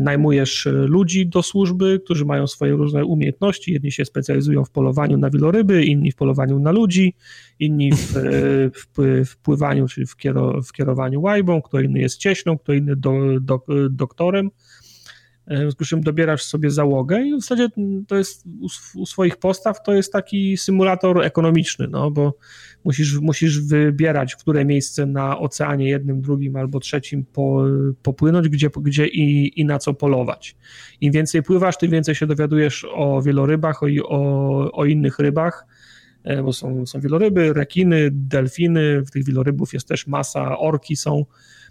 [0.00, 3.72] najmujesz e, ludzi do służby, którzy mają swoje różne umiejętności.
[3.72, 7.14] Jedni się specjalizują w polowaniu na wieloryby, inni w polowaniu na ludzi,
[7.58, 8.20] inni w, e,
[8.70, 8.86] w,
[9.26, 13.40] w pływaniu, czyli w, kiero, w kierowaniu łajbą, kto inny jest cieśną, kto inny do,
[13.40, 13.60] do,
[13.90, 14.50] doktorem.
[15.50, 17.68] W związku z czym dobierasz sobie załogę i w zasadzie
[18.08, 18.66] to jest u,
[19.00, 22.34] u swoich postaw to jest taki symulator ekonomiczny, no bo
[22.84, 27.64] musisz, musisz wybierać, w które miejsce na oceanie jednym, drugim albo trzecim po,
[28.02, 30.56] popłynąć, gdzie, gdzie i, i na co polować.
[31.00, 35.66] Im więcej pływasz, tym więcej się dowiadujesz o wielorybach, o, o, o innych rybach,
[36.24, 41.24] e, bo są, są wieloryby, rekiny, delfiny, w tych wielorybów jest też masa, orki są,
[41.24, 41.67] E,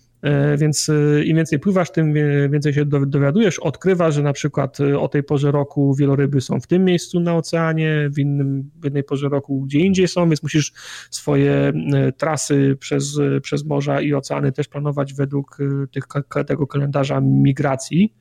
[0.57, 2.13] więc e, im więcej pływasz, tym
[2.51, 6.67] więcej się dowiadujesz, odkrywasz, że na przykład e, o tej porze roku wieloryby są w
[6.67, 10.73] tym miejscu na oceanie, w, innym, w innej porze roku gdzie indziej są, więc musisz
[11.11, 11.73] swoje
[12.17, 15.57] trasy przez, przez morza i oceany też planować według
[15.91, 16.03] tych,
[16.47, 18.13] tego kalendarza migracji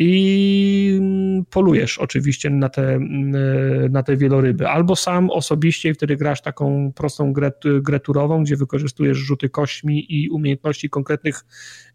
[0.00, 4.68] i mm, polujesz oczywiście na te, mm, na te wieloryby.
[4.68, 7.52] Albo sam osobiście, wtedy grasz taką prostą grę,
[7.82, 11.44] grę turową, gdzie wykorzystujesz rzuty kośćmi i umiejętności konkretnych,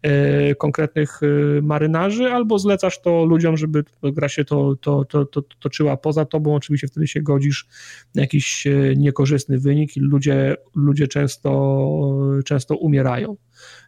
[0.02, 5.42] e, konkretnych e, marynarzy, albo zlecasz to ludziom, żeby gra się to, to, to, to,
[5.42, 6.54] toczyła poza tobą.
[6.54, 7.66] Oczywiście wtedy się godzisz
[8.14, 11.50] na jakiś e, niekorzystny wynik i ludzie, ludzie często,
[12.44, 13.36] często umierają.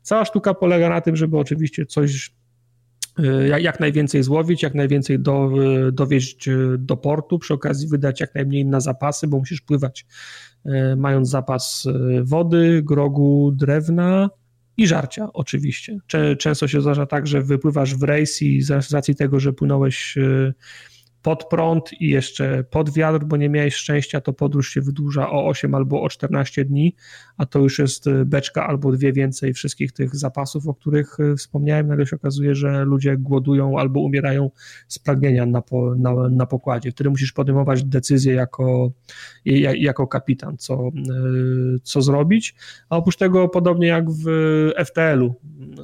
[0.03, 2.31] Cała sztuka polega na tym, żeby oczywiście coś
[3.49, 5.51] jak, jak najwięcej złowić, jak najwięcej do,
[5.89, 10.07] y, dowieźć y, do portu, przy okazji wydać jak najmniej na zapasy, bo musisz pływać
[10.97, 11.89] mając zapas
[12.23, 14.31] wody, grogu, drewna
[14.77, 15.99] i żarcia oczywiście.
[16.39, 20.19] Często się zdarza tak, że wypływasz w rejs i z racji tego, że płynąłeś
[21.27, 25.49] pod prąd i jeszcze pod wiatr, bo nie miałeś szczęścia, to podróż się wydłuża o
[25.49, 26.95] 8 albo o 14 dni,
[27.37, 31.37] a to już jest y, beczka albo dwie więcej wszystkich tych zapasów, o których y,
[31.37, 31.87] wspomniałem.
[31.87, 34.51] Nagle się okazuje, że ludzie głodują albo umierają
[34.89, 36.91] z pragnienia na, po, na, na pokładzie.
[36.91, 38.93] Wtedy musisz podejmować decyzję jako,
[39.75, 42.55] jako kapitan, co, y, co zrobić.
[42.89, 44.25] A oprócz tego, podobnie jak w
[44.87, 45.35] FTL-u,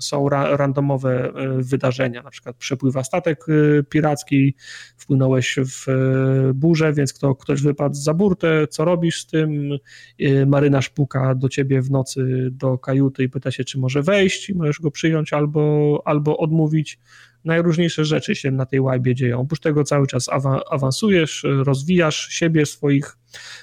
[0.00, 3.46] są ra, randomowe wydarzenia, na przykład przepływa statek
[3.88, 4.54] piracki,
[4.96, 9.78] wpłynął wpłynąłeś w e, burzę, więc kto, ktoś wypadł za burtę, co robisz z tym?
[10.20, 14.50] E, marynarz puka do ciebie w nocy do kajuty i pyta się, czy może wejść
[14.50, 16.98] i możesz go przyjąć albo, albo odmówić.
[17.44, 19.40] Najróżniejsze rzeczy się na tej łajbie dzieją.
[19.40, 20.28] Oprócz tego cały czas
[20.70, 23.16] awansujesz, rozwijasz siebie, swoich,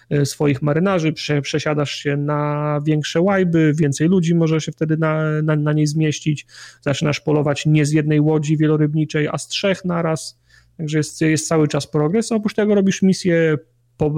[0.09, 5.55] e, swoich marynarzy, przesiadasz się na większe łajby, więcej ludzi może się wtedy na, na,
[5.55, 6.45] na niej zmieścić.
[6.81, 10.39] Zaczynasz polować nie z jednej łodzi wielorybniczej, a z trzech naraz
[10.79, 12.31] Także jest, jest cały czas progres.
[12.31, 13.57] Oprócz tego robisz misje,
[13.97, 14.13] po,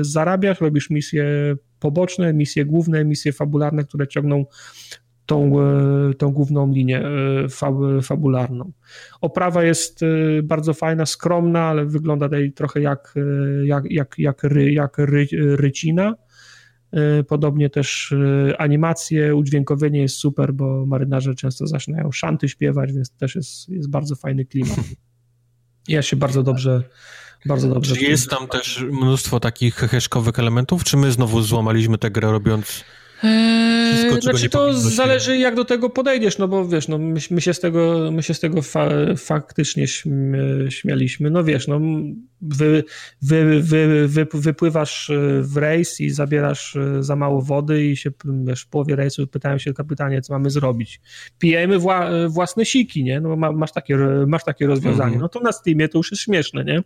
[0.00, 1.24] zarabiasz, robisz misje
[1.80, 4.44] poboczne, misje główne, misje fabularne, które ciągną
[5.26, 8.72] tą, e, tą główną linię e, fabularną.
[9.20, 10.06] Oprawa jest e,
[10.42, 13.14] bardzo fajna, skromna, ale wygląda tutaj trochę jak,
[13.64, 16.14] jak, jak, jak, ry, jak ry, rycina.
[17.28, 18.14] Podobnie też
[18.58, 24.16] animacje, udźwiękowienie jest super, bo marynarze często zaczynają szanty śpiewać, więc też jest, jest bardzo
[24.16, 24.78] fajny klimat.
[25.88, 26.82] Ja się bardzo dobrze,
[27.46, 27.96] bardzo dobrze.
[27.96, 32.84] Czy jest tam też mnóstwo takich heheszkowych elementów, czy my znowu złamaliśmy tę grę robiąc
[33.92, 37.54] Wszystko, znaczy to zależy jak do tego podejdziesz, no bo wiesz, no my, my się
[37.54, 39.86] z tego, my się z tego fa faktycznie
[40.68, 41.80] śmialiśmy, no wiesz, no
[42.42, 42.84] wy,
[43.22, 48.10] wy, wy, wy, wypływasz e, w rejs i zabierasz e, za mało wody i się,
[48.44, 51.00] wiesz, w połowie rejsu pytają się kapitanie, co mamy zrobić.
[51.38, 53.20] Pijemy wła własne siki, nie?
[53.20, 53.96] No masz takie,
[54.26, 55.16] masz takie rozwiązanie.
[55.16, 55.20] -hmm.
[55.20, 56.82] No to na Steamie to już jest śmieszne, nie?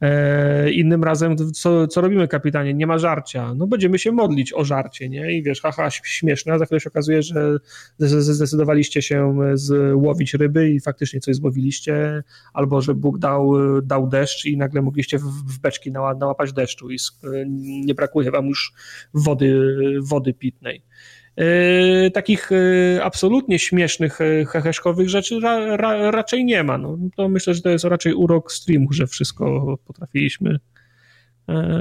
[0.00, 2.74] E, innym razem, co, co robimy, kapitanie?
[2.74, 3.54] Nie ma żarcia.
[3.54, 5.32] No będziemy się modlić o żarcie, nie?
[5.32, 7.58] I wiesz, haha, śmieszne, a za chwilę się okazuje, że
[7.98, 13.52] zdecydowaliście się złowić ryby i faktycznie coś złowiliście, albo że Bóg dał,
[13.82, 16.96] dał deszcz i nagle mogliście w, w beczki nałapać deszczu i
[17.84, 18.72] nie brakuje wam już
[19.14, 20.82] wody, wody pitnej.
[21.38, 26.78] Yy, takich yy, absolutnie śmiesznych, yy, heheszkowych rzeczy ra, ra, raczej nie ma.
[26.78, 30.58] No, to myślę, że to jest raczej urok streamu, że wszystko potrafiliśmy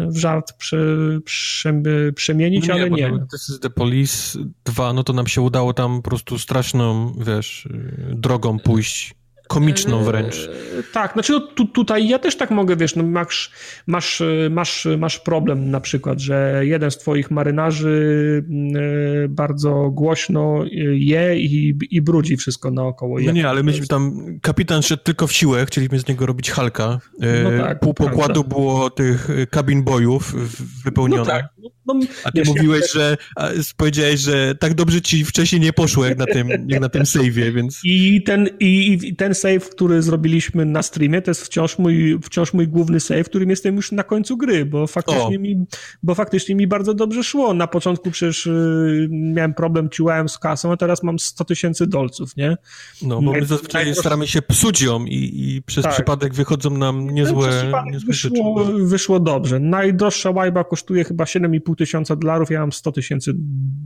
[0.07, 0.77] w żart prze,
[1.25, 1.81] prze,
[2.15, 3.11] przemienić, no nie, ale nie.
[3.31, 7.69] This is the Police 2, no to nam się udało tam po prostu straszną, wiesz,
[8.09, 9.15] drogą pójść
[9.47, 10.49] komiczną wręcz.
[10.79, 13.51] E, tak, znaczy no, tu, tutaj ja też tak mogę, wiesz, no masz,
[13.87, 18.43] masz, masz, masz problem na przykład, że jeden z twoich marynarzy
[18.75, 23.19] e, bardzo głośno je i, i brudzi wszystko naokoło.
[23.19, 26.99] No nie, ale myśmy tam, kapitan szedł tylko w siłę, chcieliśmy z niego robić Halka.
[27.21, 28.55] E, no tak, Pół pokładu prawda.
[28.55, 30.35] było tych kabin bojów
[30.83, 31.21] wypełnione.
[31.21, 31.45] No tak.
[31.85, 32.91] No, no, a ty wiesz, mówiłeś, jak...
[32.93, 36.89] że a, powiedziałeś, że tak dobrze ci wcześniej nie poszło jak na tym, jak na
[36.89, 37.81] tym save'ie, więc...
[37.83, 42.53] I ten, i, i ten save, który zrobiliśmy na streamie, to jest wciąż mój, wciąż
[42.53, 45.65] mój główny save, którym jestem już na końcu gry, bo faktycznie, mi,
[46.03, 47.53] bo faktycznie mi bardzo dobrze szło.
[47.53, 52.37] Na początku przecież y, miałem problem, ciłałem z kasą, a teraz mam 100 tysięcy dolców,
[52.37, 52.57] nie?
[53.01, 55.93] No, bo my zazwyczaj staramy się psuć ją i, i przez tak.
[55.93, 58.83] przypadek wychodzą nam niezłe, niezłe wyszło, rzeczy.
[58.85, 59.59] Wyszło dobrze.
[59.59, 61.25] Najdroższa łajba kosztuje chyba
[61.59, 63.33] 7,5 tysiąca dolarów, ja mam 100 tysięcy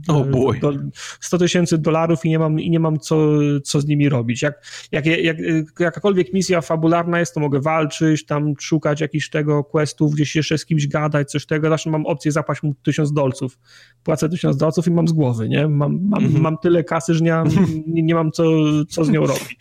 [0.08, 0.24] oh
[0.60, 0.72] do,
[1.20, 3.28] 100 tysięcy dolarów i nie mam, i nie mam co,
[3.64, 4.42] co z nimi robić.
[4.42, 4.54] Jak,
[4.92, 5.36] jak, jak,
[5.80, 10.66] jakakolwiek misja fabularna jest, to mogę walczyć, tam szukać jakichś tego questów, gdzieś jeszcze z
[10.66, 13.58] kimś gadać, coś tego, zawsze mam opcję zapłacić mu tysiąc dolców.
[14.02, 15.68] Płacę tysiąc dolców i mam z głowy, nie?
[15.68, 16.40] Mam, mam, mm -hmm.
[16.40, 17.48] mam tyle kasy, że nie mam,
[17.86, 18.44] nie, nie mam co,
[18.88, 19.58] co z nią robić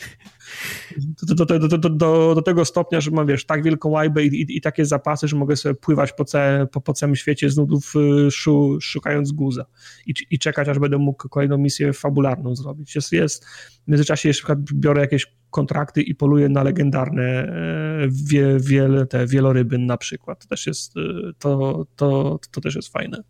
[1.24, 4.62] do, do, do, do, tego stopnia, że mam, wiesz, tak wielką łajbę i, i, i
[4.62, 7.94] takie zapasy, że mogę sobie pływać po, ce, po, po całym świecie z nudów
[8.28, 9.66] y, szu, szukając guza
[10.06, 12.96] i, i czekać, aż będę mógł kolejną misję fabularną zrobić.
[12.96, 19.06] Jest, jest w międzyczasie jeszcze biorę jakieś kontrakty i poluję na legendarne e, wie, wiele,
[19.06, 20.42] te wieloryby na przykład.
[20.42, 21.02] To też jest, y,
[21.40, 23.24] to, to, to też jest fajne.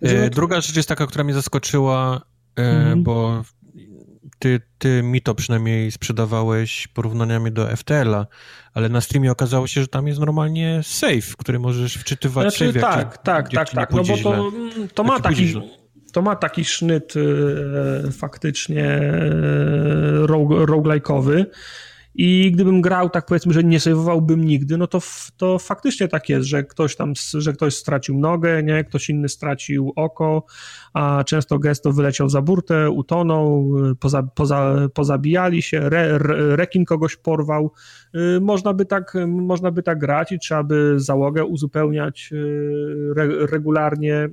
[0.00, 2.22] E, druga rzecz jest taka, która mnie zaskoczyła,
[2.56, 3.02] mm.
[3.02, 3.42] bo
[4.42, 8.26] ty, ty mi to przynajmniej sprzedawałeś porównaniami do FTL-a,
[8.74, 12.82] ale na streamie okazało się, że tam jest normalnie save, który możesz wczytywać znaczy, save,
[12.82, 14.52] Tak, jak, tak, tak, tak, no bo to,
[14.94, 15.54] to ma taki...
[16.12, 19.20] To ma taki sznyt e, faktycznie e,
[20.66, 21.44] roguelike'owy,
[22.14, 25.00] i gdybym grał tak powiedzmy, że nie sejwowałbym nigdy, no to,
[25.36, 29.92] to faktycznie tak jest, że ktoś tam, że ktoś stracił nogę, nie, ktoś inny stracił
[29.96, 30.44] oko,
[30.92, 37.16] a często gesto wyleciał za burtę, utonął, poza, poza, pozabijali się, re, re, rekin kogoś
[37.16, 37.72] porwał.
[38.14, 43.46] Y, można by tak, można by tak grać i trzeba by załogę uzupełniać y, re,
[43.46, 44.28] regularnie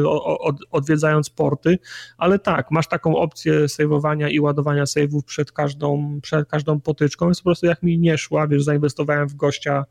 [0.00, 1.78] y, od, odwiedzając porty,
[2.18, 7.40] ale tak, masz taką opcję sejwowania i ładowania sejwów przed każdą, przed każdą potyczką, jest
[7.40, 9.84] po prostu jak mi nie szła, wiesz, zainwestowałem w gościa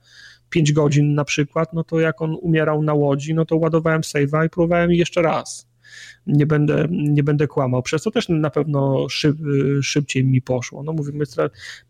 [0.50, 4.46] 5 godzin na przykład, no to jak on umierał na łodzi, no to ładowałem save'a
[4.46, 5.73] i próbowałem jeszcze raz
[6.28, 7.84] nie będę, nie będę kłamał.
[7.84, 9.38] Przez to też na pewno szyb,
[9.82, 10.84] szybciej mi poszło.
[10.84, 11.26] No mówimy,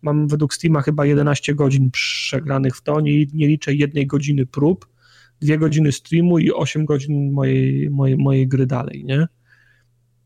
[0.01, 4.87] mam według Steama chyba 11 godzin przegranych w to, nie, nie liczę jednej godziny prób,
[5.41, 9.27] dwie godziny streamu i 8 godzin mojej, mojej, mojej gry dalej, nie?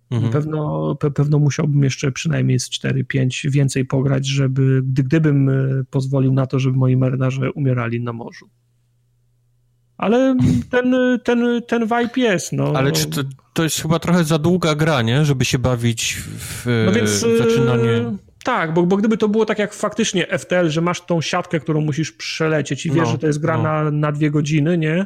[0.10, 0.34] Mhm.
[0.34, 6.34] Pewno, pe, pewno musiałbym jeszcze przynajmniej z 4-5 więcej pograć, żeby, gdy, gdybym e, pozwolił
[6.34, 8.50] na to, żeby moi marynarze umierali na morzu.
[9.98, 10.36] Ale
[10.70, 12.54] ten, ten, ten vibe jest.
[12.54, 12.74] No.
[12.76, 13.22] Ale czy to,
[13.54, 15.26] to jest chyba trochę za długa gra, nie?
[15.26, 18.18] Żeby się bawić w no więc, zaczynanie.
[18.44, 21.82] Tak, bo, bo gdyby to było tak jak faktycznie FTL, że masz tą siatkę, którą
[21.82, 23.64] musisz przelecieć i wiesz, no, że to jest gra no.
[23.64, 25.06] na, na dwie godziny, nie?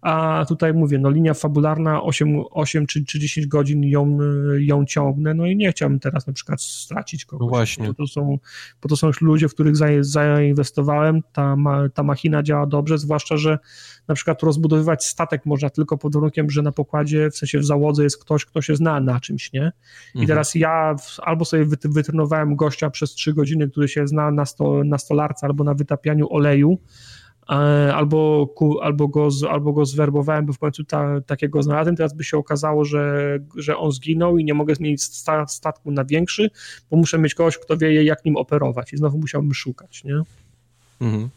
[0.00, 4.18] a tutaj mówię, no linia fabularna 8, 8 czy, czy 10 godzin ją,
[4.58, 7.46] ją ciągnę, no i nie chciałbym teraz na przykład stracić kogoś.
[7.46, 7.86] No właśnie.
[7.86, 8.38] Bo to są,
[8.82, 13.36] bo to są już ludzie, w których zainwestowałem, ta, ma, ta machina działa dobrze, zwłaszcza,
[13.36, 13.58] że
[14.08, 18.02] na przykład rozbudowywać statek można tylko pod warunkiem, że na pokładzie, w sensie w załodze
[18.02, 19.72] jest ktoś, kto się zna na czymś, nie?
[20.14, 20.26] I mhm.
[20.26, 24.98] teraz ja albo sobie wytrenowałem gościa przez 3 godziny, który się zna na, sto, na
[24.98, 26.78] stolarce albo na wytapianiu oleju,
[27.50, 28.48] E, albo,
[28.82, 32.84] albo, go, albo go zwerbowałem, bo w końcu ta, takiego znalazłem, teraz by się okazało,
[32.84, 35.02] że, że on zginął i nie mogę zmienić
[35.48, 36.50] statku na większy,
[36.90, 40.22] bo muszę mieć kogoś, kto wie, jak nim operować i znowu musiałbym szukać, nie?
[41.00, 41.28] Mhm.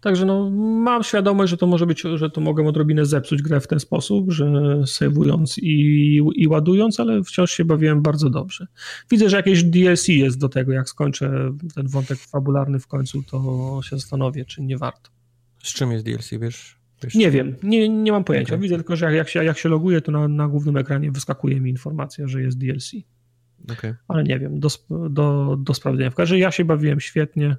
[0.00, 3.66] Także no, mam świadomość, że to może być, że to mogę odrobinę zepsuć grę w
[3.66, 4.46] ten sposób, że
[4.86, 8.66] sejwując i, i ładując, ale wciąż się bawiłem bardzo dobrze.
[9.10, 13.80] Widzę, że jakieś DLC jest do tego, jak skończę ten wątek fabularny w końcu, to
[13.82, 15.10] się zastanowię, czy nie warto.
[15.62, 16.78] Z czym jest DLC, wiesz?
[17.02, 18.54] wiesz nie wiem, nie, nie mam pojęcia.
[18.54, 18.62] Okay.
[18.62, 21.70] Widzę tylko, że jak się, jak się loguję, to na, na głównym ekranie wyskakuje mi
[21.70, 22.92] informacja, że jest DLC.
[23.72, 23.96] Okay.
[24.08, 24.68] Ale nie wiem, do,
[25.10, 26.10] do, do sprawdzenia.
[26.10, 27.56] W każdym razie ja się bawiłem świetnie.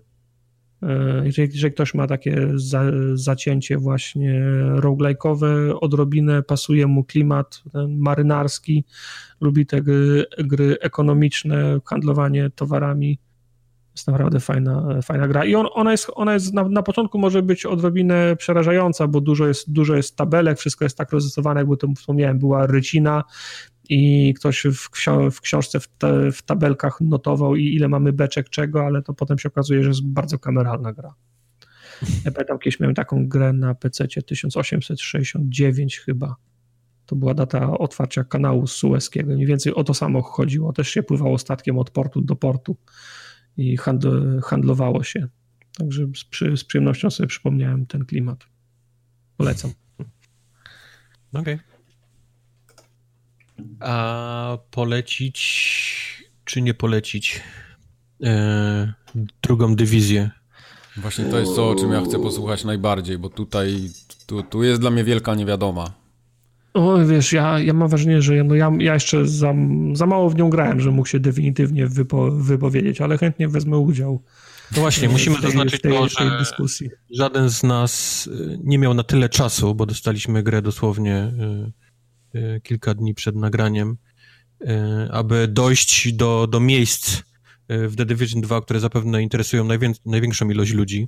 [0.84, 2.84] E, jeżeli, jeżeli ktoś ma takie za,
[3.14, 4.42] zacięcie właśnie
[4.76, 8.84] roguelike'owe, odrobinę pasuje mu klimat marynarski,
[9.42, 13.20] lubi te gry, gry ekonomiczne, handlowanie towarami,
[13.98, 15.46] jest naprawdę fajna, fajna gra.
[15.46, 19.48] I on, ona jest, ona jest na, na początku może być odrobinę przerażająca, bo dużo
[19.48, 23.24] jest, dużo jest tabelek, wszystko jest tak rozrysowane, jakby to wspomniałem, była rycina
[23.90, 28.50] i ktoś w, ksio w książce w, te, w, tabelkach notował i ile mamy beczek
[28.50, 31.14] czego, ale to potem się okazuje, że jest bardzo kameralna gra.
[32.26, 36.36] Ja pamiętam, kiedyś miałem taką grę na PC 1869 chyba.
[37.06, 39.34] To była data otwarcia kanału sueskiego.
[39.34, 40.74] Mniej więcej o to samo chodziło.
[40.74, 42.78] Też się pływało statkiem od portu do portu
[43.58, 45.28] i handl handlowało się.
[45.78, 48.46] Także z, przy, z przyjemnością sobie przypomniałem ten klimat.
[49.38, 49.72] Polecam.
[51.34, 51.54] Okej.
[51.54, 51.77] Okay.
[53.80, 55.38] A polecić
[56.46, 57.42] czy nie polecić
[58.24, 58.94] e,
[59.42, 60.30] drugą dywizję?
[60.98, 63.90] Właśnie to jest to, o czym ja chcę posłuchać najbardziej, bo tutaj
[64.28, 65.94] tu, tu jest dla mnie wielka niewiadoma.
[66.74, 69.54] O, wiesz, ja, ja mam wrażenie, że no ja, ja jeszcze za,
[69.94, 74.22] za mało w nią grałem, że mógł się definitywnie wypo, wypowiedzieć, ale chętnie wezmę udział.
[74.76, 76.90] No właśnie, musimy zaznaczyć tej, to, że dyskusji.
[77.12, 81.16] żaden z nas y, nie miał na tyle czasu, bo dostaliśmy grę dosłownie
[81.68, 81.87] y,
[82.64, 83.98] kilka dni przed nagraniem,
[85.12, 87.22] aby dojść do, do miejsc
[87.70, 91.08] w The Division 2, które zapewne interesują najwię największą ilość ludzi.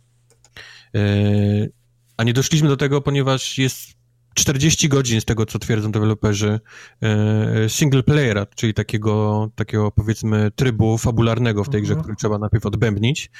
[2.17, 3.99] A nie doszliśmy do tego, ponieważ jest
[4.33, 6.59] 40 godzin z tego, co twierdzą deweloperzy
[7.01, 12.03] e, single playera, czyli takiego, takiego powiedzmy trybu fabularnego w tej grze, mhm.
[12.03, 13.31] który trzeba najpierw odbębnić.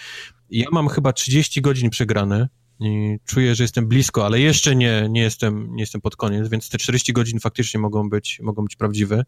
[0.50, 2.50] ja mam chyba 30 godzin przegrane
[2.80, 6.70] i czuję, że jestem blisko, ale jeszcze nie, nie, jestem, nie jestem pod koniec, więc
[6.70, 9.24] te 40 godzin faktycznie mogą być, mogą być prawdziwe.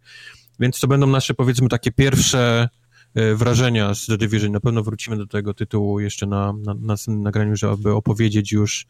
[0.60, 2.70] Więc to będą nasze, powiedzmy, takie pierwsze
[3.16, 4.52] e, wrażenia z The Division.
[4.52, 8.88] Na pewno wrócimy do tego tytułu jeszcze na, na, na nagraniu, żeby opowiedzieć już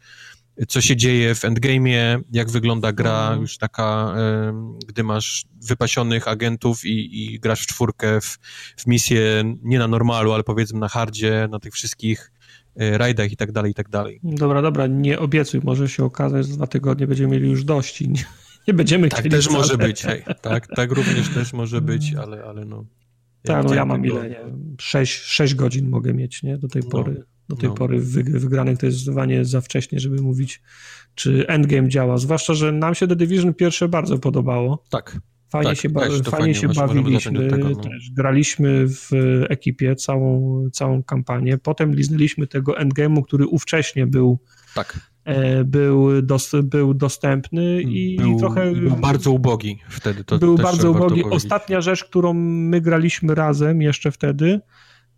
[0.67, 3.41] co się dzieje w endgame'ie, jak wygląda gra mhm.
[3.41, 4.15] już taka,
[4.87, 8.37] gdy masz wypasionych agentów i, i grasz w czwórkę w,
[8.77, 12.40] w misję nie na normalu, ale powiedzmy na hardzie, na tych wszystkich e,
[12.75, 14.19] rajdach i tak dalej, i tak dalej.
[14.23, 18.01] Dobra, dobra, nie obiecuj, może się okazać, że za dwa tygodnie będziemy mieli już dość
[18.01, 18.23] i nie,
[18.67, 19.31] nie będziemy tak chcieli...
[19.31, 22.85] Tak też może być, hej, tak, tak również też może być, ale, ale no...
[23.43, 24.39] tak, no ja mam ile, nie
[24.79, 26.89] 6, 6 godzin mogę mieć, nie, do tej no.
[26.89, 27.23] pory.
[27.49, 27.75] Do tej no.
[27.75, 30.61] pory wygranych to jest zdecydowanie za wcześnie, żeby mówić,
[31.15, 32.17] czy endgame działa.
[32.17, 34.83] Zwłaszcza, że nam się The Division pierwsze bardzo podobało.
[34.89, 35.19] Tak.
[35.51, 37.75] Fajnie tak, się, ba fajnie, fajnie się bawiliśmy, tego, no.
[37.75, 39.09] też graliśmy w
[39.49, 41.57] ekipie całą, całą kampanię.
[41.57, 44.39] Potem liznęliśmy tego endgame'u, który ówcześnie był
[44.75, 44.99] tak.
[45.23, 48.71] E, był, dos, był dostępny i był, trochę...
[48.71, 50.23] Był bardzo ubogi wtedy.
[50.23, 51.23] To był bardzo ubogi.
[51.23, 54.61] Ostatnia rzecz, którą my graliśmy razem jeszcze wtedy,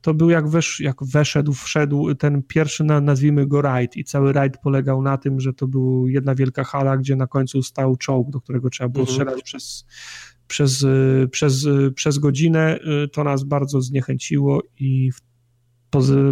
[0.04, 4.58] to był jak, wesz, jak weszedł, wszedł ten pierwszy, nazwijmy go rajd i cały rajd
[4.58, 8.42] polegał na tym, że to była jedna wielka hala, gdzie na końcu stał czołg, do
[8.42, 9.16] którego trzeba było mhm.
[9.16, 9.86] strzelać przez,
[10.48, 10.86] przez,
[11.32, 12.80] przez, przez godzinę.
[13.12, 15.12] To nas bardzo zniechęciło i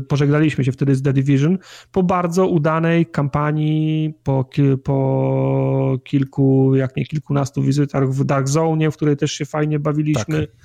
[0.07, 1.57] pożegnaliśmy się wtedy z The Division
[1.91, 4.49] po bardzo udanej kampanii, po,
[4.83, 10.47] po kilku, jak nie kilkunastu wizytach w Dark Zone, w której też się fajnie bawiliśmy.
[10.47, 10.55] Tak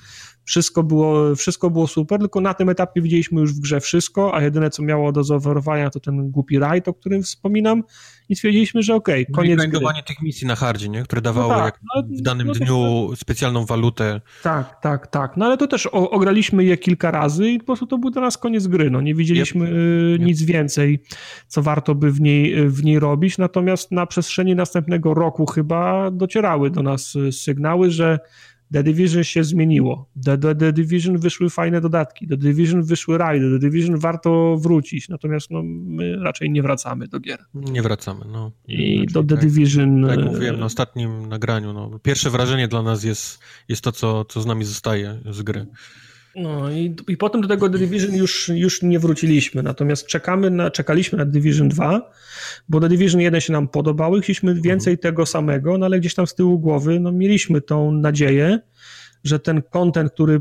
[0.46, 4.42] wszystko było, wszystko było super, tylko na tym etapie widzieliśmy już w grze wszystko, a
[4.42, 7.82] jedyne co miało do zaoferowania to ten głupi rajd, o którym wspominam
[8.28, 10.02] i stwierdziliśmy, że okej, okay, koniec no gry.
[10.06, 11.02] tych misji na hardzie, nie?
[11.02, 14.20] które dawały no tak, no, w danym no dniu specjalną walutę.
[14.42, 17.86] Tak, tak, tak, no ale to też o, ograliśmy je kilka razy i po prostu
[17.86, 20.20] to był dla nas koniec gry, no nie widzieliśmy yep.
[20.20, 20.48] nic yep.
[20.48, 21.02] więcej,
[21.48, 26.70] co warto by w niej, w niej robić, natomiast na przestrzeni następnego roku chyba docierały
[26.70, 28.18] do nas sygnały, że
[28.72, 30.08] The Division się zmieniło.
[30.24, 32.28] The, The, The Division wyszły fajne dodatki.
[32.28, 33.50] The Division wyszły rajdy.
[33.50, 35.08] The Division warto wrócić.
[35.08, 37.38] Natomiast no, my raczej nie wracamy do gier.
[37.54, 38.52] Nie wracamy, no.
[38.68, 40.06] I do The tak, Division...
[40.06, 43.38] Tak jak mówiłem na ostatnim nagraniu, no, pierwsze wrażenie dla nas jest,
[43.68, 45.66] jest to, co, co z nami zostaje z gry.
[46.36, 50.70] No i, i potem do tego The Division już, już nie wróciliśmy, natomiast czekamy na,
[50.70, 52.10] czekaliśmy na Division 2,
[52.68, 54.98] bo The Division 1 się nam podobały, chcieliśmy więcej mhm.
[54.98, 58.60] tego samego, no ale gdzieś tam z tyłu głowy no, mieliśmy tą nadzieję,
[59.24, 60.40] że ten content, który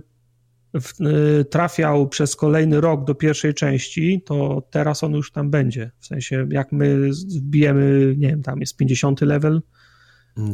[0.74, 1.02] w,
[1.42, 5.92] y, trafiał przez kolejny rok do pierwszej części, to teraz on już tam będzie.
[6.00, 9.62] W sensie, jak my wbijemy, nie wiem, tam jest 50 level,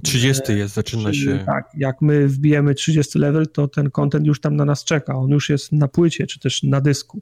[0.04, 1.44] 30 jest, zaczyna się.
[1.46, 5.16] Tak, jak my wbijemy 30 level, to ten content już tam na nas czeka.
[5.16, 7.22] On już jest na płycie, czy też na dysku.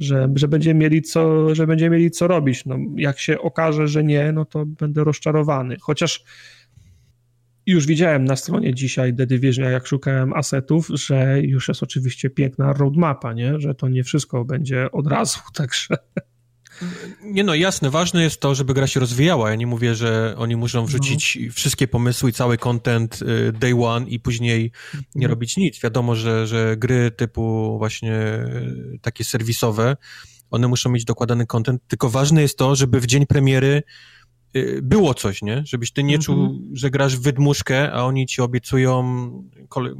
[0.00, 2.66] że, że, będziemy mieli co, że będziemy mieli co robić.
[2.66, 5.76] No, jak się okaże, że nie, no to będę rozczarowany.
[5.80, 6.24] Chociaż
[7.66, 12.72] już widziałem na stronie dzisiaj The Division, jak szukałem asetów, że już jest oczywiście piękna
[12.72, 13.60] roadmapa, nie?
[13.60, 15.94] że to nie wszystko będzie od razu, także...
[17.22, 19.50] Nie no, jasne, ważne jest to, żeby gra się rozwijała.
[19.50, 21.52] Ja nie mówię, że oni muszą wrzucić no.
[21.52, 24.72] wszystkie pomysły i cały content y, day one i później
[25.14, 25.30] nie no.
[25.30, 25.80] robić nic.
[25.80, 29.96] Wiadomo, że, że gry typu właśnie y, takie serwisowe,
[30.50, 33.82] one muszą mieć dokładany content, tylko ważne jest to, żeby w dzień premiery
[34.56, 35.62] y, było coś, nie?
[35.66, 36.24] Żebyś ty nie mm -hmm.
[36.24, 39.30] czuł, że grasz w wydmuszkę, a oni ci obiecują,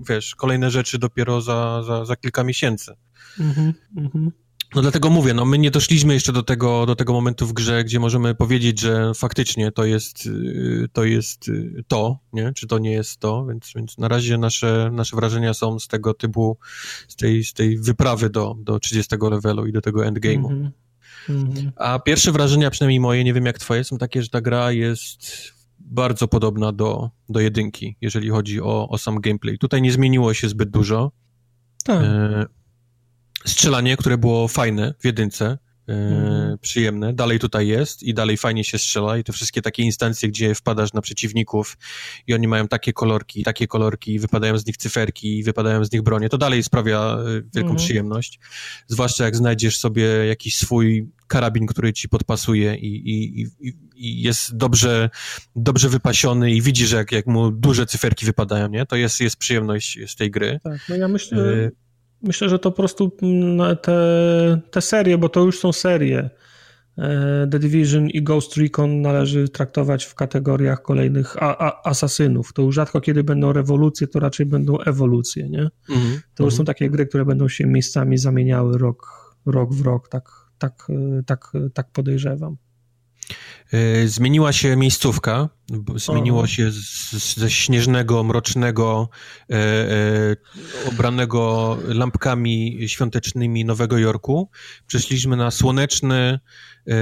[0.09, 2.95] wiesz, kolejne rzeczy dopiero za, za, za kilka miesięcy.
[3.41, 4.31] Mm -hmm.
[4.75, 7.85] No dlatego mówię, no my nie doszliśmy jeszcze do tego, do tego momentu w grze,
[7.85, 12.53] gdzie możemy powiedzieć, że faktycznie to jest y, to, jest y, to nie?
[12.53, 16.15] Czy to nie jest to, więc, więc na razie nasze, nasze wrażenia są z tego
[16.15, 16.59] typu,
[17.09, 20.51] z tej, z tej wyprawy do, do 30 levelu i do tego endgame'u.
[20.51, 20.73] Mm
[21.29, 21.71] -hmm.
[21.77, 25.53] A pierwsze wrażenia, przynajmniej moje, nie wiem jak twoje, są takie, że ta gra jest
[25.79, 29.59] bardzo podobna do, do jedynki, jeżeli chodzi o, o sam gameplay.
[29.59, 31.13] Tutaj nie zmieniło się zbyt dużo.
[31.85, 32.03] Tak.
[32.03, 32.47] E,
[33.45, 35.59] strzelanie, które było fajne w jedynce,
[35.89, 36.59] mm.
[36.59, 40.55] przyjemne, dalej tutaj jest i dalej fajnie się strzela i te wszystkie takie instancje, gdzie
[40.55, 41.79] wpadasz na przeciwników
[42.27, 46.29] i oni mają takie kolorki, takie kolorki, wypadają z nich cyferki, wypadają z nich bronie,
[46.29, 47.77] to dalej sprawia e, wielką mm.
[47.77, 48.41] przyjemność,
[48.87, 54.57] zwłaszcza jak znajdziesz sobie jakiś swój karabin, który ci podpasuje i, i, i, i jest
[54.57, 55.11] dobrze,
[55.57, 58.87] dobrze wypasiony i widzisz, jak, jak mu duże cyferki wypadają, nie?
[58.87, 60.61] To jest, jest przyjemność z tej gry.
[60.63, 61.88] Tak, no ja myślę, y
[62.23, 66.31] Myślę, że to po prostu mm, te, te serie, bo to już są serie.
[66.99, 72.53] E, The Division i Ghost Recon należy traktować w kategoriach kolejnych a, a, asasynów.
[72.53, 75.59] To już rzadko kiedy będą rewolucje, to raczej będą ewolucje, nie?
[75.59, 76.21] Mm -hmm.
[76.35, 76.67] To już są mhm.
[76.67, 79.07] takie gry, które będą się miejscami zamieniały rok,
[79.47, 80.87] rok w rok, tak, tak,
[81.27, 82.57] tak, tak podejrzewam.
[83.73, 85.49] E, zmieniła się miejscówka,
[85.97, 89.09] zmieniło się z, ze śnieżnego, mrocznego,
[89.51, 90.37] e, e,
[90.89, 94.51] obranego lampkami świątecznymi Nowego Jorku.
[94.87, 96.39] Przeszliśmy na słoneczny,
[96.89, 96.95] e,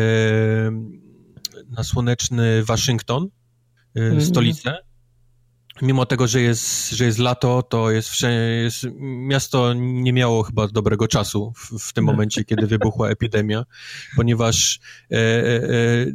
[1.69, 3.29] na słoneczny Waszyngton,
[3.97, 4.21] e, mhm.
[4.21, 4.86] stolicę
[5.83, 8.11] mimo tego, że jest, że jest lato, to jest,
[8.65, 13.65] jest miasto nie miało chyba dobrego czasu w, w tym momencie, kiedy wybuchła epidemia,
[14.17, 14.81] ponieważ
[15.11, 16.07] e, e, e,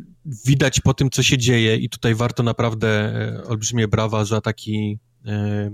[0.45, 4.99] widać po tym, co się dzieje i tutaj warto naprawdę e, olbrzymie brawa za taki
[5.25, 5.71] e,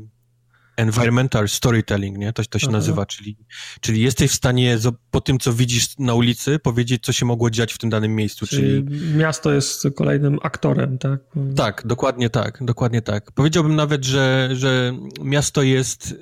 [0.77, 2.33] environmental storytelling, nie?
[2.33, 2.77] To, to się Aha.
[2.77, 3.37] nazywa, czyli,
[3.81, 4.77] czyli jesteś w stanie
[5.11, 8.47] po tym, co widzisz na ulicy, powiedzieć, co się mogło dziać w tym danym miejscu.
[8.47, 9.15] Czyli, czyli...
[9.15, 11.19] miasto jest kolejnym aktorem, tak?
[11.55, 13.31] Tak, dokładnie tak, dokładnie tak.
[13.31, 16.15] Powiedziałbym nawet, że, że miasto jest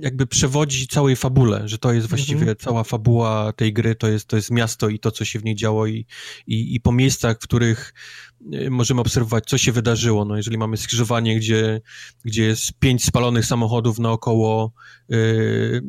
[0.00, 2.56] jakby przewodzi całej fabule, że to jest właściwie mhm.
[2.56, 5.54] cała fabuła tej gry, to jest, to jest miasto i to, co się w niej
[5.54, 6.06] działo i,
[6.46, 7.94] i, i po miejscach, w których
[8.52, 10.24] e, możemy obserwować, co się wydarzyło.
[10.24, 11.80] No, jeżeli mamy skrzyżowanie, gdzie,
[12.24, 14.72] gdzie jest pięć spalonych samochodów naokoło,
[15.08, 15.82] yy,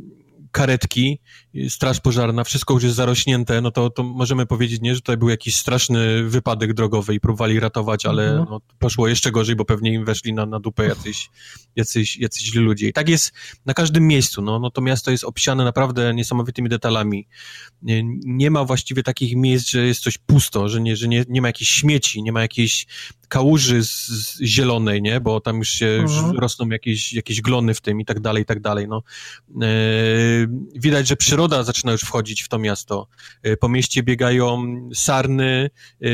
[0.51, 1.22] karetki,
[1.69, 5.29] straż pożarna, wszystko już jest zarośnięte, no to, to możemy powiedzieć, nie, że to był
[5.29, 8.47] jakiś straszny wypadek drogowy i próbowali ratować, ale mhm.
[8.49, 11.29] no, poszło jeszcze gorzej, bo pewnie im weszli na, na dupę jacyś,
[11.75, 12.87] jacyś, jacyś źli ludzie.
[12.87, 13.31] I tak jest
[13.65, 17.27] na każdym miejscu, no, no to miasto jest obsiane naprawdę niesamowitymi detalami.
[17.81, 21.41] Nie, nie ma właściwie takich miejsc, że jest coś pusto, że nie, że nie, nie
[21.41, 22.87] ma jakichś śmieci, nie ma jakiejś
[23.27, 26.37] kałuży z, z zielonej, nie, bo tam już się już mhm.
[26.37, 29.03] rosną jakieś, jakieś glony w tym i tak dalej, i tak dalej, no.
[29.61, 29.67] E,
[30.75, 33.08] widać, że przyroda zaczyna już wchodzić w to miasto.
[33.43, 35.69] E, po mieście biegają sarny,
[36.01, 36.08] e,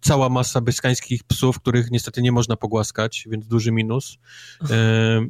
[0.00, 4.18] cała masa beskańskich psów, których niestety nie można pogłaskać, więc duży minus.
[4.70, 5.26] E,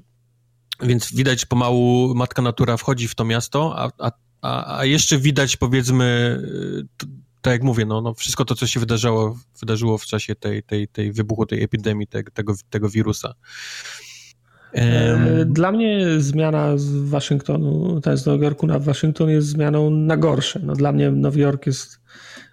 [0.83, 6.41] więc widać, pomału matka natura wchodzi w to miasto, a, a, a jeszcze widać, powiedzmy,
[7.41, 10.89] tak jak mówię, no, no wszystko to, co się wydarzało, wydarzyło w czasie tej, tej,
[10.89, 13.35] tej wybuchu tej epidemii, tego, tego wirusa.
[15.47, 20.17] Dla mnie zmiana z Waszyngtonu, to jest z Nowego Jorku na Waszyngton jest zmianą na
[20.17, 20.61] gorsze.
[20.63, 22.01] No, dla mnie Nowy Jork jest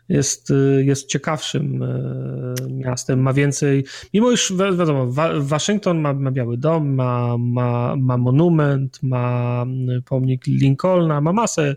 [0.10, 5.08] jest, jest ciekawszym y, miastem, ma więcej, mimo już wiadomo,
[5.40, 9.66] Waszyngton ma, ma Biały Dom, ma, ma, ma monument, ma
[10.06, 11.76] pomnik Lincolna, ma masę,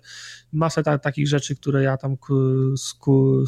[0.53, 2.17] masę ta, takich rzeczy, które ja tam
[2.77, 2.95] z,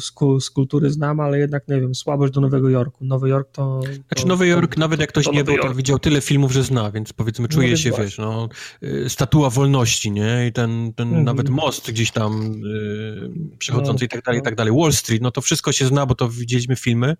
[0.03, 0.11] z,
[0.45, 3.05] z, kultury znam, ale jednak, nie wiem, słabość do Nowego Jorku.
[3.05, 3.79] Nowy Jork to...
[3.85, 6.63] to znaczy Nowy Jork, to, nawet jak ktoś nie był, to widział tyle filmów, że
[6.63, 8.05] zna, więc powiedzmy czuje no, się, właśnie.
[8.05, 8.49] wiesz, no,
[9.07, 10.47] statua wolności, nie?
[10.47, 11.25] I ten, ten mhm.
[11.25, 14.73] nawet most gdzieś tam yy, przechodzący no, i tak dalej, i tak dalej.
[14.73, 17.15] Wall Street, no to wszystko się zna, bo to widzieliśmy filmy,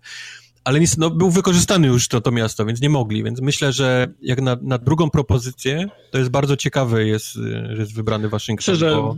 [0.64, 4.08] ale nic, no, był wykorzystany już to, to miasto, więc nie mogli, więc myślę, że
[4.22, 8.74] jak na, na drugą propozycję, to jest bardzo ciekawe jest, że jest wybrany Waszyngton.
[8.74, 9.16] Że bo...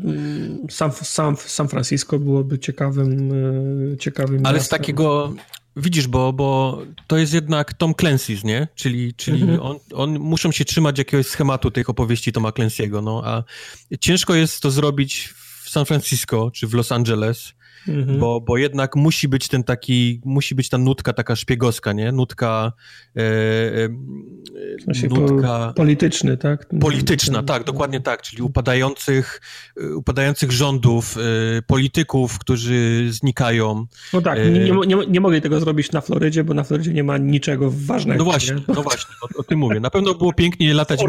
[0.70, 3.32] San, San, San Francisco byłoby ciekawym,
[3.92, 4.78] e, ciekawym Ale miastem.
[4.78, 5.34] z takiego,
[5.76, 8.68] widzisz, bo, bo to jest jednak Tom Clancy's, nie?
[8.74, 9.60] Czyli, czyli mhm.
[9.60, 13.44] on, on muszą się trzymać jakiegoś schematu tych opowieści Toma Clancy'ego, no, a
[14.00, 17.52] ciężko jest to zrobić w San Francisco czy w Los Angeles,
[17.88, 18.18] Mhm.
[18.18, 22.12] Bo, bo jednak musi być ten taki, musi być ta nutka taka szpiegowska, nie?
[22.12, 22.72] Nutka
[23.16, 23.20] e,
[25.04, 25.66] e, nutka...
[25.68, 26.66] Po, polityczny, tak?
[26.80, 29.40] Polityczna, tak, dokładnie tak, czyli upadających,
[29.96, 33.86] upadających rządów, e, polityków, którzy znikają.
[34.12, 37.04] No tak, nie, nie, nie, nie mogli tego zrobić na Florydzie, bo na Florydzie nie
[37.04, 38.18] ma niczego ważnego.
[38.18, 38.74] No właśnie, nie?
[38.74, 39.80] no właśnie, o, o, tym mówię.
[39.80, 41.00] Na pewno było pięknie latać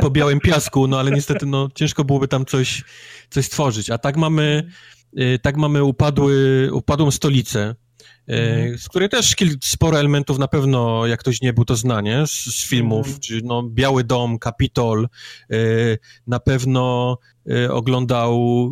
[0.00, 2.84] po białym piasku, no ale niestety no, ciężko byłoby tam coś,
[3.30, 3.90] coś stworzyć.
[3.90, 4.70] A tak mamy
[5.42, 7.74] tak mamy upadły, upadłą stolicę,
[8.28, 8.78] y, mhm.
[8.78, 12.68] z której też sporo elementów na pewno, jak ktoś nie był, to znanie z, z
[12.68, 13.20] filmów, mhm.
[13.20, 15.08] czy no, Biały Dom, Kapitol,
[15.52, 17.18] y, na pewno
[17.70, 18.70] oglądał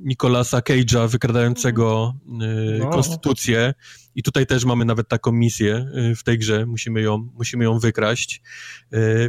[0.00, 2.90] Nicolasa Cage'a wykradającego no.
[2.90, 3.74] konstytucję
[4.14, 8.42] i tutaj też mamy nawet taką misję w tej grze, musimy ją, musimy ją wykraść,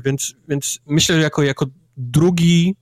[0.06, 1.66] więc, więc myślę, że jako, jako
[1.98, 2.76] drugi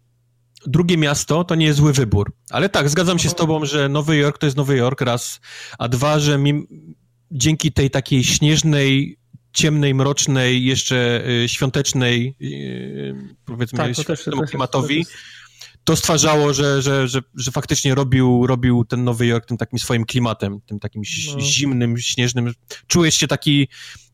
[0.65, 2.33] drugie miasto to nie jest zły wybór.
[2.49, 5.39] Ale tak, zgadzam się z tobą, że Nowy Jork to jest Nowy Jork, raz,
[5.79, 6.67] a dwa, że mi,
[7.31, 9.17] dzięki tej takiej śnieżnej,
[9.53, 15.05] ciemnej, mrocznej, jeszcze y, świątecznej, y, powiedzmy, tak, świątecznemu klimatowi,
[15.83, 20.05] to stwarzało, że, że, że, że faktycznie robił, robił ten Nowy Jork tym takim swoim
[20.05, 21.01] klimatem, tym takim
[21.33, 21.39] no.
[21.39, 22.53] zimnym, śnieżnym.
[22.87, 23.67] Czułeś się taki,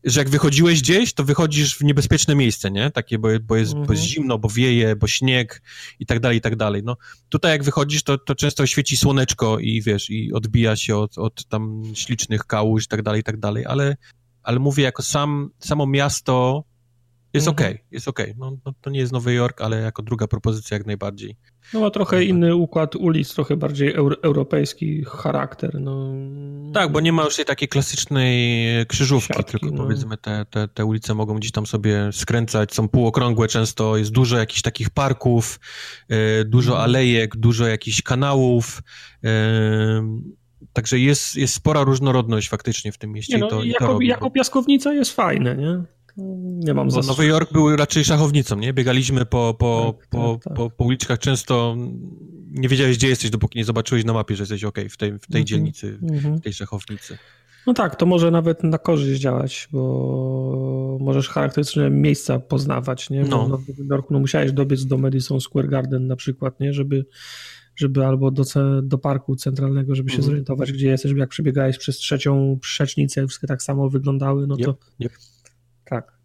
[0.04, 2.90] że jak wychodziłeś gdzieś, to wychodzisz w niebezpieczne miejsce, nie?
[2.90, 3.86] Takie, bo, bo, jest, mhm.
[3.86, 5.62] bo jest zimno, bo wieje, bo śnieg
[6.00, 6.82] i tak dalej, i tak dalej.
[6.84, 6.96] No,
[7.28, 11.46] tutaj jak wychodzisz, to, to często świeci słoneczko i wiesz, i odbija się od, od
[11.46, 13.96] tam ślicznych kałuż i tak dalej, i tak dalej, ale,
[14.42, 16.64] ale mówię, jako sam, samo miasto
[17.32, 17.66] jest mhm.
[17.66, 18.26] okej, okay, jest okej.
[18.26, 18.36] Okay.
[18.38, 21.36] No, no, to nie jest Nowy Jork, ale jako druga propozycja jak najbardziej.
[21.74, 25.80] No ma trochę inny układ ulic, trochę bardziej euro, europejski charakter.
[25.80, 26.12] No.
[26.74, 29.82] Tak, bo nie ma już tej takiej klasycznej krzyżówki, Siatki, tylko no.
[29.82, 34.38] powiedzmy te, te, te ulice mogą gdzieś tam sobie skręcać, są półokrągłe często, jest dużo
[34.38, 35.60] jakichś takich parków,
[36.08, 36.90] e, dużo mhm.
[36.90, 38.82] alejek, dużo jakichś kanałów,
[39.24, 40.18] e,
[40.72, 43.34] Także jest, jest spora różnorodność faktycznie w tym mieście.
[43.34, 45.82] Nie, no, to, jako, to jako piaskownica jest fajne, nie?
[46.18, 48.72] Nie mam za Nowy Jork był raczej szachownicą, nie?
[48.72, 50.54] Biegaliśmy po, po, tak, po, tak, tak.
[50.54, 51.76] po, po uliczkach często,
[52.50, 55.26] nie wiedziałeś gdzie jesteś, dopóki nie zobaczyłeś na mapie, że jesteś ok w tej, w
[55.26, 55.44] tej mm -hmm.
[55.44, 55.98] dzielnicy,
[56.38, 57.18] w tej szachownicy.
[57.66, 63.22] No tak, to może nawet na korzyść działać, bo możesz charakterystyczne miejsca poznawać, nie?
[63.22, 63.46] no.
[63.46, 66.72] w Nowym Jorku no, musiałeś dobiec do Madison Square Garden na przykład, nie?
[66.72, 67.06] Żeby,
[67.76, 68.44] żeby albo do,
[68.82, 73.46] do parku centralnego, żeby się mm zorientować, gdzie jesteś, jak przebiegałeś przez trzecią przecznicę, wszystkie
[73.46, 74.70] tak samo wyglądały, no to...
[74.70, 75.12] Yep, yep.
[75.88, 76.18] Tak.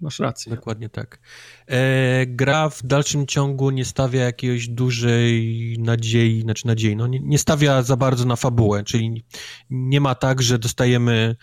[0.00, 0.54] Masz rację.
[0.54, 1.20] Dokładnie tak.
[1.66, 7.38] E, gra w dalszym ciągu nie stawia jakiejś dużej nadziei, znaczy nadziei, no nie, nie,
[7.38, 9.24] stawia za bardzo na fabułę, czyli
[9.70, 11.36] nie ma tak, że dostajemy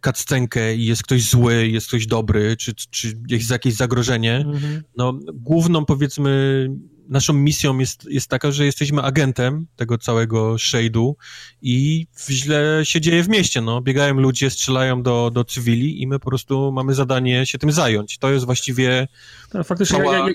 [0.00, 4.36] kaccenkę i jest ktoś zły, jest ktoś dobry, czy, czy jest jakieś zagrożenie.
[4.36, 4.82] Mhm.
[4.96, 6.68] No, główną powiedzmy
[7.08, 11.12] naszą misją jest, jest taka, że jesteśmy agentem tego całego shade'u
[11.62, 13.80] i źle się dzieje w mieście, no.
[13.80, 18.18] Biegają ludzie, strzelają do, do cywili i my po prostu mamy zadanie się tym zająć.
[18.18, 19.08] To jest właściwie...
[19.50, 20.16] Tak, faktycznie cała...
[20.16, 20.34] ja, ja,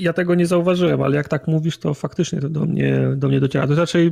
[0.00, 3.40] ja, tego nie zauważyłem, ale jak tak mówisz, to faktycznie to do mnie, do mnie
[3.40, 3.66] dociera.
[3.66, 4.06] To jest raczej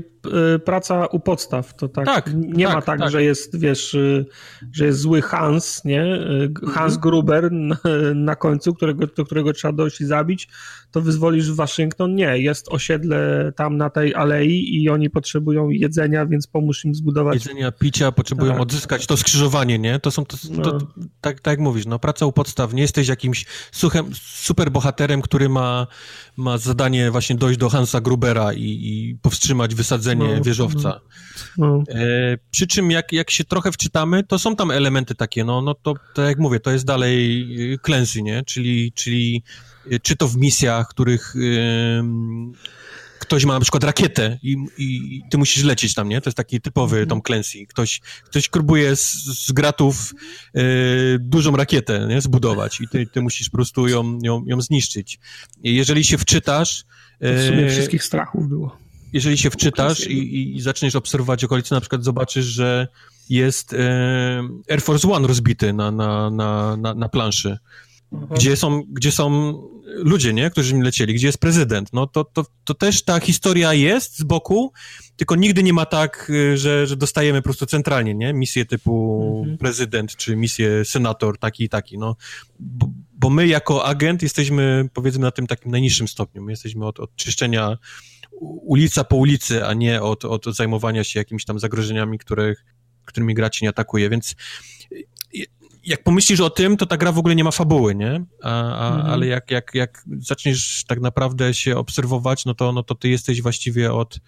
[0.54, 1.76] y, praca u podstaw.
[1.76, 4.26] To tak, tak nie tak, ma tak, tak, że jest, wiesz, y,
[4.72, 6.04] że jest zły Hans, nie?
[6.04, 7.00] Y, Hans mhm.
[7.00, 7.76] Gruber na,
[8.14, 10.48] na końcu, którego, do którego trzeba dojść i zabić,
[10.92, 12.14] to wyzwolisz Waszyngton.
[12.14, 17.34] Nie, jest osiedle tam na tej alei i oni potrzebują jedzenia, więc pomóż im zbudować.
[17.34, 18.62] Jedzenia, picia, potrzebują tak.
[18.62, 19.98] odzyskać to skrzyżowanie, nie?
[19.98, 20.62] To są, to, no.
[20.62, 20.78] to,
[21.20, 25.48] tak, tak jak mówisz, no praca u podstaw, nie jesteś jakimś suchem, super bohaterem, który
[25.48, 25.86] ma,
[26.36, 31.00] ma zadanie właśnie dojść do Hansa Grubera i, i powstrzymać wysadzenie no, wieżowca.
[31.58, 31.66] No.
[31.66, 31.84] no.
[31.88, 35.74] E, przy czym jak, jak się trochę wczytamy, to są tam elementy takie, no, no
[35.74, 37.48] to tak jak mówię, to jest dalej
[37.84, 38.42] Clancy, nie?
[38.44, 39.71] Czyli, czyli Y,
[40.02, 41.34] czy to w misjach, których
[43.22, 46.20] ktoś ma na przykład rakietę i, i, ty musisz lecieć tam, nie?
[46.20, 47.08] To jest taki typowy mhm.
[47.08, 47.66] Tom Clancy.
[47.66, 49.12] Ktoś, ktoś próbuje z,
[49.46, 50.14] z gratów
[50.56, 52.20] y, dużą rakietę nie?
[52.20, 55.18] zbudować i ty, ty musisz po prostu ją, ją, ją zniszczyć.
[55.62, 56.84] jeżeli się wczytasz...
[57.20, 58.76] w sumie y, wszystkich strachów było.
[59.12, 62.88] Jeżeli się wczytasz i, i zaczniesz obserwować okolice, na przykład zobaczysz, że
[63.30, 63.74] jest
[64.70, 67.58] Air Force One rozbity na, na, na, na, na planszy
[68.12, 69.52] gdzie są, gdzie są
[69.96, 71.92] ludzie, nie, którzy mi lecieli, gdzie jest prezydent.
[71.92, 74.72] No to, to, to też ta historia jest z boku,
[75.16, 79.36] tylko nigdy nie ma tak, y, że, że dostajemy po prostu centralnie, nie, misję typu
[79.38, 79.58] mhm.
[79.58, 82.16] prezydent, czy misję senator, taki i taki, no.
[82.60, 86.42] Bo, bo, my jako agent jesteśmy, powiedzmy, na tym takim najniższym stopniu.
[86.42, 87.78] My jesteśmy od, od czyszczenia
[88.40, 92.64] ulica po ulicy, a nie od, od zajmowania się jakimiś tam zagrożeniami, których,
[93.04, 94.34] którymi gra nie atakuje, więc
[95.84, 98.24] jak pomyślisz o tym, to ta gra w ogóle nie ma fabuły, nie?
[98.42, 99.12] A, a, mhm.
[99.12, 103.42] Ale jak, jak, jak zaczniesz tak naprawdę się obserwować, no to, no to ty jesteś
[103.42, 104.20] właściwie od,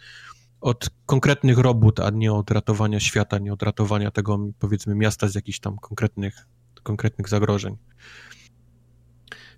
[0.60, 5.34] od konkretnych robót, a nie od ratowania świata, nie od ratowania tego, powiedzmy, miasta z
[5.34, 6.46] jakichś tam konkretnych,
[6.82, 7.76] konkretnych zagrożeń.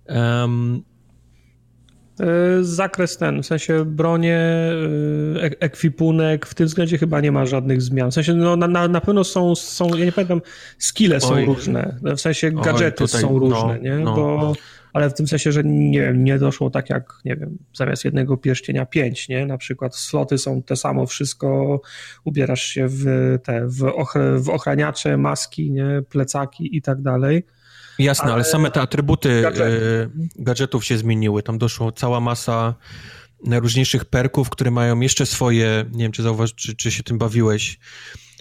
[0.05, 0.83] Um,
[2.61, 8.11] zakres ten, w sensie bronie, e, ekwipunek, w tym względzie chyba nie ma żadnych zmian.
[8.11, 10.41] W sensie no, na, na pewno są, są, ja nie pamiętam,
[10.77, 11.45] skille są Oj.
[11.45, 13.95] różne, w sensie gadżety Oj, tutaj, są różne, no, nie?
[13.95, 14.15] No.
[14.15, 14.53] Bo,
[14.93, 18.37] ale w tym sensie, że nie wiem, nie doszło tak jak, nie wiem, zamiast jednego
[18.37, 19.45] pierścienia pięć, nie?
[19.45, 21.81] Na przykład sloty są te samo, wszystko,
[22.23, 23.05] ubierasz się w
[23.43, 26.01] te, w, ochr w ochraniacze, maski, nie?
[26.09, 27.43] Plecaki i tak dalej
[27.99, 30.09] Jasne, ale, ale same te atrybuty gadżety.
[30.35, 31.43] gadżetów się zmieniły.
[31.43, 32.75] Tam doszło cała masa
[33.45, 37.79] najróżniejszych perków, które mają jeszcze swoje, nie wiem, czy zauważ, czy, czy się tym bawiłeś.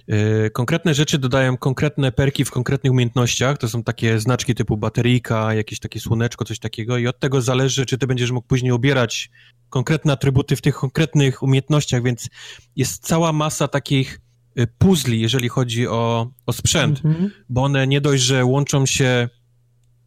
[0.08, 3.58] E, konkretne rzeczy dodają konkretne perki w konkretnych umiejętnościach.
[3.58, 7.86] To są takie znaczki typu bateryjka, jakieś takie słoneczko, coś takiego, i od tego zależy,
[7.86, 9.30] czy ty będziesz mógł później ubierać
[9.68, 12.28] konkretne atrybuty w tych konkretnych umiejętnościach, więc
[12.76, 14.20] jest cała masa takich
[14.56, 17.30] e, puzli, jeżeli chodzi o, o sprzęt, mm -hmm.
[17.48, 19.28] bo one nie dość, że łączą się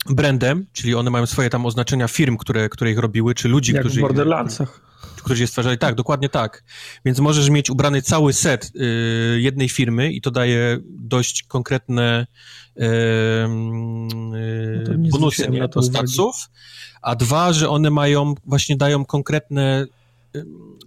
[0.06, 3.82] brandem, czyli one mają swoje tam oznaczenia firm, które, które ich robiły, czy ludzi, Jak
[3.82, 4.00] którzy...
[4.00, 4.82] w Borderlandsach.
[5.16, 5.78] Którzy je stwarzali.
[5.78, 6.64] Tak, dokładnie tak.
[7.06, 12.28] Więc możesz mieć ubrany cały set y, jednej firmy i to daje dość konkretne
[12.78, 12.88] y, y,
[15.12, 15.82] bonusy nie, do.
[17.02, 19.86] A dwa, że one mają, właśnie dają konkretne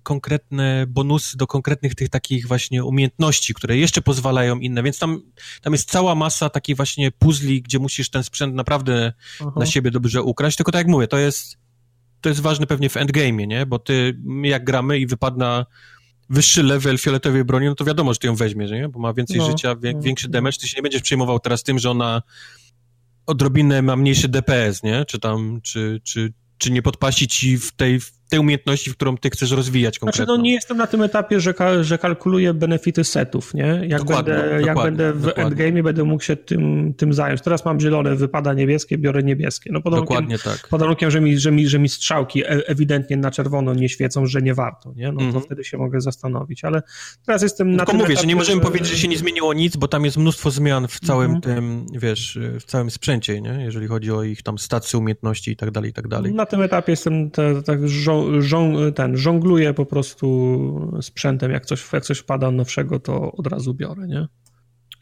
[0.03, 5.23] konkretne bonusy do konkretnych tych takich właśnie umiejętności, które jeszcze pozwalają inne, więc tam,
[5.63, 9.53] tam jest cała masa takich właśnie puzli, gdzie musisz ten sprzęt naprawdę Aha.
[9.57, 11.59] na siebie dobrze ukraść, tylko tak jak mówię, to jest,
[12.21, 15.67] to jest ważne pewnie w endgame'ie, nie, bo ty, jak gramy i wypadna
[16.31, 19.39] wyższy level fioletowej broni, no to wiadomo, że ty ją weźmiesz, nie, bo ma więcej
[19.39, 20.33] no, życia, wie, no, większy no.
[20.33, 22.23] damage, ty się nie będziesz przejmował teraz tym, że ona
[23.27, 28.01] odrobinę ma mniejszy DPS, nie, czy tam, czy, czy, czy nie podpasi ci w tej,
[28.33, 30.25] tej umiejętności, w którą ty chcesz rozwijać konkretnie.
[30.25, 33.83] Znaczy, no nie jestem na tym etapie, że, ka że kalkuluję benefity setów, nie?
[33.89, 37.43] Jak dokładnie, będę, dokładnie, jak będę w endgame, będę mógł się tym, tym zająć.
[37.43, 39.71] Teraz mam zielone, wypada niebieskie, biorę niebieskie.
[39.73, 40.69] No pod dokładnie tak.
[40.69, 44.27] Pod warunkiem, że mi, że, mi, że mi strzałki e, ewidentnie na czerwono nie świecą,
[44.27, 45.13] że nie warto, nie?
[45.13, 46.83] No to mm wtedy się mogę zastanowić, ale
[47.27, 48.67] teraz jestem na Tylko tym mówię, etapie, że nie możemy że...
[48.67, 51.87] powiedzieć, że się nie zmieniło nic, bo tam jest mnóstwo zmian w całym mm tym,
[51.93, 53.59] wiesz, w całym sprzęcie, nie?
[53.65, 56.35] Jeżeli chodzi o ich tam stacje, umiejętności i tak dalej, i tak dalej.
[56.35, 57.31] Na tym etapie jestem
[57.65, 58.22] tak żo,
[58.95, 64.07] ten, żongluję po prostu sprzętem, jak coś, jak coś wpada nowszego, to od razu biorę,
[64.07, 64.29] nie?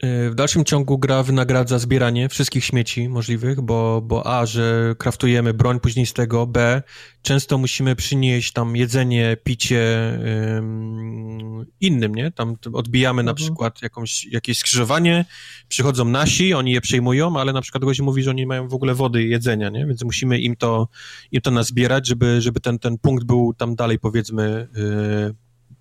[0.03, 5.79] W dalszym ciągu gra wynagradza zbieranie wszystkich śmieci możliwych, bo, bo A, że kraftujemy broń
[5.79, 6.81] później z tego, B,
[7.21, 10.11] często musimy przynieść tam jedzenie, picie
[10.55, 12.31] um, innym, nie?
[12.31, 13.45] Tam odbijamy na mhm.
[13.45, 15.25] przykład jakąś, jakieś skrzyżowanie,
[15.67, 18.93] przychodzą nasi, oni je przejmują, ale na przykład gość mówi, że oni mają w ogóle
[18.93, 19.85] wody i jedzenia, nie?
[19.85, 20.87] Więc musimy im to,
[21.31, 25.35] im to nazbierać, żeby, żeby ten, ten punkt był tam dalej, powiedzmy, yy,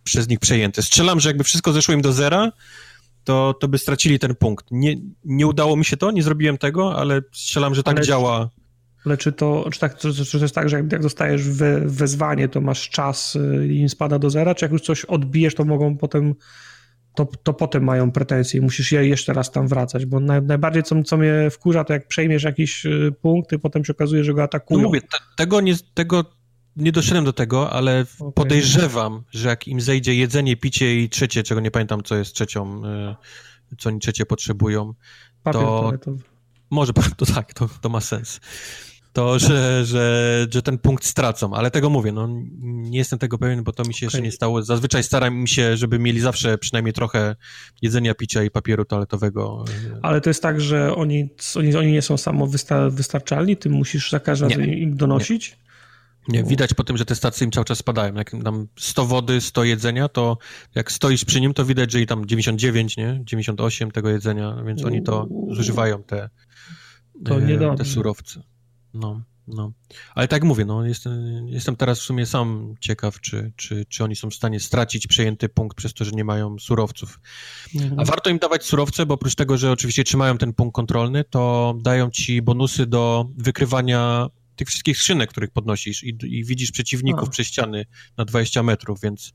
[0.05, 0.83] przez nich przejęty.
[0.83, 2.53] Strzelam, że jakby wszystko zeszło im do zera,
[3.25, 4.67] to, to by stracili ten punkt.
[4.71, 8.51] Nie, nie udało mi się to, nie zrobiłem tego, ale strzelam, że tak ale działa.
[9.07, 11.81] Ale czy to, czy tak, czy, czy to jest tak, że jak, jak dostajesz we,
[11.81, 15.55] wezwanie, to masz czas y, i im spada do zera, czy jak już coś odbijesz,
[15.55, 16.35] to mogą potem
[17.15, 20.83] to, to potem mają pretensje i musisz je jeszcze raz tam wracać, bo naj, najbardziej
[20.83, 24.35] co, co mnie wkurza, to jak przejmiesz jakiś y, punkt i potem się okazuje, że
[24.35, 24.81] go atakują.
[24.81, 26.25] No mówię, te, tego, nie, tego
[26.81, 28.33] nie doszedłem do tego, ale okay.
[28.33, 32.83] podejrzewam, że jak im zejdzie jedzenie, picie i trzecie, czego nie pamiętam, co jest trzecią,
[33.73, 34.95] y, co oni trzecie potrzebują,
[35.43, 35.93] Papier to...
[36.71, 38.41] Może, to tak, to, to ma sens.
[39.13, 42.29] To, że, że, że ten punkt stracą, ale tego mówię, no
[42.63, 44.07] nie jestem tego pewien, bo to mi się okay.
[44.07, 44.63] jeszcze nie stało.
[44.63, 47.37] Zazwyczaj staram się, żeby mieli zawsze przynajmniej trochę
[47.83, 49.65] jedzenia, picia i papieru toaletowego.
[50.03, 52.49] Ale to jest tak, że oni, oni, oni nie są samo
[52.91, 55.51] wystarczalni, ty musisz za każdym razem im donosić?
[55.51, 55.70] Nie.
[56.31, 58.15] Nie, widać po tym, że te stacje im cały czas spadają.
[58.15, 60.39] Jak tam 100 wody, 100 jedzenia, to
[60.75, 63.21] jak stoisz przy nim, to widać, że i tam 99, nie?
[63.25, 66.31] 98 tego jedzenia, więc oni to zużywają te,
[67.25, 68.43] to e, te surowce.
[68.95, 69.23] No.
[69.55, 69.73] No.
[70.15, 74.17] Ale tak mówię, no, jestem, jestem teraz w sumie sam ciekaw, czy, czy, czy oni
[74.17, 77.21] są w stanie stracić przejęty punkt przez to, że nie mają surowców.
[77.75, 78.01] Mhm.
[78.01, 81.75] A warto im dawać surowce, bo oprócz tego, że oczywiście trzymają ten punkt kontrolny, to
[81.83, 84.27] dają ci bonusy do wykrywania
[84.57, 87.31] tych wszystkich skrzynek, których podnosisz i, i widzisz przeciwników A.
[87.31, 89.33] przez ściany na 20 metrów, więc,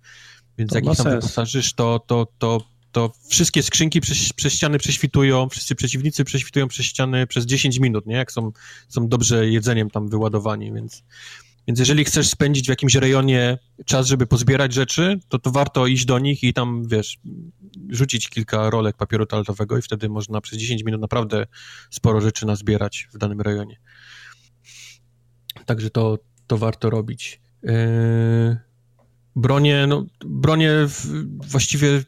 [0.58, 5.50] więc jak ich tam wyposażysz, to, to, to to wszystkie skrzynki przez, przez ściany prześwitują,
[5.50, 8.16] wszyscy przeciwnicy prześwitują przez ściany przez 10 minut, nie?
[8.16, 8.52] Jak są,
[8.90, 11.04] są dobrze jedzeniem tam wyładowani, więc,
[11.68, 16.06] więc jeżeli chcesz spędzić w jakimś rejonie czas, żeby pozbierać rzeczy, to to warto iść
[16.06, 17.18] do nich i tam, wiesz,
[17.90, 21.48] rzucić kilka rolek papieru toaletowego i wtedy można przez 10 minut naprawdę
[21.90, 23.80] sporo rzeczy nazbierać w danym rejonie.
[25.66, 26.18] Także to,
[26.48, 27.42] to warto robić.
[27.64, 28.58] Yy...
[29.36, 30.72] Bronie, no, bronie
[31.48, 32.04] właściwie y,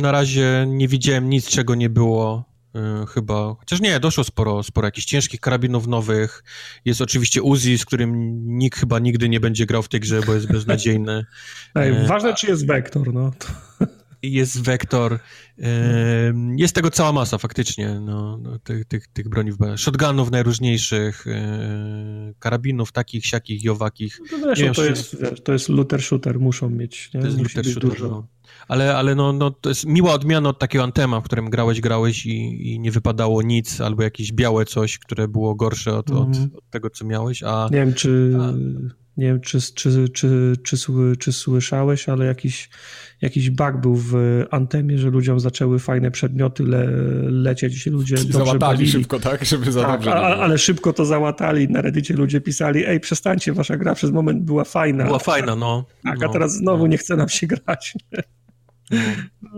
[0.00, 2.44] na razie nie widziałem nic, czego nie było
[2.76, 6.44] y, chyba, chociaż nie, doszło sporo, sporo jakichś ciężkich karabinów nowych.
[6.84, 10.34] Jest oczywiście Uzi, z którym nikt chyba nigdy nie będzie grał w tej grze, bo
[10.34, 11.24] jest beznadziejny.
[11.74, 13.32] Ej, e, ważne, czy jest Vektor, no.
[14.22, 15.18] Jest Vektor.
[16.56, 22.92] Jest tego cała masa faktycznie, no, no, tych, tych, tych broni, shotgunów najróżniejszych, e, karabinów
[22.92, 24.20] takich, siakich i owakich.
[24.32, 27.10] No zresztą wiem, to, jest, to jest looter shooter, muszą mieć.
[27.14, 27.20] Nie?
[27.20, 28.26] To jest Musi looter shooter, no.
[28.68, 32.26] Ale, ale no, no, to jest miła odmiana od takiego antema, w którym grałeś, grałeś
[32.26, 36.22] i, i nie wypadało nic, albo jakieś białe coś, które było gorsze od, mm.
[36.22, 36.50] od, mhm.
[36.54, 37.68] od, tego, co miałeś, a...
[37.70, 38.32] Nie wiem, czy...
[38.40, 38.52] A...
[39.16, 42.70] Nie wiem, czy, czy, czy, czy, czy, słyszałeś, ale jakiś,
[43.20, 44.14] jakiś bug był w
[44.50, 46.86] Antemie, że ludziom zaczęły fajne przedmioty le,
[47.30, 48.90] lecieć i ludzie Czyli dobrze załatali bawili.
[48.90, 49.44] szybko, tak?
[49.44, 51.68] Żeby za tak, a, ale szybko to załatali.
[51.68, 55.04] Na Reddicie ludzie pisali, ej, przestańcie, wasza gra przez moment była fajna.
[55.04, 55.84] Była fajna, no.
[56.04, 56.86] Tak, no, a teraz znowu no.
[56.86, 57.94] nie chce nam się grać.
[59.42, 59.50] No.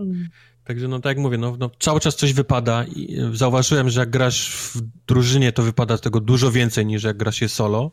[0.63, 4.09] Także no tak jak mówię, no, no, cały czas coś wypada i zauważyłem, że jak
[4.09, 7.91] grasz w drużynie, to wypada z tego dużo więcej niż jak grasz je solo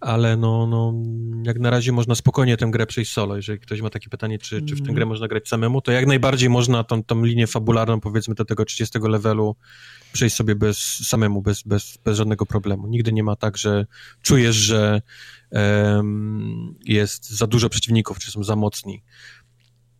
[0.00, 0.94] ale no, no,
[1.42, 3.36] jak na razie można spokojnie tę grę przejść solo.
[3.36, 5.08] Jeżeli ktoś ma takie pytanie, czy, czy w tę grę mhm.
[5.08, 8.98] można grać samemu, to jak najbardziej można tą, tą linię fabularną, powiedzmy do tego 30
[8.98, 9.56] levelu,
[10.12, 12.86] przejść sobie bez, samemu, bez, bez, bez żadnego problemu.
[12.86, 13.86] Nigdy nie ma tak, że
[14.22, 15.02] czujesz, że
[15.50, 19.02] um, jest za dużo przeciwników, czy są za mocni.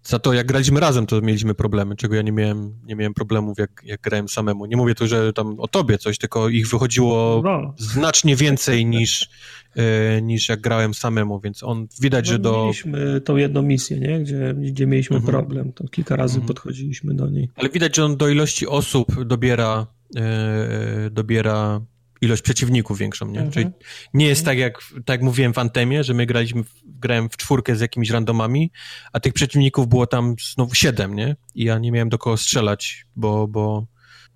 [0.03, 3.59] Za to, jak graliśmy razem, to mieliśmy problemy, czego ja nie miałem, nie miałem problemów,
[3.59, 4.67] jak, jak grałem samemu.
[4.67, 7.75] Nie mówię tu, że tam o tobie coś, tylko ich wychodziło no.
[7.79, 9.29] znacznie więcej niż,
[9.77, 12.62] e, niż jak grałem samemu, więc on widać, no, że do...
[12.62, 14.20] Mieliśmy tą jedną misję, nie?
[14.20, 15.33] Gdzie, gdzie mieliśmy mhm.
[15.33, 16.49] problem, to kilka razy mhm.
[16.49, 17.51] podchodziliśmy do niej.
[17.57, 21.81] Ale widać, że on do ilości osób dobiera, e, dobiera
[22.20, 23.40] ilość przeciwników większą, nie?
[23.40, 23.52] Mhm.
[23.52, 23.66] Czyli
[24.15, 27.76] nie jest tak jak, tak jak mówiłem w Antemie, że my graliśmy, grałem w czwórkę
[27.76, 28.73] z jakimiś randomami,
[29.12, 31.36] a tych przeciwników było tam znowu siedem, nie?
[31.55, 33.86] I ja nie miałem do kogo strzelać, bo, bo,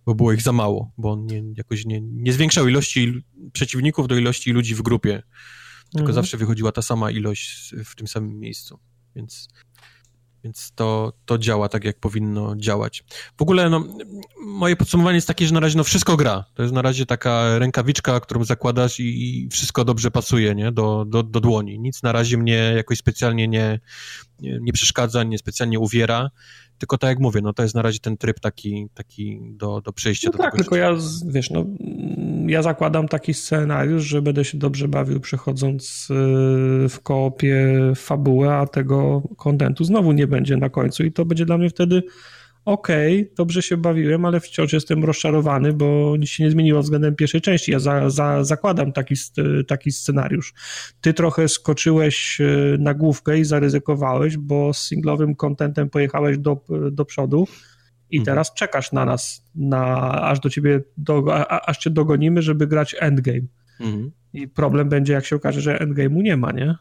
[0.07, 4.17] bo było ich za mało, bo on nie, jakoś nie, nie zwiększał ilości przeciwników do
[4.17, 5.23] ilości ludzi w grupie,
[5.85, 6.15] tylko mhm.
[6.15, 8.79] zawsze wychodziła ta sama ilość w tym samym miejscu,
[9.17, 9.49] więc
[10.45, 13.05] więc to, to działa tak, jak powinno działać.
[13.39, 13.85] W ogóle, no,
[14.47, 16.45] moje podsumowanie jest takie, że na razie no, wszystko gra.
[16.55, 20.73] To jest na razie taka rękawiczka, którą zakładasz i, i wszystko dobrze pasuje nie?
[20.73, 21.79] Do, do, do dłoni.
[21.79, 23.81] Nic na razie mnie jakoś specjalnie nie,
[24.41, 26.31] nie, nie przeszkadza, nie specjalnie uwiera.
[26.79, 29.93] Tylko tak jak mówię, no to jest na razie ten tryb taki, taki do, do
[29.93, 30.87] przejścia no do tak, tego tylko życia.
[30.87, 31.65] ja, wiesz, no,
[32.47, 36.15] ja zakładam taki scenariusz, że będę się dobrze bawił przechodząc y,
[36.89, 41.59] w koopie fabułę, a tego kontentu znowu nie będzie na końcu i to będzie dla
[41.59, 42.03] mnie wtedy
[42.65, 47.17] okej, okay, dobrze się bawiłem, ale wciąż jestem rozczarowany, bo nic się nie zmieniło względem
[47.17, 47.73] pierwszej części.
[47.73, 49.15] Ja za, za, zakładam taki,
[49.67, 50.55] taki scenariusz.
[51.01, 52.47] Ty trochę skoczyłeś e,
[52.79, 56.61] na główkę i zaryzykowałeś, bo z singlowym kontentem pojechałeś do,
[56.93, 57.47] do przodu
[58.11, 58.25] i mhm.
[58.25, 62.97] teraz czekasz na nas, na, aż do ciebie, do, a, aż cię dogonimy, żeby grać
[63.01, 63.47] endgame.
[63.81, 64.11] Mhm.
[64.33, 66.75] I problem będzie, jak się okaże, że endgame'u nie ma, nie?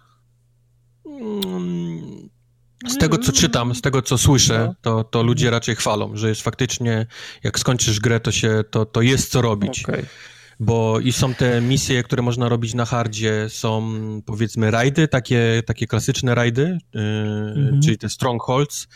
[1.05, 1.92] Mm,
[2.87, 4.75] z tego, co czytam, z tego, co słyszę, no.
[4.81, 7.05] to, to ludzie raczej chwalą, że jest faktycznie,
[7.43, 9.83] jak skończysz grę, to się, to, to jest co robić.
[9.83, 10.05] Okay.
[10.59, 13.93] Bo i są te misje, które można robić na hardzie, są
[14.25, 17.81] powiedzmy rajdy, takie, takie klasyczne rajdy, yy, mhm.
[17.81, 18.87] czyli te strongholds.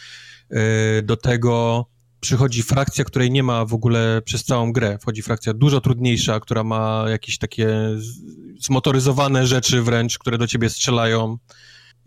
[0.50, 0.60] Yy,
[1.04, 1.86] do tego
[2.20, 4.98] przychodzi frakcja, której nie ma w ogóle przez całą grę.
[5.02, 7.70] Wchodzi frakcja dużo trudniejsza, która ma jakieś takie
[8.60, 11.38] zmotoryzowane rzeczy wręcz, które do ciebie strzelają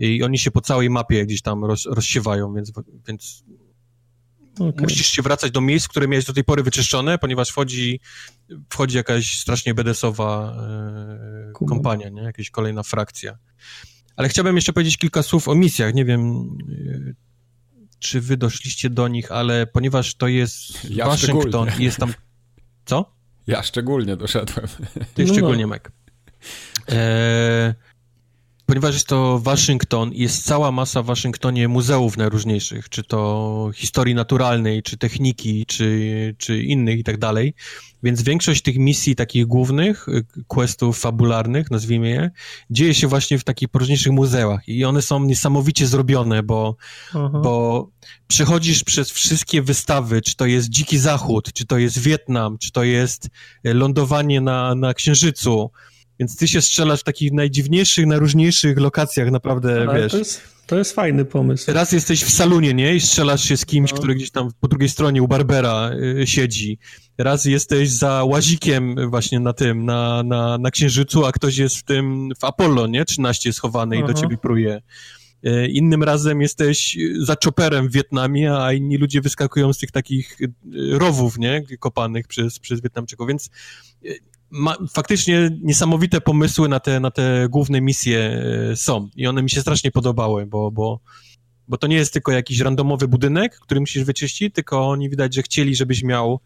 [0.00, 2.72] i oni się po całej mapie gdzieś tam roz, rozsiewają, więc,
[3.08, 3.44] więc
[4.54, 4.82] okay.
[4.82, 8.00] musisz się wracać do miejsc, które miałeś do tej pory wyczyszczone, ponieważ wchodzi,
[8.70, 10.56] wchodzi jakaś strasznie bedesowa
[11.50, 12.22] e, kompania, nie?
[12.22, 13.38] jakaś kolejna frakcja.
[14.16, 15.94] Ale chciałbym jeszcze powiedzieć kilka słów o misjach.
[15.94, 16.48] Nie wiem,
[17.10, 17.14] e,
[17.98, 22.14] czy wy doszliście do nich, ale ponieważ to jest ja Waszyngton i jest tam...
[22.84, 23.12] Co?
[23.46, 24.66] Ja szczególnie doszedłem.
[25.14, 25.74] Ty no szczególnie, no.
[25.74, 25.90] Mike.
[26.88, 27.74] E,
[28.70, 34.82] ponieważ jest to Waszyngton, jest cała masa w Waszyngtonie muzeów najróżniejszych, czy to historii naturalnej,
[34.82, 37.54] czy techniki, czy, czy innych i tak dalej.
[38.02, 40.06] Więc większość tych misji takich głównych,
[40.46, 42.30] questów fabularnych, nazwijmy je,
[42.70, 46.76] dzieje się właśnie w takich różniejszych muzeach i one są niesamowicie zrobione, bo,
[47.32, 47.88] bo
[48.28, 52.84] przechodzisz przez wszystkie wystawy, czy to jest Dziki Zachód, czy to jest Wietnam, czy to
[52.84, 53.28] jest
[53.66, 55.70] y, lądowanie na, na Księżycu,
[56.20, 60.12] więc ty się strzelasz w takich najdziwniejszych, najróżniejszych lokacjach, naprawdę, Ale wiesz.
[60.12, 61.72] To jest, to jest fajny pomysł.
[61.72, 62.94] Raz jesteś w salonie, nie?
[62.94, 63.98] I strzelasz się z kimś, no.
[63.98, 65.90] który gdzieś tam po drugiej stronie u Barbera
[66.20, 66.78] y, siedzi.
[67.18, 71.82] Raz jesteś za łazikiem właśnie na tym, na, na, na Księżycu, a ktoś jest w
[71.82, 73.04] tym, w Apollo, nie?
[73.04, 74.04] 13 schowany Aha.
[74.04, 74.82] i do ciebie pruje.
[75.46, 80.40] Y, innym razem jesteś za czoperem w Wietnamie, a inni ludzie wyskakują z tych takich
[80.40, 80.52] y,
[80.98, 81.62] rowów, nie?
[81.78, 83.50] Kopanych przez, przez Wietnamczyków, więc
[84.50, 88.18] ma, faktycznie niesamowite pomysły na te, na te główne misje
[88.72, 91.00] e, są i one mi się strasznie podobały, bo, bo,
[91.68, 95.42] bo to nie jest tylko jakiś randomowy budynek, który musisz wyczyścić, tylko oni widać, że
[95.42, 96.40] chcieli, żebyś miał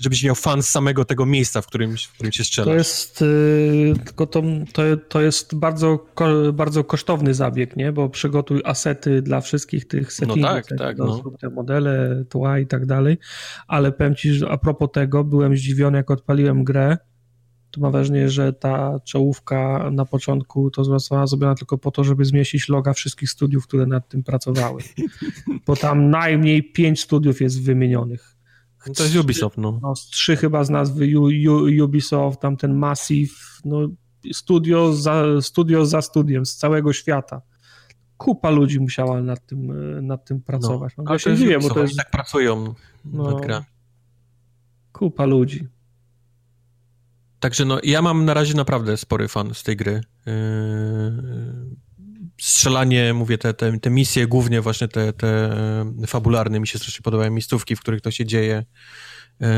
[0.00, 2.66] żebyś miał fan z samego tego miejsca, w którym, w którym się strzela.
[2.66, 7.92] To jest, yy, tylko to, to, to jest bardzo, ko, bardzo kosztowny zabieg, nie?
[7.92, 11.22] Bo przygotuj asety dla wszystkich tych settingów, no tak, tak, no.
[11.40, 13.18] te modele, tła i tak dalej,
[13.68, 16.98] ale powiem ci, że a propos tego, byłem zdziwiony, jak odpaliłem grę,
[17.70, 22.24] to mam wrażenie, że ta czołówka na początku to została zrobiona tylko po to, żeby
[22.24, 24.82] zmieścić loga wszystkich studiów, które nad tym pracowały.
[25.66, 28.36] Bo tam najmniej pięć studiów jest wymienionych.
[28.96, 29.78] To jest Ubisoft, no.
[29.82, 33.34] no trzy chyba z nazwy U, U, Ubisoft, tam ten Massive,
[33.64, 33.88] no
[34.32, 37.42] studio za, studio za studiem z całego świata.
[38.16, 39.72] Kupa ludzi musiała nad tym,
[40.06, 40.96] nad tym pracować.
[40.96, 41.96] No, no, ja się dziwię, bo to jest...
[41.96, 42.74] tak pracują
[43.04, 43.64] no, nad grę.
[44.92, 45.68] Kupa ludzi.
[47.40, 50.00] Także no, ja mam na razie naprawdę spory fan z tej gry.
[50.26, 50.32] Yy,
[52.40, 55.56] strzelanie, mówię, te, te, te misje, głównie właśnie te, te
[56.06, 58.64] fabularne mi się strasznie podobają, miejscówki, w których to się dzieje.
[59.40, 59.48] Yy,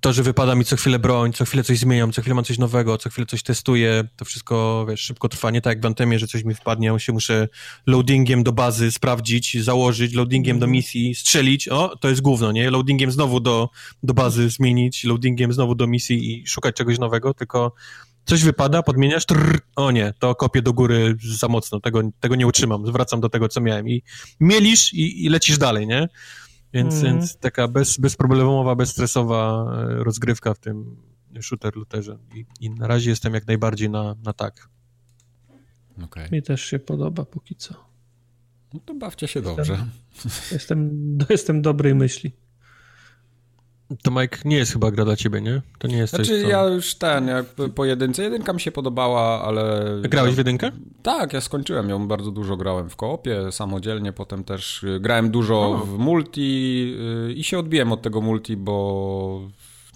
[0.00, 2.58] to, że wypada mi co chwilę broń, co chwilę coś zmieniam, co chwilę mam coś
[2.58, 6.18] nowego, co chwilę coś testuję, to wszystko, wiesz, szybko trwa, nie tak jak w Antemie,
[6.18, 7.48] że coś mi wpadnie, się muszę
[7.86, 10.72] loadingiem do bazy sprawdzić, założyć, loadingiem do mhm.
[10.72, 12.70] misji strzelić, o, to jest główno, nie?
[12.70, 13.68] Loadingiem znowu do,
[14.02, 17.72] do bazy zmienić, loadingiem znowu do misji i szukać czegoś nowego, tylko
[18.24, 22.46] coś wypada, podmieniasz, trrr, o nie, to kopię do góry za mocno, tego, tego nie
[22.46, 24.02] utrzymam, zwracam do tego, co miałem i
[24.40, 26.08] mielisz i, i lecisz dalej, nie?
[26.72, 27.04] Więc, mm.
[27.04, 30.96] więc taka bez, bezproblemowa, bezstresowa e, rozgrywka w tym
[31.40, 34.68] shooter looterze I, I, na razie jestem jak najbardziej na, na tak.
[36.04, 36.28] Okay.
[36.32, 37.74] Mi też się podoba póki co.
[38.74, 39.86] No to bawcie się dobrze.
[40.52, 42.32] Jestem, jestem dobrej myśli.
[44.02, 45.62] To Mike nie jest chyba gra dla ciebie, nie?
[45.78, 46.48] To nie jest Znaczy coś, co...
[46.48, 49.84] ja już ten, jak po jedynce, jedynka mi się podobała, ale...
[50.02, 50.70] Grałeś w jedynkę?
[51.02, 55.98] Tak, ja skończyłem ją, bardzo dużo grałem w koopie, samodzielnie, potem też grałem dużo w
[55.98, 56.94] multi
[57.28, 59.40] y, i się odbiłem od tego multi, bo...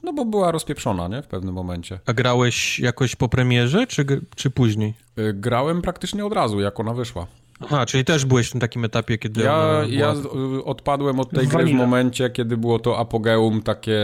[0.03, 1.23] No bo była rozpieprzona, nie?
[1.23, 1.99] W pewnym momencie.
[2.07, 4.07] A grałeś jakoś po premierze, czy,
[4.37, 4.95] czy później?
[5.19, 7.27] Y, grałem praktycznie od razu, jak ona wyszła.
[7.65, 9.42] Aha, czyli też byłeś w takim etapie, kiedy.
[9.42, 10.15] Ja, ja
[10.65, 14.00] odpadłem od tej gry w momencie, kiedy było to apogeum takie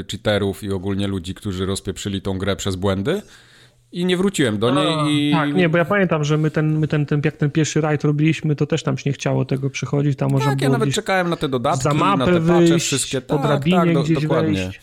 [0.00, 3.22] y, cheaterów i ogólnie ludzi, którzy rozpieprzyli tą grę przez błędy.
[3.92, 4.86] I nie wróciłem do niej.
[4.88, 5.32] A, i...
[5.32, 8.04] Tak, nie, bo ja pamiętam, że my ten, my ten, ten, jak ten pierwszy rajd
[8.04, 10.18] robiliśmy, to też nam się nie chciało tego przechodzić.
[10.18, 13.20] Tam tak, ja nawet czekałem na te dodatki, na te patche, wszystkie.
[13.20, 14.62] Po tak, drabinie tak, do, gdzieś dokładnie.
[14.62, 14.80] Wejść.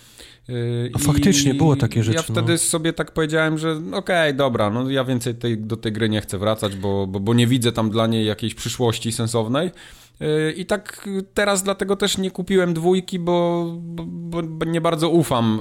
[0.93, 2.15] A faktycznie było takie rzeczy.
[2.15, 2.57] Ja wtedy no.
[2.57, 6.21] sobie tak powiedziałem, że okej, okay, dobra, no ja więcej tej, do tej gry nie
[6.21, 9.71] chcę wracać, bo, bo, bo nie widzę tam dla niej jakiejś przyszłości sensownej.
[10.21, 14.03] Y, I tak teraz dlatego też nie kupiłem dwójki, bo, bo,
[14.43, 15.59] bo, nie bardzo ufam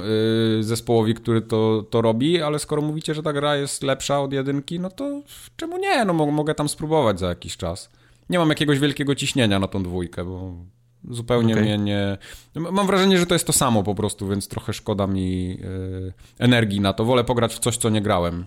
[0.59, 4.33] y, zespołowi, który to, to robi, ale skoro mówicie, że ta gra jest lepsza od
[4.33, 5.23] jedynki, no to
[5.57, 6.05] czemu nie?
[6.05, 7.91] No mogę tam spróbować za jakiś czas.
[8.31, 10.55] Nie mam jakiegoś wielkiego ciśnienia na tą dwójkę, bo
[11.10, 11.64] Zupełnie okay.
[11.64, 12.18] mnie nie.
[12.55, 16.81] Mam wrażenie, że to jest to samo po prostu, więc trochę szkoda mi yy, energii
[16.81, 17.05] na to.
[17.05, 18.47] Wolę pograć w coś, co nie grałem.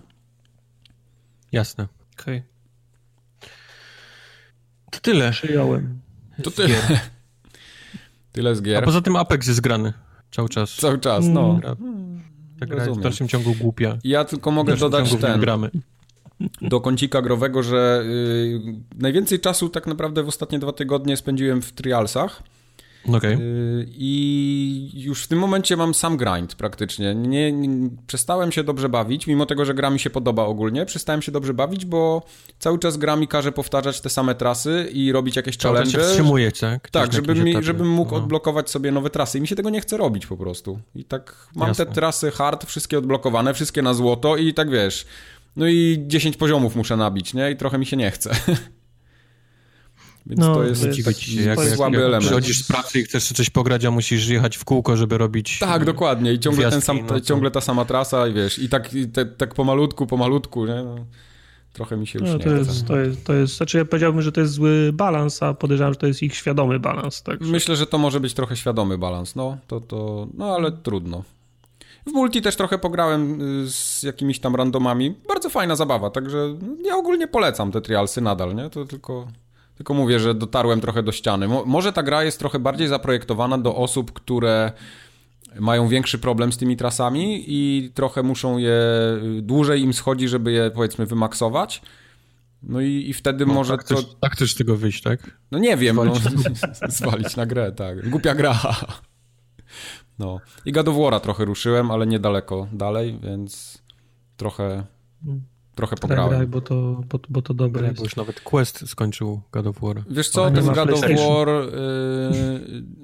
[1.52, 1.88] Jasne.
[2.20, 2.42] Okej.
[3.38, 3.50] Okay.
[4.90, 5.30] To tyle.
[5.30, 6.00] Przyjąłem.
[6.42, 6.78] To tyle.
[8.32, 8.82] tyle z gier.
[8.82, 9.92] A poza tym Apex jest grany
[10.30, 10.76] cały czas.
[10.76, 11.60] Cały czas, no.
[11.80, 12.22] Mm.
[12.56, 13.98] Gra, ta gra w dalszym ciągu głupia.
[14.04, 15.40] Ja tylko mogę dodać ten.
[15.40, 15.70] Gramy
[16.62, 21.72] do kącika growego, że yy, najwięcej czasu tak naprawdę w ostatnie dwa tygodnie spędziłem w
[21.72, 22.42] trialsach.
[23.14, 23.32] Okay.
[23.32, 27.14] Y, I już w tym momencie mam sam grind praktycznie.
[27.14, 31.22] Nie, nie, przestałem się dobrze bawić, mimo tego, że gra mi się podoba ogólnie, przestałem
[31.22, 32.22] się dobrze bawić, bo
[32.58, 35.98] cały czas gra mi każe powtarzać te same trasy i robić jakieś Cały challenge.
[36.00, 36.90] wstrzymuje, tak?
[36.90, 38.16] Tak, żebym, mi, żebym mógł no.
[38.16, 40.78] odblokować sobie nowe trasy i mi się tego nie chce robić po prostu.
[40.94, 41.86] I tak mam Jasne.
[41.86, 45.06] te trasy hard, wszystkie odblokowane, wszystkie na złoto i tak wiesz.
[45.56, 47.50] No i 10 poziomów muszę nabić, nie?
[47.50, 48.30] I trochę mi się nie chce.
[50.26, 52.24] Więc No, to jest taki jak, jak, słaby jak element.
[52.24, 55.58] przychodzisz z pracy i chcesz coś pograć, a musisz jechać w kółko, żeby robić...
[55.58, 56.32] Tak, dokładnie.
[56.32, 59.26] I ciągle, ten sam, no ciągle ta sama trasa i wiesz, i tak, i te,
[59.26, 60.74] tak pomalutku, pomalutku, nie?
[60.84, 60.96] No,
[61.72, 62.58] trochę mi się już No, nie to, chce.
[62.58, 65.92] jest, to, jest, to jest, znaczy ja powiedziałbym, że to jest zły balans, a podejrzewam,
[65.92, 67.22] że to jest ich świadomy balans.
[67.22, 67.40] Tak?
[67.40, 71.24] Myślę, że to może być trochę świadomy balans, no, to, to, no ale trudno.
[72.06, 75.14] W multi też trochę pograłem y, z jakimiś tam randomami.
[75.28, 76.54] Bardzo fajna zabawa, także
[76.84, 78.70] ja ogólnie polecam te trialsy nadal, nie?
[78.70, 79.28] To tylko,
[79.76, 81.48] tylko mówię, że dotarłem trochę do ściany.
[81.48, 84.72] Mo, może ta gra jest trochę bardziej zaprojektowana do osób, które
[85.60, 88.80] mają większy problem z tymi trasami i trochę muszą je,
[89.38, 91.82] y, dłużej im schodzi, żeby je powiedzmy wymaksować.
[92.62, 93.94] No i, i wtedy No, może tak, to...
[93.96, 95.30] chcesz, tak chcesz z tego wyjść, tak?
[95.50, 96.24] No nie wiem, Zwalić.
[96.24, 98.10] no, zwalić na grę, tak.
[98.10, 98.58] Głupia gra.
[100.18, 100.40] No.
[100.64, 103.82] I God of War'a trochę ruszyłem, ale niedaleko dalej, więc
[104.36, 104.84] trochę,
[105.74, 106.50] trochę Graj, graj, pograłem.
[106.50, 106.74] bo to,
[107.08, 108.02] bo, bo to dobre Bo jest.
[108.02, 110.02] już nawet Quest skończył God of War.
[110.10, 111.00] Wiesz co, nie ten God of.
[111.00, 111.62] War y,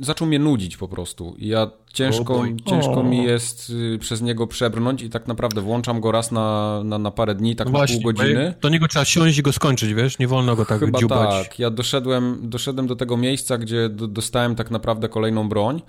[0.01, 1.35] zaczął mnie nudzić po prostu.
[1.39, 3.03] I ja ciężko, Oh ciężko O.
[3.05, 7.11] mi jest y, przez niego przebrnąć i tak naprawdę włączam go raz na, na, na
[7.11, 8.55] parę dni, tak No na właśnie, pół godziny.
[8.61, 10.19] Do niego trzeba siąść i go skończyć, wiesz?
[10.19, 11.45] Nie wolno go tak Chyba dziubać.
[11.49, 11.59] tak.
[11.59, 15.83] Ja doszedłem, doszedłem do tego miejsca, gdzie do, dostałem tak naprawdę kolejną broń.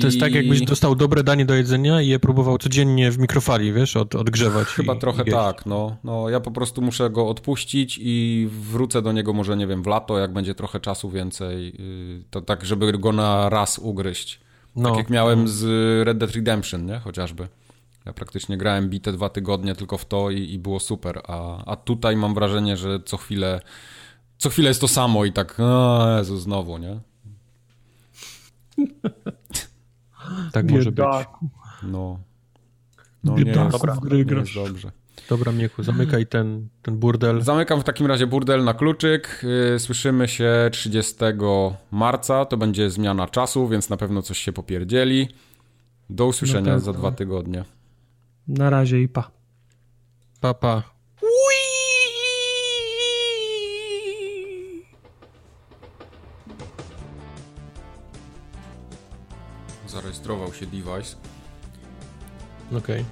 [0.00, 3.18] To jest I- tak, jakbyś dostał dobre danie do jedzenia i je próbował codziennie w
[3.18, 4.68] mikrofali, wiesz, od, odgrzewać.
[4.68, 5.96] Chyba i, trochę i tak, no.
[6.04, 6.28] no.
[6.28, 10.18] Ja po prostu muszę go odpuścić i wrócę do niego może, nie wiem, w lato,
[10.18, 11.66] jak będzie trochę czasu więcej.
[11.66, 14.40] yy, To tak, żeby go na raz ugryźć.
[14.76, 15.62] No, tak jak miałem z
[16.06, 16.98] Red Dead Redemption, nie?
[16.98, 17.48] Chociażby.
[18.06, 21.20] Ja praktycznie grałem bite dwa tygodnie tylko w to i, i było super.
[21.28, 23.60] A, a tutaj mam wrażenie, że co chwilę
[24.38, 27.00] co chwilę jest to samo i tak, o Jezu, znowu, nie?
[30.52, 31.04] Tak może być.
[31.82, 32.18] No.
[33.24, 34.92] No nie jest, w gry nie jest dobrze.
[35.28, 37.42] Dobra, Mieku, zamykaj ten, ten burdel.
[37.42, 39.44] Zamykam w takim razie burdel na kluczyk.
[39.72, 41.14] Yy, Słyszymy się 30
[41.90, 42.44] marca.
[42.44, 45.28] To będzie zmiana czasu, więc na pewno coś się popierdzieli.
[46.10, 47.64] Do usłyszenia za dwa tygodnie.
[48.48, 49.30] Na razie i pa.
[50.40, 50.91] Papa.
[59.92, 61.16] Zarejestrował się device,
[62.78, 63.04] Okej.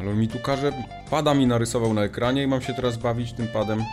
[0.00, 0.72] ale on mi tu każe.
[1.10, 3.84] Pada mi narysował na ekranie i mam się teraz bawić tym padem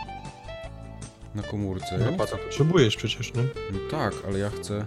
[1.34, 1.98] na komórce.
[1.98, 3.42] No, pada potrzebujesz przecież, nie?
[3.42, 4.84] No tak, ale ja chcę.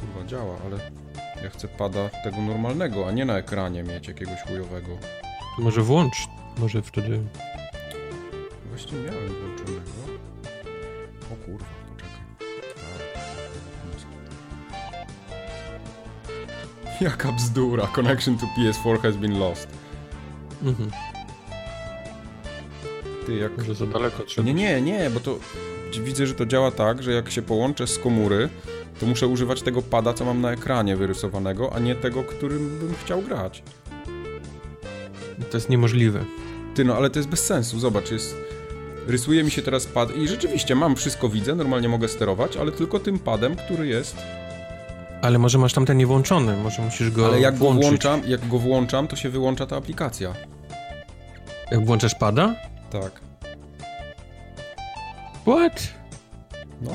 [0.00, 0.90] Kurwa działa, ale
[1.44, 4.98] ja chcę pada tego normalnego, a nie na ekranie mieć jakiegoś chujowego.
[5.58, 6.28] Może włącz.
[6.58, 7.20] Może wtedy...
[8.68, 9.81] Właśnie miałem włączonego.
[17.00, 17.86] Jaka bzdura.
[17.86, 19.68] Connection to PS4 has been lost.
[20.62, 20.90] Mhm.
[23.26, 23.58] Ty jak...
[23.58, 24.46] Może za daleko trzeba.
[24.46, 25.38] Nie, nie, nie, bo to
[26.00, 28.48] widzę, że to działa tak, że jak się połączę z komóry,
[29.00, 32.94] to muszę używać tego pada, co mam na ekranie wyrysowanego, a nie tego, którym bym
[33.04, 33.62] chciał grać.
[35.50, 36.24] To jest niemożliwe.
[36.74, 38.36] Ty, no ale to jest bez sensu, zobacz, jest...
[39.06, 43.00] Rysuje mi się teraz pad i rzeczywiście mam wszystko widzę, normalnie mogę sterować, ale tylko
[43.00, 44.16] tym padem, który jest.
[45.22, 47.84] Ale może masz tamten niewłączony, może musisz go ale jak go włączyć.
[47.86, 50.32] włączam, jak go włączam, to się wyłącza ta aplikacja.
[51.70, 52.54] Jak włączasz pada?
[52.90, 53.20] Tak.
[55.42, 55.88] What?
[56.82, 56.90] No.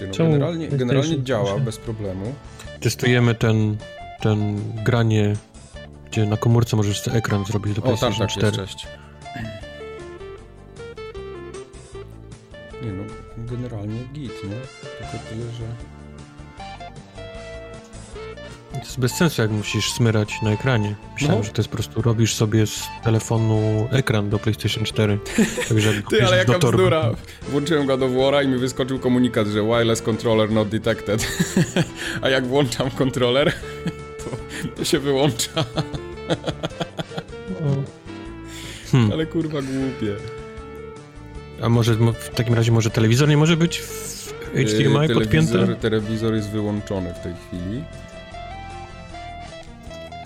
[0.00, 1.64] No Czemu generalnie, PlayStation generalnie działa muszę?
[1.64, 2.34] bez problemu.
[2.80, 3.76] Testujemy ten,
[4.20, 5.36] ten granie,
[6.10, 8.46] gdzie na komórce możesz ekran zrobić do O, tam PlayStation tak 4.
[8.46, 8.86] jest, cześć.
[13.56, 14.60] Generalnie git, nie?
[14.98, 15.64] Tylko tyle, że...
[18.72, 20.94] To jest bez sensu, jak musisz smyrać na ekranie.
[21.14, 21.44] Myślałem, No.
[21.44, 25.18] że to jest po prostu robisz sobie z telefonu ekran do PlayStation 4.
[25.68, 27.10] Także jak go Ty, ale jaka do torby- bzdura!
[27.48, 31.26] Włączyłem God of War'a i mi wyskoczył komunikat, że wireless controller not detected.
[32.22, 33.52] A jak włączam kontroler,
[34.24, 34.30] to,
[34.76, 35.64] to się wyłącza.
[38.92, 39.12] Hmm.
[39.12, 40.16] Ale kurwa głupie.
[41.62, 45.52] A może mo- w takim razie może telewizor nie może być w HDMI Yy, podpięty?
[45.52, 47.84] telewizor, telewizor jest wyłączony w tej chwili.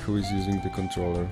[0.08, 1.26] Who is using the controller?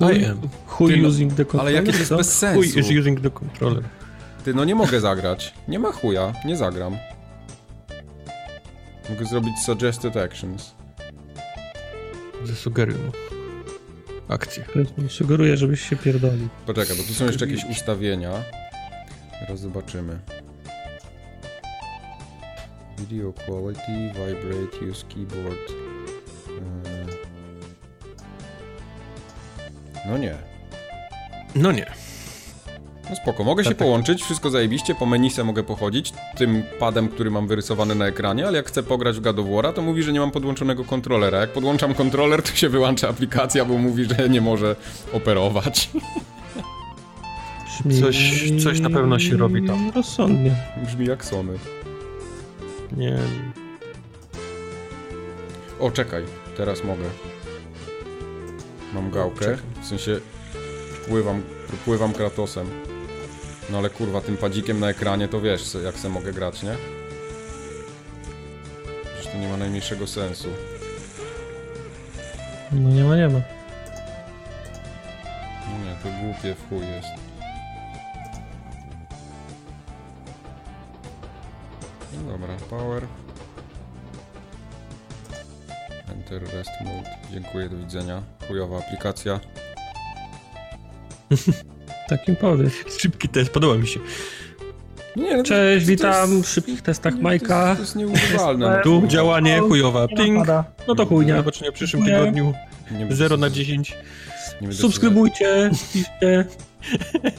[0.00, 0.38] Who, I am.
[0.80, 1.60] who Ty, no, using the controller?
[1.66, 2.78] Ale jakie to jest bez Who sensu?
[2.80, 3.82] is using the controller?
[4.44, 5.54] Ty, no nie mogę zagrać.
[5.68, 6.96] Nie ma chuja, nie zagram.
[9.10, 10.74] Mogę zrobić suggested actions.
[12.44, 13.12] Zasugeruj mu.
[14.28, 14.64] Akcję.
[15.08, 16.48] Sugeruję, żebyś się pierdolił.
[16.66, 18.44] Poczekaj, bo tu są jeszcze jakieś ustawienia.
[19.40, 20.18] Teraz zobaczymy.
[22.98, 25.70] Video quality, vibrate, use keyboard.
[26.48, 27.06] Eee.
[30.08, 30.36] No nie.
[31.54, 32.05] No nie.
[33.10, 37.30] No spoko, mogę się połączyć, wszystko zajebiście, po menu se mogę pochodzić tym padem, który
[37.30, 40.12] mam wyrysowany na ekranie, ale jak chcę pograć w God of War'a, to mówi, że
[40.12, 41.38] nie mam podłączonego kontrolera.
[41.38, 44.76] Jak podłączam kontroler, to się wyłącza aplikacja, bo mówi, że nie może
[45.12, 45.90] operować.
[47.84, 49.90] Brzmi Coś- coś na pewno się robi tam.
[49.94, 50.54] Rozsądnie.
[50.86, 51.52] Brzmi jak Sony.
[52.96, 53.18] Nie.
[55.80, 56.24] O, czekaj,
[56.56, 57.04] teraz mogę.
[58.94, 60.20] Mam gałkę, w sensie
[61.08, 61.42] pływam,
[61.84, 62.66] pływam Kratosem.
[63.70, 66.76] No ale kurwa, tym padzikiem na ekranie to wiesz, jak se mogę grać, nie?
[69.14, 70.48] Przecież to nie ma najmniejszego sensu.
[72.72, 73.40] No nie ma, nie ma.
[75.66, 77.08] No nie, to głupie w chuj jest.
[82.12, 83.06] No dobra, power.
[86.08, 87.10] Enter rest mode.
[87.32, 88.22] Dziękuję, do widzenia.
[88.48, 89.40] Chujowa aplikacja.
[92.08, 92.70] Takim powiem.
[92.98, 94.00] Szybki test, podoba mi się.
[95.16, 97.62] Nie, no Cześć, to witam jest- w szybkich testach nie, Majka.
[97.62, 98.70] To jest, to jest nieużywalne.
[98.76, 99.06] no Tu kurwa.
[99.08, 100.08] działanie, chujowa.
[100.08, 100.46] Ping.
[100.88, 101.34] No to chujnia.
[101.34, 102.08] Do zobaczenia w przyszłym Nie.
[102.18, 102.52] tygodniu.
[102.90, 103.90] Nie będę 0 na się- 10.
[104.60, 106.44] nie będę Subskrybujcie, piszcie.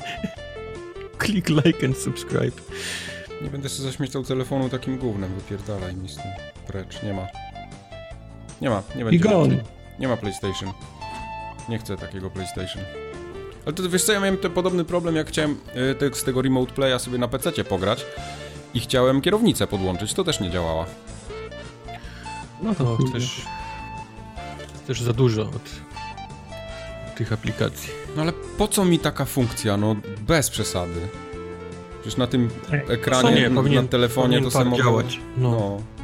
[1.26, 2.62] Click like and subscribe.
[3.42, 5.32] Nie będę się zaśmiecał telefonu takim gównem.
[5.36, 6.26] Wypierdalaj mi z tym.
[6.68, 7.28] Precz, nie ma.
[8.62, 9.64] Nie ma, nie będzie.
[10.00, 10.70] Nie ma PlayStation.
[11.70, 12.84] Nie chcę takiego PlayStation.
[13.68, 15.58] Ale to wiesz co, ja miałem ten podobny problem, jak chciałem
[15.92, 18.06] y, te, z tego Remote Playa sobie na PC pograć
[18.74, 20.86] i chciałem kierownicę podłączyć, to też nie działała.
[22.62, 23.42] No to też,
[24.88, 25.70] też za dużo od
[27.16, 27.90] tych aplikacji.
[28.16, 29.78] No ale po co mi taka funkcja?
[29.78, 29.96] No
[30.28, 31.02] bez przesady.
[32.02, 35.20] Przecież na tym Ej, ekranie, nie, na, powinien, na telefonie to samo działać.
[35.38, 35.52] No.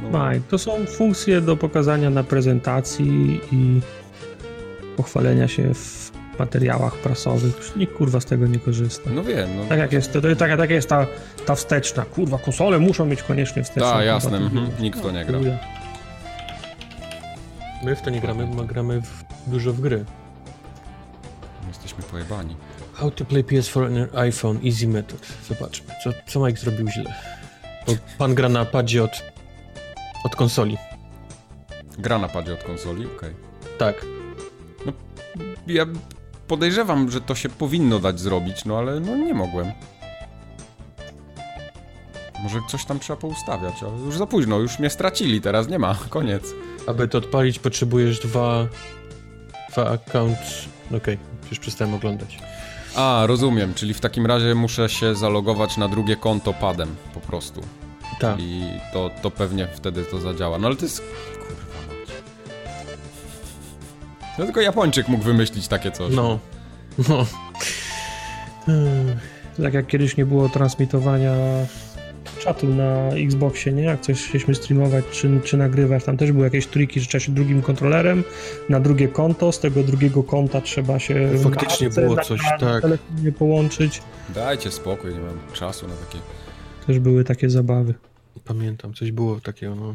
[0.02, 0.28] No, no.
[0.30, 3.80] Mike, to są funkcje do pokazania na prezentacji i
[4.96, 6.03] pochwalenia się w
[6.38, 7.56] materiałach prasowych.
[7.56, 9.10] Już Nikt kurwa z tego nie korzysta.
[9.10, 9.64] no wiem, no.
[9.64, 11.06] Tak jak jest, to, to, tak, tak jest ta,
[11.46, 12.04] ta wsteczna.
[12.04, 13.92] Kurwa, konsole muszą mieć koniecznie wsteczną.
[13.92, 15.38] Tak, jasne, mhm, nikt w to nie gra.
[17.84, 20.04] My w to nie gramy, bo gramy w, dużo w gry.
[21.68, 22.56] Jesteśmy pojebani.
[22.94, 25.26] How to play PS4 on iPhone, easy method.
[25.48, 27.14] Zobaczmy, co, co Mike zrobił źle.
[27.86, 29.22] Bo pan gra na padzie od,
[30.24, 30.76] od konsoli.
[31.98, 33.34] Gra na padzie od konsoli, okej.
[33.78, 34.06] Tak.
[35.66, 35.86] Ja
[36.54, 39.72] podejrzewam, że to się powinno dać zrobić, no ale no nie mogłem.
[42.42, 45.94] Może coś tam trzeba poustawiać, ale już za późno, już mnie stracili, teraz nie ma,
[46.10, 46.54] koniec.
[46.86, 48.66] Aby to odpalić, potrzebujesz dwa,
[49.72, 50.64] dwa accounts.
[50.96, 51.18] Okej,
[51.50, 52.38] już przestałem oglądać.
[52.96, 57.60] A, rozumiem, czyli w takim razie muszę się zalogować na drugie konto padem, po prostu.
[58.20, 58.36] Tak.
[58.40, 60.58] I to, to pewnie wtedy to zadziała.
[60.58, 61.02] No ale to jest...
[64.38, 66.14] No tylko Japończyk mógł wymyślić takie coś.
[66.14, 66.38] No.
[67.08, 67.26] No.
[69.62, 71.34] Tak jak kiedyś nie było transmitowania
[72.40, 73.82] czatu na Xboxie, nie?
[73.82, 77.32] Jak coś chcieliśmy streamować czy, czy nagrywać, tam też były jakieś triki, że trzeba się
[77.32, 78.24] drugim kontrolerem
[78.68, 82.82] na drugie konto, z tego drugiego konta trzeba się Faktycznie apce było coś, na tak.
[82.82, 84.02] telefonie połączyć.
[84.34, 86.18] Dajcie spokój, nie mam czasu na takie...
[86.86, 87.94] Też były takie zabawy.
[88.44, 89.94] Pamiętam, coś było takiego, no.